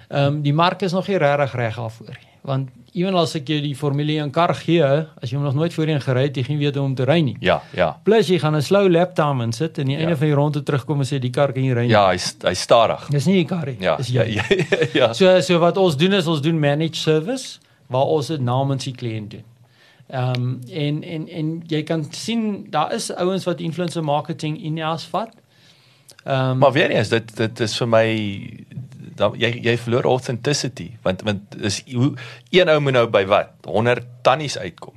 Ehm 0.09 0.24
um, 0.27 0.43
die 0.43 0.53
mark 0.55 0.82
is 0.82 0.93
nog 0.93 1.09
nie 1.09 1.16
regtig 1.19 1.55
reg 1.55 1.77
daarvoor 1.77 2.07
nie. 2.07 2.28
Want 2.49 2.70
ewen 2.97 3.15
as 3.20 3.35
ek 3.37 3.51
jou 3.53 3.59
die 3.61 3.75
Formule 3.77 4.15
1 4.23 4.31
kar 4.33 4.55
gee, 4.57 4.81
as 4.83 5.29
jy 5.31 5.37
hom 5.37 5.45
nog 5.45 5.55
nooit 5.59 5.75
voorheen 5.77 6.01
gery 6.01 6.23
het, 6.31 6.37
jy 6.41 6.45
geen 6.47 6.59
weet 6.59 6.75
hoe 6.81 6.85
om 6.89 6.95
te 6.97 7.05
ry 7.05 7.19
nie. 7.20 7.37
Ja, 7.45 7.59
ja. 7.77 7.91
Plus 8.07 8.31
jy 8.33 8.39
gaan 8.41 8.57
'n 8.57 8.62
slow 8.65 8.89
lap 8.91 9.15
time 9.15 9.45
in 9.45 9.53
sit 9.53 9.77
en 9.79 9.85
aan 9.85 9.89
die 9.93 9.97
Ja. 9.99 10.03
einde 10.07 10.16
van 10.16 10.27
die 10.27 10.35
ronde 10.35 10.62
terugkom 10.62 10.99
en 11.01 11.07
sê 11.07 11.19
die 11.20 11.31
kar 11.31 11.53
kan 11.53 11.62
nie 11.62 11.75
ry 11.75 11.83
nie. 11.83 11.91
Ja, 11.91 12.09
hy's 12.11 12.35
hy's 12.43 12.61
stadig. 12.61 13.07
Dis 13.11 13.27
nie 13.27 13.35
die 13.45 13.45
kar 13.45 13.66
nie. 13.66 13.77
Ja, 13.81 13.97
dis 13.97 14.09
ja, 14.09 14.23
jy. 14.25 14.33
ja, 14.35 14.87
ja. 14.95 15.12
So 15.12 15.41
so 15.41 15.59
wat 15.59 15.77
ons 15.77 15.97
doen 15.97 16.12
is 16.12 16.27
ons 16.27 16.41
doen 16.41 16.59
managed 16.59 16.97
service 16.97 17.59
waar 17.89 18.07
ons 18.07 18.27
dit 18.29 18.41
namens 18.41 18.85
die 18.85 18.95
kliënt 18.95 19.31
doen. 19.31 19.45
Ehm 20.11 20.35
um, 20.35 20.61
en 20.73 21.03
en 21.05 21.29
en 21.29 21.62
jy 21.69 21.83
kan 21.83 22.07
sien 22.11 22.66
daar 22.70 22.95
is 22.95 23.11
ouens 23.15 23.45
wat 23.45 23.61
influencer 23.61 24.03
marketing 24.05 24.62
in-house 24.65 25.07
vat. 25.11 25.35
Ehm 26.25 26.51
um, 26.51 26.59
Maar 26.59 26.73
weer 26.73 26.91
eens, 26.91 27.09
dit 27.09 27.37
dit 27.37 27.61
is 27.61 27.77
vir 27.77 27.89
my 27.89 28.07
dan 29.19 29.35
jy 29.39 29.51
jy 29.65 29.77
verloor 29.77 30.07
authenticity 30.09 30.93
want 31.03 31.23
want 31.27 31.59
is 31.61 31.82
hoe 31.93 32.15
een 32.55 32.69
ou 32.69 32.81
moet 32.81 32.97
nou 32.99 33.07
by 33.11 33.24
wat 33.27 33.69
100 33.69 34.07
tannies 34.23 34.59
uitkom. 34.59 34.95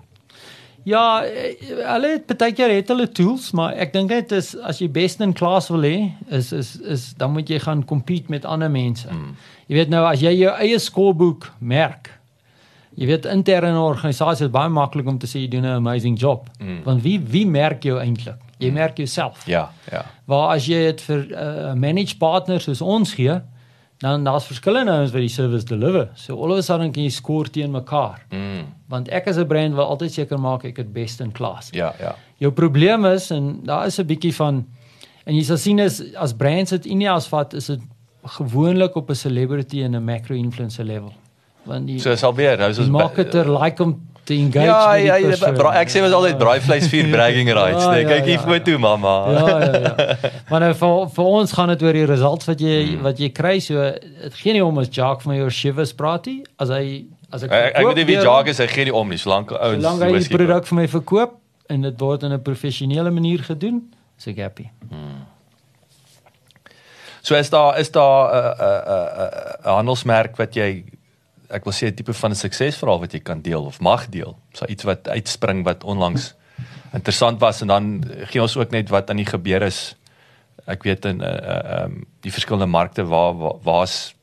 Ja, 0.83 1.23
eh, 1.23 1.57
hulle 1.85 2.09
het 2.15 2.37
baie 2.37 2.53
keer 2.57 2.71
het 2.73 2.89
hulle 2.89 3.05
tools, 3.13 3.51
maar 3.53 3.75
ek 3.77 3.93
dink 3.93 4.09
net 4.09 4.31
is 4.33 4.55
as 4.65 4.79
jy 4.81 4.87
best 4.89 5.21
in 5.21 5.33
class 5.37 5.69
wil 5.69 5.85
hê, 5.85 6.09
is 6.33 6.49
is 6.51 6.73
is 6.81 7.11
dan 7.17 7.35
moet 7.35 7.49
jy 7.49 7.59
gaan 7.61 7.83
compete 7.85 8.33
met 8.33 8.45
ander 8.45 8.71
mense. 8.71 9.05
Mm. 9.11 9.35
Jy 9.69 9.77
weet 9.77 9.93
nou 9.93 10.01
as 10.09 10.23
jy 10.25 10.33
jou 10.39 10.53
eie 10.57 10.79
scorebook 10.81 11.51
merk. 11.59 12.09
Jy 12.97 13.07
weet 13.07 13.29
interne 13.29 13.77
organisasie 13.79 14.47
is 14.47 14.51
baie 14.51 14.69
maklik 14.73 15.07
om 15.07 15.19
te 15.21 15.29
sê 15.29 15.43
jy 15.43 15.51
doen 15.53 15.65
'n 15.65 15.77
amazing 15.77 16.17
job. 16.19 16.49
Mm. 16.59 16.83
Want 16.83 17.03
wie 17.03 17.19
wie 17.19 17.45
merk 17.45 17.83
jou 17.83 17.99
eintlik? 17.99 18.41
Jy 18.57 18.69
mm. 18.69 18.73
merk 18.73 18.97
jouself. 18.97 19.45
Ja, 19.45 19.71
ja. 19.91 20.05
Waar 20.25 20.55
as 20.55 20.65
jy 20.65 20.81
dit 20.89 21.01
vir 21.01 21.25
'n 21.29 21.33
uh, 21.33 21.73
managed 21.73 22.17
partner 22.17 22.59
soos 22.59 22.81
ons 22.81 23.13
gee, 23.13 23.41
dan 24.01 24.23
daar's 24.23 24.45
verskillende 24.49 24.91
ouens 24.91 25.11
wat 25.13 25.21
die 25.21 25.29
service 25.29 25.65
deliver. 25.65 26.09
So 26.17 26.35
all 26.41 26.51
of 26.51 26.57
a 26.57 26.61
sudden 26.65 26.91
kan 26.91 27.03
jy 27.03 27.09
score 27.13 27.49
teen 27.49 27.71
mekaar. 27.71 28.25
Mm. 28.33 28.65
Want 28.89 29.09
ek 29.13 29.27
as 29.29 29.37
'n 29.37 29.47
brand 29.47 29.75
wil 29.77 29.85
altyd 29.85 30.13
seker 30.13 30.39
maak 30.39 30.63
ek 30.65 30.77
het 30.77 30.93
best 30.93 31.21
in 31.21 31.31
class. 31.31 31.69
Ja, 31.71 31.93
ja. 31.99 32.15
Jou 32.37 32.51
probleem 32.51 33.05
is 33.05 33.31
en 33.31 33.59
daar 33.63 33.85
is 33.85 33.99
'n 33.99 34.05
bietjie 34.05 34.33
van 34.35 34.65
en 35.25 35.35
jy 35.35 35.43
sal 35.43 35.57
sien 35.57 35.79
is 35.79 36.15
as 36.15 36.33
brands 36.33 36.71
dit 36.71 36.85
in 36.85 37.07
as 37.07 37.27
vat 37.27 37.53
is 37.53 37.65
dit 37.65 37.79
gewoonlik 38.23 38.95
op 38.95 39.09
'n 39.09 39.15
celebrity 39.15 39.83
en 39.83 39.95
'n 39.95 40.03
macro 40.03 40.35
influencer 40.35 40.85
level. 40.85 41.13
Want 41.63 41.87
die, 41.87 41.99
So 41.99 42.11
is 42.11 42.23
alweer, 42.23 42.57
nou 42.57 42.69
is 42.69 42.79
ons 42.79 42.89
marketer 42.89 43.61
like 43.61 43.83
om 43.83 44.01
te 44.31 44.37
engage 44.39 44.65
Ja, 44.65 44.79
met 44.91 44.97
die 45.01 45.07
ja, 45.07 45.15
ja, 45.15 45.27
persoon. 45.33 45.57
bra, 45.59 45.71
ek 45.81 45.89
sê 45.93 46.01
was 46.03 46.15
altyd 46.17 46.37
braaivleis 46.41 46.87
vier 46.91 47.09
bragging 47.15 47.51
rights. 47.53 47.83
Ja, 47.83 47.91
Nee, 47.91 48.03
ja, 48.05 48.09
kyk 48.15 48.25
hier 48.29 48.39
ja. 48.39 48.45
foto 48.47 48.77
mamma. 48.79 49.13
Ja, 49.35 49.47
ja, 49.59 49.81
ja. 49.85 50.31
Maar 50.49 50.59
nou 50.65 50.73
vir 50.81 51.09
vir 51.17 51.25
ons 51.39 51.51
gaan 51.57 51.69
dit 51.75 51.83
oor 51.83 51.93
die 51.99 52.05
results 52.09 52.47
wat 52.51 52.59
jy 52.63 52.77
Hmm. 52.85 53.01
wat 53.03 53.19
jy 53.19 53.29
kry. 53.31 53.59
So 53.59 53.75
dit 54.23 54.33
gee 54.43 54.53
nie 54.53 54.63
om 54.65 54.77
as 54.79 54.87
Jacques 54.91 55.23
van 55.27 55.35
jou 55.35 55.49
Shivers 55.49 55.93
praat 55.93 56.25
nie. 56.31 56.41
As 56.57 56.69
hy 56.69 57.05
as 57.31 57.43
ek 57.43 57.51
Ek 57.51 57.85
weet 57.85 57.95
nie 57.95 58.05
wie 58.05 58.17
Jacques 58.23 58.51
is, 58.51 58.57
hy 58.59 58.67
gee 58.67 58.83
nie 58.85 58.93
om 58.95 59.07
nie, 59.09 59.17
solank 59.17 59.51
ouens 59.51 59.83
Solank 59.83 60.01
hy 60.03 60.19
die 60.19 60.35
produk 60.37 60.65
vir 60.67 60.75
my 60.81 60.87
verkoop 60.87 61.37
en 61.69 61.81
dit 61.81 61.99
word 62.01 62.23
in 62.23 62.31
'n 62.33 62.41
professionele 62.43 63.11
manier 63.11 63.39
gedoen, 63.43 63.81
is 64.19 64.27
ek 64.27 64.37
happy. 64.37 64.67
So 67.23 67.35
is 67.37 67.49
daar 67.49 67.77
is 67.79 67.91
daar 67.91 68.31
'n 68.33 68.35
'n 68.35 68.81
'n 68.89 69.69
'n 69.69 69.75
handelsmerk 69.77 70.35
wat 70.37 70.53
jy 70.55 70.83
ek 71.51 71.63
wil 71.63 71.73
sê 71.73 71.87
'n 71.87 71.95
tipe 71.95 72.13
van 72.13 72.31
'n 72.31 72.35
suksesverhaal 72.35 72.99
wat 72.99 73.13
jy 73.13 73.19
kan 73.19 73.41
deel 73.41 73.65
of 73.65 73.79
mag 73.79 74.09
deel. 74.09 74.37
So 74.53 74.65
iets 74.65 74.83
wat 74.83 75.07
uitspring 75.07 75.63
wat 75.63 75.83
onlangs 75.83 76.33
interessant 76.93 77.39
was 77.39 77.61
en 77.61 77.67
dan 77.67 78.03
gee 78.31 78.41
ons 78.41 78.57
ook 78.57 78.71
net 78.71 78.89
wat 78.89 79.09
aan 79.09 79.17
die 79.17 79.25
gebeur 79.25 79.61
is. 79.61 79.95
Ek 80.67 80.83
weet 80.83 81.05
in 81.05 81.17
'n 81.17 81.21
uh, 81.21 81.27
uh, 81.27 81.83
um, 81.83 82.05
die 82.21 82.31
verskillende 82.31 82.71
markte 82.71 83.03
waar 83.03 83.37
waar 83.37 83.57
waar's 83.63 84.15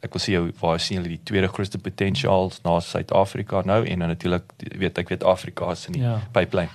ek 0.00 0.12
wil 0.12 0.22
sê 0.22 0.60
waar 0.60 0.80
sien 0.80 0.98
julle 0.98 1.08
die 1.08 1.22
tweede 1.24 1.48
grootste 1.48 1.78
potensiaal 1.78 2.50
na 2.64 2.80
Suid-Afrika 2.80 3.62
nou 3.64 3.84
en 3.86 3.98
dan 3.98 4.08
natuurlik 4.08 4.42
weet 4.78 4.98
ek 4.98 5.08
weet 5.08 5.24
Afrika 5.24 5.70
is 5.70 5.86
in 5.86 5.92
die 5.92 6.02
Ja. 6.02 6.10
ja. 6.10 6.28
pipeline. 6.32 6.70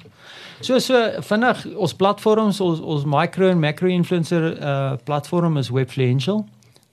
So 0.62 0.80
so 0.80 1.22
vinnig 1.22 1.66
ons 1.76 1.94
platforms 1.94 2.60
ons 2.62 2.80
ons 2.80 3.06
micro 3.06 3.50
en 3.50 3.60
macro 3.60 3.88
influencer 3.88 4.62
uh 4.62 4.98
platform 5.04 5.58
is 5.58 5.70
Webfluential. 5.70 6.46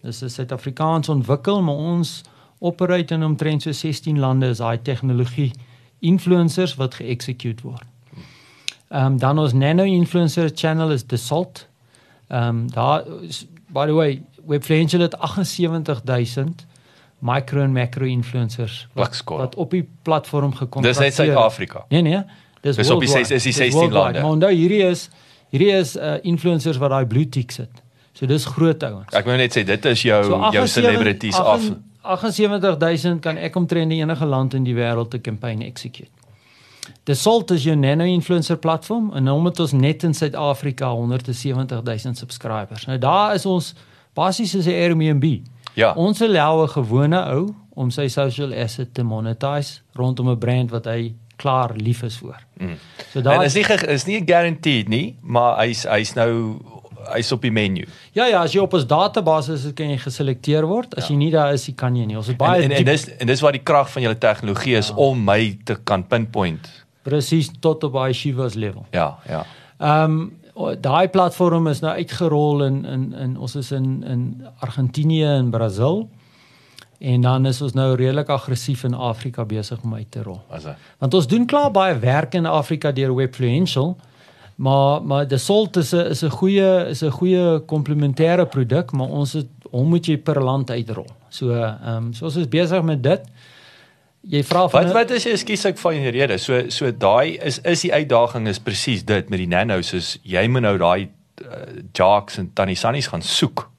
Dis 0.03 0.23
'n 0.23 0.29
Suid-Afrikaans 0.29 1.09
ontwikkel, 1.09 1.63
maar 1.63 1.75
ons 1.75 2.23
operate 2.67 3.15
in 3.15 3.23
omtrent 3.25 3.63
so 3.63 3.73
16 3.73 4.19
lande 4.19 4.49
is 4.55 4.59
daai 4.63 4.79
tegnologie 4.83 5.51
influencers 6.05 6.75
wat 6.81 6.95
geëxecute 7.01 7.63
word. 7.63 7.85
Ehm 8.89 9.05
um, 9.13 9.19
dan 9.19 9.39
ons 9.43 9.53
nano 9.53 9.83
influencer 9.85 10.51
channel 10.55 10.91
is 10.95 11.03
The 11.07 11.17
Salt. 11.17 11.67
Ehm 12.29 12.49
um, 12.49 12.71
daar 12.71 13.05
is- 13.23 13.47
by 13.73 13.87
the 13.87 13.93
way 13.95 14.23
Webfluential 14.47 15.01
het 15.03 15.15
78000 15.43 16.67
micro 17.19 17.63
en 17.63 17.73
macro 17.73 18.05
influencers 18.05 18.87
wat, 18.93 19.23
wat 19.27 19.55
op 19.55 19.71
die 19.71 19.89
platform 20.03 20.51
Dis 20.51 20.59
gekontrakteer. 20.59 21.03
net 21.05 21.15
Suid-Afrika. 21.15 21.85
Nee 21.89 22.03
nee. 22.03 22.21
Dis 22.61 22.77
Dis 22.77 22.91
op 22.91 23.01
die 23.01 23.09
worldwide. 23.09 23.27
ses- 23.27 23.37
is 23.37 23.43
die 23.43 23.53
Dis 23.53 23.57
16 23.73 23.79
worldwide. 23.81 24.03
lande. 24.05 24.21
Maar 24.21 24.31
onthou 24.31 24.53
hierdie 24.53 24.83
is 24.91 25.09
hierdie 25.51 25.73
is 25.73 25.97
uh, 25.97 26.15
influencers 26.23 26.77
wat 26.77 26.91
daai 26.91 27.07
blue 27.07 27.29
tick 27.29 27.51
sit. 27.51 27.71
So 28.13 28.27
dis 28.27 28.45
groot 28.45 28.83
ouens. 28.83 29.13
Ek 29.13 29.25
wou 29.29 29.37
net 29.37 29.53
sê 29.59 29.65
dit 29.65 29.85
is 29.85 30.03
jou 30.03 30.23
jou 30.25 30.41
78 30.41 30.69
celebrities 30.73 31.37
af. 31.39 31.63
78000 32.07 33.21
kan 33.21 33.37
ek 33.37 33.57
omtrent 33.57 33.93
in 33.93 33.99
enige 33.99 34.27
land 34.27 34.55
in 34.55 34.65
die 34.65 34.75
wêreld 34.75 35.15
'n 35.15 35.21
campaign 35.21 35.63
execute. 35.63 36.11
The 37.05 37.15
Salt 37.15 37.51
is 37.51 37.65
jou 37.65 37.77
nano 37.77 38.05
influencer 38.05 38.57
platform 38.57 39.11
en 39.15 39.23
nou 39.23 39.41
met 39.43 39.61
ons 39.61 39.73
net 39.73 40.03
in 40.03 40.15
Suid-Afrika 40.15 40.95
170000 40.95 42.19
subscribers. 42.19 42.87
Nou 42.87 42.99
daar 42.99 43.35
is 43.35 43.47
ons 43.47 43.75
basies 44.15 44.55
is 44.55 44.67
'n 44.67 44.71
Airbnb. 44.71 45.41
Ja. 45.75 45.93
Ons 45.93 46.23
allow 46.23 46.63
'n 46.63 46.69
gewone 46.69 47.25
ou 47.35 47.55
om 47.75 47.91
sy 47.91 48.09
social 48.09 48.55
asset 48.55 48.95
te 48.95 49.03
monetize 49.03 49.81
rondom 49.93 50.31
'n 50.31 50.39
brand 50.39 50.71
wat 50.71 50.85
hy 50.85 51.15
klaar 51.37 51.75
lief 51.77 52.03
is 52.03 52.17
vir. 52.17 52.37
Mm. 52.59 52.79
So 53.13 53.19
En 53.19 53.25
daar 53.25 53.45
is 53.45 53.55
nie 53.55 53.65
is 53.89 54.05
nie 54.05 54.23
guaranteed 54.25 54.89
nie, 54.89 55.17
maar 55.21 55.59
hy's 55.61 55.85
hy's 55.85 56.15
nou 56.15 56.61
hy's 57.15 57.33
op 57.33 57.43
die 57.43 57.51
menu. 57.51 57.85
Ja 58.13 58.27
ja, 58.27 58.43
as 58.43 58.53
jy 58.53 58.61
op 58.61 58.75
ons 58.75 58.87
database 58.87 59.53
is, 59.53 59.67
kan 59.75 59.89
jy 59.91 59.99
geselekteer 59.99 60.67
word. 60.67 60.95
As 60.97 61.09
Ja. 61.09 61.13
jy 61.15 61.19
nie 61.19 61.31
daar 61.31 61.53
is, 61.53 61.69
kan 61.77 61.97
jy 61.97 62.05
nie. 62.07 62.17
Ons 62.17 62.27
het 62.27 62.41
En 62.41 62.47
baie 62.47 62.63
en, 62.63 62.71
en 62.71 62.77
diep, 62.77 62.87
dis 62.87 63.09
en 63.19 63.27
dis 63.27 63.41
wat 63.41 63.53
die 63.53 63.63
krag 63.63 63.91
van 63.91 64.03
julle 64.03 64.19
tegnologie 64.19 64.77
is 64.77 64.89
Ja. 64.89 64.95
om 64.97 65.25
my 65.25 65.59
te 65.65 65.77
kan 65.85 66.07
pinpoint. 66.07 66.69
presies 67.03 67.51
tot 67.61 67.85
op 67.85 67.93
daai 67.93 68.13
Shivas 68.13 68.55
level. 68.55 68.87
Ja, 68.91 69.17
ja. 69.29 69.45
Ehm 69.79 70.11
um, 70.11 70.33
daai 70.81 71.09
platform 71.09 71.67
is 71.69 71.81
nou 71.81 71.93
uitgerol 71.95 72.65
in 72.65 72.85
in 72.85 73.13
in 73.15 73.37
ons 73.39 73.55
is 73.57 73.73
in 73.73 74.03
in 74.05 74.47
Argentinië 74.61 75.25
en 75.39 75.51
Brasil. 75.51 76.09
En 76.99 77.21
dan 77.21 77.47
is 77.47 77.61
ons 77.63 77.73
nou 77.73 77.95
redelik 77.95 78.29
aggressief 78.29 78.85
in 78.85 78.95
Afrika 78.95 79.45
besig 79.45 79.79
om 79.85 79.95
uit 79.95 80.11
te 80.11 80.23
rol. 80.23 80.41
As 80.51 80.65
hy. 80.65 80.73
Want 80.99 81.15
ons 81.15 81.27
doen 81.27 81.47
klaar 81.47 81.71
baie 81.71 81.99
werk 81.99 82.35
in 82.35 82.47
Afrika 82.47 82.93
deur 82.93 83.15
Webfluential. 83.15 83.97
Maar 84.57 85.03
maar 85.03 85.29
die 85.29 85.39
Salt 85.39 85.77
is 85.77 85.93
'n 85.93 86.11
is 86.11 86.23
'n 86.23 86.31
goeie 86.31 86.87
is 86.89 87.03
'n 87.03 87.11
goeie 87.11 87.61
komplementêre 87.65 88.47
produk, 88.47 88.93
maar 88.93 89.09
ons 89.09 89.33
het 89.33 89.47
hom 89.71 89.89
moet 89.89 90.07
jy 90.07 90.17
per 90.17 90.43
land 90.43 90.71
uitrol. 90.71 91.07
So 91.29 91.53
ehm 91.53 91.97
um, 91.97 92.13
so 92.13 92.25
ons 92.25 92.37
is 92.37 92.49
besig 92.49 92.83
met 92.83 93.03
dit. 93.03 93.21
Jy 94.21 94.43
vra 94.45 94.69
van 94.69 94.83
Wat 94.83 94.93
wat 94.93 95.11
is 95.11 95.25
jy 95.25 95.33
ekskuus 95.33 95.65
ek 95.65 95.79
van 95.79 95.93
die 95.93 96.11
rede. 96.11 96.39
So 96.39 96.69
so 96.69 96.91
daai 96.91 97.39
is 97.39 97.59
is 97.59 97.81
die 97.81 97.93
uitdaging 97.93 98.49
is 98.49 98.59
presies 98.59 99.05
dit 99.05 99.29
met 99.29 99.39
die 99.39 99.49
nanos 99.49 99.93
is 99.93 100.19
jy 100.23 100.47
moet 100.49 100.63
nou 100.63 100.79
daai 100.79 101.09
uh, 101.43 101.83
jocks 101.93 102.39
en 102.39 102.51
tannie 102.53 102.77
sannies 102.77 103.07
gaan 103.07 103.23
soek 103.23 103.71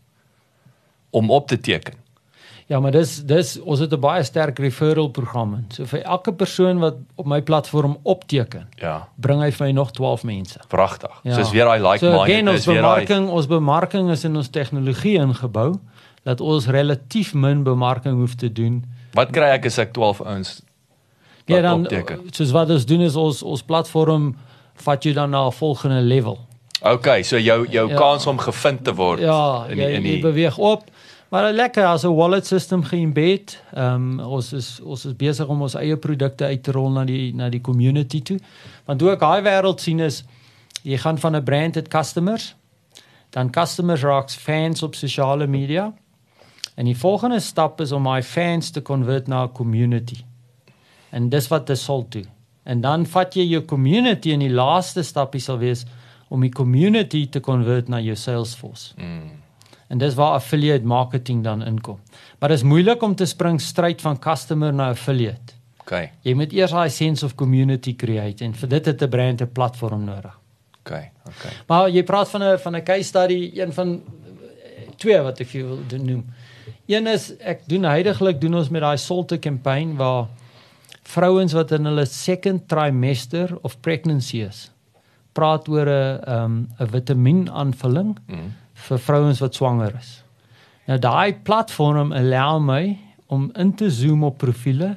om 1.09 1.31
op 1.31 1.47
te 1.47 1.59
teken. 1.59 1.93
Ja, 2.67 2.79
maar 2.79 2.91
dis 2.91 3.21
dis 3.23 3.59
ons 3.63 3.79
het 3.79 3.93
'n 3.93 3.99
baie 3.99 4.23
sterk 4.23 4.59
referral 4.59 5.07
program 5.09 5.53
in. 5.53 5.65
So 5.71 5.85
vir 5.85 6.01
elke 6.03 6.33
persoon 6.33 6.79
wat 6.79 6.95
op 7.15 7.25
my 7.25 7.41
platform 7.41 7.97
opteken, 8.03 8.67
Ja, 8.81 9.07
bring 9.15 9.41
hy 9.41 9.51
vir 9.51 9.65
my 9.67 9.71
nog 9.71 9.91
12 9.91 10.23
mense. 10.23 10.59
pragtig. 10.67 11.11
Ja. 11.23 11.33
So 11.33 11.39
is 11.41 11.51
weer 11.51 11.65
daai 11.65 11.79
like 11.81 11.97
so 11.99 12.05
minded 12.11 12.29
again, 12.29 12.47
ons 12.49 12.65
bemarking, 12.65 13.29
ons 13.29 13.47
bemarking 13.47 14.09
is 14.11 14.23
in 14.23 14.35
ons 14.35 14.49
tegnologie 14.49 15.17
ingebou 15.17 15.79
dat 16.23 16.41
ons 16.41 16.67
relatief 16.67 17.33
min 17.33 17.63
bemarking 17.63 18.15
hoef 18.19 18.35
te 18.35 18.51
doen. 18.51 18.83
Wat 19.13 19.29
kry 19.31 19.43
ek 19.53 19.65
as 19.65 19.77
ek 19.77 19.93
12 19.93 20.21
ouens 20.21 20.61
Ja, 21.45 21.61
dan 21.61 21.81
opteken? 21.83 22.19
soos 22.31 22.51
wat 22.51 22.69
ons 22.69 22.85
doen 22.85 23.01
is 23.01 23.15
ons 23.15 23.43
ons 23.43 23.61
platform 23.63 24.35
vat 24.75 25.03
jou 25.03 25.13
dan 25.13 25.29
na 25.29 25.45
'n 25.47 25.51
volgende 25.51 26.01
level. 26.01 26.37
Okay, 26.81 27.23
so 27.23 27.37
jou 27.39 27.65
jou 27.69 27.89
Ja. 27.89 27.95
kans 27.97 28.27
om 28.27 28.37
gevind 28.37 28.83
te 28.83 28.93
word 28.93 29.19
Ja, 29.19 29.65
in 29.69 29.77
die, 29.77 29.85
jy, 29.85 29.91
in 29.93 30.03
jy 30.03 30.11
die 30.11 30.21
beweeg 30.21 30.57
op. 30.57 30.83
Maar 31.29 31.51
lekker 31.53 31.85
as 31.85 32.03
'n 32.03 32.15
wallet 32.15 32.47
system 32.47 32.83
geembed. 32.83 33.63
Ehm 33.73 34.19
um, 34.19 34.19
ons 34.19 34.53
is 34.53 34.79
ons 34.81 35.05
is 35.05 35.15
besig 35.15 35.47
om 35.47 35.61
ons 35.61 35.73
eie 35.73 35.97
produkte 35.97 36.45
uit 36.45 36.63
te 36.63 36.71
rol 36.71 36.89
na 36.89 37.03
die 37.05 37.35
na 37.35 37.49
die 37.49 37.61
community 37.61 38.21
toe. 38.21 38.39
Want 38.85 39.01
hoe 39.01 39.11
ek 39.11 39.19
daai 39.19 39.41
wêreld 39.41 39.81
sien 39.81 39.99
is 39.99 40.23
jy 40.83 40.97
gaan 40.97 41.17
van 41.17 41.35
'n 41.35 41.43
brand 41.43 41.75
het 41.75 41.87
customers, 41.87 42.55
dan 43.29 43.49
customers 43.49 44.01
raaks 44.01 44.35
fans 44.35 44.83
op 44.83 44.95
sosiale 44.95 45.47
media. 45.47 45.93
En 46.75 46.85
die 46.85 46.97
volgende 46.97 47.39
stap 47.39 47.81
is 47.81 47.91
om 47.91 48.01
my 48.01 48.23
fans 48.23 48.69
te 48.69 48.81
convert 48.81 49.27
na 49.27 49.43
'n 49.43 49.51
community. 49.51 50.23
En 51.09 51.29
dis 51.29 51.47
wat 51.47 51.67
dit 51.67 51.77
sal 51.77 52.05
doen. 52.09 52.27
En 52.63 52.81
dan 52.81 53.05
vat 53.05 53.33
jy 53.33 53.43
jou 53.43 53.65
community 53.65 54.31
en 54.31 54.39
die 54.39 54.53
laaste 54.53 55.03
stapie 55.03 55.41
sal 55.41 55.57
wees 55.57 55.85
om 56.27 56.41
die 56.41 56.51
community 56.51 57.29
te 57.29 57.39
convert 57.39 57.87
na 57.87 57.99
jou 57.99 58.15
Salesforce. 58.15 58.93
Mm. 58.97 59.46
En 59.87 59.97
dis 59.97 60.15
waar 60.15 60.33
affiliate 60.35 60.85
marketing 60.85 61.43
dan 61.43 61.63
inkom. 61.63 61.99
Maar 62.39 62.49
dit 62.49 62.57
is 62.57 62.63
moeilik 62.63 63.01
om 63.01 63.15
te 63.15 63.25
spring 63.25 63.61
stryd 63.61 64.01
van 64.01 64.19
customer 64.19 64.73
na 64.73 64.89
affiliate. 64.89 65.55
Okay. 65.81 66.11
Jy 66.21 66.33
moet 66.33 66.51
eers 66.51 66.71
daai 66.71 66.89
sense 66.89 67.25
of 67.25 67.35
community 67.35 67.95
create 67.95 68.43
en 68.43 68.53
vir 68.53 68.69
dit 68.69 68.85
het 68.85 69.01
'n 69.03 69.09
brand 69.09 69.41
'n 69.41 69.51
platform 69.51 70.03
nodig. 70.03 70.39
Okay. 70.79 71.11
Okay. 71.27 71.51
Maar 71.67 71.89
jy 71.89 72.03
praat 72.03 72.29
van 72.29 72.43
'n 72.43 72.57
van 72.57 72.75
'n 72.75 72.83
case 72.83 73.03
study, 73.03 73.51
een 73.53 73.73
van 73.73 73.87
eh, 73.93 74.89
twee 74.95 75.19
wat 75.21 75.39
ek 75.39 75.51
wil 75.51 75.79
noem. 75.99 76.25
Een 76.85 77.07
is 77.07 77.37
ek 77.37 77.61
doen 77.67 77.83
heidaglik 77.83 78.41
doen 78.41 78.55
ons 78.55 78.69
met 78.69 78.81
daai 78.81 78.97
Solte 78.97 79.39
campaign 79.39 79.95
waar 79.95 80.27
vrouens 81.03 81.53
wat 81.53 81.71
in 81.71 81.85
hulle 81.85 82.05
second 82.05 82.67
trimester 82.67 83.57
of 83.61 83.79
pregnancy 83.79 84.41
is 84.41 84.71
praat 85.37 85.67
oor 85.69 85.87
'n 85.87 86.29
um, 86.35 86.55
'n 86.79 86.87
vitamienaanvulling 86.87 88.17
Mm. 88.27 88.53
Vir 88.87 88.99
vrouens 88.99 89.39
wat 89.43 89.55
swanger 89.57 89.95
is. 89.99 90.23
Nou 90.87 90.99
daai 90.99 91.33
platform 91.43 92.11
allow 92.15 92.59
my 92.63 92.97
om 93.27 93.49
in 93.59 93.73
te 93.75 93.89
zoom 93.91 94.23
op 94.23 94.37
profile 94.37 94.93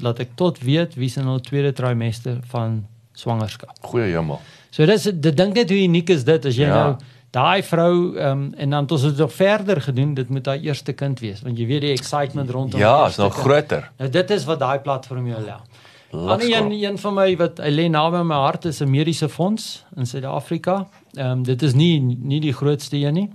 laat 0.00 0.18
ek 0.20 0.34
tot 0.36 0.58
weet 0.64 0.94
wie's 1.00 1.16
in 1.16 1.24
hul 1.28 1.40
tweede 1.40 1.72
trimester 1.72 2.38
van 2.52 2.86
swangerskap. 3.16 3.76
Goeie 3.84 4.12
hemel. 4.16 4.40
So 4.70 4.86
dis 4.86 5.02
dit 5.08 5.36
dink 5.36 5.54
net 5.54 5.70
hoe 5.70 5.78
uniek 5.82 6.10
is 6.10 6.24
dit 6.24 6.44
as 6.46 6.56
jy 6.56 6.66
Ja. 6.68 6.74
nou 6.74 6.96
daai 7.30 7.62
vrou 7.62 8.16
um, 8.18 8.54
en 8.56 8.70
dan 8.70 8.82
het 8.82 8.92
ons 8.92 9.02
dit 9.02 9.16
nog 9.16 9.32
verder 9.32 9.80
gedoen 9.80 10.14
dit 10.14 10.28
moet 10.28 10.46
haar 10.46 10.58
eerste 10.58 10.92
kind 10.92 11.20
wees 11.20 11.42
want 11.42 11.58
jy 11.58 11.66
weet 11.66 11.80
die 11.80 11.92
excitement 11.92 12.50
rondom 12.50 12.80
Ja, 12.80 13.06
is 13.06 13.16
nog 13.16 13.34
kind. 13.34 13.44
groter. 13.46 13.90
Nou 13.98 14.10
dit 14.10 14.30
is 14.30 14.44
wat 14.44 14.58
daai 14.58 14.78
platform 14.78 15.26
jou 15.26 15.36
allow. 15.38 15.60
Ander 16.12 16.50
een 16.56 16.72
een 16.72 16.98
van 16.98 17.14
my 17.14 17.36
wat 17.36 17.58
hy 17.62 17.70
lê 17.70 17.88
naby 17.90 18.22
my 18.26 18.34
hart 18.34 18.64
is 18.64 18.80
'n 18.82 18.90
mediese 18.90 19.28
fonds 19.28 19.84
in 19.96 20.06
Suid-Afrika. 20.06 20.86
Ehm 21.14 21.30
um, 21.30 21.42
dit 21.42 21.62
is 21.62 21.74
nie 21.74 22.00
nie 22.00 22.40
die 22.40 22.54
grootste 22.54 22.96
een 22.96 23.14
nie. 23.14 23.28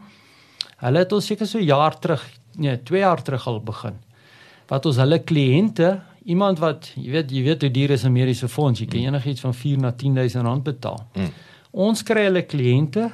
Hulle 0.78 1.00
het 1.04 1.12
ons 1.12 1.26
seker 1.26 1.48
so 1.48 1.60
jaar 1.60 2.00
terug, 2.00 2.24
nee, 2.56 2.78
2 2.84 3.00
jaar 3.00 3.22
terug 3.24 3.48
al 3.48 3.60
begin. 3.64 3.96
Wat 4.68 4.86
ons 4.86 4.98
hulle 4.98 5.20
kliënte, 5.20 6.02
iemand 6.26 6.60
wat 6.60 6.92
jy 6.96 7.12
weet, 7.12 7.32
jy 7.32 7.44
weet 7.44 7.62
hoe 7.62 7.72
duur 7.72 7.92
is 7.92 8.06
'n 8.06 8.12
mediese 8.12 8.48
fonds, 8.48 8.80
jy 8.80 8.86
kan 8.86 9.00
enigiets 9.00 9.42
van 9.42 9.54
4 9.54 9.78
na 9.78 9.92
10000 9.92 10.44
rand 10.44 10.64
betaal. 10.64 11.08
Mm. 11.14 11.32
Ons 11.72 12.04
kry 12.04 12.24
hulle 12.24 12.42
kliënte 12.42 13.12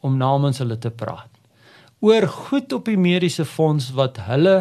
om 0.00 0.16
namens 0.16 0.58
hulle 0.58 0.78
te 0.78 0.90
praat 0.90 1.32
oor 2.02 2.26
goed 2.28 2.72
op 2.72 2.88
die 2.90 2.98
mediese 2.98 3.44
fonds 3.46 3.92
wat 3.94 4.18
hulle 4.26 4.56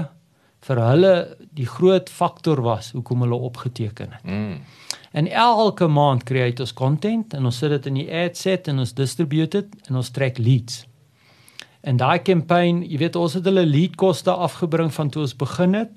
vir 0.67 0.81
hulle 0.85 1.13
die 1.57 1.65
groot 1.65 2.09
faktor 2.13 2.61
was 2.61 2.91
hoekom 2.93 3.25
hulle 3.25 3.39
opgeteken 3.49 4.13
het. 4.13 4.27
Mm. 4.29 4.59
En 5.11 5.27
elke 5.27 5.87
maand 5.87 6.23
create 6.23 6.63
ons 6.63 6.73
content 6.73 7.33
en 7.33 7.45
ons 7.45 7.57
sit 7.57 7.69
dit 7.69 7.89
in 7.91 7.99
die 7.99 8.07
ad 8.23 8.37
set 8.39 8.69
en 8.71 8.79
ons 8.79 8.93
distribute 8.95 9.57
dit 9.57 9.89
en 9.89 9.99
ons 9.99 10.11
trek 10.15 10.39
leads. 10.39 10.85
En 11.81 11.97
daai 11.97 12.21
campaign, 12.21 12.83
jy 12.85 13.01
weet 13.01 13.17
ons 13.19 13.35
het 13.35 13.45
hulle 13.49 13.65
lead 13.65 13.97
koste 13.99 14.31
afgebring 14.31 14.93
van 14.93 15.09
toe 15.09 15.25
ons 15.25 15.35
begin 15.35 15.75
het. 15.75 15.91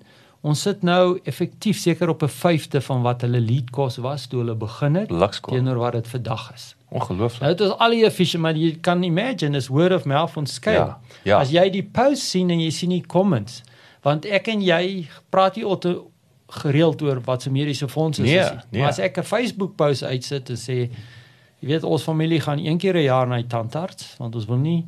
Ons 0.45 0.65
sit 0.67 0.83
nou 0.85 1.19
effektief 1.29 1.79
seker 1.81 2.11
op 2.13 2.23
'n 2.23 2.29
vyfde 2.29 2.81
van 2.81 3.03
wat 3.03 3.23
hulle 3.23 3.41
lead 3.41 3.71
kos 3.71 3.97
was 3.97 4.27
toe 4.27 4.41
hulle 4.41 4.55
begin 4.55 4.95
het 4.95 5.09
teenoor 5.49 5.79
wat 5.79 5.93
dit 5.93 6.09
vandag 6.09 6.53
is. 6.55 6.75
Ongelooflik. 6.91 7.41
Nou 7.41 7.55
dit 7.55 7.67
is 7.67 7.79
al 7.79 7.91
die 7.91 8.05
efficient 8.05 8.43
maar 8.43 8.57
jy 8.57 8.79
kan 8.81 9.03
imagine 9.03 9.57
is 9.57 9.69
word 9.69 9.93
of 9.93 10.05
mouth 10.05 10.37
on 10.37 10.47
scale. 10.47 10.77
Ja, 10.77 11.01
ja. 11.23 11.39
As 11.39 11.51
jy 11.51 11.71
die 11.71 11.83
post 11.83 12.23
sien 12.23 12.51
en 12.51 12.61
jy 12.61 12.71
sien 12.71 12.91
die 12.91 13.07
comments, 13.07 13.63
want 14.03 14.25
ek 14.25 14.49
en 14.49 14.61
jy 14.61 15.09
praat 15.31 15.57
auto 15.63 16.11
gereeld 16.47 17.03
oor 17.03 17.21
wat 17.25 17.43
se 17.43 17.51
mediese 17.51 17.89
fondse 17.89 18.23
is. 18.23 18.31
Nee, 18.31 18.41
nie. 18.41 18.61
nee. 18.71 18.81
Maar 18.81 18.91
as 18.91 18.99
ek 18.99 19.19
'n 19.19 19.23
Facebook 19.23 19.77
post 19.77 20.03
uitsit 20.05 20.51
en 20.51 20.57
sê 20.57 20.91
jy 21.61 21.69
weet 21.69 21.85
ons 21.85 22.03
familie 22.03 22.41
gaan 22.41 22.59
een 22.59 22.79
keer 22.79 22.97
'n 22.97 23.03
jaar 23.03 23.27
na 23.27 23.37
die 23.37 23.47
tandarts 23.47 24.15
want 24.19 24.35
ons 24.35 24.47
wil 24.47 24.57
nie 24.57 24.87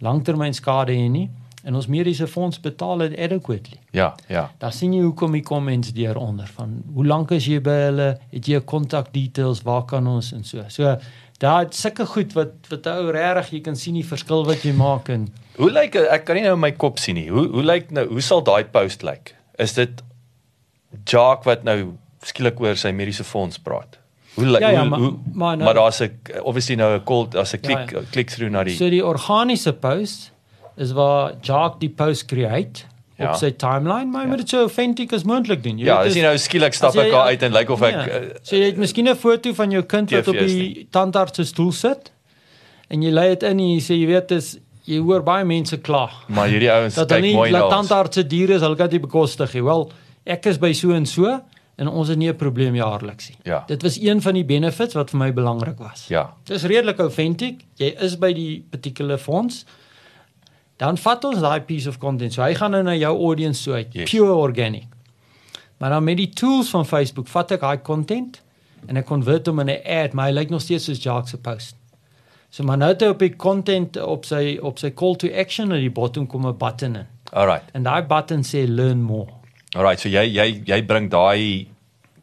langtermyn 0.00 0.54
skade 0.54 0.92
hê 0.92 1.08
nie 1.10 1.30
en 1.64 1.74
ons 1.74 1.86
mediese 1.86 2.26
fonds 2.26 2.60
betaal 2.60 2.98
dit 2.98 3.18
adequately. 3.18 3.78
Ja, 3.90 4.14
ja. 4.28 4.50
Daar 4.58 4.72
sien 4.72 4.92
jy 4.92 5.02
hoekom 5.02 5.32
die 5.32 5.42
comments 5.42 5.92
daaronder 5.94 6.50
van 6.56 6.82
hoe 6.94 7.06
lank 7.06 7.30
is 7.30 7.46
jy 7.46 7.60
by 7.60 7.76
hulle, 7.86 8.08
het 8.32 8.48
jy 8.50 8.60
kontak 8.60 9.12
details, 9.14 9.62
waar 9.62 9.84
kan 9.84 10.06
ons 10.06 10.32
en 10.32 10.44
so. 10.44 10.64
So 10.68 10.96
daar 11.42 11.64
het 11.64 11.74
sulke 11.74 12.06
goed 12.06 12.34
wat 12.38 12.70
wat 12.70 12.86
ou 12.86 13.10
regtig 13.14 13.50
jy 13.50 13.60
kan 13.60 13.76
sien 13.76 13.94
die 13.98 14.06
verskil 14.06 14.44
wat 14.46 14.62
jy 14.66 14.74
maak 14.78 15.08
en 15.08 15.28
Hoe 15.56 15.68
lyk 15.70 15.98
ek 16.00 16.24
kan 16.24 16.38
nie 16.38 16.46
nou 16.46 16.54
in 16.56 16.62
my 16.62 16.72
kop 16.72 16.98
sien 16.98 17.18
nie. 17.18 17.28
Hoe 17.30 17.46
hoe 17.52 17.62
lyk 17.62 17.90
nou 17.90 18.06
hoe 18.08 18.22
sal 18.24 18.42
daai 18.42 18.64
post 18.64 19.02
lyk? 19.02 19.34
Is 19.58 19.74
dit 19.76 20.02
Jacques 21.04 21.44
wat 21.44 21.64
nou 21.64 21.92
skielik 22.22 22.60
oor 22.60 22.76
sy 22.76 22.90
mediese 22.92 23.24
fonds 23.24 23.58
praat? 23.58 23.98
Hoe 24.34 24.46
Ja, 24.46 24.70
ja, 24.70 24.80
hoe, 24.80 24.88
maar- 24.88 24.98
hoe 24.98 25.14
maar 25.34 25.56
nou- 25.56 25.64
maar 25.64 25.74
daar's 25.74 26.00
'n 26.00 26.10
obviously 26.42 26.74
nou 26.76 26.94
'n 26.96 27.04
call 27.04 27.28
as 27.36 27.52
'n 27.54 27.58
Ja, 27.62 27.68
klik 27.68 27.90
ja. 27.92 28.00
klik 28.10 28.30
through 28.30 28.50
na 28.52 28.64
die 28.64 28.76
so 28.76 28.88
die 28.90 29.04
organiese 29.04 29.72
post 29.72 30.30
is 30.76 30.92
waar 30.92 31.32
Jacques 31.42 31.78
die 31.80 31.90
post 31.90 32.26
create 32.26 32.84
Ja. 33.18 33.28
op 33.30 33.36
sy 33.36 33.50
timeline, 33.50 34.06
maar 34.10 34.22
jy 34.22 34.28
moet 34.28 34.38
dit 34.38 34.48
so 34.48 34.58
authentic 34.60 35.12
as 35.12 35.22
moontlik 35.24 35.62
doen. 35.62 35.78
Jy 35.78 35.84
Ja, 35.84 36.02
dis 36.02 36.14
nie 36.14 36.22
nou 36.22 36.36
skielik 36.38 36.72
stap 36.74 36.88
as 36.88 36.94
jy- 36.94 37.04
ek 37.06 37.10
daar 37.12 37.26
uit 37.26 37.42
en 37.42 37.52
lyk 37.52 37.70
of 37.70 37.82
ek 37.82 37.94
Nee. 37.96 38.20
uh, 38.20 38.28
so 38.42 38.56
jy 38.56 38.62
het 38.64 38.76
miskien 38.76 39.06
'n 39.08 39.14
foto 39.16 39.52
van 39.52 39.70
jou 39.70 39.82
kind 39.82 40.10
wat 40.10 40.28
op 40.28 40.34
die 40.38 40.86
tandarts 40.90 41.36
se 41.36 41.44
stoel 41.44 41.72
sit 41.72 42.10
en 42.90 43.02
jy 43.02 43.10
lê 43.10 43.28
dit 43.28 43.42
in 43.42 43.50
en 43.50 43.58
jy 43.58 43.80
sê 43.80 43.94
jy 44.00 44.06
weet 44.06 44.28
dis 44.28 44.58
jy 44.86 44.98
hoor 44.98 45.22
baie 45.22 45.44
mense 45.44 45.76
kla. 45.80 46.10
maar 46.28 46.48
hierdie 46.48 46.70
ouens 46.72 46.94
hulle 46.96 47.06
kyk 47.06 47.34
mooi 47.34 47.50
dat 47.52 47.60
na 47.60 47.66
ons. 47.78 47.88
tandartse 47.88 48.26
diere 48.26 48.54
is, 48.54 48.60
hulle 48.62 48.76
kan 48.76 48.88
dit 48.88 49.00
bekostig. 49.00 49.52
Wel, 49.52 49.92
ek 50.24 50.46
is 50.46 50.58
by 50.58 50.72
so 50.72 50.92
en 50.92 51.06
so 51.06 51.40
en 51.76 51.88
ons 51.88 52.08
het 52.08 52.18
nie 52.18 52.28
'n 52.28 52.36
probleem 52.36 52.74
jaarliks 52.74 53.28
nie. 53.28 53.38
Ja. 53.44 53.64
Dit 53.66 53.82
was 53.82 53.98
een 54.00 54.20
van 54.22 54.34
die 54.34 54.44
benefits 54.44 54.94
wat 54.94 55.10
vir 55.10 55.18
my 55.18 55.32
belangrik 55.32 55.78
was. 55.78 56.06
Ja. 56.08 56.34
Dis 56.44 56.62
redelik 56.62 56.98
authentic. 56.98 57.64
Jy 57.76 57.94
is 58.00 58.18
by 58.18 58.32
die 58.32 58.64
particular 58.70 59.18
fonds. 59.18 59.64
Dan 60.76 60.98
vat 60.98 61.24
ons 61.24 61.40
daai 61.40 61.60
piece 61.60 61.88
of 61.88 61.98
content. 61.98 62.32
So 62.32 62.42
hy 62.42 62.54
gaan 62.54 62.70
nou 62.70 62.82
na 62.82 62.94
jou 62.94 63.18
audience 63.18 63.62
toe 63.62 63.74
uit, 63.74 63.92
Yes. 63.92 64.10
pure 64.10 64.32
organic. 64.34 64.86
Maar 65.78 65.90
dan 65.90 66.04
met 66.04 66.16
die 66.16 66.28
tools 66.28 66.70
van 66.70 66.86
Facebook 66.86 67.28
vat 67.28 67.50
ek 67.52 67.60
daai 67.60 67.82
content 67.82 68.42
en 68.86 68.96
ek 68.96 69.04
convert 69.06 69.46
hom 69.46 69.58
in 69.60 69.68
'n 69.70 69.80
ad, 69.84 70.12
maar 70.12 70.26
hy 70.26 70.32
lyk 70.32 70.50
nog 70.50 70.60
steeds 70.60 70.84
soos 70.84 71.02
Jacques 71.02 71.30
se 71.30 71.38
post. 71.38 71.74
So 72.50 72.62
maar 72.64 72.76
nou 72.76 72.90
het 72.90 73.00
hy 73.00 73.08
op 73.08 73.18
die 73.18 73.36
content 73.36 73.96
op 73.96 74.24
sy 74.24 74.58
op 74.62 74.78
sy 74.78 74.90
call 74.90 75.16
to 75.16 75.28
action 75.34 75.72
aan 75.72 75.80
die 75.80 75.90
bottom 75.90 76.26
kom 76.26 76.46
'n 76.46 76.56
button 76.56 76.96
in. 76.96 77.06
Alright. 77.32 77.64
En 77.72 77.82
daai 77.82 78.02
button 78.02 78.42
sê 78.42 78.66
learn 78.68 79.02
more. 79.02 79.28
Alright, 79.74 80.00
so 80.00 80.08
jy 80.08 80.24
jy 80.28 80.62
jy 80.66 80.82
bring 80.86 81.08
daai 81.10 81.66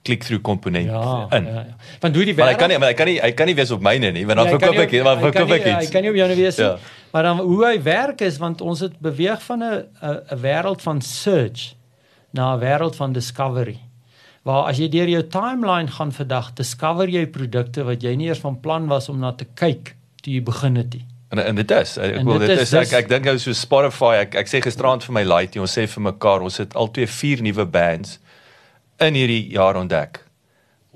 click 0.05 0.23
through 0.23 0.41
komponent 0.41 0.85
Ja, 0.87 1.27
in. 1.37 1.45
ja, 1.45 1.63
ja. 1.67 1.75
Want 2.01 2.15
hoe 2.15 2.25
die 2.25 2.33
Maar 2.37 2.47
hy 2.53 2.55
kan 2.55 2.69
nie 2.69 2.77
maar 2.77 2.87
hy 2.89 2.93
kan 2.95 3.07
nie 3.07 3.19
hy 3.19 3.31
kan 3.31 3.47
nie 3.47 3.55
wees 3.55 3.71
op 3.71 3.81
myne 3.81 4.11
nie, 4.11 4.25
want 4.25 4.37
dan 4.37 4.45
Ja, 4.47 4.51
kan 4.51 4.59
verkoop 4.59 4.83
ek 4.85 4.91
nie 4.91 5.01
maar 5.03 5.17
verkoop 5.19 5.51
ek 5.51 5.65
iets. 5.65 5.85
Hy 5.87 5.91
kan 5.91 6.01
nie 6.05 6.09
op 6.09 6.15
jou 6.15 6.27
wees 6.35 6.57
nie. 6.57 6.65
Ja. 6.65 6.77
Maar 7.11 7.23
dan 7.23 7.37
hoe 7.39 7.65
hy 7.65 7.81
werk 7.83 8.21
is 8.21 8.37
want 8.37 8.61
ons 8.61 8.79
het 8.79 8.95
beweeg 8.99 9.41
van 9.43 9.63
'n 9.63 9.73
'n 10.01 10.17
'n 10.31 10.39
wêreld 10.41 10.81
van 10.81 11.01
search 11.01 11.73
na 12.33 12.53
'n 12.55 12.59
wêreld 12.61 12.95
van 12.95 13.13
discovery. 13.13 13.77
Waar 14.43 14.69
as 14.69 14.77
jy 14.77 14.87
deur 14.89 15.07
jou 15.09 15.23
timeline 15.27 15.87
gaan 15.91 16.11
vandag, 16.11 16.53
discover 16.53 17.09
jy 17.09 17.25
produkte 17.27 17.83
wat 17.83 18.01
jy 18.03 18.15
nie 18.15 18.27
eers 18.27 18.39
van 18.39 18.59
plan 18.59 18.87
was 18.87 19.09
om 19.09 19.19
na 19.19 19.31
te 19.31 19.45
kyk 19.55 19.95
toe 20.21 20.33
jy 20.33 20.41
begin 20.43 20.75
het 20.75 20.93
nie. 20.93 21.05
En 21.29 21.39
en 21.39 21.55
dit 21.55 21.71
is 21.71 21.97
ek 22.01 22.23
wil 22.25 22.39
dit 22.41 22.49
dit 22.49 22.61
is 22.63 22.73
ek 22.73 22.93
ek 23.03 23.09
dink 23.11 23.27
nou 23.29 23.35
so 23.37 23.53
Spotify 23.53 24.15
ek 24.23 24.35
ek 24.41 24.47
sê 24.49 24.61
gisterand 24.65 25.03
vir 25.05 25.13
my 25.19 25.23
laaitie 25.27 25.61
ons 25.61 25.75
sê 25.77 25.85
vir 25.87 26.05
mekaar 26.07 26.41
ons 26.45 26.57
het 26.57 26.73
al 26.75 26.89
twee 26.95 27.09
vier 27.19 27.43
nuwe 27.45 27.65
bands 27.69 28.17
in 28.99 29.13
hierdie 29.13 29.43
jaar 29.53 29.77
ontdek 29.77 30.23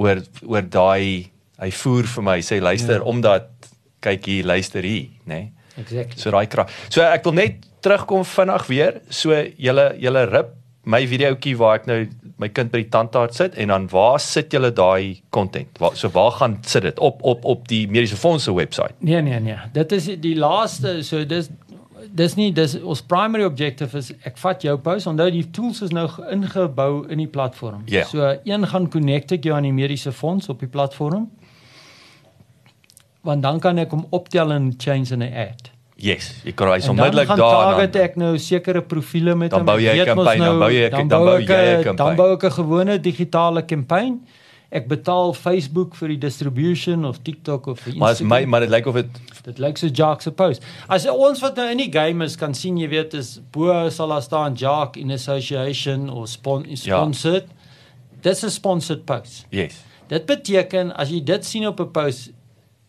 oor 0.02 0.24
oor 0.42 0.66
daai 0.66 1.30
hy 1.62 1.70
voer 1.84 2.10
vir 2.16 2.26
my 2.32 2.40
sê 2.42 2.58
luister 2.62 2.98
Ja. 3.04 3.06
omdat 3.14 3.52
kyk 4.02 4.26
hier 4.26 4.50
luister 4.50 4.84
hier 4.84 5.06
nê 5.30 5.36
nee? 5.36 5.52
Exactly. 5.78 6.18
so 6.22 6.32
daai 6.34 6.48
krag 6.48 6.74
so 6.90 7.02
ek 7.06 7.24
wil 7.30 7.38
net 7.38 7.70
terugkom 7.86 8.26
vinnig 8.26 8.68
weer 8.70 9.02
so 9.10 9.38
julle 9.38 9.88
julle 10.02 10.26
rip 10.34 10.56
my 10.86 11.08
videoetjie 11.08 11.56
waar 11.58 11.76
ek 11.80 11.86
nou 11.88 12.08
my 12.38 12.50
kind 12.50 12.72
by 12.72 12.82
die 12.82 12.90
tandarts 12.92 13.38
sit 13.38 13.54
en 13.56 13.68
dan 13.72 13.88
waar 13.92 14.20
sit 14.20 14.52
julle 14.52 14.72
daai 14.76 15.22
content 15.30 15.78
waar 15.80 15.96
so 15.96 16.10
waar 16.10 16.32
gaan 16.32 16.58
sit 16.62 16.84
dit 16.84 17.00
op 17.00 17.22
op 17.24 17.46
op 17.46 17.68
die 17.68 17.88
mediese 17.88 18.16
fonds 18.20 18.44
se 18.44 18.54
webwerf 18.54 18.92
Nee 19.00 19.22
nee 19.22 19.40
nee. 19.40 19.56
Dit 19.74 19.92
is 19.92 20.06
die 20.20 20.36
laaste 20.36 21.04
so 21.04 21.26
dis 21.26 21.50
dis 22.12 22.36
nie 22.36 22.52
dis 22.52 22.76
ons 22.82 23.02
primary 23.02 23.44
objective 23.48 23.98
is 23.98 24.12
ek 24.28 24.38
vat 24.38 24.62
jou 24.62 24.78
post 24.78 25.08
onthou 25.08 25.30
die 25.32 25.46
tools 25.56 25.82
is 25.82 25.90
nou 25.96 26.08
ge- 26.08 26.26
ingebou 26.32 27.06
in 27.10 27.18
die 27.18 27.28
platform. 27.28 27.82
Ja. 27.86 28.04
So 28.04 28.36
een 28.44 28.68
gaan 28.68 28.90
connect 28.90 29.32
ek 29.32 29.44
jou 29.44 29.56
aan 29.56 29.64
die 29.64 29.72
mediese 29.74 30.12
fonds 30.12 30.50
op 30.50 30.60
die 30.60 30.68
platform. 30.68 31.30
Want 33.24 33.42
dan 33.44 33.60
kan 33.64 33.78
ek 33.80 33.92
hom 33.96 34.06
optel 34.12 34.52
en 34.52 34.74
change 34.78 35.14
in 35.14 35.24
'n 35.24 35.34
ad. 35.34 35.72
Yes 36.04 36.28
jy 36.44 36.52
kan 36.58 36.68
hy's 36.74 36.86
dan 36.86 36.96
onmiddellik 36.98 37.28
daar 37.28 37.38
target 37.74 37.96
ek 37.96 38.16
nou 38.20 38.38
sekere 38.38 38.82
profile 38.82 39.36
met 39.36 39.52
Dan 39.52 39.60
hom. 39.60 39.66
bou 39.72 39.80
jy 39.80 39.94
Ek 40.02 40.08
'n 40.08 40.16
mos 40.16 40.26
campaign, 40.26 40.40
dan 40.44 40.60
bou 40.60 40.70
jy 40.70 40.86
'n- 40.90 41.08
dan 41.08 41.26
bou 41.26 41.40
jy 41.40 41.46
'n 41.46 41.80
ek- 41.80 41.84
campaign. 41.84 41.96
Dan 42.08 42.16
bou 42.16 42.34
ek 42.34 42.44
'n 42.44 42.52
gewone 42.52 43.00
digitale 43.00 43.62
campaign. 43.66 44.22
Ek 44.74 44.88
betaal 44.88 45.34
Facebook 45.38 45.94
vir 45.96 46.08
die 46.10 46.18
distribution 46.18 47.06
of 47.06 47.20
TikTok 47.22 47.68
of 47.68 47.80
vir 47.80 47.94
Maar 47.96 48.12
is 48.12 48.22
my 48.22 48.26
Instagram. 48.42 48.50
maar 48.50 48.60
dit 48.62 48.70
lyk 48.70 48.86
of 48.88 48.96
dit 48.96 49.06
Dit 49.44 49.60
lyk 49.60 49.78
so 49.78 49.88
Jacques 49.88 50.24
se 50.24 50.32
post. 50.32 50.64
As 50.90 51.06
ons 51.06 51.40
wat 51.42 51.56
nou 51.56 51.70
in 51.70 51.78
die 51.78 51.92
game 51.92 52.24
is 52.24 52.36
kan 52.38 52.54
sien, 52.54 52.78
jy 52.78 52.88
weet, 52.90 53.14
is 53.14 53.40
bo 53.52 53.90
sal 53.90 54.08
daar 54.08 54.22
staan 54.22 54.56
Jacques 54.56 54.98
in 55.04 55.12
association 55.12 56.10
of 56.10 56.30
spon 56.30 56.66
Ja. 56.68 56.76
sponsored. 56.76 57.46
Dis 58.22 58.44
'n 58.44 58.50
sponsored 58.50 59.06
post. 59.06 59.46
yes. 59.52 59.76
Dit 60.08 60.26
beteken 60.26 60.92
as 60.98 61.10
jy 61.10 61.20
dit 61.24 61.46
sien 61.46 61.68
op 61.68 61.80
'n 61.80 61.92
post 61.92 62.32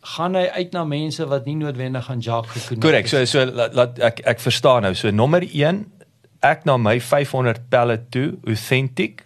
gaan 0.05 0.37
hy 0.37 0.45
uit 0.53 0.73
na 0.73 0.85
mense 0.85 1.25
wat 1.31 1.47
nie 1.49 1.57
noodwendig 1.57 2.11
aan 2.11 2.21
Jacques 2.21 2.53
gekoen 2.67 2.77
het. 2.77 2.85
Korrek. 2.85 3.09
So 3.09 3.25
so 3.25 3.45
laat, 3.49 3.75
laat 3.75 3.99
ek 3.99 4.21
ek 4.35 4.43
verstaan 4.45 4.83
nou. 4.83 4.95
So 4.95 5.11
nommer 5.11 5.43
1 5.43 5.85
ek 6.45 6.67
na 6.69 6.77
my 6.77 6.99
500 7.01 7.69
pelle 7.73 7.99
toe, 8.13 8.35
authentic. 8.47 9.25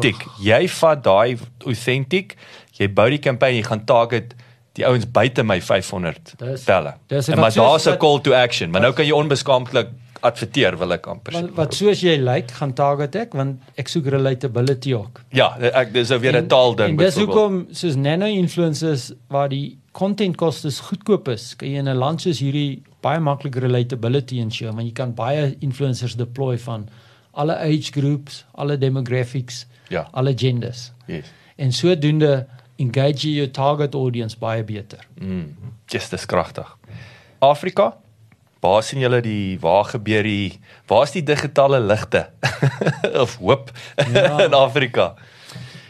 Tik. 0.00 0.26
Jy 0.44 0.66
vat 0.68 1.04
daai 1.04 1.38
authentic, 1.64 2.34
jy 2.76 2.88
bou 2.92 3.06
die 3.08 3.20
kampanje, 3.20 3.62
jy 3.62 3.68
gaan 3.68 3.84
target 3.88 4.34
die 4.76 4.84
ouens 4.84 5.06
buite 5.08 5.44
my 5.44 5.56
500 5.64 6.34
Dis- 6.36 6.64
pelle. 6.68 6.96
En 7.08 7.38
maar 7.40 7.54
daar's 7.54 7.86
'n 7.88 7.96
call 7.96 8.20
to 8.20 8.32
action, 8.34 8.70
maar 8.70 8.80
nou 8.80 8.92
kan 8.92 9.06
jy 9.06 9.12
onbeskaamdlik 9.12 9.88
adverteer 10.20 10.76
wil 10.78 10.92
ek 10.92 11.06
amper. 11.06 11.32
Wat, 11.32 11.50
wat 11.54 11.74
soos 11.74 12.00
jy 12.00 12.16
lyk, 12.16 12.50
gaan 12.50 12.72
target 12.72 13.14
ek 13.16 13.34
want 13.34 13.62
ek 13.78 13.88
soek 13.88 14.06
relatability 14.06 14.92
ook. 14.96 15.20
Ja, 15.36 15.56
ek 15.58 15.92
dis 15.92 16.08
nou 16.08 16.20
weer 16.20 16.36
'n 16.36 16.48
taal 16.48 16.74
ding 16.74 16.88
En 16.88 16.96
dis 16.96 17.16
hoekom 17.16 17.66
soos 17.70 17.96
nano 17.96 18.26
influencers 18.26 19.12
waar 19.28 19.48
die 19.48 19.78
content 19.96 20.36
kostes 20.36 20.80
goedkoop 20.90 21.28
is, 21.32 21.54
kan 21.56 21.68
jy 21.72 21.78
in 21.80 21.88
'n 21.88 21.96
land 21.98 22.20
soos 22.20 22.40
hierdie 22.44 22.82
baie 23.02 23.20
maklik 23.20 23.56
relatability 23.56 24.40
ensure, 24.42 24.72
want 24.72 24.86
jy 24.86 24.92
kan 24.92 25.14
baie 25.14 25.56
influencers 25.60 26.16
deploy 26.16 26.58
van 26.58 26.88
alle 27.34 27.56
age 27.56 27.92
groups, 27.92 28.44
alle 28.54 28.76
demographics, 28.78 29.66
Ja. 29.88 30.08
alle 30.12 30.32
genders. 30.36 30.92
Yes. 31.06 31.24
En 31.58 31.72
sodoende 31.72 32.46
engage 32.78 33.28
jy 33.28 33.36
jou 33.36 33.50
target 33.50 33.94
audience 33.94 34.36
baie 34.38 34.62
beter. 34.64 34.98
Mm. 35.20 35.54
Just 35.86 36.10
dis 36.10 36.26
kragtig. 36.26 36.76
Afrika 37.40 37.94
Waar 38.60 38.82
sien 38.82 39.00
julle 39.00 39.20
die 39.22 39.58
waar 39.60 39.84
gebeur 39.84 40.22
die 40.22 40.58
waar's 40.88 41.12
die 41.12 41.22
digitale 41.22 41.78
ligte 41.80 42.28
of 43.22 43.36
hoop 43.36 43.70
Ja. 44.12 44.40
in 44.46 44.54
Afrika? 44.54 45.14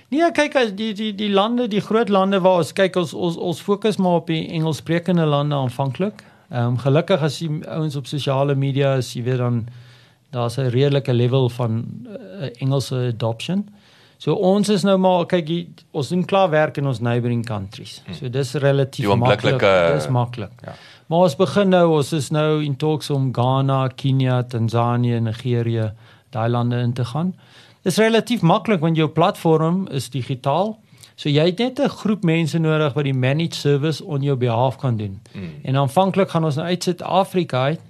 Nee, 0.08 0.30
kyk 0.32 0.54
as 0.56 0.72
die 0.78 0.92
die 0.94 1.12
die 1.14 1.30
lande, 1.32 1.66
die 1.68 1.82
groot 1.82 2.08
lande 2.08 2.40
waar 2.40 2.62
ons 2.62 2.72
kyk 2.72 2.96
ons 2.96 3.14
ons 3.14 3.36
ons 3.36 3.60
fokus 3.60 3.98
maar 3.98 4.20
op 4.22 4.30
die 4.30 4.44
Engelssprekende 4.48 5.26
lande 5.26 5.54
aanvanklik. 5.54 6.22
Ehm 6.50 6.74
um, 6.74 6.78
gelukkig 6.78 7.22
as 7.22 7.38
die 7.42 7.50
ouens 7.66 7.96
op 7.96 8.06
sosiale 8.06 8.54
media 8.54 8.94
is, 9.00 9.14
jy 9.14 9.22
weet 9.26 9.42
dan 9.42 9.66
daar's 10.30 10.58
'n 10.58 10.70
redelike 10.70 11.12
level 11.12 11.48
van 11.48 11.84
uh, 12.06 12.48
Engelse 12.58 13.10
adoption. 13.14 13.66
So 14.18 14.32
ons 14.32 14.68
is 14.68 14.82
nou 14.82 14.96
maar 14.98 15.26
kyk 15.26 15.48
jy, 15.48 15.68
ons 15.90 16.08
doen 16.08 16.24
klaar 16.24 16.50
werk 16.50 16.76
in 16.76 16.86
ons 16.86 17.00
neighboring 17.00 17.44
countries. 17.44 18.02
So 18.12 18.28
dis 18.28 18.54
relatief 18.54 19.14
maklik. 19.14 19.60
Dis 19.94 20.08
maklik. 20.08 20.52
Ja. 20.64 20.72
Maar 21.06 21.18
ons 21.18 21.36
begin 21.36 21.68
nou, 21.68 21.96
ons 21.98 22.12
is 22.12 22.30
nou 22.30 22.64
in 22.64 22.76
talks 22.76 23.10
om 23.10 23.28
Ghana, 23.32 23.88
Kenia, 23.94 24.42
Tanzanië, 24.42 25.20
Nigerië, 25.20 25.92
daai 26.30 26.48
lande 26.48 26.80
in 26.82 26.92
te 26.92 27.04
gaan. 27.04 27.34
Dis 27.86 28.00
relatief 28.02 28.42
maklik 28.42 28.82
want 28.82 28.98
jou 28.98 29.06
platform 29.14 29.84
is 29.94 30.08
digitaal. 30.10 30.74
So 31.16 31.30
jy 31.30 31.44
het 31.48 31.58
net 31.58 31.78
'n 31.80 31.88
groep 31.88 32.24
mense 32.24 32.58
nodig 32.58 32.92
wat 32.94 33.04
die 33.04 33.14
managed 33.14 33.54
service 33.54 34.04
on 34.04 34.22
jou 34.22 34.36
behalf 34.36 34.76
kan 34.76 34.96
doen. 34.96 35.20
Mm. 35.32 35.50
En 35.62 35.76
aanvanklik 35.76 36.30
gaan 36.30 36.44
ons 36.44 36.56
nou 36.56 36.66
uit 36.66 36.82
Suid-Afrika 36.82 37.64
uit 37.64 37.80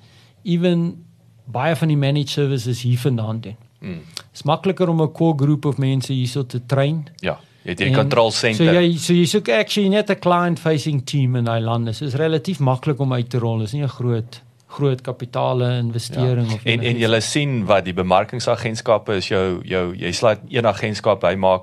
even 0.43 1.05
baie 1.45 1.77
van 1.77 1.89
die 1.89 1.97
managed 1.97 2.29
services 2.29 2.83
hier 2.83 2.99
vandaan 2.99 3.41
doen. 3.41 3.57
Mm. 3.81 4.01
Dit's 4.31 4.43
makliker 4.43 4.89
om 4.89 5.03
'n 5.03 5.13
core 5.13 5.39
groep 5.39 5.65
of 5.65 5.77
mense 5.79 6.13
hierso 6.13 6.47
te 6.47 6.67
train. 6.67 7.09
Ja, 7.17 7.39
jy 7.63 7.71
het 7.71 7.79
hierdie 7.79 7.97
control 7.97 8.31
So 8.31 8.39
center. 8.39 8.83
jy 8.83 8.97
so 8.97 9.13
jy 9.13 9.25
soek 9.25 9.49
actually 9.49 9.89
net 9.89 10.11
'n 10.11 10.19
client 10.19 10.59
facing 10.59 11.05
team 11.05 11.37
in 11.37 11.45
daai 11.45 11.61
lande. 11.61 11.93
So 11.93 12.05
is 12.05 12.15
relatief 12.15 12.59
maklik 12.59 12.99
om 12.99 13.13
uit 13.13 13.31
te 13.31 13.39
rol. 13.39 13.59
Dis 13.59 13.73
nie 13.73 13.83
'n 13.83 13.89
groot 13.89 14.43
groot 14.67 15.01
kapitale 15.01 15.79
investering 15.79 16.47
Ja. 16.49 16.55
of 16.55 16.65
En 16.65 16.81
en 16.83 16.99
jy 16.99 17.21
sien 17.21 17.65
wat 17.67 17.85
die 17.85 17.95
bemarkingsagentskappe 17.95 19.15
is 19.17 19.29
jou 19.29 19.61
jou 19.65 19.95
jy 19.97 20.13
sluit 20.13 20.41
een 20.49 20.67
agentskap 20.67 21.23
hy 21.23 21.35
maak 21.35 21.63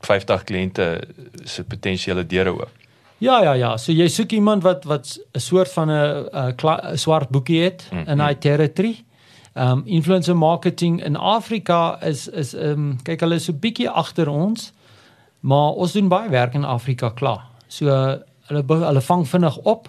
50 0.00 0.44
kliënte 0.44 1.00
se 1.44 1.64
potensiële 1.64 2.26
deure 2.26 2.52
oop. 2.52 2.70
Ja 3.18 3.42
ja 3.42 3.52
ja, 3.52 3.76
so 3.76 3.92
jy 3.92 4.08
soek 4.08 4.32
iemand 4.32 4.62
wat 4.62 4.84
wat 4.84 5.18
'n 5.34 5.38
soort 5.40 5.72
van 5.72 5.90
'n 5.90 6.96
swart 6.96 7.28
boekie 7.28 7.62
het 7.62 7.88
Mm, 7.92 8.04
in 8.06 8.18
daai 8.18 8.38
territory. 8.38 9.04
Um 9.54 9.82
influencer 9.86 10.36
marketing 10.36 11.04
in 11.04 11.16
Afrika 11.16 11.98
is 12.02 12.28
is 12.28 12.54
um 12.54 12.98
kyk 13.02 13.20
hulle 13.20 13.34
is 13.34 13.44
so 13.44 13.52
bietjie 13.52 13.88
agter 13.90 14.28
ons. 14.28 14.72
Maar 15.40 15.70
ons 15.72 15.92
doen 15.92 16.08
baie 16.08 16.28
werk 16.30 16.54
in 16.54 16.64
Afrika 16.64 17.10
klaar. 17.10 17.44
So 17.68 17.86
uh, 17.86 18.14
hulle 18.46 18.64
hulle 18.68 19.00
vang 19.00 19.28
vinnig 19.28 19.56
op 19.56 19.88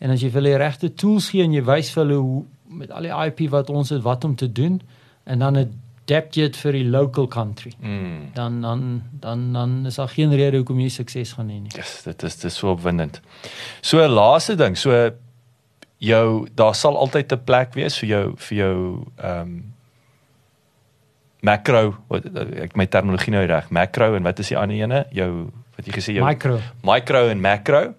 en 0.00 0.10
as 0.10 0.22
jy 0.22 0.30
vir 0.30 0.40
hulle 0.40 0.56
die 0.56 0.64
regte 0.64 0.94
tools 0.94 1.30
gee 1.30 1.44
en 1.44 1.52
jy 1.52 1.62
wys 1.62 1.92
vir 1.94 2.04
hulle 2.04 2.18
hoe 2.18 2.42
met 2.80 2.90
al 2.90 3.06
die 3.08 3.14
IP 3.26 3.50
wat 3.50 3.70
ons 3.70 3.90
het 3.90 4.02
wat 4.02 4.24
om 4.24 4.34
te 4.36 4.48
doen 4.52 4.80
en 5.24 5.38
dan 5.38 5.58
'n 5.58 5.70
adapt 6.10 6.36
jy 6.36 6.48
dit 6.48 6.58
vir 6.64 6.76
die 6.78 6.86
local 6.90 7.28
country. 7.30 7.72
Mm. 7.78 8.30
Dan 8.34 8.60
dan 8.64 9.02
dan 9.22 9.52
dan 9.52 9.86
is 9.86 9.98
daar 10.00 10.08
geen 10.08 10.34
rede 10.34 10.60
hoekom 10.60 10.80
jy 10.80 10.88
sukses 10.88 11.34
gaan 11.38 11.50
hê 11.50 11.60
nie. 11.62 11.72
Yes, 11.76 12.02
dit 12.04 12.22
is 12.26 12.36
dis 12.36 12.56
so 12.56 12.72
opwindend. 12.74 13.20
So 13.80 14.02
laaste 14.08 14.56
ding, 14.58 14.76
so 14.78 15.10
jou 15.98 16.48
daar 16.54 16.74
sal 16.74 16.96
altyd 16.96 17.32
'n 17.32 17.44
plek 17.44 17.74
wees 17.74 17.98
vir 17.98 18.08
jou 18.08 18.24
vir 18.36 18.58
jou 18.58 19.06
ehm 19.18 19.40
um, 19.40 19.74
macro 21.40 21.96
wat 22.08 22.26
ek 22.36 22.76
my 22.76 22.86
terminologie 22.86 23.32
nou 23.32 23.46
reg, 23.46 23.70
macro 23.70 24.14
en 24.14 24.22
wat 24.22 24.38
is 24.38 24.48
die 24.48 24.58
ander 24.58 24.76
ene? 24.76 25.06
Jou 25.10 25.50
wat 25.76 25.86
jy 25.86 25.92
gesê 25.92 26.12
jou 26.12 26.26
Micro. 26.26 26.60
micro 26.82 27.28
en 27.28 27.40
macro. 27.40 27.94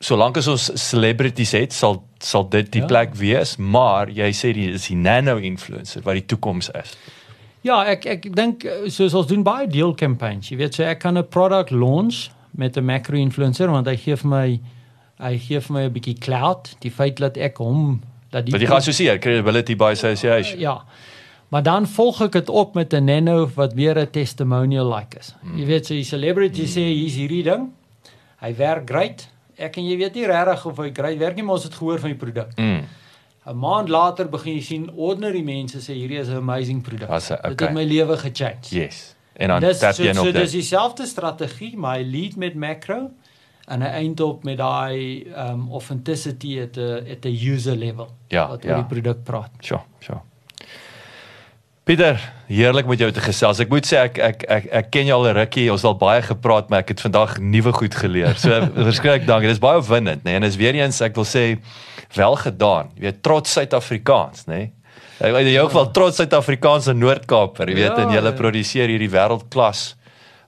Solank 0.00 0.38
as 0.40 0.48
ons 0.48 0.70
celebrities 0.80 1.52
het, 1.52 1.72
sal 1.76 2.02
sal 2.24 2.48
dit 2.48 2.70
die 2.72 2.80
Ja. 2.80 2.86
plek 2.86 3.14
wees, 3.14 3.56
maar 3.56 4.08
jy 4.08 4.30
sê 4.32 4.52
die 4.52 4.70
is 4.72 4.86
die 4.88 4.96
nano 4.96 5.36
influencer 5.36 6.02
wat 6.02 6.14
die 6.14 6.26
toekoms 6.26 6.70
is. 6.70 6.96
Ja, 7.62 7.82
ek 7.84 8.06
ek 8.06 8.34
dink 8.36 8.64
eh, 8.64 8.88
soos 8.88 9.14
ons 9.14 9.26
doen 9.26 9.42
baie 9.42 9.66
deel 9.66 9.94
campaigns. 9.94 10.48
Jy 10.48 10.56
weet 10.56 10.74
so 10.74 10.82
ek 10.82 11.00
kan 11.00 11.18
'n 11.18 11.28
product 11.28 11.70
launch 11.70 12.30
met 12.56 12.76
'n 12.76 12.84
macro 12.84 13.16
influencer 13.16 13.70
want 13.70 13.86
hy 13.86 13.96
gee 13.96 14.16
vir 14.16 14.28
my 14.28 14.60
hy 15.20 15.38
gee 15.38 15.60
vir 15.60 15.72
my 15.74 15.82
'n 15.84 15.92
bietjie 15.92 16.18
clout, 16.18 16.76
die 16.80 16.90
feit 16.90 17.16
dat 17.16 17.36
ek 17.36 17.58
hom 17.58 18.00
dat 18.30 18.46
die 18.46 18.52
Wat 18.52 18.60
jy 18.60 18.66
geassosieer 18.66 19.18
credibility 19.18 19.76
by 19.76 19.92
association. 19.92 20.58
Ja. 20.60 20.82
Maar 21.50 21.62
dan 21.62 21.86
volg 21.86 22.20
ek 22.22 22.32
dit 22.32 22.48
op 22.48 22.74
met 22.74 22.94
'n 22.94 23.04
nano 23.04 23.50
wat 23.54 23.74
weer 23.74 23.98
'n 23.98 24.10
testimonial 24.10 24.94
like 24.94 25.18
is. 25.18 25.34
Mm. 25.42 25.58
Jy 25.58 25.66
weet 25.66 25.86
so 25.86 25.94
die 25.94 26.04
celebrity 26.04 26.62
mm. 26.62 26.68
sê 26.68 26.80
hier's 26.80 27.14
hierdie 27.14 27.42
ding. 27.42 27.68
Hy 28.40 28.54
werk 28.56 28.88
great. 28.88 29.28
Ek 29.60 29.76
en 29.76 29.84
jy 29.84 29.96
weet 30.00 30.14
nie 30.14 30.26
regtig 30.26 30.66
of 30.66 30.76
hy 30.78 30.90
great 30.94 31.18
werk 31.18 31.36
nie, 31.36 31.42
maar 31.44 31.54
ons 31.60 31.64
het 31.68 31.74
gehoor 31.74 31.98
van 32.00 32.10
die 32.10 32.18
produk. 32.18 32.56
Mm. 32.56 32.82
'n 33.46 33.56
Maand 33.56 33.88
later 33.88 34.28
begin 34.28 34.54
jy 34.54 34.60
sien 34.62 34.90
ordinary 34.96 35.42
mense 35.42 35.78
sê 35.78 35.94
hierdie 35.94 36.18
is 36.20 36.28
'n 36.28 36.36
amazing 36.36 36.82
produk. 36.82 37.08
'n- 37.08 37.42
Dit 37.42 37.52
okay. 37.52 37.66
het 37.66 37.74
my 37.76 37.84
lewe 37.84 38.16
gechange. 38.16 38.68
Yes. 38.70 39.14
En 39.36 39.48
dan 39.48 39.60
tap 39.80 39.94
so, 39.94 40.02
jy 40.02 40.12
so 40.14 40.22
nog 40.24 40.32
dis 40.32 40.50
dieselfde 40.52 41.06
strategie, 41.06 41.76
maar 41.76 41.96
hy 41.98 42.04
lead 42.04 42.36
met 42.36 42.54
macro 42.54 43.10
en 43.68 43.80
hy 43.82 43.88
eind 43.88 44.20
op 44.20 44.44
met 44.44 44.58
daai 44.58 45.26
um 45.36 45.68
authenticity 45.72 46.60
at 46.60 46.76
'n 46.76 47.06
at 47.10 47.24
'n 47.24 47.36
user 47.52 47.76
level 47.76 48.08
Ja, 48.28 48.48
wat 48.48 48.62
ja. 48.62 48.70
oor 48.70 48.76
die 48.76 49.00
produk 49.00 49.24
praat. 49.24 49.50
Sjoe, 49.60 49.80
sjoe. 50.00 50.20
Pieter, 51.90 52.20
heerlik 52.46 52.86
met 52.86 53.00
jou 53.02 53.08
te 53.10 53.18
gesels. 53.18 53.58
Ek 53.64 53.70
moet 53.72 53.82
sê 53.82 53.96
ek 53.98 54.18
ek 54.22 54.42
ek, 54.46 54.66
ek 54.78 54.90
ken 54.94 55.08
jou 55.08 55.16
al 55.16 55.24
'n 55.26 55.34
rukkie. 55.40 55.64
Ons 55.72 55.82
het 55.82 55.88
al 55.88 55.96
baie 55.98 56.20
gepraat, 56.22 56.68
maar 56.70 56.84
ek 56.84 56.92
het 56.94 57.00
vandag 57.02 57.40
nuwe 57.42 57.72
goed 57.74 57.94
geleer. 57.98 58.36
So 58.38 58.60
verskriklik 58.88 59.26
dankie. 59.26 59.48
Dis 59.50 59.58
baie 59.58 59.80
opwindend, 59.82 60.22
nê? 60.22 60.30
Nee? 60.30 60.34
En 60.38 60.46
dis 60.46 60.54
weer 60.56 60.78
eens 60.78 61.00
ek 61.00 61.16
wil 61.18 61.26
sê 61.26 61.58
wel 62.14 62.36
gedaan. 62.36 62.92
Jy 62.94 63.02
weet 63.08 63.18
trots 63.26 63.50
Suid-Afrikaans, 63.58 64.46
nê? 64.46 64.54
Nee? 64.54 64.70
Ek 65.18 65.34
weet 65.34 65.50
in 65.50 65.56
jou 65.56 65.66
geval 65.66 65.90
trots 65.90 66.22
Suid-Afrikaanse 66.22 66.94
Noord-Kaaper, 66.94 67.74
jy 67.74 67.74
weet 67.74 67.98
Ja, 67.98 68.06
en 68.06 68.14
jy 68.14 68.22
ja. 68.22 68.32
produseer 68.38 68.86
hierdie 68.86 69.10
wêreldklas 69.10 69.96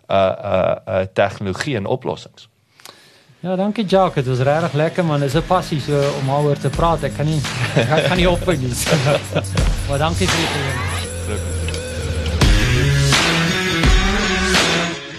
uh 0.06 0.14
uh 0.14 0.77
uh 0.86 1.05
tegnologie 1.12 1.77
en 1.77 1.90
oplossings. 1.90 2.47
Ja, 3.43 3.56
dankie 3.56 3.85
Jacques. 3.85 4.23
Dit 4.23 4.31
was 4.31 4.47
regtig 4.47 4.78
lekker 4.78 5.05
man. 5.05 5.20
Dis 5.20 5.35
'n 5.35 5.43
passie 5.43 5.81
so 5.81 5.98
om 6.20 6.27
daaroor 6.31 6.59
te 6.59 6.70
praat. 6.70 7.02
Ek 7.02 7.16
kan 7.16 7.27
nie 7.27 7.43
ek 7.98 8.06
kan 8.06 8.16
nie 8.16 8.31
ophou 8.31 8.55
nie. 8.62 8.70
maar 9.89 9.98
dankie 9.98 10.28
vir 10.28 10.39
die 10.39 10.47
geleentheid. 10.47 10.91